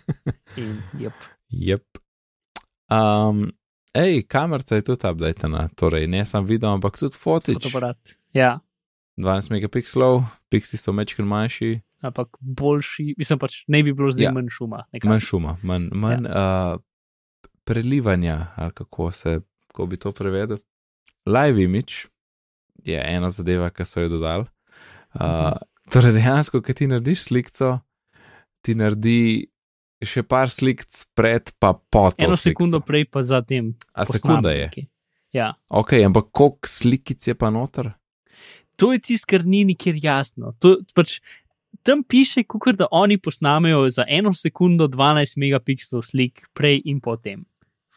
in, 0.61 0.73
yep. 0.99 1.27
Jep. 1.49 2.01
Um, 2.89 3.45
ej, 3.93 4.26
kamerca 4.27 4.76
je 4.76 4.89
tudi 4.89 5.07
updatena, 5.07 5.69
torej 5.77 6.09
ne 6.09 6.26
samo 6.26 6.49
video, 6.49 6.73
ampak 6.73 6.97
tudi 6.97 7.17
footage. 7.17 7.61
fotoaparat. 7.61 8.17
Ja, 8.34 8.57
12 9.19 9.51
megapikslov, 9.51 10.21
pixeli 10.49 10.77
so 10.77 10.91
mečken 10.91 11.25
manjši, 11.25 11.73
ampak 12.01 12.37
boljši, 12.39 13.15
mislim 13.17 13.35
pač, 13.37 13.63
ne 13.67 13.83
bi 13.83 13.91
bilo 13.91 14.11
zdaj 14.11 14.23
Ja. 14.23 14.31
manj 14.31 14.47
šuma. 14.49 14.85
nekako. 14.89 15.09
manj 15.09 15.19
šuma, 15.21 15.57
manj, 15.61 15.89
manj 15.93 16.25
ja. 16.25 16.45
uh, 16.73 16.79
prelivanja, 17.63 18.47
ali 18.55 18.71
kako 18.71 19.11
se, 19.11 19.39
kako 19.67 19.85
bi 19.85 19.97
to 19.97 20.11
prevedel. 20.11 20.57
Live 21.25 21.59
image 21.59 21.93
je 22.79 23.03
ena 23.05 23.29
zadeva, 23.29 23.69
ki 23.69 23.85
so 23.85 24.01
jo 24.01 24.09
dodali. 24.09 24.45
Uh, 25.13 25.21
Mhm. 25.21 25.53
torej, 25.91 26.11
dejansko, 26.13 26.61
ki 26.61 26.73
ti 26.73 26.87
narediš 26.87 27.23
sliko, 27.23 27.79
ti 28.61 28.75
naredi 28.75 29.47
še 30.01 30.23
par 30.23 30.47
slik 30.47 30.85
pred, 31.13 31.51
pa 31.59 31.73
po 31.73 32.11
to. 32.11 32.15
Eno 32.21 32.33
slikco. 32.33 32.49
sekundo 32.63 32.79
prej, 32.79 33.05
pa 33.05 33.21
zatem. 33.21 33.75
A 33.93 34.05
sekunda 34.05 34.51
je. 34.51 34.87
Ja. 35.33 35.53
Ok, 35.67 35.93
ampak 35.95 36.31
koliko 36.31 36.63
slikic 36.63 37.27
je 37.27 37.35
pa 37.35 37.49
noter? 37.49 37.91
To 38.80 38.93
je 38.95 39.01
tisto, 39.03 39.27
kar 39.30 39.45
ni 39.45 39.65
nikjer 39.68 39.99
jasno. 39.99 40.53
To, 40.64 40.77
pač, 40.95 41.19
tam 41.84 42.03
piše, 42.03 42.45
kukor, 42.47 42.77
da 42.80 42.88
oni 42.91 43.18
posnamejo 43.18 43.89
za 43.93 44.06
eno 44.07 44.34
sekundo 44.34 44.88
12 44.88 45.38
megapikslov 45.41 46.06
slik, 46.07 46.45
prej 46.56 46.81
in 46.85 47.01
potem. 47.03 47.45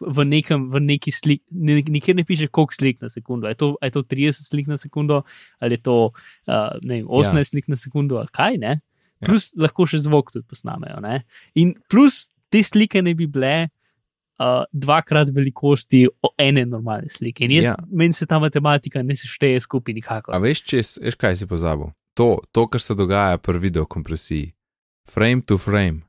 V, 0.03 0.25
nekem, 0.27 0.67
v 0.73 0.81
neki 0.83 1.13
slik, 1.15 1.43
ne, 1.51 1.79
nikjer 1.87 2.17
ne 2.19 2.25
piše, 2.27 2.49
koliko 2.51 2.75
slik 2.75 3.03
na 3.05 3.11
sekundo. 3.13 3.47
Je 3.49 3.55
to, 3.55 3.77
je 3.83 3.93
to 3.95 4.03
30 4.03 4.49
slik 4.49 4.67
na 4.67 4.77
sekundo, 4.77 5.23
ali 5.63 5.79
je 5.79 5.83
to 5.87 5.99
uh, 6.11 6.73
vem, 6.83 7.07
18 7.07 7.39
ja. 7.39 7.45
slik 7.53 7.71
na 7.71 7.79
sekundo, 7.79 8.19
ali 8.19 8.33
kaj 8.35 8.59
ne. 8.59 8.81
Ja. 9.23 9.29
Plus 9.29 9.53
ja. 9.53 9.63
lahko 9.69 9.87
še 9.87 10.03
zvok 10.03 10.35
tudi 10.35 10.49
posnamejo. 10.51 10.99
Ne? 11.05 11.23
In 11.55 11.77
plus 11.91 12.27
te 12.51 12.65
slike 12.67 13.03
ne 13.03 13.15
bi 13.15 13.31
bile 13.31 13.71
uh, 14.43 14.65
dvakrat 14.73 15.31
velikosti 15.35 16.07
ene 16.39 16.65
normalne 16.67 17.09
slike. 17.09 17.45
In 17.45 17.51
jaz, 17.51 17.65
Ja. 17.65 17.75
meni 17.91 18.13
se 18.13 18.27
ta 18.27 18.39
matematika 18.39 19.03
ne 19.03 19.15
sešteje 19.17 19.61
skupaj 19.61 19.95
nikakor. 19.95 20.35
A 20.35 20.39
veš, 20.43 20.63
če, 20.63 20.83
veš, 21.03 21.15
kaj 21.17 21.37
si 21.37 21.47
pozabil? 21.47 21.93
To, 22.15 22.41
to, 22.53 22.67
kar 22.69 22.81
se 22.81 22.95
dogaja 22.95 23.39
pri 23.39 23.59
videokompresiji, 23.59 24.53
frame 25.09 25.43
to 25.47 25.59
frame, 25.59 26.03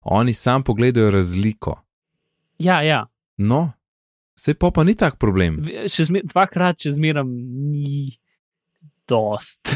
oni 0.00 0.32
sam 0.34 0.62
pogledajo 0.62 1.10
razliko. 1.10 1.76
Ja, 2.58 2.80
ja. 2.82 3.06
No, 3.36 3.72
se 4.38 4.54
pa 4.54 4.70
pa 4.70 4.84
ni 4.84 4.94
tak 4.94 5.18
problem. 5.18 5.60
Še 5.88 6.04
zmer, 6.08 6.22
dvakrat, 6.24 6.78
če 6.78 6.92
zmeram, 6.96 7.28
ni 7.72 8.18
dost. 9.08 9.74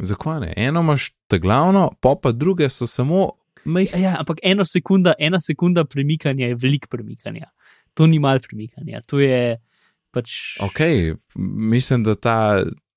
Zakaj 0.00 0.40
ne? 0.40 0.52
Eno 0.56 0.80
imaš 0.80 1.10
te 1.28 1.38
glavno, 1.38 1.90
pa 2.00 2.14
pa 2.16 2.32
druge 2.32 2.70
so 2.72 2.86
samo 2.88 3.30
meh. 3.64 3.90
Ja, 3.94 4.16
ampak 4.18 4.38
ena 4.42 4.64
sekunda, 4.64 5.14
ena 5.18 5.40
sekunda 5.40 5.84
premikanja 5.84 6.48
je 6.48 6.54
veliko 6.56 6.88
premikanja. 6.90 7.50
To 7.94 8.06
ni 8.06 8.18
malo 8.18 8.40
premikanja, 8.40 9.02
to 9.06 9.20
je 9.20 9.58
pač. 10.10 10.56
Ok, 10.60 10.80
mislim, 11.36 12.02
da 12.02 12.14
ta 12.14 12.36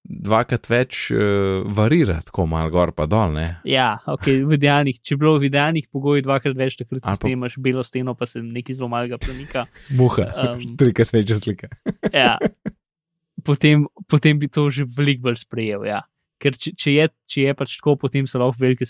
dvakrat 0.05 0.67
več 0.69 1.09
uh, 1.09 1.63
varira, 1.65 2.19
tako 2.21 2.45
malo 2.45 2.69
gor 2.69 2.91
pa 2.93 3.07
dol. 3.09 3.31
Ne? 3.33 3.45
Ja, 3.65 3.95
okay, 4.05 4.43
v 4.45 4.53
idealnih, 4.53 4.99
če 5.01 5.15
bi 5.15 5.23
bilo 5.23 5.39
v 5.39 5.47
idealnih 5.49 5.87
pogojih 5.89 6.21
dvakrat 6.23 6.53
več, 6.55 6.75
takrat 6.77 7.01
pa- 7.01 7.15
ti 7.17 7.33
imaš 7.33 7.55
belo 7.57 7.81
steno, 7.83 8.13
pa 8.13 8.25
se 8.25 8.39
nekaj 8.39 8.77
zelo 8.77 8.87
malega 8.87 9.17
premika. 9.17 9.65
Muha, 9.89 10.27
Um, 10.35 10.61
trikrat 10.79 11.09
večja 11.11 11.37
slika. 11.37 11.67
Ja. 12.13 12.35
Potem, 13.45 13.83
potem 14.09 14.39
bi 14.39 14.47
to 14.47 14.69
že 14.69 14.85
veliko 14.87 15.27
bolj 15.27 15.35
sprejel. 15.37 15.83
Ja. 15.85 15.99
Ker 16.41 16.51
če, 16.51 16.73
če, 16.75 16.91
je, 16.91 17.07
če 17.31 17.41
je 17.47 17.53
pač 17.55 17.77
tako, 17.79 17.93
potem 18.01 18.25
so 18.27 18.39
lahko 18.41 18.59
velike. 18.59 18.83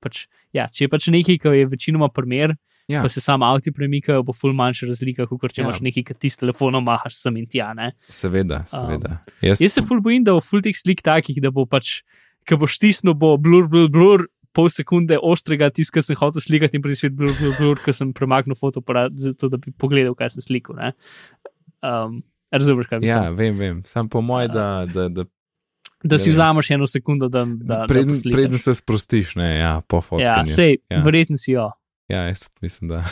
Pač, 0.00 0.24
ja, 0.56 0.64
če 0.72 0.86
je 0.86 0.88
pač 0.88 1.08
nekaj, 1.12 1.36
kar 1.42 1.54
je 1.58 1.66
večinoma 1.68 2.08
primer, 2.12 2.56
Ja. 2.90 2.96
ja. 2.96 3.02
pa 3.04 3.08
se 3.12 3.20
samo 3.22 3.44
avti 3.46 3.70
premikajo, 3.70 4.24
bo 4.26 4.32
ful 4.34 4.50
manjša 4.56 4.88
razlika, 4.88 5.22
kot 5.30 5.52
če 5.52 5.60
Ja. 5.60 5.62
ja. 5.62 5.68
imaš 5.68 5.80
nekaj, 5.84 6.02
kar 6.08 6.16
ti 6.18 6.26
s 6.32 6.40
telefonom 6.40 6.82
mahaš 6.82 7.20
sem 7.20 7.36
in 7.38 7.46
tja. 7.46 7.68
Ne? 7.76 7.92
Seveda, 8.10 8.64
seveda. 8.66 9.20
Um, 9.20 9.34
jaz, 9.46 9.60
Jaz 9.62 9.76
se 9.76 9.84
ful 9.86 10.00
bojim, 10.02 10.24
da 10.26 10.32
bo 10.34 10.40
ful 10.42 10.64
teh 10.64 10.74
slik 10.74 11.04
takih, 11.06 11.38
da 11.44 11.52
bo 11.54 11.66
pač, 11.70 12.00
ko 12.48 12.58
boš 12.58 12.80
stisnil, 12.80 13.14
bo 13.14 13.36
blur, 13.38 13.68
blur, 13.70 13.86
blur. 13.92 14.26
Pol 14.50 14.66
sekunde 14.66 15.14
ostrega 15.22 15.68
tiska 15.70 16.02
sem 16.02 16.18
hotel 16.18 16.42
slikati, 16.42 16.74
in 16.74 16.82
presvet 16.82 17.14
blur, 17.14 17.30
blur, 17.38 17.52
blur, 17.60 17.78
ker 17.84 17.94
sem 17.94 18.10
premaknil 18.16 18.58
fotoaparat, 18.58 19.14
zato 19.14 19.46
da 19.52 19.60
bi 19.62 19.70
pogledal, 19.70 20.16
kaj 20.18 20.32
sem 20.34 20.42
slikal. 20.48 20.80
ne. 20.80 20.90
Um, 21.86 22.24
Razumeš, 22.50 22.88
kaj 22.90 22.98
mislim? 23.04 23.14
ja, 23.14 23.30
vem, 23.30 23.54
vem. 23.62 23.76
Sam 23.86 24.08
po 24.10 24.18
moj, 24.20 24.48
da, 24.50 24.86
da, 24.90 25.06
da 25.06 25.22
da 26.04 26.18
si 26.18 26.30
vzameš 26.30 26.70
eno 26.70 26.86
sekundo, 26.86 27.28
da, 27.28 27.44
da, 27.46 27.84
preden, 27.88 28.14
preden 28.32 28.58
se 28.58 28.74
sprostiš, 28.74 29.34
ne, 29.36 29.58
ja, 29.58 29.80
po 29.86 29.96
Ja, 29.96 30.02
fotkanju. 30.02 30.54
sej, 30.54 30.76
Ja. 30.90 30.96
ja. 30.96 31.02
verjetno 31.04 31.36
si 31.36 31.52
jo. 31.52 31.70
Ja, 32.08 32.22
jaz 32.26 32.40
tudi 32.40 32.58
mislim, 32.62 32.88
da. 32.88 33.04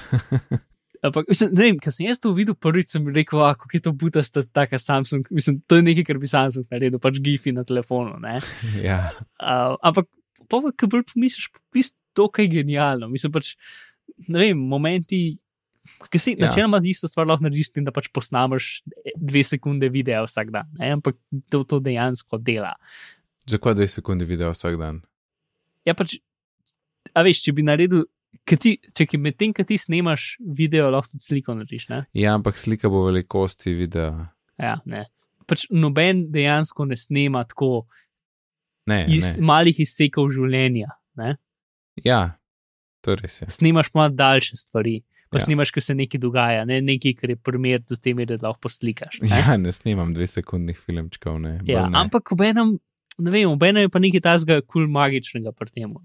Ampak, 1.06 1.28
mislim, 1.28 1.51
ne 1.55 1.62
vem, 1.62 1.77
ko 1.78 1.90
sem 1.94 2.09
jaz 2.09 2.19
to 2.19 2.32
videl 2.35 2.56
prvič, 2.59 2.89
sem 2.90 3.05
rekel, 3.15 3.39
ah, 3.47 3.55
kako 3.55 3.70
je 3.73 3.81
to 3.81 3.93
butasta, 3.94 4.43
taka 4.43 4.78
Samsung. 4.78 5.28
Mislim, 5.31 5.60
to 5.66 5.77
je 5.78 5.85
nekaj, 5.86 6.05
kar 6.05 6.19
bi 6.19 6.27
Samsung 6.27 6.66
naredil, 6.70 6.98
pač 6.98 7.20
gifi 7.23 7.52
na 7.55 7.62
telefonu. 7.65 8.16
ne. 8.19 8.40
ja. 8.89 9.12
Uh, 9.39 9.77
ampak, 9.82 10.09
pa, 10.51 10.59
ko 10.74 10.89
bolj 10.90 11.05
pomisliš, 11.12 11.51
je 11.74 11.85
to 12.19 12.27
kaj 12.28 12.48
genialno. 12.51 13.06
Mislim 13.09 13.31
pač, 13.32 13.52
ne 14.27 14.39
vem, 14.43 14.59
momenti. 14.59 15.39
Ker 16.10 16.20
si 16.20 16.36
Ja. 16.39 16.47
načeloma 16.47 16.81
isto 16.85 17.09
stvar 17.09 17.27
lahko 17.27 17.44
narediš, 17.44 17.73
da 17.85 17.93
pač 17.93 18.09
posnameš 18.12 18.82
dve 19.16 19.43
sekunde 19.44 19.89
videa 19.89 20.23
vsak 20.24 20.51
dan, 20.51 20.69
ne? 20.78 20.93
ampak 20.93 21.16
to, 21.51 21.65
to 21.65 21.81
dejansko 21.81 22.39
dela. 22.39 22.74
Zakaj 23.47 23.74
dve 23.74 23.89
sekunde 23.89 24.24
video 24.24 24.51
vsak 24.52 24.78
dan? 24.78 25.02
Ja, 25.85 25.94
pač, 25.94 26.19
a 27.15 27.23
veš, 27.27 27.43
če 27.44 27.52
bi 27.56 27.62
naredil, 27.65 28.05
ti, 28.44 28.77
če 28.94 29.06
ki 29.09 29.19
med 29.19 29.36
tem, 29.40 29.52
ki 29.52 29.65
ti 29.65 29.78
snemaš 29.78 30.36
video, 30.40 30.90
lahko 30.93 31.12
tudi 31.16 31.24
sliko 31.24 31.55
narediš. 31.56 31.89
Ne? 31.89 32.05
Ja, 32.15 32.35
ampak 32.36 32.59
slika 32.60 32.89
bo 32.93 33.06
velikosti 33.09 33.74
videa. 33.74 34.28
Ja, 34.60 34.78
ne. 34.85 35.06
Pač 35.48 35.66
noben 35.73 36.27
dejansko 36.32 36.85
ne 36.85 36.97
snema 36.97 37.44
tako 37.48 37.86
Ne, 38.89 39.05
iz 39.12 39.36
ne. 39.36 39.44
malih 39.44 39.77
izsekov 39.81 40.31
življenja. 40.32 40.94
Ne? 41.20 41.35
Ja, 42.05 42.39
to 43.05 43.16
res 43.20 43.40
je. 43.43 43.48
Snemaš 43.52 43.90
malo 43.97 44.09
daljše 44.16 44.56
stvari. 44.56 45.02
Pa 45.28 45.36
Ja. 45.36 45.40
ja. 45.42 45.44
snemaš, 45.44 45.70
ko 45.76 45.80
se 45.84 45.94
nekaj 45.94 46.20
dogaja, 46.20 46.64
ne 46.64 46.80
nekaj, 46.80 47.14
kar 47.20 47.30
je 47.30 47.36
primer 47.36 47.82
do 47.84 47.96
te 47.96 48.14
mere, 48.16 48.38
da 48.40 48.48
lahko 48.48 48.68
poslikaš. 48.68 49.20
Ne? 49.20 49.28
Ja, 49.28 49.56
ne 49.60 49.72
snimam 49.72 50.14
dve 50.16 50.26
sekundnih 50.26 50.78
filmčkov, 50.80 51.40
ne. 51.44 51.59
Ja, 51.68 51.84
bolj 51.84 51.92
ne. 51.92 51.98
ampak 52.00 52.32
ob 52.32 52.44
enem, 52.46 52.78
ne 53.18 53.34
vem, 53.34 53.48
ob 53.50 53.62
enem 53.62 53.86
je 53.86 53.92
pa 53.92 54.00
nekaj 54.00 54.24
tazga 54.24 54.60
kul 54.62 54.86
cool 54.86 54.92
magičnega 54.92 55.52
pri 55.52 55.74
tem. 55.74 55.96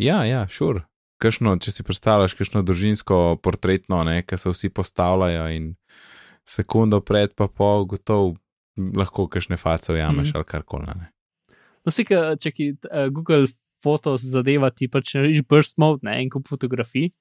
Ja, 0.00 0.24
ja, 0.24 0.46
šur. 0.48 0.80
Sure. 0.80 1.58
Če 1.64 1.72
si 1.72 1.84
predstavljaš, 1.84 2.34
kakšno 2.36 2.60
družinsko 2.64 3.38
portretno, 3.44 4.02
ki 4.04 4.36
se 4.36 4.52
vsi 4.52 4.68
postavljajo 4.68 5.46
in 5.52 5.70
sekundo 6.46 7.00
pred, 7.00 7.32
pa 7.36 7.48
pol, 7.48 7.86
gotovo 7.88 8.36
lahko 8.76 9.26
kakšne 9.28 9.56
face 9.56 9.92
ujameš 9.92 10.32
mm. 10.32 10.36
ali 10.36 10.44
karkoli. 10.44 10.96
No, 11.86 11.92
si, 11.94 12.04
če 12.04 12.52
ki 12.52 12.72
uh, 12.76 13.08
Google 13.08 13.46
Photos 13.82 14.24
zadeva, 14.26 14.70
ti 14.74 14.88
pač 14.92 15.14
rečeš 15.16 15.46
burst 15.48 15.80
mode, 15.80 16.04
ne 16.06 16.18
en 16.20 16.30
kup 16.32 16.48
fotografij. 16.50 17.12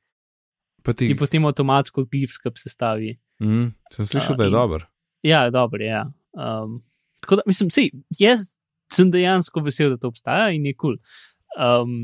Pa 0.85 0.93
ti... 0.93 1.09
ti 1.09 1.17
potem 1.17 1.45
avtomatsko 1.49 2.05
GIF-skap 2.11 2.59
sestavi. 2.61 3.15
Mm, 3.43 3.71
sem 3.93 4.09
slišal, 4.11 4.35
uh, 4.35 4.37
da 4.37 4.45
je 4.45 4.53
in... 4.53 4.57
dober. 4.57 4.85
Ja, 5.25 5.39
dober 5.53 5.81
je. 5.81 5.89
Ja. 5.89 6.03
Um, 6.35 6.83
tako 7.23 7.41
da, 7.41 7.47
mislim, 7.49 7.71
si, 7.73 7.89
jaz 8.19 8.59
sem 8.93 9.09
dejansko 9.11 9.63
vesel, 9.65 9.95
da 9.95 9.97
to 9.97 10.13
obstaja 10.13 10.51
in 10.53 10.67
je 10.69 10.75
kul. 10.77 10.99
Cool. 10.99 11.25
Um, 11.55 11.97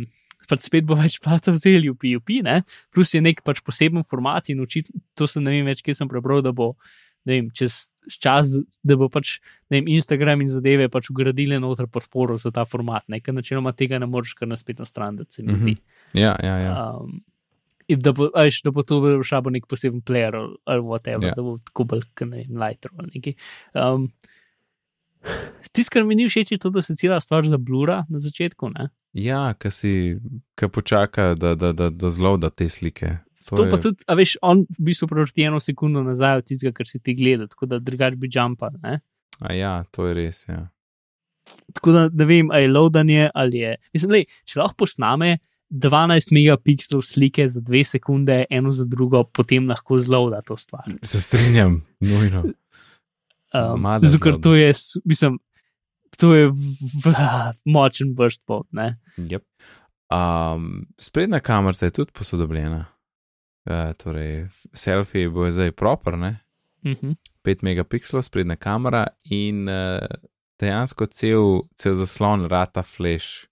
pač 0.51 0.65
spet 0.67 0.87
bo 0.87 0.97
več 0.99 1.19
placa 1.23 1.53
vzeli 1.55 1.91
v 1.91 1.95
PUP, 1.95 2.33
ne? 2.43 2.61
plus 2.93 3.13
je 3.15 3.21
nek 3.23 3.43
pač 3.45 3.61
poseben 3.63 4.03
format 4.07 4.49
in 4.51 4.63
učiti, 4.63 4.91
to 5.15 5.27
sem 5.29 5.45
ne 5.45 5.53
vem 5.53 5.69
več, 5.69 5.83
kje 5.85 6.01
sem 6.01 6.11
prebral, 6.11 6.41
da 6.43 6.51
bo 6.55 6.73
vem, 7.27 7.51
čez 7.53 7.93
čas, 8.17 8.55
da 8.83 8.97
bo 8.97 9.07
pač 9.13 9.37
vem, 9.71 9.87
Instagram 9.93 10.43
in 10.43 10.51
zadeve 10.51 10.89
pač 10.91 11.11
ugradili 11.13 11.59
noter 11.61 11.87
podporo 11.91 12.39
za 12.41 12.51
ta 12.53 12.65
format, 12.65 13.05
ker 13.21 13.37
načeloma 13.37 13.75
tega 13.77 14.01
ne 14.01 14.09
moreš 14.09 14.33
kar 14.39 14.49
na 14.49 14.57
spletno 14.59 14.87
stran, 14.89 15.21
da 15.21 15.27
se 15.29 15.43
mi 15.43 15.53
zdi. 15.53 15.61
Mm 15.61 15.77
-hmm. 15.77 16.21
Ja, 16.21 16.35
ja, 16.43 16.57
ja. 16.57 16.73
Um, 16.97 17.21
Da 17.99 18.13
bo, 18.15 18.29
ajš, 18.35 18.61
da 18.63 18.71
bo 18.71 18.83
to 18.87 19.01
šlo 19.27 19.41
nek 19.51 19.65
poseben 19.67 20.01
player 20.05 20.35
ali 20.37 20.81
whatever, 20.81 21.31
yeah. 21.31 21.35
da 21.35 21.43
bo 21.43 21.57
tako 21.65 21.83
bolj 21.83 22.05
lighter 22.21 22.91
ali 22.97 23.09
nekaj. 23.15 23.35
Um, 23.75 24.11
Tisto, 25.71 25.93
kar 25.93 26.05
mi 26.07 26.15
ni 26.17 26.25
všeč, 26.29 26.51
je 26.51 26.57
to, 26.57 26.71
da 26.73 26.81
se 26.81 26.95
cela 26.97 27.19
stvar 27.21 27.45
zablura 27.47 28.05
na 28.09 28.19
začetku. 28.19 28.71
Ne? 28.73 28.89
Ja, 29.13 29.51
ki 29.53 29.71
si, 29.71 29.91
ki 30.57 30.69
počaka, 30.73 31.33
da, 31.37 31.53
da, 31.55 31.71
da, 31.77 31.89
da 31.93 32.09
zelo 32.09 32.37
da 32.41 32.49
te 32.49 32.69
slike. 32.69 33.19
To, 33.49 33.55
to 33.55 33.65
je... 33.65 33.71
pa 33.71 33.79
tudi, 33.81 34.03
a 34.07 34.15
veš, 34.17 34.37
on 34.45 34.65
v 34.65 34.87
bistvu 34.89 35.09
proti 35.11 35.45
eno 35.45 35.59
sekundo 35.61 36.03
nazaj 36.05 36.41
od 36.41 36.49
tistega, 36.49 36.73
kar 36.79 36.89
si 36.89 37.01
ti 37.03 37.15
gledal, 37.17 37.49
tako 37.51 37.69
da 37.73 37.81
drugač 37.83 38.17
bi 38.19 38.29
jumpal. 38.31 38.77
A 38.81 39.53
ja, 39.53 39.73
to 39.91 40.07
je 40.09 40.17
res. 40.17 40.45
Ja. 40.49 40.65
Tako 41.75 41.95
da 41.95 42.03
ne 42.09 42.27
vem, 42.29 42.51
ali 42.53 42.67
je 42.67 42.73
loadanje 42.73 43.29
ali 43.33 43.63
je. 43.63 43.75
Mislim, 43.93 44.17
lej, 44.17 44.27
če 44.47 44.61
lahko 44.61 44.83
posname 44.85 45.37
12 45.71 46.31
megapikslov 46.35 47.01
slike 47.01 47.47
za 47.49 47.61
dve 47.63 47.83
sekunde, 47.83 48.45
eno 48.49 48.71
za 48.71 48.85
drugo, 48.85 49.23
potem 49.23 49.69
lahko 49.69 49.99
zloada 49.99 50.41
to 50.41 50.57
stvar. 50.57 50.83
Se 51.01 51.21
strinjam, 51.21 51.81
nujno. 51.99 52.43
Um, 53.53 53.87
Zato, 54.01 54.23
ker 54.23 54.39
to 54.41 54.55
je, 54.55 54.73
mislim, 55.05 55.39
to 56.17 56.33
je 56.35 56.49
v, 56.49 56.75
v, 57.05 57.13
močen 57.65 58.13
burst 58.15 58.43
pot. 58.45 58.67
Yep. 59.17 59.43
Um, 60.11 60.87
sprednja 60.99 61.39
kamera 61.39 61.77
je 61.81 61.91
tudi 61.91 62.11
posodobljena. 62.11 62.85
Uh, 63.69 63.93
torej, 63.97 64.47
selfie 64.73 65.29
bo 65.29 65.51
zdaj 65.51 65.71
proper, 65.71 66.17
ne? 66.17 66.39
Uh 66.83 66.91
-huh. 66.91 67.15
5 67.43 67.63
megapikslov, 67.63 68.21
sprednja 68.21 68.55
kamera 68.55 69.07
in 69.23 69.69
uh, 69.69 69.99
dejansko 70.59 71.05
cel, 71.05 71.61
cel 71.75 71.95
zaslon 71.95 72.45
rata 72.49 72.83
flash. 72.83 73.47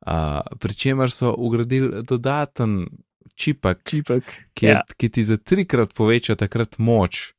Uh, 0.00 0.40
Pričemer 0.60 1.10
so 1.12 1.34
ugradili 1.36 2.02
dodaten 2.08 2.86
čipek, 3.34 3.82
čipek. 3.84 4.24
Ki, 4.54 4.66
ja. 4.66 4.80
ki 4.96 5.08
ti 5.12 5.24
za 5.24 5.36
trikrat 5.36 5.92
poveča 5.96 6.36
takrat 6.40 6.78
moč, 6.78 7.32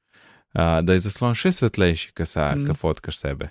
uh, 0.53 0.79
da 0.85 0.93
je 0.93 1.05
zaslon 1.07 1.37
še 1.37 1.53
svetlejši, 1.57 2.11
ki 2.17 2.27
se 2.29 2.45
mm. 2.55 2.77
fotkaš 2.77 3.17
sebe. 3.17 3.49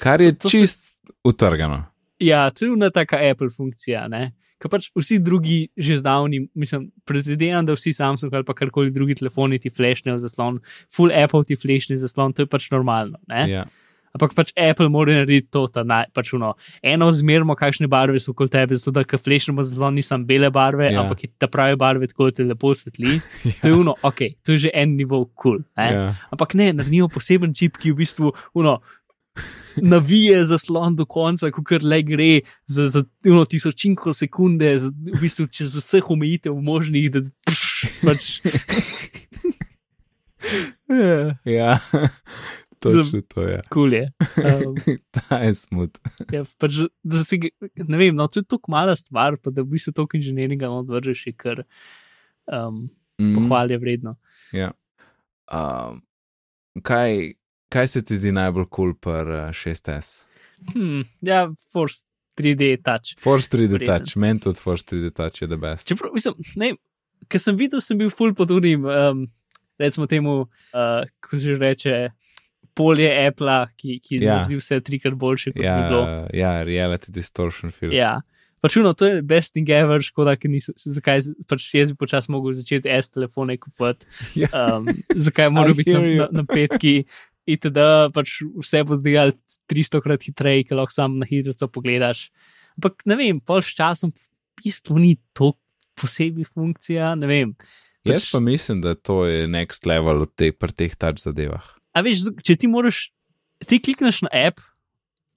Kar 0.00 0.24
je 0.24 0.32
to, 0.32 0.46
to 0.46 0.54
čist 0.54 0.86
se... 0.88 1.16
utrgano. 1.28 1.84
Ja, 2.22 2.46
to 2.50 2.64
je 2.64 2.72
ena 2.72 2.88
taka 2.94 3.20
Apple 3.20 3.50
funkcija. 3.52 4.06
Ker 4.62 4.70
pač 4.70 4.88
vsi 4.94 5.18
drugi 5.20 5.58
že 5.76 5.98
zdavni, 5.98 6.46
mislim, 6.54 6.86
predvidevam, 7.08 7.66
da 7.66 7.76
vsi 7.76 7.92
Samsung 7.96 8.32
ali 8.32 8.46
pa 8.46 8.54
karkoli 8.54 8.94
drugi 8.94 9.18
telefoni 9.18 9.58
ti 9.58 9.72
flashnejo 9.74 10.20
zaslon, 10.22 10.60
full 10.88 11.12
Apple 11.12 11.44
ti 11.44 11.58
flashne 11.58 11.98
zaslon, 11.98 12.32
to 12.32 12.46
je 12.46 12.50
pač 12.50 12.70
normalno. 12.72 13.18
Ja. 13.28 13.66
Ampak 14.12 14.34
pač 14.36 14.52
Apple 14.60 14.90
mora 14.92 15.14
narediti 15.16 15.48
to, 15.52 15.64
da 15.72 16.02
pač 16.12 16.34
uno, 16.36 16.52
eno 16.84 17.08
zmerno, 17.16 17.56
kakšne 17.56 17.88
barve 17.92 18.20
so 18.20 18.34
okoli 18.34 18.52
tebe, 18.52 18.76
zato 18.76 18.92
da 18.98 19.06
kaflešnemo 19.08 19.64
zaslon 19.64 19.96
nisem 19.96 20.26
bele 20.28 20.50
barve, 20.52 20.90
ja. 20.92 21.00
ampak 21.00 21.24
te 21.40 21.48
prave 21.48 21.78
barve, 21.80 22.10
tako 22.10 22.28
da 22.28 22.36
te 22.36 22.48
lepo 22.48 22.74
svetli. 22.76 23.18
ja. 23.48 23.54
To 23.62 23.72
je 23.72 23.78
uno, 23.80 23.96
ok, 24.04 24.24
to 24.44 24.56
je 24.56 24.66
že 24.66 24.74
en 24.74 24.96
nivo 24.98 25.24
kul. 25.32 25.62
Cool, 25.62 25.62
ja. 25.76 26.10
Ampak 26.34 26.56
ne, 26.60 26.72
naredijo 26.76 27.08
poseben 27.12 27.56
čip, 27.56 27.80
ki 27.80 27.94
v 27.94 28.02
bistvu 28.04 28.34
uno 28.58 28.80
navije 29.80 30.44
zaslon 30.44 30.96
do 30.96 31.06
konca, 31.08 31.48
ko 31.48 31.64
kar 31.64 31.80
le 31.80 32.02
gre 32.04 32.30
za, 32.68 32.90
za 32.92 33.00
eno 33.24 33.46
tisočinko 33.48 34.12
sekunde, 34.12 34.74
za, 34.78 34.92
v 34.92 35.22
bistvu 35.24 35.48
čez 35.48 35.72
vseh 35.72 36.10
omejitev 36.12 36.52
možnih, 36.60 37.08
da 37.16 37.24
pač. 38.04 38.42
ja. 40.88 41.34
ja. 41.44 41.78
Točno 42.82 43.22
to 43.28 43.46
je. 43.46 43.60
Kul 43.70 43.94
je. 43.94 44.04
Um, 44.36 44.76
Ta 45.16 45.38
je 45.44 45.54
smut. 45.54 45.98
ja, 46.32 46.44
pač, 46.58 46.82
si, 47.24 47.38
ne 47.76 48.00
vem, 48.00 48.16
no, 48.16 48.26
to 48.28 48.42
je 48.42 48.48
tako 48.48 48.74
mala 48.74 48.96
stvar, 48.98 49.38
pa 49.38 49.54
da 49.54 49.64
v 49.64 49.76
bistvu 49.76 49.94
to 49.96 50.06
inženiringa 50.18 50.70
odvržeš, 50.70 51.24
kar 51.36 51.64
um, 52.46 52.88
mm. 53.20 53.34
pohvalje 53.38 53.78
vredno. 53.78 54.16
Ja. 54.52 54.72
Um, 55.52 56.02
kaj, 56.82 57.34
kaj 57.72 57.88
se 57.88 58.04
ti 58.04 58.18
zdi 58.18 58.32
najbolj 58.32 58.68
kul 58.68 58.92
cool 58.92 58.94
per 58.94 59.52
6S? 59.56 60.24
Hmm, 60.72 61.04
ja, 61.20 61.46
Force 61.72 62.06
3D 62.38 62.76
Touch. 62.84 63.18
Force 63.20 63.48
3D 63.52 63.76
Vreden. 63.76 63.86
Touch, 63.86 64.16
meni 64.16 64.40
tudi 64.40 64.60
Force 64.60 64.84
3D 64.84 65.12
Touch 65.14 65.42
je 65.42 65.48
the 65.48 65.56
best. 65.56 65.88
Čeprav, 65.88 66.12
mislim, 66.14 66.34
ne, 66.56 66.72
ker 67.28 67.42
sem 67.42 67.56
videl, 67.58 67.82
sem 67.84 67.98
bil 67.98 68.10
full 68.10 68.34
pod 68.34 68.50
unim, 68.54 68.86
um, 68.88 69.26
recimo 69.80 70.06
temu, 70.06 70.42
uh, 70.72 71.04
ko 71.24 71.40
že 71.40 71.58
reče. 71.60 72.10
Polje 72.78 73.08
Apple, 73.26 73.56
ki, 73.76 73.98
ki 74.00 74.20
ja. 74.22 74.38
naredi 74.38 74.56
vse 74.60 74.80
trikrat 74.84 75.16
boljše 75.18 75.52
kot 75.52 75.64
ja, 75.64 75.74
bilo. 75.84 76.04
Ja, 76.36 76.52
reality 76.64 77.12
distortion 77.12 77.72
film. 77.74 77.92
Ja, 77.92 78.14
pač 78.64 78.78
no, 78.80 78.94
to 78.96 79.08
je 79.10 79.24
best 79.26 79.52
thing 79.56 79.68
ever, 79.74 80.00
škoda, 80.04 80.36
ker 80.40 80.52
nisem, 80.52 80.76
zakaj 80.78 81.26
pač 81.50 81.66
jaz 81.76 81.92
bi 81.92 82.00
počasi 82.00 82.32
mogel 82.32 82.56
začeti 82.56 82.88
S 82.92 83.12
telefone 83.12 83.58
kupovati. 83.60 84.08
Ja. 84.44 84.48
Um, 84.78 84.88
zakaj 85.12 85.50
mora 85.52 85.76
biti 85.76 85.92
na, 85.92 86.02
na, 86.24 86.28
na 86.40 86.46
petki, 86.48 87.02
itd. 87.44 87.84
pač 88.14 88.38
vse 88.62 88.84
bo 88.86 88.96
zdaj 89.00 89.34
300 89.70 90.02
krat 90.04 90.24
hitreje, 90.28 90.66
ker 90.68 90.78
lahko 90.80 90.94
sam 90.94 91.18
na 91.20 91.28
hitro 91.28 91.68
pogledaš. 91.68 92.30
Ampak 92.78 93.04
ne 93.10 93.18
vem, 93.18 93.42
pol 93.44 93.60
s 93.60 93.74
časom 93.76 94.14
v 94.14 94.62
bistvu 94.62 94.96
ni 95.02 95.16
to 95.36 95.52
posebej 95.98 96.48
funkcija. 96.48 97.12
Pač, 97.20 98.08
Jaz 98.08 98.30
pa 98.32 98.40
mislim, 98.40 98.80
da 98.82 98.94
to 98.94 99.26
je 99.28 99.46
next 99.50 99.86
level 99.86 100.24
teh 100.26 100.54
pri 100.56 100.72
teh 100.72 100.94
tač 100.96 101.22
zadevah. 101.26 101.66
A 101.92 102.02
veš, 102.04 102.28
če 102.44 102.56
ti 102.56 102.70
moraš, 102.70 103.10
ti 103.68 103.78
klikneš 103.82 104.22
na 104.26 104.32
app 104.48 104.62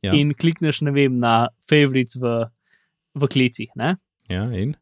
ja. 0.05 0.13
in 0.15 0.33
klikneš 0.37 0.81
vem, 0.85 1.19
na 1.19 1.49
favorites 1.69 2.17
v, 2.19 2.47
v 3.15 3.31
klicih. 3.31 3.71
Ne? 3.75 3.95
Ja, 4.31 4.47
in. 4.55 4.75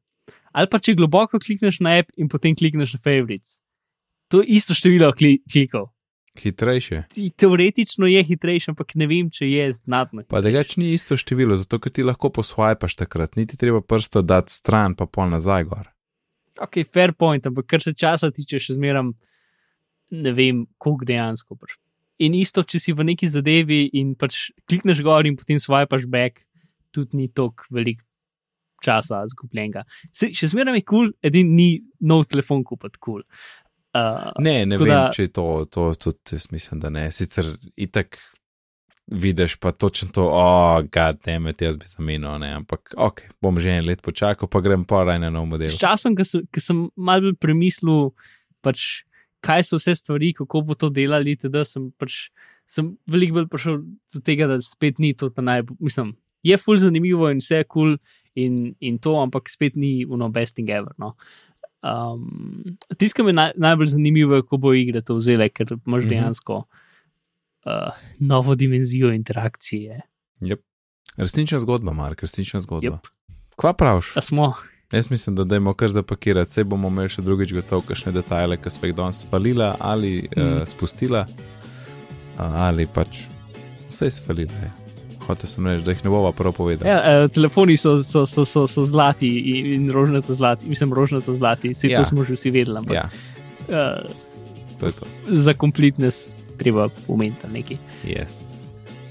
Ali 0.53 0.69
pa 0.69 0.77
če 0.77 0.95
globoko 0.97 1.41
klikneš 1.41 1.81
na 1.81 1.97
app 2.01 2.13
in 2.17 2.29
potem 2.29 2.55
klikneš 2.55 2.97
na 2.97 3.01
favorites. 3.01 3.59
To 4.29 4.41
je 4.41 4.57
isto 4.57 4.77
število 4.77 5.11
klikov. 5.13 5.89
Hitrejše. 6.33 7.03
Teoretično 7.37 8.07
je 8.09 8.23
hitrejše, 8.25 8.71
ampak 8.73 8.95
ne 8.97 9.05
vem, 9.05 9.27
če 9.29 9.45
je 9.45 9.67
znatno. 9.73 10.23
Pa 10.33 10.41
da 10.41 10.49
gač 10.53 10.77
ni 10.81 10.89
isto 10.95 11.17
število, 11.17 11.57
zato 11.61 11.77
ker 11.81 11.93
ti 11.93 12.05
lahko 12.05 12.31
posvajpaš 12.33 12.95
takrat, 13.03 13.37
niti 13.37 13.57
treba 13.57 13.83
prsto 13.85 14.23
dati 14.25 14.53
stran, 14.53 14.97
pa 14.97 15.05
pol 15.05 15.29
nazaj 15.29 15.67
gor. 15.69 15.91
Ok, 16.61 16.81
fair 16.89 17.13
point, 17.13 17.45
ampak 17.45 17.67
kar 17.69 17.85
se 17.85 17.93
časa 17.93 18.31
tiče, 18.33 18.57
še 18.61 18.79
zmeram 18.79 19.13
ne 20.13 20.33
vem, 20.35 20.63
koliko 20.81 21.09
dejansko. 21.09 21.57
Pač. 21.59 21.77
In 22.23 22.37
isto, 22.37 22.63
če 22.63 22.79
si 22.79 22.95
v 22.95 23.07
neki 23.11 23.29
zadevi 23.29 23.85
in 23.99 24.13
pač 24.19 24.47
klikneš 24.69 25.01
gor 25.05 25.27
in 25.27 25.37
potem 25.39 25.59
svajpaš 25.61 26.07
back, 26.11 26.45
tudi 26.93 27.17
ni 27.17 27.27
toliko 27.27 27.65
velik 27.73 28.03
časa 28.83 29.21
zgubljenega. 29.31 29.85
Še 30.13 30.51
zmeram 30.51 30.75
je 30.75 30.83
kul, 30.83 31.09
cool, 31.09 31.11
edin 31.23 31.53
ni 31.55 31.67
nov 32.03 32.27
telefon 32.29 32.65
kupiti 32.67 32.99
kul. 32.99 33.23
Cool. 33.23 33.27
Uh, 33.93 34.31
ne, 34.41 34.63
ne 34.65 34.77
vem, 34.81 34.89
da, 34.89 35.01
če 35.13 35.27
je 35.27 35.31
to, 35.37 35.43
to 35.69 35.91
tudi 36.01 36.33
jaz 36.33 36.47
mislim, 36.49 36.79
da 36.81 36.89
ne. 36.89 37.05
Sicer 37.13 37.51
itak 37.77 38.17
vidiš 39.07 39.59
pa 39.61 39.69
točno 39.71 40.09
to, 40.15 40.23
o, 40.31 40.39
oh, 40.39 40.79
gad, 40.89 41.19
ne, 41.27 41.35
med 41.43 41.61
jaz 41.61 41.77
bi 41.77 41.85
zamenil, 41.85 42.39
ne, 42.41 42.53
ampak 42.57 42.95
ok, 42.97 43.21
bom 43.43 43.59
že 43.61 43.75
en 43.75 43.85
let 43.85 44.01
počakal, 44.01 44.49
pa 44.49 44.63
grem 44.65 44.85
pa 44.89 45.03
raj 45.05 45.19
na 45.21 45.29
nov 45.33 45.45
model. 45.51 45.69
S 45.69 45.77
časom, 45.77 46.15
ki 46.17 46.25
sem, 46.25 46.47
sem 46.57 46.79
mal 46.97 47.21
bolj 47.21 47.37
premislil, 47.43 48.09
pač, 48.65 49.03
kaj 49.43 49.67
so 49.67 49.79
vse 49.79 49.95
stvari, 49.99 50.31
kako 50.37 50.63
bo 50.67 50.77
to 50.79 50.89
delali, 50.89 51.35
da 51.43 51.65
sem 51.67 51.91
pač. 51.99 52.29
Sem 52.63 52.93
veliko 53.11 53.41
bolj 53.41 53.47
prišel 53.51 53.81
do 54.13 54.19
tega, 54.23 54.45
da 54.47 54.55
spet 54.63 55.01
ni 55.03 55.09
to 55.19 55.27
najbolj, 55.35 55.75
mislim, 55.83 56.13
je 56.47 56.55
ful 56.57 56.77
zanimivo 56.79 57.27
in 57.27 57.41
vse 57.43 57.57
je 57.59 57.65
kul 57.67 57.73
cool 57.73 57.97
in, 58.39 58.75
in 58.79 58.99
to, 59.03 59.17
ampak 59.19 59.49
spet 59.51 59.75
ni 59.75 60.05
uno 60.05 60.29
best 60.31 60.55
thing 60.55 60.69
ever. 60.71 60.93
No. 60.97 61.13
Um, 61.83 62.77
Tisto, 62.97 63.17
kar 63.17 63.27
mi 63.27 63.33
je 63.33 63.39
naj, 63.41 63.51
najbolj 63.59 63.91
zanimivo, 63.97 64.39
je, 64.39 64.45
ko 64.47 64.57
bo 64.57 64.73
igra 64.73 65.03
to 65.03 65.19
vzela, 65.19 65.49
ker 65.49 65.67
imaš 65.73 65.83
mm 65.85 66.05
-hmm. 66.05 66.09
dejansko 66.09 66.63
uh, 66.63 67.91
novo 68.19 68.55
dimenzijo 68.55 69.11
interakcije. 69.13 70.01
Yep. 70.41 70.61
Resnična 71.17 71.59
zgodba, 71.59 71.93
Mark, 71.93 72.21
resnična 72.21 72.61
zgodba. 72.61 72.99
Yep. 73.03 73.35
Kva 73.55 73.73
praviš? 73.73 74.13
Smo. 74.21 74.53
Jaz 74.93 75.09
mislim, 75.11 75.35
da 75.35 75.43
dajmo 75.43 75.73
kar 75.73 75.89
zapakirati, 75.89 76.51
se 76.51 76.63
bomo 76.63 76.87
imeli 76.87 77.09
še 77.09 77.21
drugič 77.25 77.53
gotov, 77.53 77.81
kakšne 77.87 78.11
detajle, 78.13 78.59
ki 78.61 78.69
smo 78.69 78.89
jih 78.89 78.95
danes 78.95 79.23
falila 79.29 79.71
ali 79.79 80.27
mm. 80.27 80.41
uh, 80.41 80.67
spustila, 80.69 81.25
uh, 81.25 82.43
ali 82.67 82.85
pač 82.85 83.23
vse 83.89 84.11
izfalila. 84.11 84.59
Je. 84.61 84.69
Hotel 85.23 85.49
sem 85.49 85.67
reči, 85.67 85.85
da 85.87 85.95
jih 85.95 86.05
ne 86.05 86.13
bova 86.13 86.29
prav 86.35 86.53
povedala. 86.53 86.91
Ja, 86.91 87.23
uh, 87.23 87.31
telefoni 87.33 87.77
so, 87.79 87.95
so, 88.05 88.27
so, 88.29 88.45
so, 88.45 88.67
so 88.69 88.85
zlati 88.85 89.31
in, 89.55 89.73
in 89.73 89.89
rožnato 89.95 90.37
zlati, 90.37 90.69
mislim, 90.69 90.93
rožnato 90.93 91.33
zlati, 91.33 91.73
vse 91.73 91.89
ja. 91.89 92.03
to 92.03 92.13
smo 92.13 92.27
že 92.29 92.37
vsi 92.37 92.53
vedeli. 92.53 92.77
Ampak, 92.77 92.93
Ja, 92.93 93.09
uh, 93.73 94.77
to 94.77 94.91
to. 94.91 95.09
za 95.27 95.57
kompletnes 95.57 96.35
treba 96.61 96.89
pomeniti 97.07 97.49
nekaj. 97.49 97.77
Yes. 98.05 98.59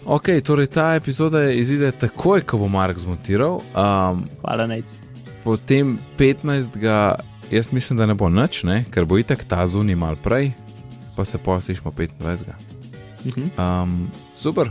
Ok, 0.06 0.30
torej 0.46 0.70
ta 0.70 0.92
epizoda 0.94 1.48
izide 1.50 1.90
takoj, 1.90 2.46
ko 2.46 2.58
bo 2.62 2.68
Mark 2.70 2.98
zmontiral. 2.98 3.62
Um, 3.74 4.28
Hvala, 4.42 4.70
Nec. 4.70 5.01
Potem 5.44 5.98
15. 6.18 6.78
jaz 7.50 7.72
mislim, 7.72 7.96
da 7.96 8.06
ne 8.06 8.14
bo 8.14 8.28
nič, 8.28 8.62
ne? 8.64 8.84
ker 8.90 9.04
bo 9.04 9.18
itek 9.18 9.44
ta 9.44 9.66
zunaj 9.66 9.96
mal 9.98 10.16
prej, 10.16 10.52
pa 11.16 11.24
se 11.24 11.38
poslišmo 11.38 11.92
25. 11.92 12.44
Mhm. 13.24 13.50
Um, 13.58 14.10
super, 14.34 14.70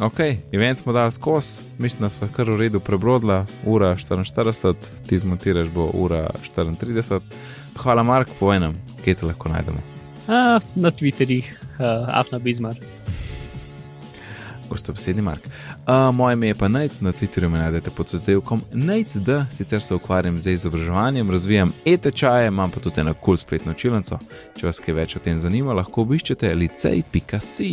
ok, 0.00 0.20
event 0.52 0.78
smo 0.78 0.92
dali 0.92 1.12
skozi, 1.12 1.60
mislim, 1.78 2.06
da 2.06 2.10
smo 2.10 2.28
kar 2.32 2.50
v 2.50 2.56
redu 2.56 2.80
prebrodila, 2.80 3.46
ura 3.66 3.96
44, 3.96 4.74
ti 5.06 5.18
zmontiraš 5.18 5.68
bo 5.68 5.90
ura 5.94 6.30
34. 6.56 7.20
Hvala, 7.76 8.02
Mark, 8.02 8.28
po 8.40 8.52
enem, 8.54 8.74
kje 9.04 9.14
te 9.14 9.26
lahko 9.26 9.48
najdemo. 9.48 9.78
A, 10.28 10.60
na 10.74 10.90
Twitterjih, 10.90 11.46
uh, 11.78 12.08
Afna 12.08 12.38
Bizmar. 12.38 12.76
Gostobesedni 14.70 15.22
Mark. 15.22 15.46
Uh, 15.46 16.14
moje 16.14 16.32
ime 16.32 16.46
je 16.46 16.54
pa 16.54 16.68
Najc, 16.68 17.00
na 17.00 17.12
Twitterju 17.12 17.48
me 17.48 17.58
najdete 17.58 17.90
pod 17.90 18.08
sozdevkom 18.08 18.62
Najc.d, 18.72 19.44
sicer 19.50 19.82
se 19.82 19.94
ukvarjam 19.94 20.38
z 20.38 20.52
izobraževanjem, 20.52 21.30
razvijam 21.30 21.72
e-tečaje, 21.84 22.48
imam 22.48 22.70
pa 22.70 22.80
tudi 22.80 23.00
eno 23.00 23.14
kul 23.14 23.24
cool 23.24 23.36
spletno 23.36 23.74
čilnico. 23.74 24.18
Če 24.56 24.66
vas 24.66 24.80
kaj 24.80 24.94
več 24.94 25.16
o 25.16 25.22
tem 25.24 25.40
zanima, 25.40 25.72
lahko 25.72 26.02
obiščete 26.02 26.54
licej.si. 26.54 27.72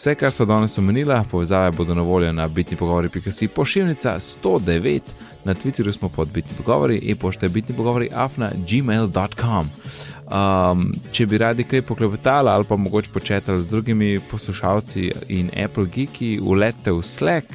Vse, 0.00 0.14
kar 0.14 0.32
so 0.32 0.46
danes 0.48 0.78
omenila, 0.78 1.24
povezave 1.30 1.70
bodo 1.76 1.94
na 1.94 2.02
voljo 2.02 2.32
na 2.32 2.48
bitni 2.48 2.76
pogovori.si, 2.76 3.48
pošiljnica 3.48 4.14
109, 4.20 5.00
na 5.44 5.54
Twitterju 5.54 5.92
smo 5.92 6.08
pod 6.08 6.30
bitni 6.32 6.56
pogovori, 6.56 7.02
e-pošte 7.12 7.48
bitni 7.48 7.76
pogovori 7.76 8.08
afna 8.12 8.50
gmail.com. 8.68 9.68
Um, 10.30 10.92
če 11.10 11.24
bi 11.26 11.38
radi 11.42 11.64
kaj 11.66 11.82
poklepetali 11.82 12.52
ali 12.52 12.64
pa 12.68 12.76
mogoče 12.78 13.10
početali 13.10 13.62
z 13.62 13.66
drugimi 13.66 14.20
poslušalci 14.30 15.10
in 15.28 15.50
Apple 15.64 15.86
Geeki, 15.90 16.38
ulete 16.42 16.92
v 16.92 17.02
Slack. 17.02 17.46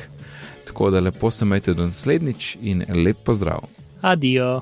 Tako 0.68 0.89
da 0.91 0.99
lepo 0.99 1.31
se 1.31 1.45
majte 1.45 1.73
do 1.73 1.85
naslednjič 1.85 2.57
in 2.61 2.84
lep 3.06 3.23
pozdrav. 3.23 3.64
Adijo. 4.02 4.61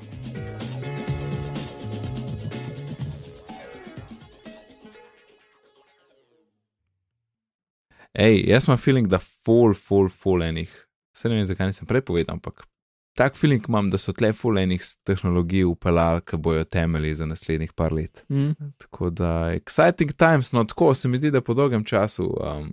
Ej, 8.14 8.44
jaz 8.46 8.68
imam 8.68 8.78
feeling, 8.78 9.08
da 9.10 9.18
full, 9.20 9.74
full, 9.74 10.10
full 10.10 10.44
enih. 10.44 10.70
Se 11.18 11.30
ne 11.30 11.36
vem, 11.36 11.48
zakaj 11.50 11.72
nisem 11.72 11.90
prej 11.90 12.06
povedal, 12.06 12.38
ampak 12.38 12.68
tak 13.14 13.36
feeling 13.38 13.66
imam, 13.70 13.90
da 13.90 13.98
so 13.98 14.14
tle 14.14 14.32
full 14.34 14.58
enih 14.58 14.82
tehnologij 15.06 15.66
upeljali, 15.70 16.22
ki 16.26 16.38
bojo 16.38 16.64
temelji 16.64 17.16
za 17.16 17.26
naslednjih 17.30 17.74
par 17.74 17.94
let. 17.94 18.24
Mm. 18.30 18.54
Tako 18.78 19.10
da, 19.10 19.32
exciting 19.54 20.14
times, 20.18 20.52
no 20.52 20.64
tako 20.64 20.94
se 20.94 21.08
mi 21.08 21.18
zdi, 21.18 21.32
da 21.32 21.42
po 21.42 21.54
dolgem 21.54 21.84
času, 21.86 22.26
um, 22.42 22.72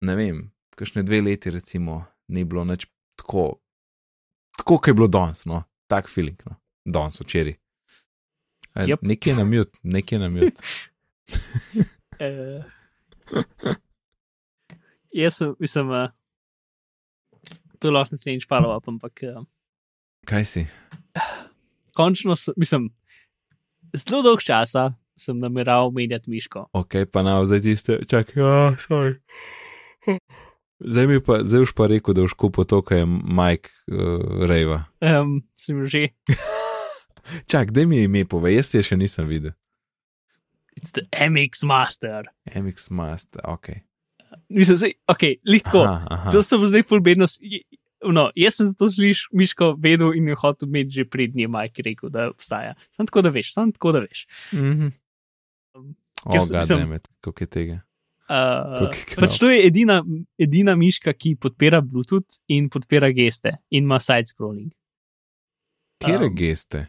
ne 0.00 0.16
vem, 0.16 0.42
kakšne 0.76 1.02
dve 1.02 1.20
leti, 1.20 1.50
recimo, 1.50 2.04
ni 2.28 2.44
bilo 2.44 2.64
nič 2.64 2.86
tako, 3.16 3.54
tako 4.58 4.76
kot 4.78 4.88
je 4.88 4.94
bilo 4.94 5.08
danes, 5.08 5.44
no, 5.46 5.62
tak 5.88 6.10
feeling, 6.12 6.36
no, 6.44 6.58
danes 6.84 7.20
včeraj. 7.20 7.56
Eh, 8.76 8.86
Yep. 8.86 8.98
Nekje 9.02 9.34
na 9.34 9.44
mute, 9.44 9.78
nekje 9.82 10.18
na 10.18 10.28
mute. 10.28 10.62
Uh, 12.20 12.64
jaz 15.22 15.36
sem, 15.36 15.54
mislim, 15.58 15.90
uh, 15.90 16.10
to 17.78 17.92
lahko 17.94 18.16
naslednjič 18.16 18.46
follow-up, 18.50 18.88
ampak 18.88 19.24
uh, 19.28 19.42
Kaj 20.26 20.44
si? 20.44 20.62
končno, 21.96 22.34
sem, 22.36 22.54
mislim, 22.60 22.88
zelo 23.96 24.22
dolg 24.26 24.42
časa 24.44 24.90
sem 25.16 25.38
nameraval 25.40 25.88
menjati 25.96 26.28
miško. 26.28 26.66
Ok, 26.76 27.06
pa 27.08 27.22
na 27.24 27.38
zdaj 27.48 27.62
tiste, 27.64 28.00
čakaj, 28.04 28.36
ja, 28.36 28.74
sorry. 28.76 29.16
Zdaj 30.76 31.06
mi 31.08 31.20
pa, 31.24 31.40
zdaj 31.40 31.64
už 31.64 31.72
pa 31.72 31.86
rekel, 31.88 32.12
da 32.12 32.26
už 32.26 32.36
kupo 32.36 32.66
to, 32.68 32.82
kar 32.84 33.00
je 33.00 33.06
Mike 33.08 33.72
uh, 33.88 34.44
Rejva. 34.44 34.84
Um, 35.00 35.40
sem 35.56 35.80
že, 35.88 36.12
Čak, 37.50 37.72
da 37.72 37.86
mi 37.88 38.04
ime 38.04 38.26
pove, 38.28 38.52
jaz 38.52 38.74
je 38.76 38.84
še 38.84 38.96
nisem 39.00 39.24
videl. 39.26 39.56
it's 40.76 40.92
the 40.92 41.08
MX 41.16 41.64
Master. 41.64 42.28
MX 42.44 42.90
Master, 42.92 43.40
ok. 43.48 43.80
Mislim, 44.48 44.76
zdaj, 44.76 44.92
ok, 45.08 45.22
lihtko. 45.44 45.78
Aha, 45.80 46.06
aha. 46.10 46.30
To 46.30 46.42
sem 46.42 46.66
zdaj 46.66 46.82
je- 47.40 47.62
No, 48.06 48.30
jaz 48.36 48.54
sem 48.54 48.66
zato 48.66 48.86
sliš, 48.88 49.28
Miško 49.32 49.74
vedel 49.80 50.12
in 50.14 50.28
je 50.28 50.34
hotel 50.34 50.68
imeti 50.68 50.90
že 50.90 51.04
pred 51.04 51.34
njim, 51.34 51.50
Mike 51.50 51.82
rekel, 51.82 52.10
da 52.10 52.28
obstaja. 52.30 52.74
Sam 52.92 53.06
tako 53.06 53.22
da 53.22 53.30
veš, 53.30 53.52
sam 53.52 53.72
tako 53.72 53.92
da 53.92 53.98
veš. 54.00 54.26
Mhm. 54.52 54.88
Ker 56.22 56.40
O, 56.40 56.46
sem- 56.46 56.58
mislim- 56.58 57.00
koliko 57.20 57.42
je 57.42 57.46
tega. 57.48 57.80
Uh, 58.28 58.90
pač 59.16 59.38
to 59.38 59.48
je 59.50 59.66
edina, 59.66 60.02
edina 60.38 60.74
miška, 60.74 61.12
ki 61.12 61.36
podpira 61.36 61.80
Bluetooth 61.80 62.40
in 62.48 62.68
podpira 62.68 63.10
geste 63.14 63.56
in 63.70 63.84
ima 63.84 63.98
side-scrolling. 63.98 64.72
Kere 66.02 66.26
Um, 66.26 66.34
geste? 66.34 66.88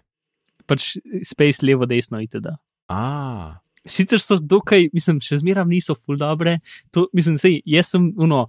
Pač 0.65 0.97
space 1.23 1.61
levo, 1.65 1.85
desno 1.85 2.19
itd. 2.21 2.47
A, 2.89 3.59
Sicer 3.87 4.19
so 4.19 4.37
dokaj, 4.37 4.89
mislim, 4.93 5.19
še 5.19 5.37
zmeraj 5.37 5.65
niso 5.65 5.95
full 5.95 6.17
dobre. 6.17 6.59
To, 6.91 7.07
mislim, 7.13 7.37
sej, 7.37 7.61
jaz 7.65 7.87
sem, 7.87 8.11
uno, 8.17 8.47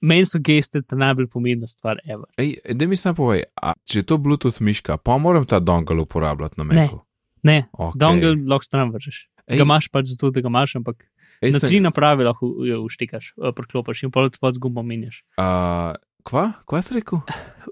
meni 0.00 0.26
so 0.26 0.38
geste 0.38 0.82
ta 0.82 0.96
najbolj 0.96 1.26
pomembna 1.26 1.66
stvar 1.66 1.98
ej, 2.38 2.74
da 2.74 2.86
mi 2.86 2.96
sam 2.96 3.14
povej, 3.14 3.44
a, 3.56 3.72
če 3.84 3.98
je 3.98 4.04
to 4.04 4.18
Bluetooth 4.18 4.60
miška, 4.60 4.96
pa 4.96 5.18
moram 5.18 5.46
ta 5.46 5.58
dongle 5.58 6.00
uporabljati 6.00 6.54
na 6.56 6.64
Ne. 6.64 6.82
Macu. 6.82 7.00
Ne, 7.42 7.64
Okay. 7.72 7.98
dongle 7.98 8.34
lahko 8.36 8.64
stran 8.64 8.90
vržeš. 8.90 9.28
Ej. 9.46 9.56
Ga 9.56 9.64
imaš 9.64 9.88
pač 9.88 10.06
zato, 10.06 10.30
da 10.30 10.40
ga 10.40 10.48
imaš, 10.48 10.76
ampak 10.76 11.06
Ej, 11.40 11.52
na 11.52 11.58
sem- 11.58 11.68
tri 11.68 11.80
naprave 11.80 12.24
lahko 12.24 12.66
jo 12.66 12.82
uštekaš, 12.82 13.32
eh, 13.38 13.52
priklopiš 13.52 14.02
in 14.02 14.10
pol 14.10 14.30
pod 14.30 14.54
zgumbo 14.54 14.82
menjaš. 14.82 15.22
A, 15.36 15.94
kva? 16.28 16.44
Kva 16.68 16.82
si 16.84 16.94
rekel? 16.98 17.22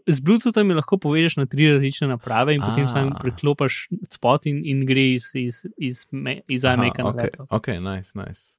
Z 0.07 0.23
Bluetoothom 0.23 0.70
lahko 0.78 0.99
povežeš 1.03 1.37
na 1.41 1.47
tri 1.51 1.66
različne 1.73 2.09
naprave 2.09 2.55
in 2.55 2.62
potem 2.62 2.87
A. 2.87 2.93
sam 2.93 3.11
priklopiš 3.19 3.89
spot 4.15 4.47
in, 4.47 4.62
in 4.65 4.85
gre 4.87 5.12
iz, 5.16 5.33
iz, 5.35 5.65
iz, 5.77 6.07
me- 6.11 6.41
iz 6.49 6.65
iMac 6.65 7.01
na 7.03 7.11
ok, 7.11 7.19
laptop. 7.20 7.47
ok, 7.51 7.69
nice, 7.83 8.15
nice. 8.15 8.55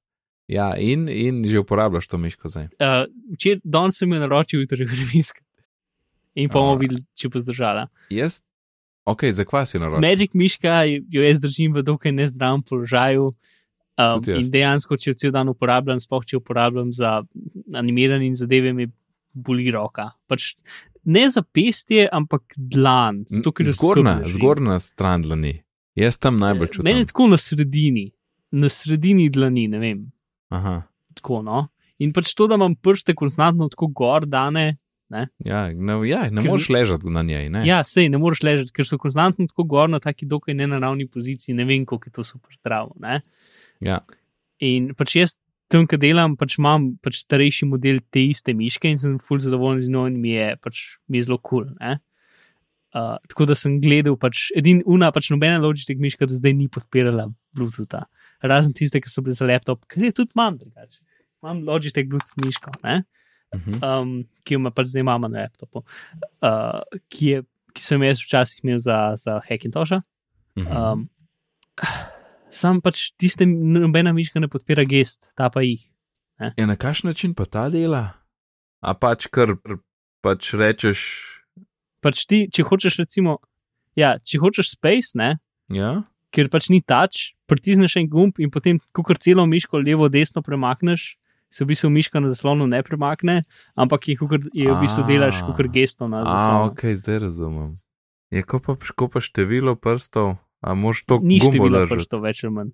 Ja, 0.48 0.76
in, 0.80 1.08
in 1.12 1.42
že 1.48 1.60
uporabljaš 1.60 2.08
to 2.08 2.18
miško 2.18 2.50
zdaj. 2.52 2.70
Uh, 2.80 3.08
Včeraj 3.36 3.64
danes 3.64 3.98
sem 4.00 4.12
jo 4.14 4.20
naročil, 4.20 4.62
jutri 4.64 4.86
gremiska. 4.88 5.42
In 6.38 6.52
pa 6.52 6.60
bomo 6.60 6.76
A. 6.76 6.80
videli, 6.80 7.02
če 7.18 7.32
bo 7.34 7.42
zdržala. 7.42 7.88
Jaz, 8.14 8.44
ok, 9.08 9.26
za 9.34 9.44
kva 9.48 9.66
si 9.66 9.80
naročil? 9.82 10.04
Magic 10.04 10.36
miška 10.38 10.84
jo 10.86 11.24
jaz 11.26 11.42
držim 11.42 11.74
v 11.74 11.84
dokaj 11.84 12.14
nezdravem 12.14 12.62
položaju. 12.62 13.32
Um, 13.98 14.22
in 14.30 14.46
dejansko, 14.54 14.94
če 14.94 15.10
jo 15.10 15.18
cel 15.18 15.32
dan 15.34 15.50
uporabljam, 15.50 15.98
sploh 15.98 16.22
če 16.22 16.38
uporabljam 16.38 16.92
za 16.94 17.24
animiranje 17.74 18.28
in 18.30 18.36
zadeve, 18.38 18.70
mi 18.78 18.86
boli 19.38 19.70
roka. 19.72 20.10
Pač 20.28 20.56
ne 21.08 21.28
za 21.30 21.42
pestje, 21.42 22.08
ampak 22.12 22.54
dlan. 22.58 23.24
Zgornja, 23.30 24.20
zgornja 24.28 24.80
stran 24.84 25.22
dlani. 25.26 25.56
Jaz 25.98 26.20
tam 26.22 26.38
najbolj 26.38 26.68
čutim. 26.76 26.86
Meni 26.90 27.06
je 27.06 27.10
tako 27.10 27.28
na 27.32 27.38
sredini, 27.42 28.12
na 28.52 28.70
sredini 28.70 29.30
dlani, 29.34 29.68
ne 29.72 29.80
vem. 29.82 30.04
Aha, 30.54 30.82
Tako, 31.18 31.42
no. 31.42 31.64
In 31.98 32.12
pač 32.14 32.30
to, 32.38 32.46
da 32.48 32.60
imam 32.60 32.76
prste 32.78 33.16
konstantno 33.18 33.66
tako 33.74 33.88
gor, 33.90 34.28
dane. 34.30 34.76
ja, 35.10 35.64
ne, 35.74 35.96
ja, 36.06 36.28
ne 36.30 36.42
Ker- 36.44 36.50
moreš 36.52 36.68
ležati 36.70 37.10
na 37.10 37.24
njej. 37.26 37.48
Ne? 37.50 37.64
Ja, 37.66 37.80
sej 37.84 38.10
ne 38.14 38.20
moreš 38.22 38.44
ležati, 38.46 38.72
ker 38.76 38.86
so 38.86 39.00
konstantno 39.02 39.48
tako 39.50 39.64
gor 39.64 39.90
na 39.90 40.00
taki 40.00 40.28
dokaj 40.30 40.54
nenaravni 40.54 41.08
poziciji. 41.10 41.56
Ne 41.56 41.66
vem, 41.66 41.86
koliko 41.86 42.10
je 42.12 42.14
to 42.20 42.24
super 42.28 42.54
zdravo. 42.54 42.94
Ne? 43.02 43.22
Ja. 43.82 44.04
In 44.60 44.92
pač 44.94 45.16
jaz 45.16 45.40
tam, 45.72 45.88
ki 45.90 46.00
delam, 46.00 46.36
pač 46.40 46.58
imam 46.60 46.94
pač 47.04 47.22
starejši 47.24 47.68
model 47.70 48.00
te 48.12 48.24
iste 48.32 48.54
miške 48.56 48.90
in 48.90 49.00
sem 49.02 49.18
fulj 49.20 49.46
zadovoljen 49.48 49.84
z 49.84 49.94
njo 49.94 50.06
in 50.12 50.20
mi 50.22 50.36
je, 50.36 50.52
pač, 50.64 50.84
mi 51.08 51.20
je 51.20 51.28
zelo 51.28 51.38
kul. 51.38 51.68
Cool, 51.68 51.98
uh, 52.96 53.18
tako 53.30 53.48
da 53.50 53.58
sem 53.58 53.80
gledal, 53.84 54.18
pač, 54.20 54.48
edin 54.58 54.82
una, 54.90 55.12
pač 55.16 55.30
nobena 55.34 55.60
Logitech 55.62 56.00
miška 56.02 56.28
do 56.30 56.38
zdaj 56.38 56.56
ni 56.58 56.70
podpirala 56.72 57.28
Bluetootha. 57.58 58.06
Razen 58.46 58.74
tiste, 58.78 59.02
ki 59.02 59.12
so 59.12 59.24
bile 59.26 59.36
za 59.38 59.48
laptop, 59.50 59.84
ker 59.92 60.08
je 60.08 60.14
tudi 60.22 60.36
imam 60.38 60.58
drugače. 60.62 61.02
Imam 61.44 61.64
Logitech 61.68 62.10
Bluetooth 62.10 62.44
miško, 62.46 62.74
ne? 62.84 63.04
Mhm. 63.56 63.78
um, 63.80 64.10
ki 64.44 64.58
jo 64.58 64.60
ima 64.60 64.74
pač 64.76 64.90
zdaj 64.92 65.06
imamo 65.06 65.30
na 65.32 65.46
laptopu, 65.46 65.80
uh, 66.44 66.82
ki, 67.08 67.30
je, 67.32 67.44
ki 67.72 67.86
sem 67.86 68.04
jaz 68.04 68.20
včasih 68.20 68.64
imel 68.64 68.82
za, 68.84 69.16
za 69.20 69.40
Hackintosha. 69.48 70.02
Um, 70.58 71.06
sam 72.52 72.82
pač 72.82 73.12
tiste, 73.20 73.46
nobena 73.46 74.14
miška 74.16 74.40
ne 74.40 74.50
podpira 74.52 74.86
gest, 74.88 75.32
ta 75.38 75.50
pa 75.54 75.64
jih. 75.66 75.88
Ja, 76.38 76.68
na 76.70 76.78
kakšen 76.78 77.10
način 77.10 77.34
pa 77.34 77.46
ta 77.50 77.66
dela? 77.74 78.22
A 78.82 78.94
pač 78.94 79.26
kar 79.34 79.58
pač 80.22 80.54
rečeš 80.54 81.34
Pač 81.98 82.28
ti, 82.30 82.46
če 82.54 82.62
hočeš, 82.62 83.00
recimo, 83.02 83.40
ja, 83.98 84.20
če 84.22 84.38
hočeš 84.38 84.76
space, 84.78 85.18
ne, 85.18 85.40
Ja, 85.74 86.06
ker 86.32 86.48
pač 86.54 86.70
ni 86.72 86.78
tač, 86.86 87.34
pritisneš 87.50 87.98
en 88.00 88.06
gumb 88.12 88.38
in 88.40 88.52
potem, 88.54 88.80
ko 88.94 89.04
celo 89.18 89.48
miško 89.50 89.82
levo, 89.82 90.08
desno 90.08 90.44
premakneš, 90.46 91.16
se 91.50 91.64
v 91.64 91.72
bistvu 91.72 91.90
miška 91.90 92.22
na 92.22 92.30
zaslonu 92.30 92.68
ne 92.68 92.84
premakne, 92.84 93.42
ampak 93.76 94.08
je, 94.12 94.16
kakor, 94.20 94.44
je 94.54 94.68
v 94.68 94.78
bistvu 94.82 95.04
A. 95.04 95.08
delaš 95.08 95.42
kot 95.48 95.68
gesto 95.72 96.08
na 96.08 96.22
a, 96.22 96.28
zaslonu. 96.28 96.72
ok, 96.72 96.82
zdaj 96.94 97.20
razumem. 97.26 97.76
Je 98.32 98.44
ko 98.44 98.60
pa, 98.60 98.76
ko 98.76 99.08
pa 99.08 99.24
število 99.24 99.76
prstov, 99.80 100.36
a 100.62 100.74
moš 100.74 101.04
to 101.06 101.20
Ni 101.24 101.40
gumbo 101.40 101.52
število 101.54 101.80
držati. 101.80 101.96
prstov 101.96 102.22
več 102.24 102.44
ali 102.44 102.54
manj. 102.54 102.72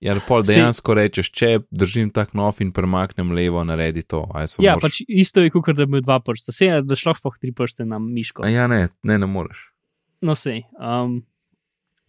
Ja, 0.00 0.14
pol 0.24 0.40
dejansko 0.48 0.94
rečeš, 0.96 1.28
če 1.28 1.48
držim 1.68 2.08
tak 2.08 2.32
nov 2.32 2.56
in 2.64 2.70
premaknem 2.72 3.34
levo, 3.36 3.60
naredi 3.64 4.00
to. 4.02 4.22
Ja, 4.56 4.78
moš- 4.78 4.80
pač 4.80 4.94
isto 5.04 5.44
je, 5.44 5.50
kot 5.52 5.76
da 5.76 5.84
bi 5.84 5.90
imel 5.90 6.00
dva 6.00 6.16
prsta. 6.24 6.52
Se 6.56 6.66
je, 6.66 6.78
da 6.82 6.96
šlo 6.96 7.12
sploh 7.14 7.36
tri 7.36 7.52
prste 7.52 7.84
na 7.84 7.98
miško. 8.00 8.42
A 8.42 8.48
ja, 8.48 8.64
ne, 8.66 8.88
ne, 9.02 9.18
ne 9.18 9.28
moreš. 9.28 9.66
No, 10.24 10.32
sej. 10.32 10.64
Um, 10.80 11.20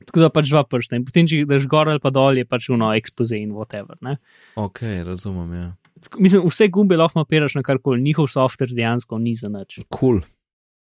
tako 0.08 0.24
da 0.24 0.30
pač 0.32 0.48
dva 0.48 0.64
prsta. 0.64 0.96
In 0.96 1.04
potem, 1.04 1.28
če 1.28 1.44
daš 1.44 1.68
gor 1.68 1.92
ali 1.92 2.00
pa 2.00 2.10
dol, 2.10 2.40
je 2.40 2.48
pač 2.48 2.70
uno 2.72 2.94
expose 2.96 3.36
in 3.36 3.52
whatever. 3.52 4.00
Ne? 4.00 4.18
Ok, 4.56 4.82
razumem, 5.04 5.52
ja. 5.54 5.68
Tako, 6.02 6.24
mislim, 6.24 6.48
vse 6.48 6.70
gumbe 6.72 6.96
lahko 6.96 7.20
mapiraš 7.20 7.60
na 7.60 7.62
karkoli, 7.62 8.00
njihov 8.02 8.32
software 8.32 8.72
dejansko 8.72 9.20
ni 9.20 9.36
za 9.36 9.52
nič. 9.52 9.84
Kul. 9.84 9.92
Cool. 9.92 10.22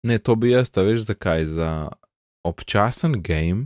Ne, 0.02 0.18
to 0.18 0.34
bi 0.34 0.50
jaz, 0.50 0.74
veš 0.74 1.06
zakaj, 1.06 1.46
za 1.46 1.70
občasen 2.48 3.22
game 3.22 3.64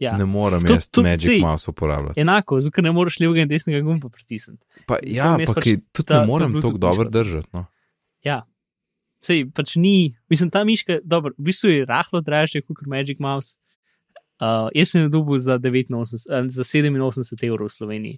Ja. 0.00 0.16
ne 0.16 0.24
morem 0.24 0.60
Tudi- 0.62 0.72
jaz 0.72 0.88
tudi 0.88 1.08
Magic 1.08 1.28
sej- 1.28 1.40
Mouse 1.40 1.70
uporabljati. 1.70 2.20
Enako, 2.20 2.60
zato 2.60 2.82
ne 2.82 2.92
moreš 2.92 3.18
levega 3.20 3.42
in 3.42 3.48
desnega 3.48 3.80
gumba 3.80 4.08
pritisniti. 4.08 4.64
Pa, 4.86 4.96
ja, 5.04 5.36
pa 5.46 5.52
pač 5.52 5.64
ki 5.64 5.76
tudi 5.92 6.06
ta- 6.06 6.20
ne 6.20 6.26
morem 6.26 6.54
tako 6.54 6.78
dobro 6.78 7.04
držati. 7.06 7.48
No. 7.52 7.66
Sej, 9.20 9.50
pač 9.52 9.76
ni, 9.76 10.16
mislim, 10.30 10.48
ta 10.48 10.64
miška, 10.64 11.00
dobro, 11.04 11.34
v 11.36 11.44
bistvu 11.44 11.68
je 11.68 11.84
rahlo 11.84 12.20
dražja 12.20 12.62
kot 12.64 12.80
Magic 12.86 13.18
Mouse. 13.20 13.56
Uh, 14.40 14.72
jaz 14.72 14.88
sem 14.88 15.02
jo 15.02 15.08
dobil 15.12 15.36
za, 15.36 15.58
89, 15.60 16.24
eh, 16.24 16.48
za 16.48 16.64
87 16.64 17.44
evrov 17.44 17.68
v 17.68 17.72
Sloveniji. 17.72 18.16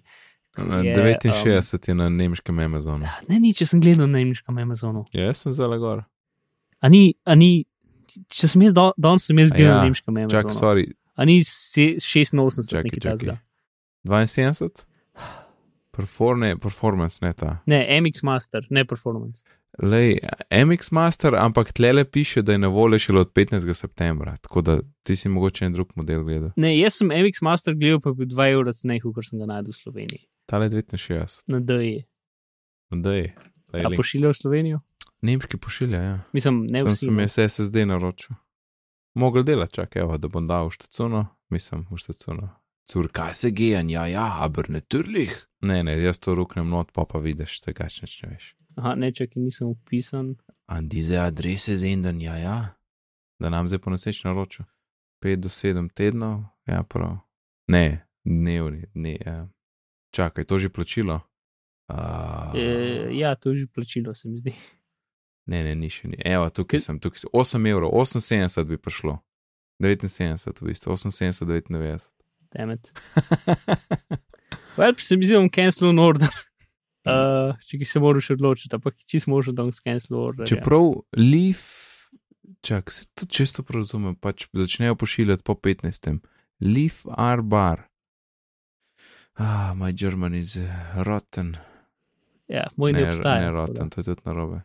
Na 0.55 0.79
Je, 0.79 0.95
69 0.95 1.87
je 1.87 1.95
na 1.95 2.07
nemškem 2.09 2.55
Amazonu. 2.57 3.03
Um, 3.03 3.25
ne, 3.27 3.39
ni, 3.39 3.51
če 3.51 3.65
sem 3.65 3.81
gledal 3.81 4.07
na 4.07 4.23
nemškem 4.23 4.55
Amazonu. 4.57 5.03
Ja, 5.11 5.25
jaz 5.25 5.43
sem 5.43 5.51
zelo 5.51 5.75
gor. 5.77 6.05
A 6.79 6.87
ni, 6.87 7.15
a 7.25 7.35
ni 7.35 7.65
če 8.29 8.47
sem 8.47 8.61
jaz 8.61 8.73
do- 8.73 8.93
danes 8.97 9.25
sem 9.25 9.37
jaz 9.37 9.51
gledal 9.51 9.69
ja, 9.69 9.77
na 9.77 9.83
nemškem 9.83 10.15
Čak, 10.29 10.45
Amazonu. 10.45 10.59
sorry, 10.59 10.85
A 11.15 11.25
ni 11.25 11.43
se- 11.43 11.97
86 11.99 12.69
čakaj, 12.69 12.83
nekaj 12.83 12.99
takega. 13.11 13.37
72? 14.03 14.85
Perfor, 15.91 16.37
ne, 16.37 16.55
performance, 16.57 17.19
ne 17.21 17.33
ta. 17.33 17.59
Ne, 17.65 18.01
MX 18.01 18.23
Master, 18.23 18.65
ne 18.69 18.81
performance. 18.83 19.43
Lej, 19.77 20.19
MX 20.51 20.91
Master, 20.91 21.35
ampak 21.35 21.71
tlele 21.71 22.05
piše, 22.05 22.41
da 22.41 22.51
je 22.51 22.57
na 22.57 22.67
voljo 22.67 22.99
šele 22.99 23.19
od 23.19 23.31
15. 23.31 23.73
septembra, 23.73 24.37
tako 24.37 24.61
da 24.61 24.73
ti 25.03 25.15
si 25.15 25.29
mogoče 25.29 25.65
en 25.65 25.73
drug 25.73 25.91
model 25.95 26.23
gledal. 26.23 26.49
Ne, 26.55 26.77
jaz 26.79 26.93
sem 26.93 27.07
MX 27.09 27.41
Master 27.41 27.75
gledal, 27.75 27.99
pa 27.99 28.09
je 28.09 28.15
bil 28.15 28.25
2 28.27 28.47
evra 28.51 28.71
cenej, 28.71 29.01
kot 29.01 29.25
sem 29.25 29.39
ga 29.39 29.45
najdel 29.45 29.69
v 29.69 29.77
Sloveniji. 29.77 30.25
Tale 30.45 30.69
69, 30.69 31.43
Na 31.47 31.59
DE. 31.59 32.03
da 32.91 33.13
je. 33.13 33.35
A 33.75 33.89
pošiljajo 33.89 34.29
v 34.29 34.37
Slovenijo? 34.37 34.77
Nemški 35.23 35.57
pošilja, 35.57 35.99
ja. 36.01 36.15
Mislim, 36.33 36.65
ne 36.69 36.81
Tam 36.83 36.91
vsi. 36.91 37.05
sem 37.05 37.15
ne. 37.15 37.23
jaz 37.23 37.37
SSD 37.39 37.85
naročil. 37.87 38.35
Mogel 39.15 39.43
delati, 39.43 39.73
čakaj, 39.73 40.01
evo, 40.01 40.17
da 40.17 40.27
bom 40.27 40.47
dal 40.47 40.67
v 40.67 40.75
štacuno, 40.75 41.25
mislim, 41.53 41.85
v 41.91 41.97
štacuno. 42.01 42.49
Cur, 42.91 43.07
kaj 43.11 43.33
se 43.33 43.51
gejan, 43.51 43.89
ja, 43.89 44.07
ja, 44.07 44.25
aber 44.43 44.69
natürlich. 44.69 45.31
Ne, 45.61 45.83
ne, 45.83 45.95
jaz 46.01 46.19
to 46.19 46.35
ruknem 46.35 46.67
not, 46.69 46.91
pa 46.91 47.05
pa 47.05 47.21
vidiš, 47.23 47.61
tega 47.63 47.87
ne 47.87 48.29
veš. 48.33 48.55
Aha, 48.75 48.95
ne, 48.95 49.11
čakaj, 49.13 49.39
nisem 49.41 49.67
upisan. 49.67 50.35
An 50.67 50.89
diese 50.89 51.19
adrese 51.21 51.77
senden, 51.77 52.21
ja, 52.21 52.35
ja. 52.37 52.57
Da 53.39 53.49
nam 53.49 53.67
zdaj 53.67 53.79
ponoseč 53.79 54.23
naročil. 54.23 54.65
5 55.23 55.35
do 55.39 55.49
7 55.49 55.89
tednov, 55.93 56.43
ja, 56.67 56.83
prav. 56.83 57.17
Ne, 57.67 58.07
dnevni, 58.25 58.89
ne, 58.93 59.17
ja. 59.25 59.47
Čakaj, 60.11 60.43
to 60.43 60.59
že 60.59 60.69
plačilo. 60.69 61.21
Uh, 61.87 62.51
E, 62.55 63.15
ja, 63.15 63.35
to 63.35 63.49
je 63.51 63.57
že 63.57 63.67
plačilo, 63.67 64.15
se 64.15 64.27
mi 64.27 64.37
zdi. 64.37 64.53
Ne, 65.45 65.63
ne, 65.63 65.75
ni 65.75 65.89
še 65.91 66.07
ni. 66.07 66.17
Evo, 66.25 66.47
tukaj 66.49 66.79
Kaj- 66.79 66.85
sem, 66.85 66.99
tukaj 67.03 67.25
sem. 67.25 67.31
8 67.33 67.67
evrov, 67.71 67.91
78 67.91 68.63
bi 68.69 68.77
prišlo. 68.77 69.17
79 69.83 70.61
v 70.61 70.69
bistvu, 70.69 70.95
78, 70.95 71.45
99. 71.45 72.09
Temet. 72.53 72.91
Well, 74.77 74.93
se 74.97 75.17
mi 75.17 75.25
zdi, 75.25 75.33
da 75.33 75.41
bom 75.41 75.49
cancel 75.49 75.89
on 75.89 75.99
order. 75.99 76.29
Uh, 77.03 77.51
če 77.59 77.75
ki 77.81 77.83
se 77.83 77.99
moraš 77.99 78.29
odločiti, 78.31 78.71
ampak 78.77 78.95
čist 79.11 79.27
možno, 79.27 79.51
da 79.51 79.65
bom 79.65 79.73
cancel 79.75 80.15
order. 80.21 80.45
ja. 80.45 80.53
Čeprav 80.53 80.85
Leaf, 81.19 81.65
čak, 82.63 82.93
se 82.95 83.09
to 83.11 83.27
čisto 83.27 83.59
razumem, 83.67 84.15
pač 84.15 84.45
začnejo 84.55 84.95
pošiljati 84.95 85.43
po 85.43 85.57
15. 85.59 86.21
Leaf 86.63 87.01
R 87.11 87.43
bar. 87.43 87.83
Ah, 89.35 89.73
my 89.75 89.91
German 89.91 90.31
is 90.39 90.55
rotten. 90.95 91.57
Ja, 92.47 92.69
moj 92.79 92.95
ne, 92.95 93.01
ne 93.01 93.11
obstaja. 93.11 93.41
Ne 93.41 93.51
tako 93.51 93.51
da. 93.51 93.59
rotten, 93.59 93.89
to 93.89 93.99
je 93.99 94.07
tudi 94.07 94.21
narobe. 94.23 94.61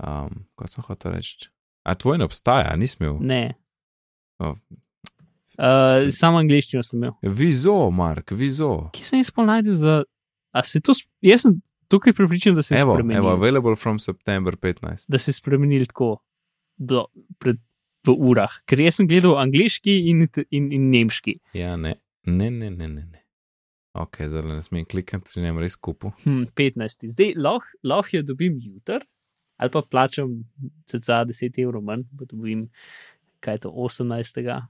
Um, 0.00 0.44
kaj 0.56 0.74
sem 0.74 0.84
hotel 0.86 1.16
reči? 1.18 1.50
A 1.84 1.96
tvoj 1.96 2.20
ne 2.20 2.28
obstaja, 2.28 2.72
nisem 2.80 3.06
imel. 3.06 3.18
Ne. 3.24 3.42
Oh. 4.40 4.56
Uh, 5.60 6.08
samo 6.14 6.40
angliščino 6.40 6.82
sem 6.86 7.00
imel. 7.00 7.16
Vizo, 7.36 7.76
Mark, 7.92 8.32
vizo. 8.36 8.90
Kje 8.96 9.08
sem 9.08 9.20
jaz 9.20 9.32
pa 9.34 9.44
najdel 9.48 9.76
za. 9.76 10.00
A 10.56 10.64
se 10.66 10.80
to. 10.84 10.96
Jaz 11.24 11.44
sem 11.44 11.60
tukaj 11.92 12.14
pripričan, 12.16 12.56
da 12.56 12.64
se 12.64 12.74
je 12.74 12.84
spremenil. 12.84 13.20
evo, 13.20 13.34
available 13.34 13.76
from 13.76 13.98
September 13.98 14.56
15. 14.56 15.08
Da 15.08 15.18
se 15.18 15.30
je 15.30 15.36
spremenil 15.36 15.84
tako 15.90 16.16
do, 16.76 17.04
pred, 17.38 17.60
v 18.06 18.14
urah. 18.30 18.60
Ker 18.64 18.80
jaz 18.80 19.00
sem 19.00 19.08
gledal 19.10 19.36
angliški 19.40 19.98
in, 20.10 20.28
in, 20.48 20.70
in 20.72 20.90
nemški. 20.94 21.40
Ja, 21.58 21.76
ne, 21.76 21.98
ne, 22.24 22.50
ne, 22.50 22.70
ne, 22.70 22.88
ne. 22.88 23.04
ne. 23.04 23.24
Ok, 23.98 24.20
zdaj 24.30 24.46
ne 24.46 24.62
smem 24.62 24.84
klikati, 24.86 25.32
če 25.32 25.42
ne 25.42 25.50
res 25.58 25.74
kupu. 25.74 26.12
Hm, 26.22 26.46
15. 26.56 27.08
Zdaj 27.10 27.34
lahko 27.42 27.80
lah 27.82 28.12
jo 28.14 28.22
dobim 28.22 28.60
jutr, 28.62 29.02
ali 29.60 29.70
pa 29.70 29.82
plačam 29.82 30.30
cca 30.86 31.20
10 31.24 31.58
evrov 31.58 31.82
manj, 31.82 32.06
pa 32.16 32.24
dobim 32.24 32.66
kaj 33.40 33.58
to 33.58 33.68
18. 33.70 34.60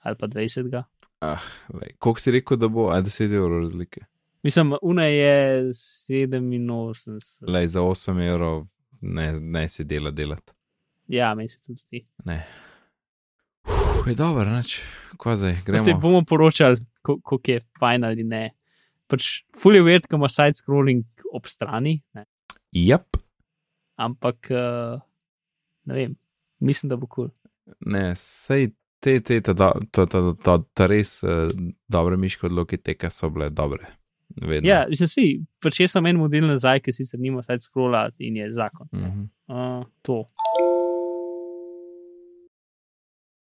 ali 0.00 0.16
pa 0.16 0.26
20. 0.28 0.82
Ah, 1.20 1.40
lej, 1.72 1.94
koliko 1.98 2.20
si 2.20 2.30
rekel, 2.30 2.56
da 2.56 2.68
bo, 2.68 2.88
a 2.88 2.98
10 2.98 3.32
evrov 3.32 3.60
razlike. 3.60 4.00
Mislim, 4.42 4.74
una 4.82 5.04
je 5.04 5.64
87. 5.64 7.38
Lej, 7.42 7.66
za 7.68 7.80
8 7.82 7.94
evrov 8.24 8.66
ne, 9.00 9.32
ne 9.34 9.68
si 9.68 9.84
dela 9.84 10.10
delati. 10.12 10.52
Ja, 11.08 11.34
meni 11.34 11.48
se 11.48 11.58
tudi 11.60 11.78
zdi. 11.78 12.04
Ne. 12.24 12.46
Uf, 13.64 14.06
je 14.06 14.14
dobro, 14.14 14.44
neč, 14.46 14.80
kva 15.16 15.34
zdaj, 15.34 15.54
Pa 15.56 15.78
Se 15.78 15.84
gremo. 15.84 16.00
bomo 16.00 16.22
poročali, 16.22 16.76
ko- 17.02 17.20
koliko 17.20 17.50
je 17.50 17.60
fajn 17.78 18.04
ali 18.04 18.24
ne. 18.24 18.50
Pač 19.06 19.24
fully 19.54 19.80
weird, 19.80 20.06
ko 20.06 20.16
ima 20.16 20.28
side 20.28 20.54
scrolling 20.54 21.02
ob 21.32 21.46
strani, 21.46 22.02
ne? 22.14 22.24
Jep, 22.72 23.16
ampak 23.98 24.50
uh, 24.54 24.96
ne 25.88 25.94
vem, 25.94 26.16
mislim, 26.60 26.92
da 26.92 26.96
bo 26.96 27.06
kul. 27.06 27.28
Cool. 27.28 27.34
ne, 27.92 28.12
sej 28.16 28.70
te, 29.00 29.18
te, 29.20 29.40
ta, 29.44 29.54
ta, 29.54 29.72
ta, 29.90 30.06
ta, 30.06 30.22
ta, 30.44 30.58
ta 30.74 30.86
res 30.90 31.18
uh, 31.26 31.50
dobre 31.90 32.16
miške 32.16 32.48
odloke 32.48 32.80
teka 32.80 33.10
so 33.10 33.30
bile 33.30 33.50
dobre. 33.50 33.94
Vedno. 34.36 34.68
Ja, 34.68 34.84
mislim, 34.88 35.08
si, 35.08 35.26
pač 35.62 35.80
jaz 35.80 35.94
sem 35.96 36.06
en 36.06 36.18
model 36.20 36.46
nazaj, 36.50 36.82
ki 36.84 36.92
sicer 36.94 37.20
nima 37.20 37.42
side 37.46 37.64
scrolla 37.64 38.08
in 38.22 38.36
je 38.38 38.50
zakon. 38.54 38.90
Mhm. 38.92 39.28
Uh, 39.48 39.82
to. 40.02 40.22